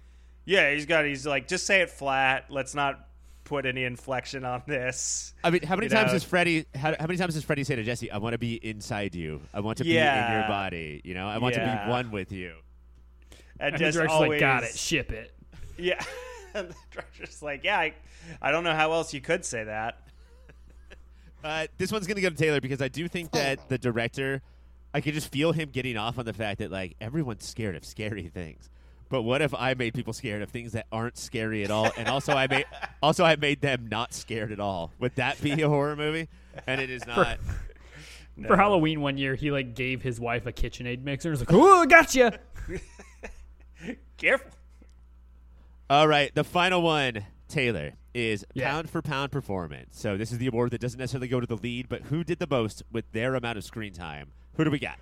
yeah 0.45 0.71
he's 0.71 0.85
got 0.85 1.05
he's 1.05 1.25
like 1.25 1.47
just 1.47 1.65
say 1.65 1.81
it 1.81 1.89
flat. 1.89 2.45
Let's 2.49 2.75
not 2.75 3.07
put 3.49 3.65
any 3.65 3.83
inflection 3.83 4.45
on 4.45 4.61
this 4.67 5.33
I 5.43 5.49
mean, 5.49 5.63
how 5.63 5.75
many 5.75 5.87
You 5.87 5.89
times 5.89 6.07
know- 6.07 6.13
does 6.13 6.23
Freddy? 6.23 6.65
How, 6.75 6.95
how 6.99 7.07
many 7.07 7.17
times 7.17 7.33
does 7.33 7.43
Freddy 7.43 7.63
say 7.63 7.75
to 7.75 7.83
Jesse, 7.83 8.09
"I 8.11 8.17
want 8.19 8.33
to 8.33 8.37
be 8.37 8.55
inside 8.65 9.15
you. 9.15 9.41
I 9.53 9.59
want 9.59 9.79
to 9.79 9.83
be 9.83 9.97
in 9.97 10.03
your 10.31 10.47
body. 10.47 11.01
You 11.03 11.15
know, 11.15 11.27
I 11.27 11.39
want 11.39 11.55
to 11.55 11.59
be 11.85 11.89
one 11.91 12.11
with 12.11 12.31
you." 12.31 12.53
and, 13.59 13.73
And 13.73 13.75
the 13.75 13.79
just 13.79 13.95
director's 13.97 14.13
always 14.15 14.29
like, 14.29 14.39
got 14.39 14.63
it, 14.63 14.75
ship 14.77 15.11
it. 15.11 15.33
yeah 15.77 16.01
and 16.53 16.69
the 16.69 16.75
director's 16.91 17.41
like 17.41 17.63
yeah 17.63 17.77
I, 17.79 17.93
I 18.41 18.51
don't 18.51 18.63
know 18.63 18.73
how 18.75 18.91
else 18.93 19.13
you 19.13 19.19
could 19.21 19.43
say 19.43 19.63
that 19.65 19.99
Uh, 21.43 21.67
this 21.77 21.89
one's 21.91 22.05
gonna 22.05 22.19
go 22.21 22.29
to 22.29 22.35
Taylor 22.35 22.59
because 22.59 22.81
I 22.81 22.89
do 22.89 23.07
think 23.07 23.31
that 23.31 23.69
the 23.69 23.77
director, 23.77 24.41
I 24.93 24.99
can 24.99 25.13
just 25.13 25.31
feel 25.31 25.53
him 25.53 25.69
getting 25.69 25.95
off 25.95 26.19
on 26.19 26.25
the 26.25 26.33
fact 26.33 26.59
that 26.59 26.69
like 26.69 26.95
everyone's 26.99 27.45
scared 27.47 27.75
of 27.77 27.85
scary 27.85 28.23
things. 28.27 28.69
But 29.09 29.23
what 29.23 29.41
if 29.41 29.53
I 29.55 29.73
made 29.73 29.93
people 29.95 30.13
scared 30.13 30.41
of 30.43 30.49
things 30.51 30.73
that 30.73 30.85
aren't 30.91 31.17
scary 31.17 31.63
at 31.63 31.71
all, 31.71 31.89
and 31.97 32.07
also 32.07 32.33
I 32.33 32.47
made 32.47 32.65
also 33.01 33.25
I 33.25 33.35
made 33.35 33.61
them 33.61 33.87
not 33.89 34.13
scared 34.13 34.51
at 34.51 34.59
all? 34.59 34.91
Would 34.99 35.15
that 35.15 35.41
be 35.41 35.61
a 35.61 35.67
horror 35.67 35.95
movie? 35.95 36.29
And 36.67 36.79
it 36.79 36.89
is 36.89 37.05
not. 37.07 37.39
For 38.47 38.55
Halloween 38.55 39.01
one 39.01 39.17
year, 39.17 39.35
he 39.35 39.51
like 39.51 39.75
gave 39.75 40.01
his 40.01 40.19
wife 40.19 40.45
a 40.45 40.53
KitchenAid 40.53 41.03
mixer. 41.03 41.29
and 41.29 41.33
was 41.33 41.41
like, 41.41 41.51
"Oh, 41.51 41.85
gotcha." 41.85 42.39
careful 44.17 44.51
All 45.89 46.07
right, 46.07 46.33
the 46.35 46.43
final 46.43 46.81
one, 46.81 47.25
Taylor, 47.47 47.93
is 48.13 48.45
Yeah. 48.53 48.71
pound 48.71 48.89
for 48.89 49.01
pound 49.01 49.31
performance. 49.31 49.97
So 49.99 50.17
this 50.17 50.31
is 50.31 50.37
the 50.37 50.47
award 50.47 50.71
that 50.71 50.81
doesn't 50.81 50.99
necessarily 50.99 51.27
go 51.27 51.39
to 51.39 51.47
the 51.47 51.55
lead, 51.55 51.89
but 51.89 52.03
who 52.03 52.23
did 52.23 52.39
the 52.39 52.47
most 52.49 52.83
with 52.91 53.11
their 53.11 53.35
amount 53.35 53.57
of 53.57 53.63
screen 53.63 53.91
time? 53.93 54.31
Who 54.55 54.63
do 54.65 54.71
we 54.71 54.79
got? 54.79 54.99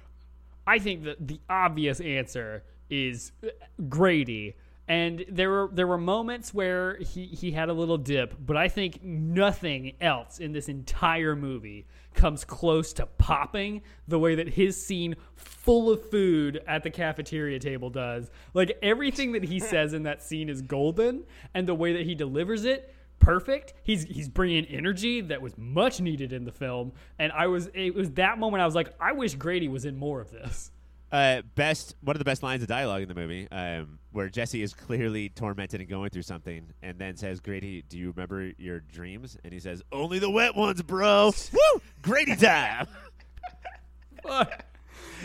I 0.65 0.79
think 0.79 1.03
that 1.03 1.27
the 1.27 1.39
obvious 1.49 1.99
answer 1.99 2.63
is 2.89 3.31
uh, 3.43 3.49
Grady. 3.89 4.55
And 4.89 5.25
there 5.29 5.49
were 5.49 5.69
there 5.73 5.85
were 5.85 5.97
moments 5.97 6.53
where 6.53 6.97
he, 6.99 7.25
he 7.25 7.51
had 7.51 7.67
a 7.67 7.73
little 7.73 7.97
dip, 7.97 8.35
but 8.39 8.55
I 8.55 8.69
think 8.69 9.03
nothing 9.03 9.93
else 9.99 10.39
in 10.39 10.53
this 10.53 10.69
entire 10.69 11.35
movie 11.35 11.85
comes 12.13 12.45
close 12.45 12.93
to 12.93 13.05
popping 13.05 13.81
the 14.07 14.17
way 14.17 14.35
that 14.35 14.47
his 14.47 14.81
scene 14.81 15.15
full 15.35 15.91
of 15.91 16.09
food 16.09 16.61
at 16.67 16.83
the 16.83 16.89
cafeteria 16.89 17.59
table 17.59 17.89
does. 17.89 18.31
Like 18.53 18.77
everything 18.81 19.33
that 19.33 19.43
he 19.43 19.59
says 19.73 19.93
in 19.93 20.03
that 20.03 20.23
scene 20.23 20.47
is 20.47 20.61
golden, 20.61 21.25
and 21.53 21.67
the 21.67 21.75
way 21.75 21.91
that 21.91 22.05
he 22.05 22.15
delivers 22.15 22.63
it 22.63 22.93
perfect. 23.19 23.73
He's 23.83 24.03
he's 24.03 24.29
bringing 24.29 24.65
energy 24.65 25.21
that 25.21 25.41
was 25.41 25.57
much 25.57 25.99
needed 25.99 26.33
in 26.33 26.45
the 26.45 26.51
film, 26.51 26.93
and 27.19 27.31
I 27.31 27.47
was 27.47 27.69
it 27.73 27.93
was 27.93 28.11
that 28.11 28.39
moment 28.39 28.61
I 28.61 28.65
was 28.65 28.75
like, 28.75 28.93
I 28.99 29.11
wish 29.11 29.35
Grady 29.35 29.67
was 29.67 29.85
in 29.85 29.97
more 29.97 30.21
of 30.21 30.31
this. 30.31 30.71
Uh, 31.11 31.41
best 31.55 31.95
one 32.01 32.15
of 32.15 32.19
the 32.19 32.25
best 32.25 32.43
lines 32.43 32.61
of 32.61 32.67
dialogue 32.67 33.01
in 33.01 33.07
the 33.07 33.15
movie, 33.15 33.47
um, 33.51 33.97
where 34.11 34.27
Jesse 34.27 34.61
is 34.61 34.73
clearly 34.73 35.29
tormented 35.29 35.79
and 35.79 35.89
going 35.89 36.09
through 36.09 36.23
something, 36.23 36.73
and 36.81 36.99
then 36.99 37.15
says, 37.15 37.39
"Grady, 37.39 37.83
do 37.87 37.97
you 37.97 38.11
remember 38.11 38.51
your 38.57 38.81
dreams?" 38.81 39.37
And 39.43 39.53
he 39.53 39.59
says, 39.59 39.81
"Only 39.91 40.19
the 40.19 40.29
wet 40.29 40.55
ones, 40.55 40.81
bro." 40.81 41.31
Woo! 41.53 41.81
Grady 42.01 42.35
time. 42.35 42.87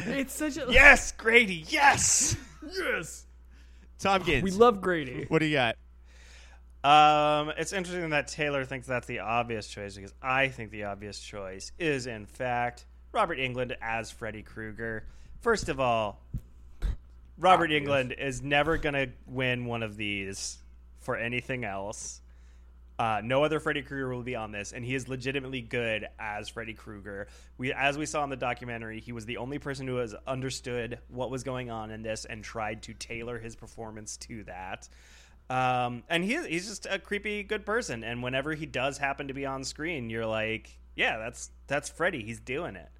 It's 0.07 0.35
such 0.35 0.57
a 0.57 0.67
yes 0.71 1.13
grady 1.13 1.65
yes 1.69 2.37
yes. 2.71 3.27
Tompkins, 3.99 4.43
We 4.43 4.51
love 4.51 4.81
Grady. 4.81 5.27
What 5.29 5.39
do 5.39 5.47
you 5.47 5.57
got? 5.57 5.77
Um, 6.85 7.53
it's 7.57 7.73
interesting 7.73 8.11
that 8.11 8.27
Taylor 8.27 8.65
thinks 8.65 8.89
that's 8.89 9.07
the 9.07 9.21
obvious 9.21 9.69
choice 9.69 9.95
because 9.95 10.13
I 10.21 10.49
think 10.49 10.73
the 10.73 10.85
obvious 10.85 11.21
choice 11.21 11.71
is, 11.79 12.09
in 12.09 12.27
fact, 12.27 12.87
Robert 13.13 13.39
Englund 13.39 13.77
as 13.81 14.11
Freddy 14.11 14.43
Krueger. 14.43 15.05
First 15.43 15.69
of 15.69 15.81
all, 15.81 16.21
Robert 17.37 17.71
Englund 17.71 18.17
is 18.17 18.43
never 18.43 18.79
going 18.79 18.95
to 18.95 19.09
win 19.27 19.67
one 19.67 19.83
of 19.83 19.97
these 19.97 20.59
for 21.01 21.17
anything 21.17 21.65
else. 21.65 22.21
Uh, 22.97 23.21
no 23.25 23.43
other 23.43 23.59
Freddy 23.59 23.83
Krueger 23.83 24.15
will 24.15 24.23
be 24.23 24.37
on 24.37 24.53
this, 24.53 24.71
and 24.71 24.85
he 24.85 24.95
is 24.95 25.09
legitimately 25.09 25.61
good 25.61 26.07
as 26.21 26.49
Freddy 26.49 26.75
Krueger. 26.75 27.27
We, 27.59 27.73
as 27.73 27.99
we 27.99 28.07
saw 28.07 28.23
in 28.23 28.31
the 28.31 28.37
documentary, 28.37 29.01
he 29.01 29.11
was 29.11 29.27
the 29.27 29.39
only 29.39 29.59
person 29.59 29.89
who 29.89 29.97
has 29.97 30.15
understood 30.29 31.01
what 31.09 31.29
was 31.29 31.43
going 31.43 31.71
on 31.71 31.91
in 31.91 32.03
this 32.03 32.25
and 32.25 32.45
tried 32.45 32.83
to 32.85 32.95
tailor 32.95 33.41
his 33.41 33.57
performance 33.57 34.17
to 34.19 34.45
that. 34.45 34.89
Um, 35.51 36.05
and 36.09 36.23
he, 36.23 36.37
he's 36.47 36.69
just 36.69 36.87
a 36.89 37.01
creepy 37.01 37.43
good 37.43 37.67
person. 37.67 38.05
And 38.05 38.23
whenever 38.23 38.55
he 38.55 38.67
does 38.67 38.99
happen 38.99 39.27
to 39.27 39.35
be 39.35 39.45
on 39.45 39.65
screen, 39.65 40.09
you're 40.09 40.27
like, 40.27 40.79
yeah, 40.95 41.19
that's 41.19 41.51
that's 41.67 41.89
Freddy. 41.89 42.23
He's 42.23 42.39
doing 42.39 42.77
it. 42.77 42.91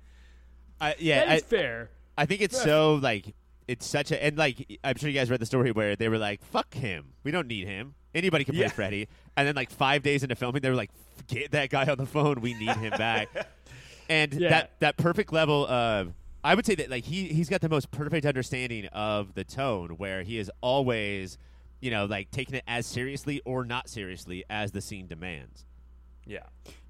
I, 0.81 0.97
yeah, 0.99 1.27
That 1.27 1.37
is 1.37 1.43
I, 1.45 1.47
fair. 1.47 1.91
I 2.17 2.27
think 2.27 2.41
it's 2.43 2.61
so 2.61 2.95
like 2.97 3.35
it's 3.69 3.87
such 3.87 4.11
a 4.13 4.23
and 4.23 4.37
like 4.37 4.79
I'm 4.85 4.97
sure 4.97 5.09
you 5.09 5.19
guys 5.19 5.31
read 5.31 5.41
the 5.41 5.47
story 5.47 5.73
where 5.73 5.97
they 5.97 6.09
were 6.09 6.19
like, 6.19 6.45
"Fuck 6.45 6.75
him, 6.75 7.13
we 7.25 7.31
don't 7.31 7.47
need 7.47 7.67
him. 7.67 7.95
Anybody 8.15 8.45
can 8.45 8.55
play 8.55 8.63
Yeah. 8.65 8.69
Freddy." 8.69 9.09
And 9.37 9.47
then 9.49 9.55
like 9.55 9.71
five 9.71 10.03
days 10.03 10.23
into 10.23 10.37
filming, 10.37 10.63
they 10.63 10.69
were 10.71 10.77
like, 10.77 10.91
"Get 11.29 11.53
that 11.53 11.71
guy 11.71 11.87
on 11.87 11.99
the 11.99 12.07
phone. 12.07 12.41
We 12.41 12.55
need 12.55 12.77
him 12.77 12.91
back." 12.99 13.29
and 14.09 14.33
Yeah. 14.35 14.51
that 14.51 14.81
that 14.81 14.97
perfect 14.97 15.33
level 15.33 15.67
of 15.67 16.13
I 16.45 16.55
would 16.55 16.67
say 16.67 16.75
that 16.75 16.91
like 16.91 17.05
he 17.05 17.29
he's 17.29 17.49
got 17.49 17.61
the 17.61 17.69
most 17.69 17.91
perfect 17.91 18.27
understanding 18.27 18.87
of 18.87 19.35
the 19.35 19.45
tone 19.45 19.91
where 19.91 20.23
he 20.23 20.39
is 20.39 20.51
always, 20.61 21.39
you 21.81 21.91
know, 21.91 22.05
like 22.07 22.31
taking 22.31 22.57
it 22.57 22.65
as 22.67 22.85
seriously 22.85 23.41
or 23.45 23.65
not 23.65 23.89
seriously 23.89 24.45
as 24.51 24.73
the 24.73 24.81
scene 24.81 25.07
demands. 25.07 25.65
Yeah. 26.27 26.43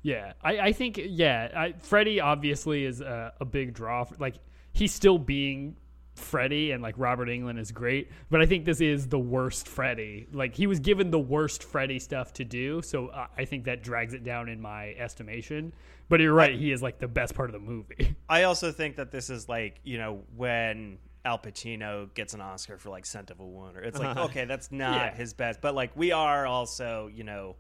Yeah, 0.05 0.33
I, 0.43 0.59
I 0.59 0.73
think 0.73 0.99
yeah, 1.03 1.49
I, 1.55 1.73
Freddy 1.79 2.19
obviously 2.21 2.85
is 2.85 3.01
a, 3.01 3.33
a 3.41 3.45
big 3.45 3.73
draw. 3.73 4.03
For, 4.05 4.17
like 4.17 4.35
he's 4.73 4.93
still 4.93 5.19
being 5.19 5.77
Freddy, 6.15 6.73
and 6.73 6.83
like 6.83 6.95
Robert 6.99 7.29
Englund 7.29 7.59
is 7.59 7.73
great, 7.73 8.11
but 8.31 8.43
I 8.43 8.47
think 8.47 8.65
this 8.67 8.81
is 8.83 9.09
the 9.09 9.19
worst 9.19 9.67
Freddy. 9.67 10.27
Like 10.33 10.55
he 10.55 10.67
was 10.67 10.79
given 10.79 11.11
the 11.11 11.19
worst 11.19 11.65
Freddy 11.65 11.99
stuff 11.99 12.33
to 12.35 12.45
do, 12.45 12.83
so 12.83 13.09
uh, 13.09 13.27
I 13.37 13.45
think 13.47 13.65
that 13.65 13.83
drags 13.83 14.13
it 14.13 14.23
down 14.23 14.49
in 14.51 14.61
my 14.61 14.91
estimation. 14.99 15.73
But 16.11 16.21
you're 16.21 16.35
right, 16.35 16.55
he 16.55 16.71
is 16.71 16.83
like 16.83 16.99
the 16.99 17.09
best 17.09 17.35
part 17.35 17.49
of 17.49 17.55
the 17.55 17.59
movie. 17.67 18.15
I 18.29 18.43
also 18.43 18.71
think 18.73 18.97
that 18.97 19.11
this 19.11 19.31
is 19.31 19.49
like 19.49 19.81
you 19.85 19.97
know 19.97 20.21
when 20.37 20.99
Al 21.25 21.39
Pacino 21.39 22.13
gets 22.13 22.35
an 22.35 22.43
Oscar 22.43 22.77
for 22.77 22.91
like 22.91 23.07
Scent 23.07 23.31
of 23.31 23.41
a 23.41 23.47
Woman. 23.47 23.83
It's 23.83 23.99
like 23.99 24.17
okay, 24.19 24.45
that's 24.45 24.71
not 24.73 24.95
Yeah. 24.95 25.15
his 25.15 25.33
best, 25.33 25.63
but 25.63 25.75
like 25.75 25.97
we 25.97 26.13
are 26.13 26.47
also 26.47 27.09
you 27.15 27.25
know 27.25 27.57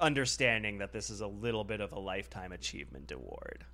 understanding 0.00 0.78
that 0.78 0.92
this 0.92 1.10
is 1.10 1.20
a 1.20 1.26
little 1.26 1.64
bit 1.64 1.80
of 1.80 1.92
a 1.92 1.98
lifetime 1.98 2.52
achievement 2.52 3.12
award. 3.12 3.64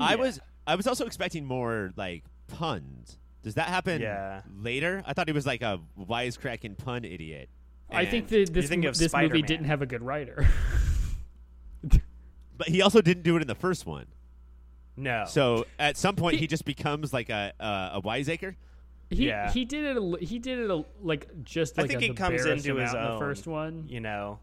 I 0.00 0.16
was 0.16 0.40
I 0.66 0.74
was 0.74 0.86
also 0.86 1.06
expecting 1.06 1.44
more 1.44 1.92
like 1.96 2.24
puns. 2.48 3.18
Does 3.42 3.54
that 3.54 3.68
happen 3.68 4.00
Yeah. 4.02 4.42
later? 4.58 5.02
I 5.06 5.12
thought 5.12 5.28
he 5.28 5.32
was 5.32 5.46
like 5.46 5.62
a 5.62 5.80
wisecracking 5.98 6.76
pun 6.78 7.04
idiot. 7.04 7.48
I 7.90 8.04
think 8.04 8.30
And- 8.32 8.46
that 8.46 8.52
this 8.54 8.68
think 8.68 8.84
of 8.84 8.98
this 8.98 9.12
movie 9.12 9.26
Spider-Man. 9.28 9.42
didn't 9.46 9.66
have 9.66 9.82
a 9.82 9.86
good 9.86 10.02
writer. 10.02 10.46
but 12.56 12.68
he 12.68 12.82
also 12.82 13.00
didn't 13.00 13.22
do 13.22 13.36
it 13.36 13.42
in 13.42 13.48
the 13.48 13.54
first 13.54 13.86
one. 13.86 14.06
No, 14.98 15.24
So 15.28 15.66
at 15.78 15.96
some 15.98 16.16
point, 16.16 16.34
He- 16.36 16.40
he 16.40 16.46
just 16.46 16.64
becomes 16.64 17.12
like 17.12 17.28
a 17.28 17.52
a, 17.60 17.90
a 17.94 18.00
wiseacre. 18.00 18.56
he 19.10 19.28
Yeah. 19.28 19.52
he 19.52 19.64
did 19.66 19.84
it. 19.84 19.96
A, 19.96 20.24
he 20.24 20.38
did 20.38 20.58
it 20.58 20.70
a, 20.70 20.84
like 21.02 21.28
just 21.44 21.78
I 21.78 21.86
think 21.86 22.00
a, 22.02 22.06
he 22.06 22.14
comes 22.14 22.44
into 22.46 22.76
his 22.76 22.92
amount 22.92 22.96
in 22.96 23.04
own. 23.04 23.12
the 23.14 23.18
first 23.24 23.46
one. 23.46 23.84
you 23.88 24.00
know, 24.00 24.38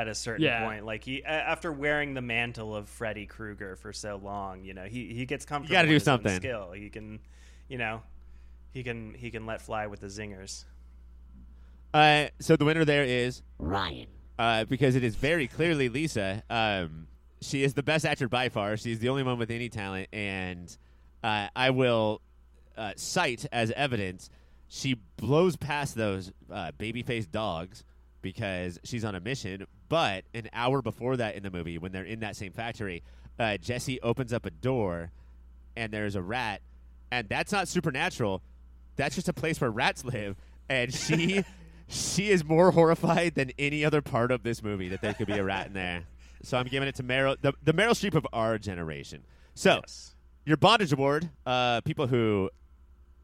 at 0.00 0.08
a 0.08 0.14
certain 0.14 0.44
Yeah. 0.44 0.64
point, 0.64 0.84
like 0.86 1.04
he 1.04 1.22
after 1.24 1.70
wearing 1.72 2.14
the 2.14 2.22
mantle 2.22 2.74
of 2.74 2.88
Freddy 2.88 3.26
Krueger 3.26 3.76
for 3.76 3.92
so 3.92 4.16
long, 4.16 4.64
you 4.64 4.72
know, 4.74 4.84
he 4.84 5.12
he 5.14 5.26
gets 5.26 5.44
comfortable. 5.44 5.72
You 5.72 5.78
gotta 5.78 5.88
do 5.88 5.94
with 5.94 6.02
something. 6.02 6.36
Skill. 6.36 6.72
He 6.72 6.88
can, 6.90 7.20
you 7.68 7.78
know, 7.78 8.02
he 8.72 8.82
can 8.82 9.14
he 9.14 9.30
can 9.30 9.46
let 9.46 9.60
fly 9.62 9.86
with 9.86 10.00
the 10.00 10.06
zingers. 10.08 10.64
Uh, 11.92 12.28
so 12.38 12.56
the 12.56 12.64
winner 12.64 12.84
there 12.84 13.04
is 13.04 13.42
Ryan. 13.58 14.06
uh, 14.38 14.64
because 14.64 14.94
it 14.96 15.02
is 15.04 15.16
very 15.16 15.46
clearly 15.48 15.88
Lisa. 15.88 16.42
Um, 16.48 17.08
she 17.40 17.62
is 17.64 17.74
the 17.74 17.82
best 17.82 18.04
actor 18.04 18.28
by 18.28 18.48
far. 18.48 18.76
She's 18.76 19.00
the 19.00 19.08
only 19.08 19.22
one 19.22 19.38
with 19.38 19.50
any 19.50 19.68
talent, 19.68 20.08
and 20.12 20.74
uh, 21.24 21.48
I 21.56 21.70
will 21.70 22.20
uh, 22.76 22.92
cite 22.96 23.44
as 23.52 23.70
evidence 23.72 24.30
she 24.68 24.94
blows 25.16 25.56
past 25.56 25.96
those 25.96 26.30
uh, 26.50 26.70
baby-faced 26.78 27.32
dogs 27.32 27.82
because 28.22 28.78
she's 28.84 29.04
on 29.04 29.16
a 29.16 29.20
mission. 29.20 29.66
But 29.90 30.24
an 30.32 30.48
hour 30.54 30.80
before 30.80 31.16
that 31.18 31.34
in 31.34 31.42
the 31.42 31.50
movie, 31.50 31.76
when 31.76 31.90
they're 31.92 32.04
in 32.04 32.20
that 32.20 32.36
same 32.36 32.52
factory, 32.52 33.02
uh, 33.38 33.56
Jesse 33.58 34.00
opens 34.00 34.32
up 34.32 34.46
a 34.46 34.50
door 34.50 35.10
and 35.76 35.92
there's 35.92 36.14
a 36.14 36.22
rat, 36.22 36.62
and 37.10 37.28
that's 37.28 37.50
not 37.52 37.66
supernatural. 37.68 38.40
That's 38.96 39.16
just 39.16 39.28
a 39.28 39.32
place 39.32 39.60
where 39.60 39.70
rats 39.70 40.04
live, 40.04 40.36
and 40.68 40.94
she 40.94 41.44
she 41.88 42.30
is 42.30 42.44
more 42.44 42.70
horrified 42.70 43.34
than 43.34 43.50
any 43.58 43.84
other 43.84 44.00
part 44.00 44.30
of 44.30 44.44
this 44.44 44.62
movie 44.62 44.88
that 44.90 45.00
there 45.02 45.12
could 45.12 45.26
be 45.26 45.34
a 45.38 45.44
rat 45.44 45.66
in 45.66 45.72
there. 45.72 46.04
So 46.42 46.56
I'm 46.56 46.66
giving 46.68 46.88
it 46.88 46.94
to 46.96 47.02
Meryl, 47.02 47.36
the, 47.40 47.52
the 47.62 47.72
Meryl 47.74 47.90
Streep 47.90 48.14
of 48.14 48.26
our 48.32 48.58
generation. 48.58 49.24
So 49.54 49.80
Yes. 49.80 50.14
your 50.46 50.56
bondage 50.56 50.92
award, 50.92 51.28
uh, 51.44 51.80
people 51.82 52.06
who 52.06 52.48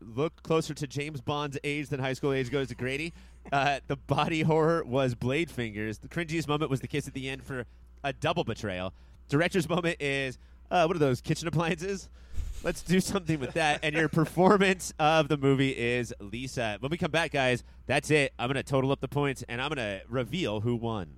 look 0.01 0.43
closer 0.43 0.75
to 0.75 0.87
James 0.87 1.21
Bond's 1.21 1.59
age 1.65 1.89
than 1.89 2.01
high 2.01 2.13
school 2.13 2.33
age 2.33 2.51
goes 2.51 2.69
to 2.69 2.75
Grady. 2.75 3.13
Uh, 3.53 3.81
the 3.87 3.97
body 3.97 4.43
horror 4.43 4.85
was 4.85 5.15
Blade 5.15 5.51
Fingers. 5.51 5.99
The 5.99 6.09
cringiest 6.09 6.49
moment 6.49 6.71
was 6.71 6.81
the 6.81 6.89
kiss 6.89 7.07
at 7.07 7.15
the 7.15 7.29
end 7.29 7.45
for 7.45 7.65
a 8.03 8.13
double 8.13 8.45
betrayal. 8.45 8.93
Director's 9.29 9.69
moment 9.69 9.97
is 10.01 10.39
uh, 10.71 10.85
what 10.85 10.97
are 10.97 11.01
those 11.01 11.21
kitchen 11.21 11.49
appliances? 11.49 12.09
Let's 12.63 12.83
do 12.83 13.01
something 13.01 13.39
with 13.39 13.53
that. 13.55 13.81
And 13.83 13.95
your 13.95 14.09
performance 14.09 14.93
of 14.99 15.29
the 15.29 15.37
movie 15.37 15.71
is 15.71 16.13
Lisa. 16.21 16.79
When 16.81 16.91
we 16.91 16.99
come 16.99 17.11
back, 17.11 17.33
guys, 17.33 17.63
that's 17.87 18.11
it. 18.11 18.33
I'm 18.39 18.49
going 18.49 18.57
to 18.57 18.63
total 18.63 18.91
up 18.91 19.01
the 19.01 19.09
points 19.09 19.45
and 19.49 19.61
I'm 19.61 19.69
going 19.69 19.77
to 19.77 20.03
reveal 20.09 20.61
who 20.61 20.75
won. 20.75 21.17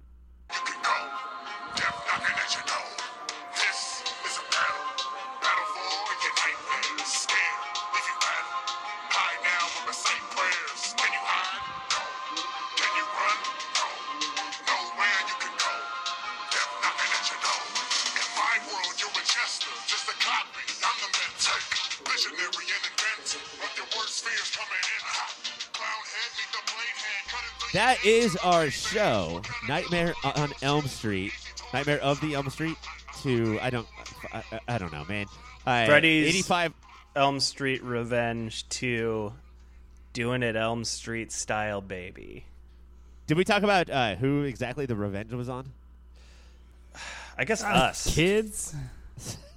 That 28.03 28.09
your 28.09 28.15
is 28.25 28.37
our 28.37 28.71
show, 28.71 29.43
Nightmare 29.69 30.15
on 30.25 30.53
Elm 30.63 30.87
Street, 30.87 31.33
Nightmare 31.73 32.01
of 32.01 32.21
the 32.21 32.35
Elm 32.35 32.49
Street. 32.51 32.77
To 33.23 33.59
I 33.61 33.71
don't, 33.71 33.87
I, 34.33 34.43
I- 34.53 34.61
I 34.69 34.79
don't 34.79 34.93
know, 34.93 35.05
man. 35.09 35.27
Uh, 35.67 35.87
Freddy's- 35.87 36.29
85. 36.29 36.73
Elm 37.17 37.41
Street 37.41 37.83
Revenge 37.83 38.69
2 38.69 39.33
doing 40.13 40.43
it 40.45 40.55
Elm 40.55 40.85
Street 40.85 41.33
style 41.33 41.81
baby. 41.81 42.45
Did 43.27 43.37
we 43.37 43.45
talk 43.45 43.63
about 43.65 43.91
uh, 43.91 44.15
who 44.15 44.45
exactly 44.45 44.87
the 44.87 44.95
revenge 44.95 45.33
was 45.33 45.49
on? 45.49 45.73
I 47.37 47.45
guess 47.45 47.63
us. 47.65 48.15
Kids. 48.15 48.75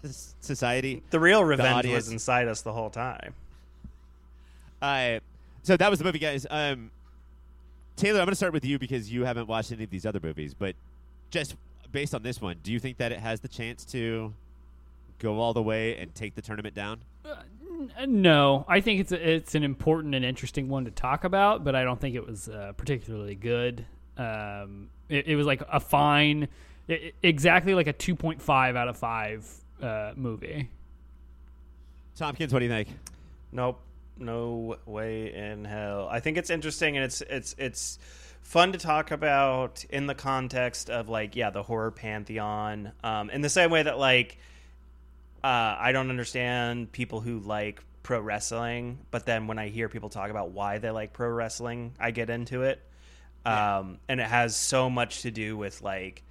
Society. 0.41 1.03
The 1.11 1.19
real 1.19 1.43
revenge 1.43 1.75
audience. 1.75 2.05
was 2.07 2.11
inside 2.11 2.47
us 2.47 2.61
the 2.61 2.73
whole 2.73 2.89
time. 2.89 3.35
Uh, 4.81 5.19
so 5.61 5.77
that 5.77 5.89
was 5.89 5.99
the 5.99 6.05
movie, 6.05 6.17
guys. 6.19 6.47
Um, 6.49 6.89
Taylor, 8.01 8.19
I'm 8.19 8.25
going 8.25 8.31
to 8.31 8.35
start 8.35 8.51
with 8.53 8.65
you 8.65 8.79
because 8.79 9.11
you 9.13 9.25
haven't 9.25 9.47
watched 9.47 9.71
any 9.71 9.83
of 9.83 9.91
these 9.91 10.07
other 10.07 10.19
movies, 10.23 10.55
but 10.55 10.75
just 11.29 11.55
based 11.91 12.15
on 12.15 12.23
this 12.23 12.41
one, 12.41 12.57
do 12.63 12.71
you 12.73 12.79
think 12.79 12.97
that 12.97 13.11
it 13.11 13.19
has 13.19 13.41
the 13.41 13.47
chance 13.47 13.85
to 13.85 14.33
go 15.19 15.39
all 15.39 15.53
the 15.53 15.61
way 15.61 15.95
and 15.97 16.13
take 16.15 16.33
the 16.33 16.41
tournament 16.41 16.73
down? 16.73 16.99
Uh, 17.23 17.35
No, 18.07 18.65
I 18.67 18.81
think 18.81 19.01
it's 19.01 19.11
a, 19.11 19.29
it's 19.33 19.53
an 19.53 19.63
important 19.63 20.15
and 20.15 20.25
interesting 20.25 20.67
one 20.67 20.85
to 20.85 20.91
talk 20.91 21.25
about, 21.25 21.63
but 21.63 21.75
I 21.75 21.83
don't 21.83 22.01
think 22.01 22.15
it 22.15 22.25
was 22.25 22.49
uh, 22.49 22.73
particularly 22.75 23.35
good. 23.35 23.85
Um, 24.17 24.89
it, 25.07 25.27
it 25.27 25.35
was 25.35 25.45
like 25.45 25.61
a 25.71 25.79
fine, 25.79 26.47
i 26.89 26.93
i- 26.93 27.11
exactly 27.21 27.75
like 27.75 27.85
a 27.87 27.93
two 27.93 28.15
point 28.15 28.41
five 28.41 28.75
out 28.75 28.87
of 28.87 28.97
five 28.97 29.47
uh, 29.79 30.13
movie. 30.15 30.69
Tompkins, 32.15 32.51
what 32.51 32.59
do 32.59 32.65
you 32.65 32.71
think? 32.71 32.87
Nope. 33.51 33.79
No 34.21 34.77
way 34.85 35.33
in 35.33 35.65
hell. 35.65 36.07
I 36.09 36.19
think 36.19 36.37
it's 36.37 36.49
interesting 36.49 36.95
and 36.95 37.05
it's 37.05 37.21
it's 37.21 37.55
it's 37.57 37.99
fun 38.41 38.71
to 38.71 38.77
talk 38.77 39.11
about 39.11 39.83
in 39.89 40.07
the 40.07 40.15
context 40.15 40.89
of 40.89 41.09
like 41.09 41.35
yeah 41.35 41.49
the 41.49 41.63
horror 41.63 41.91
pantheon 41.91 42.91
um, 43.03 43.29
in 43.29 43.41
the 43.41 43.49
same 43.49 43.71
way 43.71 43.83
that 43.83 43.97
like 43.97 44.37
uh, 45.43 45.75
I 45.79 45.91
don't 45.91 46.09
understand 46.09 46.91
people 46.91 47.19
who 47.19 47.39
like 47.39 47.83
pro 48.03 48.19
wrestling, 48.19 48.99
but 49.09 49.25
then 49.25 49.47
when 49.47 49.57
I 49.57 49.69
hear 49.69 49.89
people 49.89 50.09
talk 50.09 50.29
about 50.29 50.51
why 50.51 50.77
they 50.77 50.91
like 50.91 51.13
pro 51.13 51.29
wrestling, 51.29 51.93
I 51.99 52.11
get 52.11 52.29
into 52.29 52.63
it. 52.63 52.81
Um, 53.43 53.97
and 54.07 54.19
it 54.19 54.27
has 54.27 54.55
so 54.55 54.89
much 54.89 55.23
to 55.23 55.31
do 55.31 55.57
with 55.57 55.81
like 55.81 56.23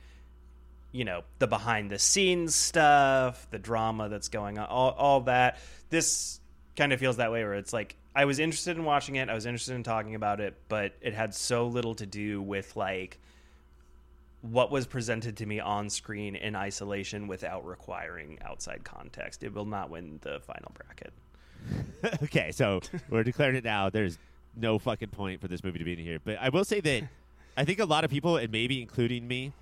you 0.92 1.04
know 1.04 1.22
the 1.38 1.46
behind 1.46 1.90
the 1.90 1.98
scenes 1.98 2.54
stuff 2.54 3.48
the 3.50 3.58
drama 3.58 4.08
that's 4.08 4.28
going 4.28 4.58
on 4.58 4.66
all, 4.66 4.90
all 4.90 5.20
that 5.22 5.58
this 5.88 6.39
kind 6.80 6.92
of 6.92 7.00
feels 7.00 7.16
that 7.16 7.30
way 7.30 7.44
where 7.44 7.54
it's 7.54 7.72
like 7.72 7.96
i 8.14 8.24
was 8.24 8.38
interested 8.38 8.76
in 8.76 8.84
watching 8.84 9.16
it 9.16 9.28
i 9.28 9.34
was 9.34 9.46
interested 9.46 9.74
in 9.74 9.82
talking 9.82 10.14
about 10.14 10.40
it 10.40 10.54
but 10.68 10.92
it 11.00 11.12
had 11.14 11.34
so 11.34 11.66
little 11.66 11.94
to 11.94 12.06
do 12.06 12.40
with 12.40 12.74
like 12.76 13.18
what 14.42 14.70
was 14.70 14.86
presented 14.86 15.36
to 15.36 15.44
me 15.44 15.60
on 15.60 15.90
screen 15.90 16.34
in 16.34 16.56
isolation 16.56 17.28
without 17.28 17.66
requiring 17.66 18.38
outside 18.42 18.82
context 18.84 19.42
it 19.42 19.52
will 19.52 19.66
not 19.66 19.90
win 19.90 20.18
the 20.22 20.40
final 20.40 20.72
bracket 20.74 21.12
okay, 22.22 22.52
so 22.52 22.80
we're 23.08 23.24
declaring 23.24 23.56
it 23.56 23.64
now. 23.64 23.90
There's 23.90 24.18
no 24.56 24.78
fucking 24.78 25.08
point 25.08 25.40
for 25.40 25.48
this 25.48 25.62
movie 25.62 25.78
to 25.78 25.84
be 25.84 25.92
in 25.92 25.98
here. 25.98 26.18
But 26.22 26.38
I 26.40 26.48
will 26.48 26.64
say 26.64 26.80
that 26.80 27.04
I 27.56 27.64
think 27.64 27.78
a 27.78 27.84
lot 27.84 28.04
of 28.04 28.10
people, 28.10 28.36
and 28.36 28.50
maybe 28.50 28.80
including 28.80 29.26
me, 29.26 29.52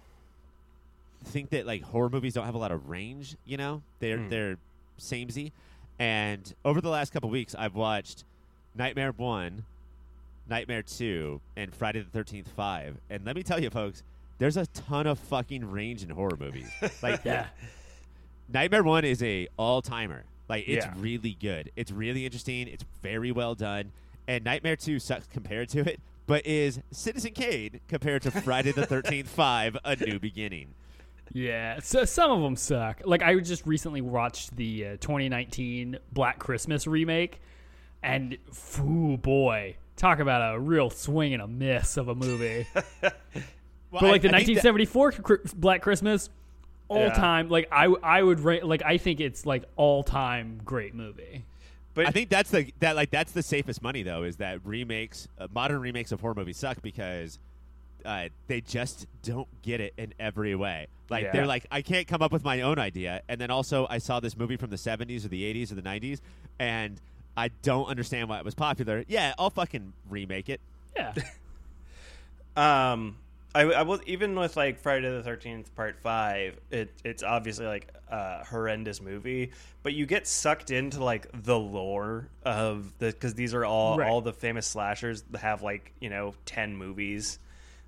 think 1.24 1.50
that 1.50 1.66
like 1.66 1.82
horror 1.82 2.08
movies 2.08 2.34
don't 2.34 2.46
have 2.46 2.54
a 2.54 2.58
lot 2.58 2.72
of 2.72 2.88
range. 2.88 3.36
You 3.44 3.56
know, 3.56 3.82
they're 4.00 4.18
hmm. 4.18 4.28
they're 4.28 4.56
samey. 4.98 5.52
And 5.98 6.52
over 6.64 6.80
the 6.80 6.88
last 6.90 7.12
couple 7.12 7.28
weeks, 7.30 7.54
I've 7.58 7.74
watched 7.74 8.24
Nightmare 8.76 9.12
One, 9.12 9.64
Nightmare 10.48 10.82
Two, 10.82 11.40
and 11.56 11.74
Friday 11.74 12.00
the 12.00 12.10
Thirteenth 12.10 12.48
Five. 12.48 12.96
And 13.10 13.24
let 13.24 13.34
me 13.36 13.42
tell 13.42 13.60
you, 13.60 13.70
folks, 13.70 14.02
there's 14.38 14.56
a 14.56 14.66
ton 14.66 15.06
of 15.06 15.18
fucking 15.18 15.68
range 15.70 16.02
in 16.02 16.10
horror 16.10 16.36
movies. 16.38 16.68
Like 17.02 17.24
Yeah, 17.24 17.46
Nightmare 18.52 18.84
One 18.84 19.04
is 19.04 19.22
a 19.22 19.48
all 19.56 19.82
timer. 19.82 20.24
Like 20.48 20.64
it's 20.68 20.86
Yeah. 20.86 20.94
really 20.96 21.36
good. 21.40 21.70
It's 21.76 21.90
really 21.90 22.24
interesting. 22.24 22.68
It's 22.68 22.84
very 23.02 23.32
well 23.32 23.54
done. 23.54 23.92
And 24.28 24.44
Nightmare 24.44 24.76
Two 24.76 24.98
sucks 24.98 25.26
compared 25.26 25.68
to 25.70 25.80
it, 25.80 26.00
but 26.26 26.46
is 26.46 26.80
Citizen 26.92 27.32
Kane 27.32 27.80
compared 27.88 28.22
to 28.22 28.30
Friday 28.30 28.70
the 28.72 28.86
Thirteenth 28.86 29.28
Five: 29.34 29.76
A 29.84 29.96
New 29.96 30.18
Beginning. 30.20 30.68
Yeah. 31.32 31.80
So 31.80 32.04
some 32.04 32.30
of 32.30 32.42
them 32.42 32.56
suck. 32.56 33.02
Like 33.04 33.22
I 33.22 33.38
just 33.40 33.66
recently 33.66 34.00
watched 34.00 34.56
the 34.56 34.86
uh, 34.86 34.90
2019 35.00 35.98
Black 36.12 36.38
Christmas 36.38 36.86
remake, 36.86 37.40
and 38.02 38.38
foo 38.52 39.16
boy, 39.16 39.76
talk 39.96 40.18
about 40.20 40.54
a 40.54 40.58
real 40.58 40.90
swing 40.90 41.32
and 41.34 41.42
a 41.42 41.46
miss 41.48 41.96
of 41.96 42.08
a 42.08 42.14
movie. 42.14 42.66
Well, 43.90 44.02
But 44.02 44.10
like 44.10 44.20
the 44.22 44.28
I- 44.34 44.40
I 44.40 44.44
think 44.44 44.60
that- 44.60 44.74
1974 44.74 45.40
Black 45.56 45.80
Christmas, 45.80 46.28
all 46.88 46.98
Yeah. 47.06 47.14
time. 47.14 47.48
Like 47.48 47.68
I, 47.72 47.86
I 48.02 48.22
would 48.22 48.40
rate. 48.40 48.62
Like 48.64 48.82
I 48.84 48.98
think 48.98 49.18
it's 49.20 49.46
like 49.46 49.64
all 49.76 50.02
time 50.02 50.60
great 50.62 50.94
movie. 50.94 51.46
but 51.94 52.06
I 52.06 52.10
think 52.10 52.28
that's 52.28 52.50
the 52.50 52.70
that 52.80 52.96
like 52.96 53.10
that's 53.10 53.32
the 53.32 53.42
safest 53.42 53.82
money 53.82 54.02
though 54.02 54.24
is 54.24 54.36
that 54.36 54.60
remakes, 54.66 55.26
uh, 55.38 55.48
modern 55.54 55.80
remakes 55.80 56.12
of 56.12 56.20
horror 56.20 56.34
movies 56.34 56.58
suck 56.58 56.82
because 56.82 57.38
uh, 58.08 58.28
they 58.48 58.60
just 58.60 59.06
don't 59.22 59.46
get 59.62 59.80
it 59.80 59.92
in 59.96 60.14
every 60.18 60.54
way. 60.56 60.86
Like 61.10 61.24
Yeah. 61.24 61.32
they're 61.32 61.46
like, 61.46 61.66
I 61.70 61.82
can't 61.82 62.06
come 62.08 62.22
up 62.22 62.32
with 62.32 62.42
my 62.42 62.62
own 62.62 62.78
idea, 62.78 63.22
and 63.28 63.40
then 63.40 63.50
also 63.50 63.86
I 63.88 63.98
saw 63.98 64.18
this 64.20 64.36
movie 64.36 64.56
from 64.56 64.70
the 64.70 64.76
'70s 64.76 65.24
or 65.24 65.28
the 65.28 65.42
'80s 65.54 65.70
or 65.70 65.74
the 65.76 65.82
'90s, 65.82 66.20
and 66.58 67.00
I 67.36 67.48
don't 67.62 67.86
understand 67.86 68.28
why 68.28 68.38
it 68.38 68.44
was 68.44 68.54
popular. 68.54 69.04
Yeah, 69.08 69.34
I'll 69.38 69.50
fucking 69.50 69.92
remake 70.10 70.48
it. 70.48 70.60
Yeah, 70.96 71.14
Um, 72.56 73.16
I, 73.54 73.62
I 73.62 73.82
will 73.82 74.00
even 74.06 74.34
with 74.34 74.56
like 74.56 74.80
Friday 74.80 75.08
the 75.10 75.22
Thirteenth 75.22 75.74
Part 75.76 76.00
Five. 76.02 76.58
It 76.70 76.92
it's 77.04 77.22
obviously 77.22 77.66
like 77.66 77.88
a 78.08 78.44
horrendous 78.44 79.00
movie, 79.00 79.52
but 79.82 79.94
you 79.94 80.06
get 80.06 80.26
sucked 80.26 80.70
into 80.70 81.02
like 81.02 81.28
the 81.32 81.58
lore 81.58 82.28
of 82.42 82.92
the 82.98 83.06
because 83.06 83.34
these 83.34 83.54
are 83.54 83.64
all 83.64 83.98
Right. 83.98 84.08
all 84.08 84.20
the 84.20 84.32
famous 84.32 84.66
slashers 84.66 85.22
that 85.30 85.38
have 85.38 85.62
like 85.62 85.92
you 86.00 86.10
know 86.10 86.34
ten 86.46 86.76
movies, 86.76 87.38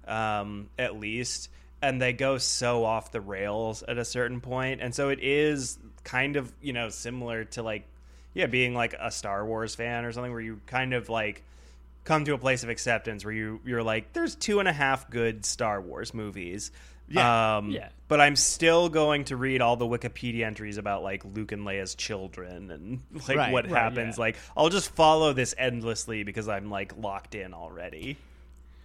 um, 0.07 0.69
at 0.79 0.99
least, 0.99 1.49
and 1.83 2.01
they 2.01 2.13
go 2.13 2.39
so 2.39 2.85
off 2.85 3.13
the 3.13 3.21
rails 3.21 3.83
at 3.83 3.99
a 3.99 4.05
certain 4.05 4.41
point, 4.41 4.81
and 4.81 4.95
so 4.95 5.09
it 5.09 5.19
is 5.23 5.79
kind 6.05 6.37
of 6.37 6.53
you 6.63 6.73
know 6.73 6.89
similar 6.89 7.45
to 7.45 7.63
like 7.63 7.85
yeah 8.35 8.47
being 8.47 8.75
like 8.75 8.95
a 8.99 9.11
Star 9.11 9.45
Wars 9.45 9.75
fan 9.75 10.05
or 10.05 10.13
something 10.13 10.33
where 10.33 10.41
you 10.41 10.61
kind 10.67 10.95
of 10.95 11.09
like 11.09 11.43
come 12.05 12.25
to 12.25 12.33
a 12.35 12.39
place 12.39 12.63
of 12.63 12.69
acceptance 12.71 13.25
where 13.25 13.35
you 13.35 13.61
you're 13.65 13.83
like 13.83 14.13
there's 14.15 14.35
two 14.35 14.59
and 14.61 14.69
a 14.69 14.73
half 14.73 15.11
good 15.11 15.45
Star 15.45 15.81
Wars 15.81 16.15
movies. 16.15 16.71
Yeah. 17.09 17.57
Um, 17.57 17.71
Yeah. 17.73 17.89
But 18.07 18.21
I'm 18.21 18.37
still 18.37 18.89
going 18.89 19.25
to 19.27 19.37
read 19.37 19.61
all 19.61 19.77
the 19.77 19.85
Wikipedia 19.85 20.45
entries 20.47 20.79
about 20.79 21.03
like 21.03 21.25
Luke 21.25 21.51
and 21.53 21.67
Leia's 21.67 21.95
children 21.97 22.71
and 22.71 23.01
like 23.29 23.37
Right. 23.37 23.53
what 23.53 23.65
Right, 23.69 23.83
happens. 23.83 24.17
yeah. 24.17 24.21
Like 24.21 24.37
I'll 24.57 24.69
just 24.69 24.95
follow 24.95 25.33
this 25.33 25.53
endlessly 25.59 26.23
because 26.23 26.49
I'm 26.49 26.71
like 26.71 26.97
locked 26.97 27.35
in 27.35 27.53
already. 27.53 28.17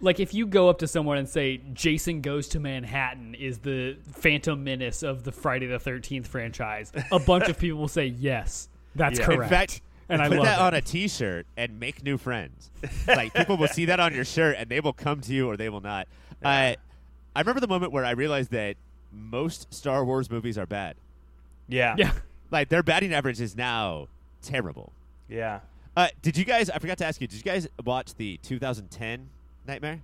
Like 0.00 0.20
if 0.20 0.34
you 0.34 0.46
go 0.46 0.68
up 0.68 0.78
to 0.78 0.86
someone 0.88 1.18
and 1.18 1.28
say 1.28 1.58
Jason 1.72 2.20
Goes 2.20 2.48
to 2.48 2.60
Manhattan 2.60 3.34
is 3.34 3.58
the 3.58 3.96
Phantom 4.12 4.62
Menace 4.62 5.02
of 5.02 5.24
the 5.24 5.32
Friday 5.32 5.66
the 5.66 5.78
Thirteenth 5.78 6.26
franchise, 6.26 6.92
a 7.10 7.18
bunch 7.18 7.48
of 7.48 7.58
people 7.58 7.78
will 7.78 7.88
say 7.88 8.06
yes, 8.06 8.68
that's 8.94 9.18
Yeah. 9.18 9.24
correct. 9.26 9.42
In 9.42 9.48
fact, 9.48 9.80
and 10.08 10.22
I 10.22 10.28
put 10.28 10.36
love 10.38 10.46
that 10.46 10.58
it. 10.58 10.62
on 10.62 10.74
a 10.74 10.80
T-shirt 10.80 11.46
and 11.56 11.80
make 11.80 12.04
new 12.04 12.16
friends. 12.18 12.70
like 13.08 13.34
people 13.34 13.56
will 13.56 13.68
see 13.68 13.86
that 13.86 13.98
on 13.98 14.14
your 14.14 14.24
shirt 14.24 14.56
and 14.58 14.68
they 14.70 14.80
will 14.80 14.92
come 14.92 15.20
to 15.22 15.32
you 15.32 15.48
or 15.48 15.56
they 15.56 15.68
will 15.68 15.80
not. 15.80 16.06
Uh, 16.44 16.74
I 17.34 17.40
remember 17.40 17.60
the 17.60 17.66
moment 17.68 17.92
where 17.92 18.04
I 18.04 18.12
realized 18.12 18.50
that 18.52 18.76
most 19.12 19.72
Star 19.74 20.04
Wars 20.04 20.30
movies 20.30 20.56
are 20.58 20.66
bad. 20.66 20.96
Yeah. 21.68 21.96
yeah. 21.98 22.12
Like 22.52 22.68
their 22.68 22.82
batting 22.84 23.12
average 23.12 23.40
is 23.40 23.56
now 23.56 24.06
terrible. 24.42 24.92
Yeah. 25.28 25.60
Uh, 25.96 26.08
did 26.22 26.36
you 26.36 26.44
guys? 26.44 26.70
I 26.70 26.78
forgot 26.78 26.98
to 26.98 27.06
ask 27.06 27.20
you. 27.20 27.26
Did 27.26 27.38
you 27.38 27.42
guys 27.42 27.66
watch 27.84 28.14
the 28.14 28.36
2010 28.44 29.28
Nightmare? 29.66 30.00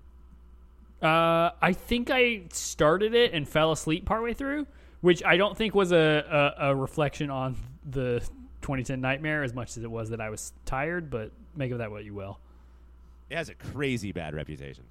Uh, 1.03 1.51
I 1.61 1.73
think 1.73 2.11
I 2.11 2.43
started 2.53 3.15
it 3.15 3.33
and 3.33 3.49
fell 3.49 3.73
asleep 3.73 4.05
partway 4.05 4.35
through, 4.35 4.67
which 5.01 5.25
I 5.25 5.37
don't 5.37 5.57
think 5.57 5.75
was 5.75 5.93
a, 5.93 6.55
a, 6.59 6.71
a 6.71 6.77
reflection 6.77 7.29
on 7.31 7.57
the 7.91 8.21
2010 8.61 9.01
Nightmare 9.01 9.43
as 9.43 9.53
much 9.53 9.77
as 9.77 9.83
it 9.83 9.91
was 9.91 10.11
that 10.11 10.21
I 10.21 10.31
was 10.31 10.53
tired. 10.65 11.11
But 11.11 11.33
make 11.57 11.73
of 11.73 11.79
that 11.79 11.91
what 11.91 12.05
you 12.05 12.15
will. 12.15 12.39
It 13.31 13.37
has 13.37 13.49
a 13.49 13.55
crazy 13.55 14.13
bad 14.13 14.35
reputation. 14.35 14.85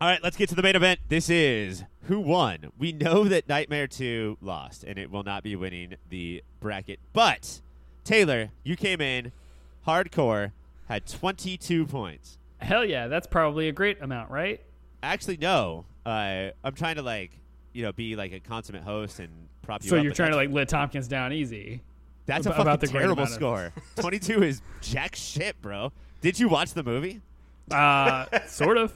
All 0.00 0.08
right, 0.08 0.22
let's 0.22 0.36
get 0.36 0.48
to 0.48 0.54
the 0.54 0.62
main 0.62 0.76
event. 0.76 1.00
This 1.08 1.28
is 1.28 1.84
who 2.04 2.20
won. 2.20 2.72
We 2.78 2.90
know 2.92 3.24
that 3.24 3.48
Nightmare 3.48 3.86
2 3.86 4.38
lost, 4.40 4.82
and 4.82 4.98
it 4.98 5.10
will 5.10 5.22
not 5.22 5.42
be 5.42 5.54
winning 5.56 5.96
the 6.08 6.42
bracket. 6.58 7.00
But, 7.12 7.60
Taylor, 8.02 8.48
you 8.64 8.76
came 8.76 9.02
in 9.02 9.30
hardcore, 9.86 10.52
had 10.90 11.06
22 11.06 11.86
points. 11.86 12.36
Hell 12.58 12.84
yeah, 12.84 13.06
that's 13.08 13.26
probably 13.26 13.68
a 13.68 13.72
great 13.72 14.02
amount, 14.02 14.30
right? 14.30 14.60
Actually, 15.02 15.38
no. 15.38 15.84
Uh, 16.04 16.50
I'm 16.64 16.74
trying 16.74 16.96
to, 16.96 17.02
like, 17.02 17.30
you 17.72 17.82
know, 17.82 17.92
be 17.92 18.16
like 18.16 18.32
a 18.32 18.40
consummate 18.40 18.82
host 18.82 19.20
and 19.20 19.30
prop 19.62 19.82
you 19.84 19.90
So 19.90 19.98
up. 19.98 20.04
you're 20.04 20.12
trying 20.12 20.30
to 20.32 20.36
like 20.36 20.50
let 20.50 20.68
Tompkins 20.68 21.08
down 21.08 21.32
easy. 21.32 21.80
That's 22.26 22.46
a 22.46 22.50
ab- 22.54 22.60
about 22.60 22.80
fucking 22.80 22.92
the 22.92 22.98
terrible 23.00 23.26
score. 23.26 23.72
22 24.00 24.42
is 24.42 24.62
jack 24.82 25.16
shit, 25.16 25.60
bro. 25.62 25.92
Did 26.20 26.38
you 26.38 26.48
watch 26.48 26.74
the 26.74 26.82
movie? 26.82 27.20
Uh, 27.70 28.26
sort 28.46 28.76
of. 28.76 28.92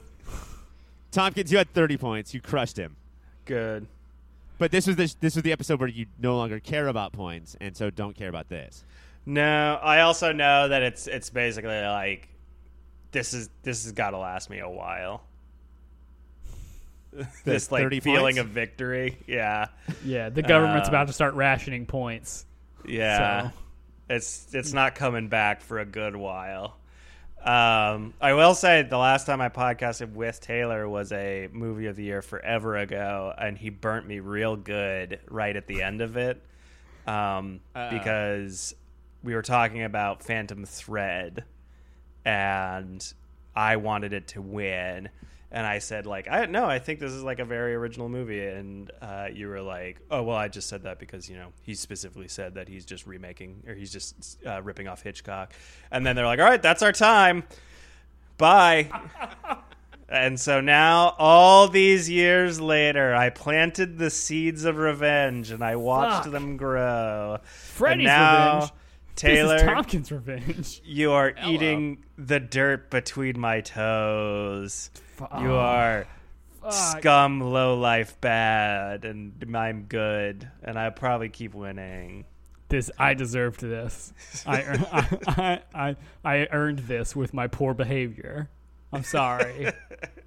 Tompkins, 1.11 1.53
you 1.53 1.59
had 1.59 1.73
30 1.73 1.97
points. 1.97 2.35
You 2.35 2.41
crushed 2.41 2.77
him. 2.77 2.97
Good. 3.45 3.87
But 4.59 4.71
this 4.71 4.87
was 4.87 4.97
the, 4.97 5.15
this 5.21 5.35
was 5.37 5.43
the 5.43 5.53
episode 5.53 5.81
where 5.81 5.89
you 5.89 6.07
no 6.21 6.37
longer 6.37 6.61
care 6.61 6.89
about 6.89 7.13
points, 7.13 7.57
and 7.61 7.77
so 7.77 7.91
don't 7.91 8.17
care 8.17 8.29
about 8.29 8.49
this. 8.49 8.85
No, 9.27 9.79
I 9.83 10.01
also 10.01 10.33
know 10.33 10.69
that 10.69 10.83
it's 10.83 11.07
it's 11.07 11.31
basically 11.31 11.81
like 11.81 12.29
this 13.13 13.33
is 13.35 13.49
this 13.63 13.85
has 13.85 13.93
got 13.93 14.11
to 14.11 14.19
last 14.19 14.51
me 14.51 14.59
a 14.59 14.69
while. 14.69 15.25
this 17.45 17.71
like 17.71 17.89
feeling 18.03 18.37
points? 18.37 18.39
of 18.39 18.49
victory. 18.49 19.19
Yeah. 19.27 19.67
Yeah, 20.05 20.31
the 20.31 20.43
government's 20.43 20.89
Uh, 20.89 20.93
about 20.93 21.07
to 21.07 21.13
start 21.13 21.35
rationing 21.35 21.87
points. 21.87 22.45
Yeah. 22.87 23.43
So- 23.51 23.53
It's 24.11 24.49
it's 24.55 24.73
not 24.75 24.95
coming 24.95 25.29
back 25.29 25.63
for 25.63 25.79
a 25.79 25.87
good 25.87 26.15
while. 26.15 26.77
Um, 27.43 28.15
I 28.23 28.33
will 28.35 28.55
say 28.55 28.83
the 28.83 28.97
last 28.99 29.27
time 29.27 29.41
I 29.41 29.49
podcasted 29.51 30.13
with 30.13 30.41
Taylor 30.41 30.89
was 30.89 31.13
a 31.13 31.49
movie 31.53 31.87
of 31.87 31.97
the 31.97 32.03
year 32.05 32.21
forever 32.23 32.77
ago, 32.77 33.33
and 33.37 33.57
he 33.57 33.69
burnt 33.71 34.07
me 34.07 34.21
real 34.21 34.57
good 34.57 35.21
right 35.29 35.55
at 35.55 35.67
the 35.67 35.83
end 35.83 36.01
of 36.01 36.17
it 36.17 36.43
um, 37.07 37.61
because 37.75 38.75
we 39.25 39.35
were 39.35 39.43
talking 39.43 39.83
about 39.83 40.23
Phantom 40.23 40.65
Thread, 40.65 41.45
and 42.25 43.13
I 43.57 43.77
wanted 43.77 44.13
it 44.13 44.29
to 44.29 44.43
win. 44.43 45.09
And 45.51 45.65
I 45.65 45.79
said, 45.79 46.05
like, 46.05 46.29
I 46.29 46.47
no, 46.47 46.67
I 46.67 46.81
think 46.81 46.99
this 46.99 47.13
is 47.13 47.23
like 47.23 47.39
a 47.39 47.45
very 47.45 47.75
original 47.75 48.09
movie. 48.09 48.45
And 48.45 48.91
uh, 49.01 49.29
you 49.33 49.49
were 49.49 49.63
like, 49.63 50.01
oh, 50.11 50.25
well, 50.25 50.37
I 50.37 50.49
just 50.49 50.69
said 50.69 50.83
that 50.83 50.99
because 50.99 51.31
you 51.31 51.37
know 51.37 51.53
he 51.63 51.75
specifically 51.75 52.29
said 52.29 52.55
that 52.55 52.69
he's 52.69 52.85
just 52.85 53.07
remaking 53.07 53.63
or 53.67 53.75
he's 53.75 53.93
just 53.93 54.39
uh, 54.45 54.61
ripping 54.63 54.89
off 54.89 55.03
Hitchcock. 55.03 55.55
And 55.91 56.05
then 56.05 56.17
they're 56.17 56.27
like, 56.27 56.41
all 56.41 56.47
right, 56.47 56.61
that's 56.61 56.83
our 56.83 56.93
time. 56.93 57.45
Bye. 58.37 58.91
and 60.09 60.39
so 60.41 60.61
now, 60.61 61.15
all 61.19 61.69
these 61.69 62.11
years 62.11 62.61
later, 62.61 63.15
I 63.15 63.31
planted 63.31 63.97
the 63.97 64.11
seeds 64.11 64.65
of 64.65 64.77
revenge, 64.77 65.53
and 65.53 65.63
I 65.63 65.77
watched 65.77 66.25
Fuck. 66.25 66.33
them 66.33 66.57
grow. 66.57 67.39
Freddy's 67.45 68.07
now, 68.07 68.55
revenge. 68.55 68.73
Taylor, 69.17 69.55
This 69.55 69.63
is 69.63 69.69
Tompkins' 69.69 70.13
revenge. 70.13 70.81
you 70.85 71.13
are 71.13 71.35
eating 71.47 72.05
the 72.19 72.41
dirt 72.41 72.91
between 72.91 73.39
my 73.39 73.61
toes. 73.61 74.91
You 75.41 75.53
are 75.55 76.07
scum, 76.71 77.41
low 77.41 77.79
life, 77.79 78.21
bad, 78.21 79.05
and 79.05 79.33
I'm 79.57 79.83
good, 79.85 80.49
and 80.63 80.79
I 80.79 80.91
probably 80.91 81.29
keep 81.29 81.55
winning. 81.55 82.25
This 82.69 82.91
I 82.99 83.15
deserved 83.15 83.61
this. 83.61 84.13
I, 84.47 84.61
ear- 84.63 84.87
I, 84.93 85.19
I, 85.27 85.61
I 85.75 85.97
I 86.25 86.49
earned 86.51 86.81
this 86.81 87.15
with 87.15 87.33
my 87.35 87.47
poor 87.47 87.75
behavior. 87.75 88.49
I'm 88.93 89.05
sorry. 89.05 89.71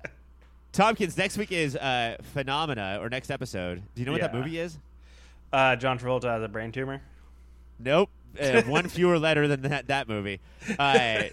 Tompkins, 0.71 1.17
next 1.17 1.37
week 1.37 1.51
is 1.51 1.75
uh, 1.75 2.17
Phenomena, 2.33 2.99
or 3.01 3.09
next 3.09 3.31
episode. 3.31 3.81
Do 3.95 4.01
you 4.01 4.05
know 4.05 4.11
what 4.11 4.21
that 4.21 4.33
movie 4.33 4.59
is? 4.59 4.77
Uh, 5.51 5.75
John 5.75 5.97
Travolta 5.97 6.25
has 6.25 6.43
a 6.43 6.47
brain 6.47 6.71
tumor. 6.71 7.01
Nope. 7.79 8.09
Uh, 8.39 8.61
one 8.63 8.87
fewer 8.87 9.17
letter 9.19 9.47
than 9.47 9.61
that, 9.63 9.87
that 9.87 10.07
movie. 10.07 10.39
Uh, 10.77 11.23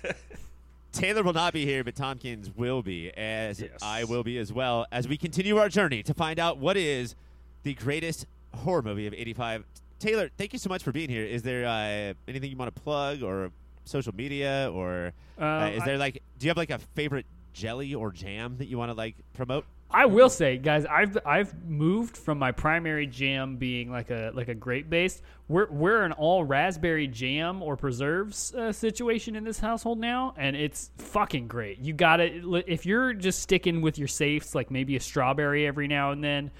Taylor 0.93 1.23
will 1.25 1.33
not 1.33 1.53
be 1.53 1.65
here, 1.65 1.83
but 1.83 1.97
Tompkins 1.97 2.51
will 2.57 2.83
be, 2.83 3.11
as 3.17 3.61
Yes. 3.61 3.71
I 3.83 4.05
will 4.05 4.23
be 4.23 4.39
as 4.39 4.53
well, 4.53 4.87
as 4.93 5.09
we 5.09 5.17
continue 5.17 5.57
our 5.57 5.69
journey 5.69 6.03
to 6.05 6.15
find 6.15 6.39
out 6.39 6.59
what 6.59 6.77
is 6.77 7.17
the 7.65 7.75
greatest 7.75 8.27
horror 8.55 8.83
movie 8.83 9.07
of 9.09 9.15
85. 9.15 9.65
Taylor, 9.99 10.31
thank 10.39 10.53
you 10.53 10.59
so 10.59 10.69
much 10.69 10.83
for 10.85 10.93
being 10.93 11.09
here. 11.11 11.25
Is 11.25 11.43
there 11.43 11.67
uh, 11.67 12.15
anything 12.29 12.51
you 12.51 12.57
want 12.57 12.73
to 12.75 12.81
plug 12.83 13.23
or 13.23 13.51
social 13.85 14.15
media 14.15 14.71
or 14.73 15.13
uh, 15.41 15.45
Um, 15.45 15.73
is 15.73 15.83
I- 15.83 15.87
there 15.87 15.99
like 15.99 16.23
do 16.39 16.47
you 16.47 16.51
have 16.51 16.57
like 16.57 16.71
a 16.71 16.79
favorite 16.95 17.27
jelly 17.55 17.95
or 17.95 18.11
jam 18.13 18.57
that 18.59 18.67
you 18.67 18.79
want 18.79 18.91
to 18.91 18.95
like 18.95 19.17
promote? 19.35 19.65
I 19.95 20.07
will 20.07 20.29
say, 20.29 20.59
guys, 20.59 20.85
I've 20.87 21.17
I've 21.25 21.55
moved 21.69 22.17
from 22.17 22.37
my 22.37 22.51
primary 22.51 23.07
jam 23.07 23.57
being 23.57 23.93
like 23.93 24.11
a 24.11 24.33
like 24.35 24.49
a 24.49 24.55
grape 24.55 24.91
based. 24.91 25.23
We're 25.47 25.71
we're 25.71 26.03
an 26.03 26.11
all 26.11 26.43
raspberry 26.43 27.07
jam 27.07 27.63
or 27.63 27.77
preserves 27.77 28.53
uh, 28.55 28.73
situation 28.73 29.37
in 29.37 29.45
this 29.45 29.61
household 29.61 30.01
now, 30.01 30.35
and 30.37 30.57
it's 30.57 30.91
fucking 30.99 31.47
great. 31.47 31.79
You 31.79 31.93
got 31.93 32.17
to 32.17 32.65
if 32.67 32.85
you're 32.85 33.15
just 33.15 33.39
sticking 33.39 33.83
with 33.83 33.97
your 33.97 34.09
safes, 34.09 34.53
like 34.53 34.69
maybe 34.69 34.97
a 34.97 35.01
strawberry 35.01 35.65
every 35.65 35.87
now 35.87 36.11
and 36.11 36.25
then. 36.25 36.51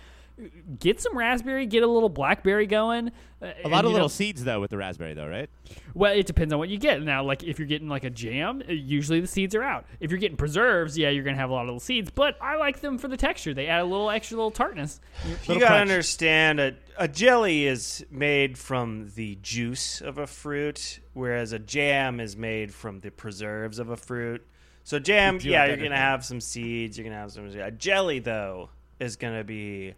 Get 0.81 1.01
some 1.01 1.17
raspberry, 1.17 1.65
get 1.65 1.85
a 1.85 1.87
little 1.87 2.09
blackberry 2.09 2.67
going. 2.67 3.13
Uh, 3.41 3.53
A 3.65 3.69
lot 3.69 3.85
of 3.85 3.93
little 3.93 4.09
seeds 4.09 4.43
though 4.43 4.61
with 4.61 4.71
the 4.71 4.77
raspberry 4.77 5.15
though, 5.15 5.29
right? 5.29 5.49
Well, 5.95 6.13
it 6.13 6.27
depends 6.27 6.53
on 6.53 6.59
what 6.59 6.69
you 6.69 6.77
get. 6.77 7.01
Now, 7.03 7.23
like 7.23 7.45
if 7.45 7.61
you're 7.61 7.69
getting 7.69 7.89
like 7.89 8.03
a 8.03 8.11
jam, 8.11 8.61
uh, 8.69 8.73
usually 8.73 9.21
the 9.21 9.29
seeds 9.29 9.55
are 9.55 9.63
out. 9.63 9.87
If 10.01 10.11
you're 10.11 10.19
getting 10.19 10.37
preserves, 10.37 10.99
yeah, 10.99 11.11
you're 11.11 11.23
gonna 11.23 11.37
have 11.37 11.51
a 11.51 11.53
lot 11.53 11.61
of 11.63 11.67
little 11.69 11.79
seeds. 11.79 12.11
But 12.11 12.37
I 12.43 12.57
like 12.57 12.81
them 12.81 12.99
for 12.99 13.07
the 13.07 13.17
texture. 13.17 13.55
They 13.55 13.69
add 13.69 13.83
a 13.83 13.85
little 13.85 14.11
extra 14.11 14.37
little 14.37 14.51
tartness. 14.51 15.01
You 15.25 15.37
gotta 15.47 15.61
crunch. 15.67 15.81
understand 15.83 16.59
a, 16.59 16.75
a 16.99 17.07
jelly 17.07 17.67
is 17.67 18.05
made 18.11 18.59
from 18.59 19.13
the 19.15 19.39
juice 19.41 20.01
of 20.01 20.19
a 20.19 20.27
fruit, 20.27 20.99
whereas 21.13 21.53
a 21.53 21.61
jam 21.61 22.19
is 22.19 22.37
made 22.37 22.75
from 22.75 22.99
the 22.99 23.11
preserves 23.11 23.79
of 23.79 23.89
a 23.89 23.97
fruit. 23.97 24.45
So 24.83 24.99
jam, 24.99 25.39
do 25.39 25.49
yeah, 25.49 25.67
you're 25.67 25.77
gonna 25.77 25.97
have 25.97 26.25
some 26.25 26.41
seeds. 26.41 26.99
You're 26.99 27.05
gonna 27.05 27.21
have 27.21 27.31
some. 27.31 27.47
A 27.47 27.71
jelly 27.71 28.19
though 28.19 28.71
is 28.99 29.15
gonna 29.15 29.45
be 29.45 29.95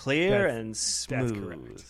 clear 0.00 0.30
That's- 0.30 0.56
and 0.56 0.74
that's 0.74 0.80
smooth. 1.32 1.44
correct. 1.44 1.84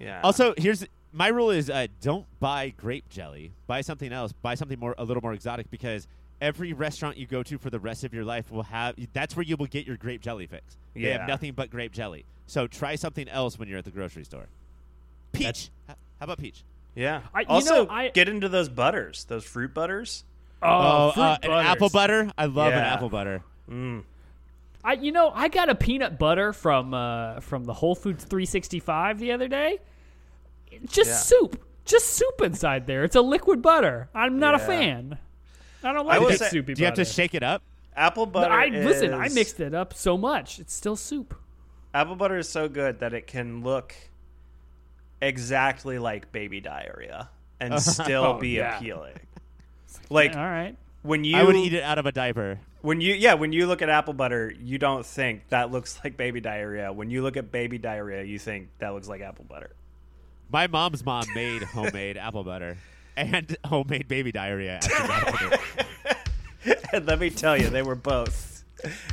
Yeah. 0.00 0.20
Also, 0.24 0.52
here's 0.58 0.84
my 1.12 1.28
rule: 1.28 1.50
is 1.50 1.70
uh, 1.70 1.86
don't 2.00 2.26
buy 2.40 2.70
grape 2.76 3.08
jelly. 3.08 3.52
Buy 3.66 3.82
something 3.82 4.12
else. 4.12 4.32
Buy 4.32 4.54
something 4.56 4.78
more, 4.78 4.94
a 4.98 5.04
little 5.04 5.22
more 5.22 5.32
exotic, 5.32 5.70
because 5.70 6.06
every 6.40 6.72
restaurant 6.72 7.16
you 7.16 7.26
go 7.26 7.42
to 7.44 7.58
for 7.58 7.70
the 7.70 7.78
rest 7.78 8.02
of 8.02 8.12
your 8.12 8.24
life 8.24 8.50
will 8.50 8.64
have. 8.64 8.96
That's 9.12 9.36
where 9.36 9.44
you 9.44 9.56
will 9.56 9.66
get 9.66 9.86
your 9.86 9.96
grape 9.96 10.20
jelly 10.22 10.46
fix. 10.46 10.76
They 10.94 11.02
Yeah. 11.02 11.18
have 11.18 11.28
nothing 11.28 11.52
but 11.52 11.70
grape 11.70 11.92
jelly. 11.92 12.24
So 12.48 12.66
try 12.66 12.96
something 12.96 13.28
else 13.28 13.58
when 13.58 13.68
you're 13.68 13.78
at 13.78 13.84
the 13.84 13.90
grocery 13.92 14.24
store. 14.24 14.46
Peach. 15.32 15.70
H- 15.88 15.96
How 16.18 16.24
about 16.24 16.38
peach? 16.38 16.64
yeah. 16.96 17.20
I- 17.34 17.42
you 17.42 17.46
also, 17.48 17.84
know, 17.84 17.90
I- 17.90 18.08
get 18.08 18.28
into 18.28 18.48
those 18.48 18.68
butters, 18.68 19.24
those 19.24 19.44
fruit 19.44 19.72
butters. 19.72 20.24
Oh, 20.62 21.12
fruit 21.12 21.22
uh, 21.22 21.38
an 21.42 21.50
apple 21.66 21.88
butter. 21.90 22.30
I 22.36 22.46
love 22.46 22.72
an 22.72 22.78
apple 22.80 23.08
butter. 23.08 23.42
I, 24.84 24.94
you 24.94 25.12
know, 25.12 25.30
I 25.34 25.48
got 25.48 25.68
a 25.68 25.74
peanut 25.74 26.18
butter 26.18 26.52
from 26.52 26.92
uh, 26.94 27.40
from 27.40 27.64
the 27.64 27.72
Whole 27.74 27.94
Foods 27.94 28.24
365 28.24 29.18
the 29.20 29.32
other 29.32 29.48
day. 29.48 29.78
Just 30.86 31.10
Yeah. 31.10 31.16
soup, 31.16 31.64
just 31.84 32.06
soup 32.10 32.40
inside 32.42 32.86
there. 32.86 33.04
It's 33.04 33.14
a 33.16 33.20
liquid 33.20 33.62
butter. 33.62 34.08
I'm 34.14 34.38
not 34.38 34.54
a 34.54 34.58
fan. 34.58 35.18
I 35.84 35.92
don't 35.92 36.06
like 36.06 36.20
will 36.20 36.28
that 36.30 36.38
say- 36.38 36.48
soupy 36.48 36.74
Do 36.74 36.80
you 36.80 36.86
have 36.86 36.94
to 36.94 37.04
shake 37.04 37.34
it 37.34 37.42
up? 37.42 37.62
Apple 37.94 38.26
butter. 38.26 38.52
I 38.52 38.68
listen. 38.68 39.12
I 39.14 39.28
mixed 39.28 39.60
it 39.60 39.74
up 39.74 39.92
so 39.94 40.16
much. 40.16 40.58
It's 40.58 40.72
still 40.74 40.96
soup. 40.96 41.34
Apple 41.94 42.16
butter 42.16 42.38
is 42.38 42.48
so 42.48 42.68
good 42.68 43.00
that 43.00 43.12
it 43.12 43.26
can 43.26 43.62
look 43.62 43.94
exactly 45.20 45.98
like 45.98 46.32
baby 46.32 46.60
diarrhea 46.60 47.28
and 47.60 47.80
still 47.82 48.24
Oh, 48.24 48.38
be 48.38 48.50
yeah. 48.50 48.76
appealing. 48.78 49.14
Like 50.10 50.34
All 50.34 50.42
right. 50.42 50.74
when 51.02 51.24
you 51.24 51.36
I 51.36 51.42
would 51.44 51.56
eat 51.56 51.74
it 51.74 51.82
out 51.82 51.98
of 51.98 52.06
a 52.06 52.12
diaper. 52.12 52.58
When 52.82 53.00
you 53.00 53.14
yeah 53.14 53.34
when 53.34 53.52
you 53.52 53.66
look 53.66 53.80
at 53.80 53.88
apple 53.88 54.12
butter, 54.12 54.52
you 54.60 54.78
don't 54.78 55.06
think 55.06 55.48
that 55.48 55.70
looks 55.70 55.98
like 56.04 56.16
baby 56.16 56.40
diarrhea. 56.40 56.92
When 56.92 57.10
you 57.10 57.22
look 57.22 57.36
at 57.36 57.50
baby 57.50 57.78
diarrhea, 57.78 58.24
you 58.24 58.38
think 58.38 58.68
that 58.78 58.90
looks 58.90 59.08
like 59.08 59.20
apple 59.20 59.44
butter. 59.48 59.70
My 60.50 60.66
mom's 60.66 61.04
mom 61.04 61.24
made 61.34 61.62
homemade 61.62 62.16
apple 62.18 62.44
butter 62.44 62.76
and 63.16 63.56
homemade 63.64 64.08
baby 64.08 64.32
diarrhea. 64.32 64.76
At 64.76 64.82
the 64.82 65.58
doctor. 66.64 66.76
and 66.92 67.06
let 67.06 67.18
me 67.18 67.30
tell 67.30 67.56
you, 67.56 67.68
they 67.68 67.82
were 67.82 67.94
both. 67.94 68.64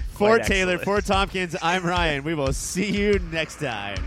for 0.10 0.40
Taylor, 0.40 0.74
excellent. 0.74 0.84
for 0.84 1.02
Tompkins, 1.02 1.56
I'm 1.62 1.84
Ryan. 1.84 2.24
We 2.24 2.34
will 2.34 2.54
see 2.54 2.90
you 2.90 3.20
next 3.32 3.60
time. 3.60 4.04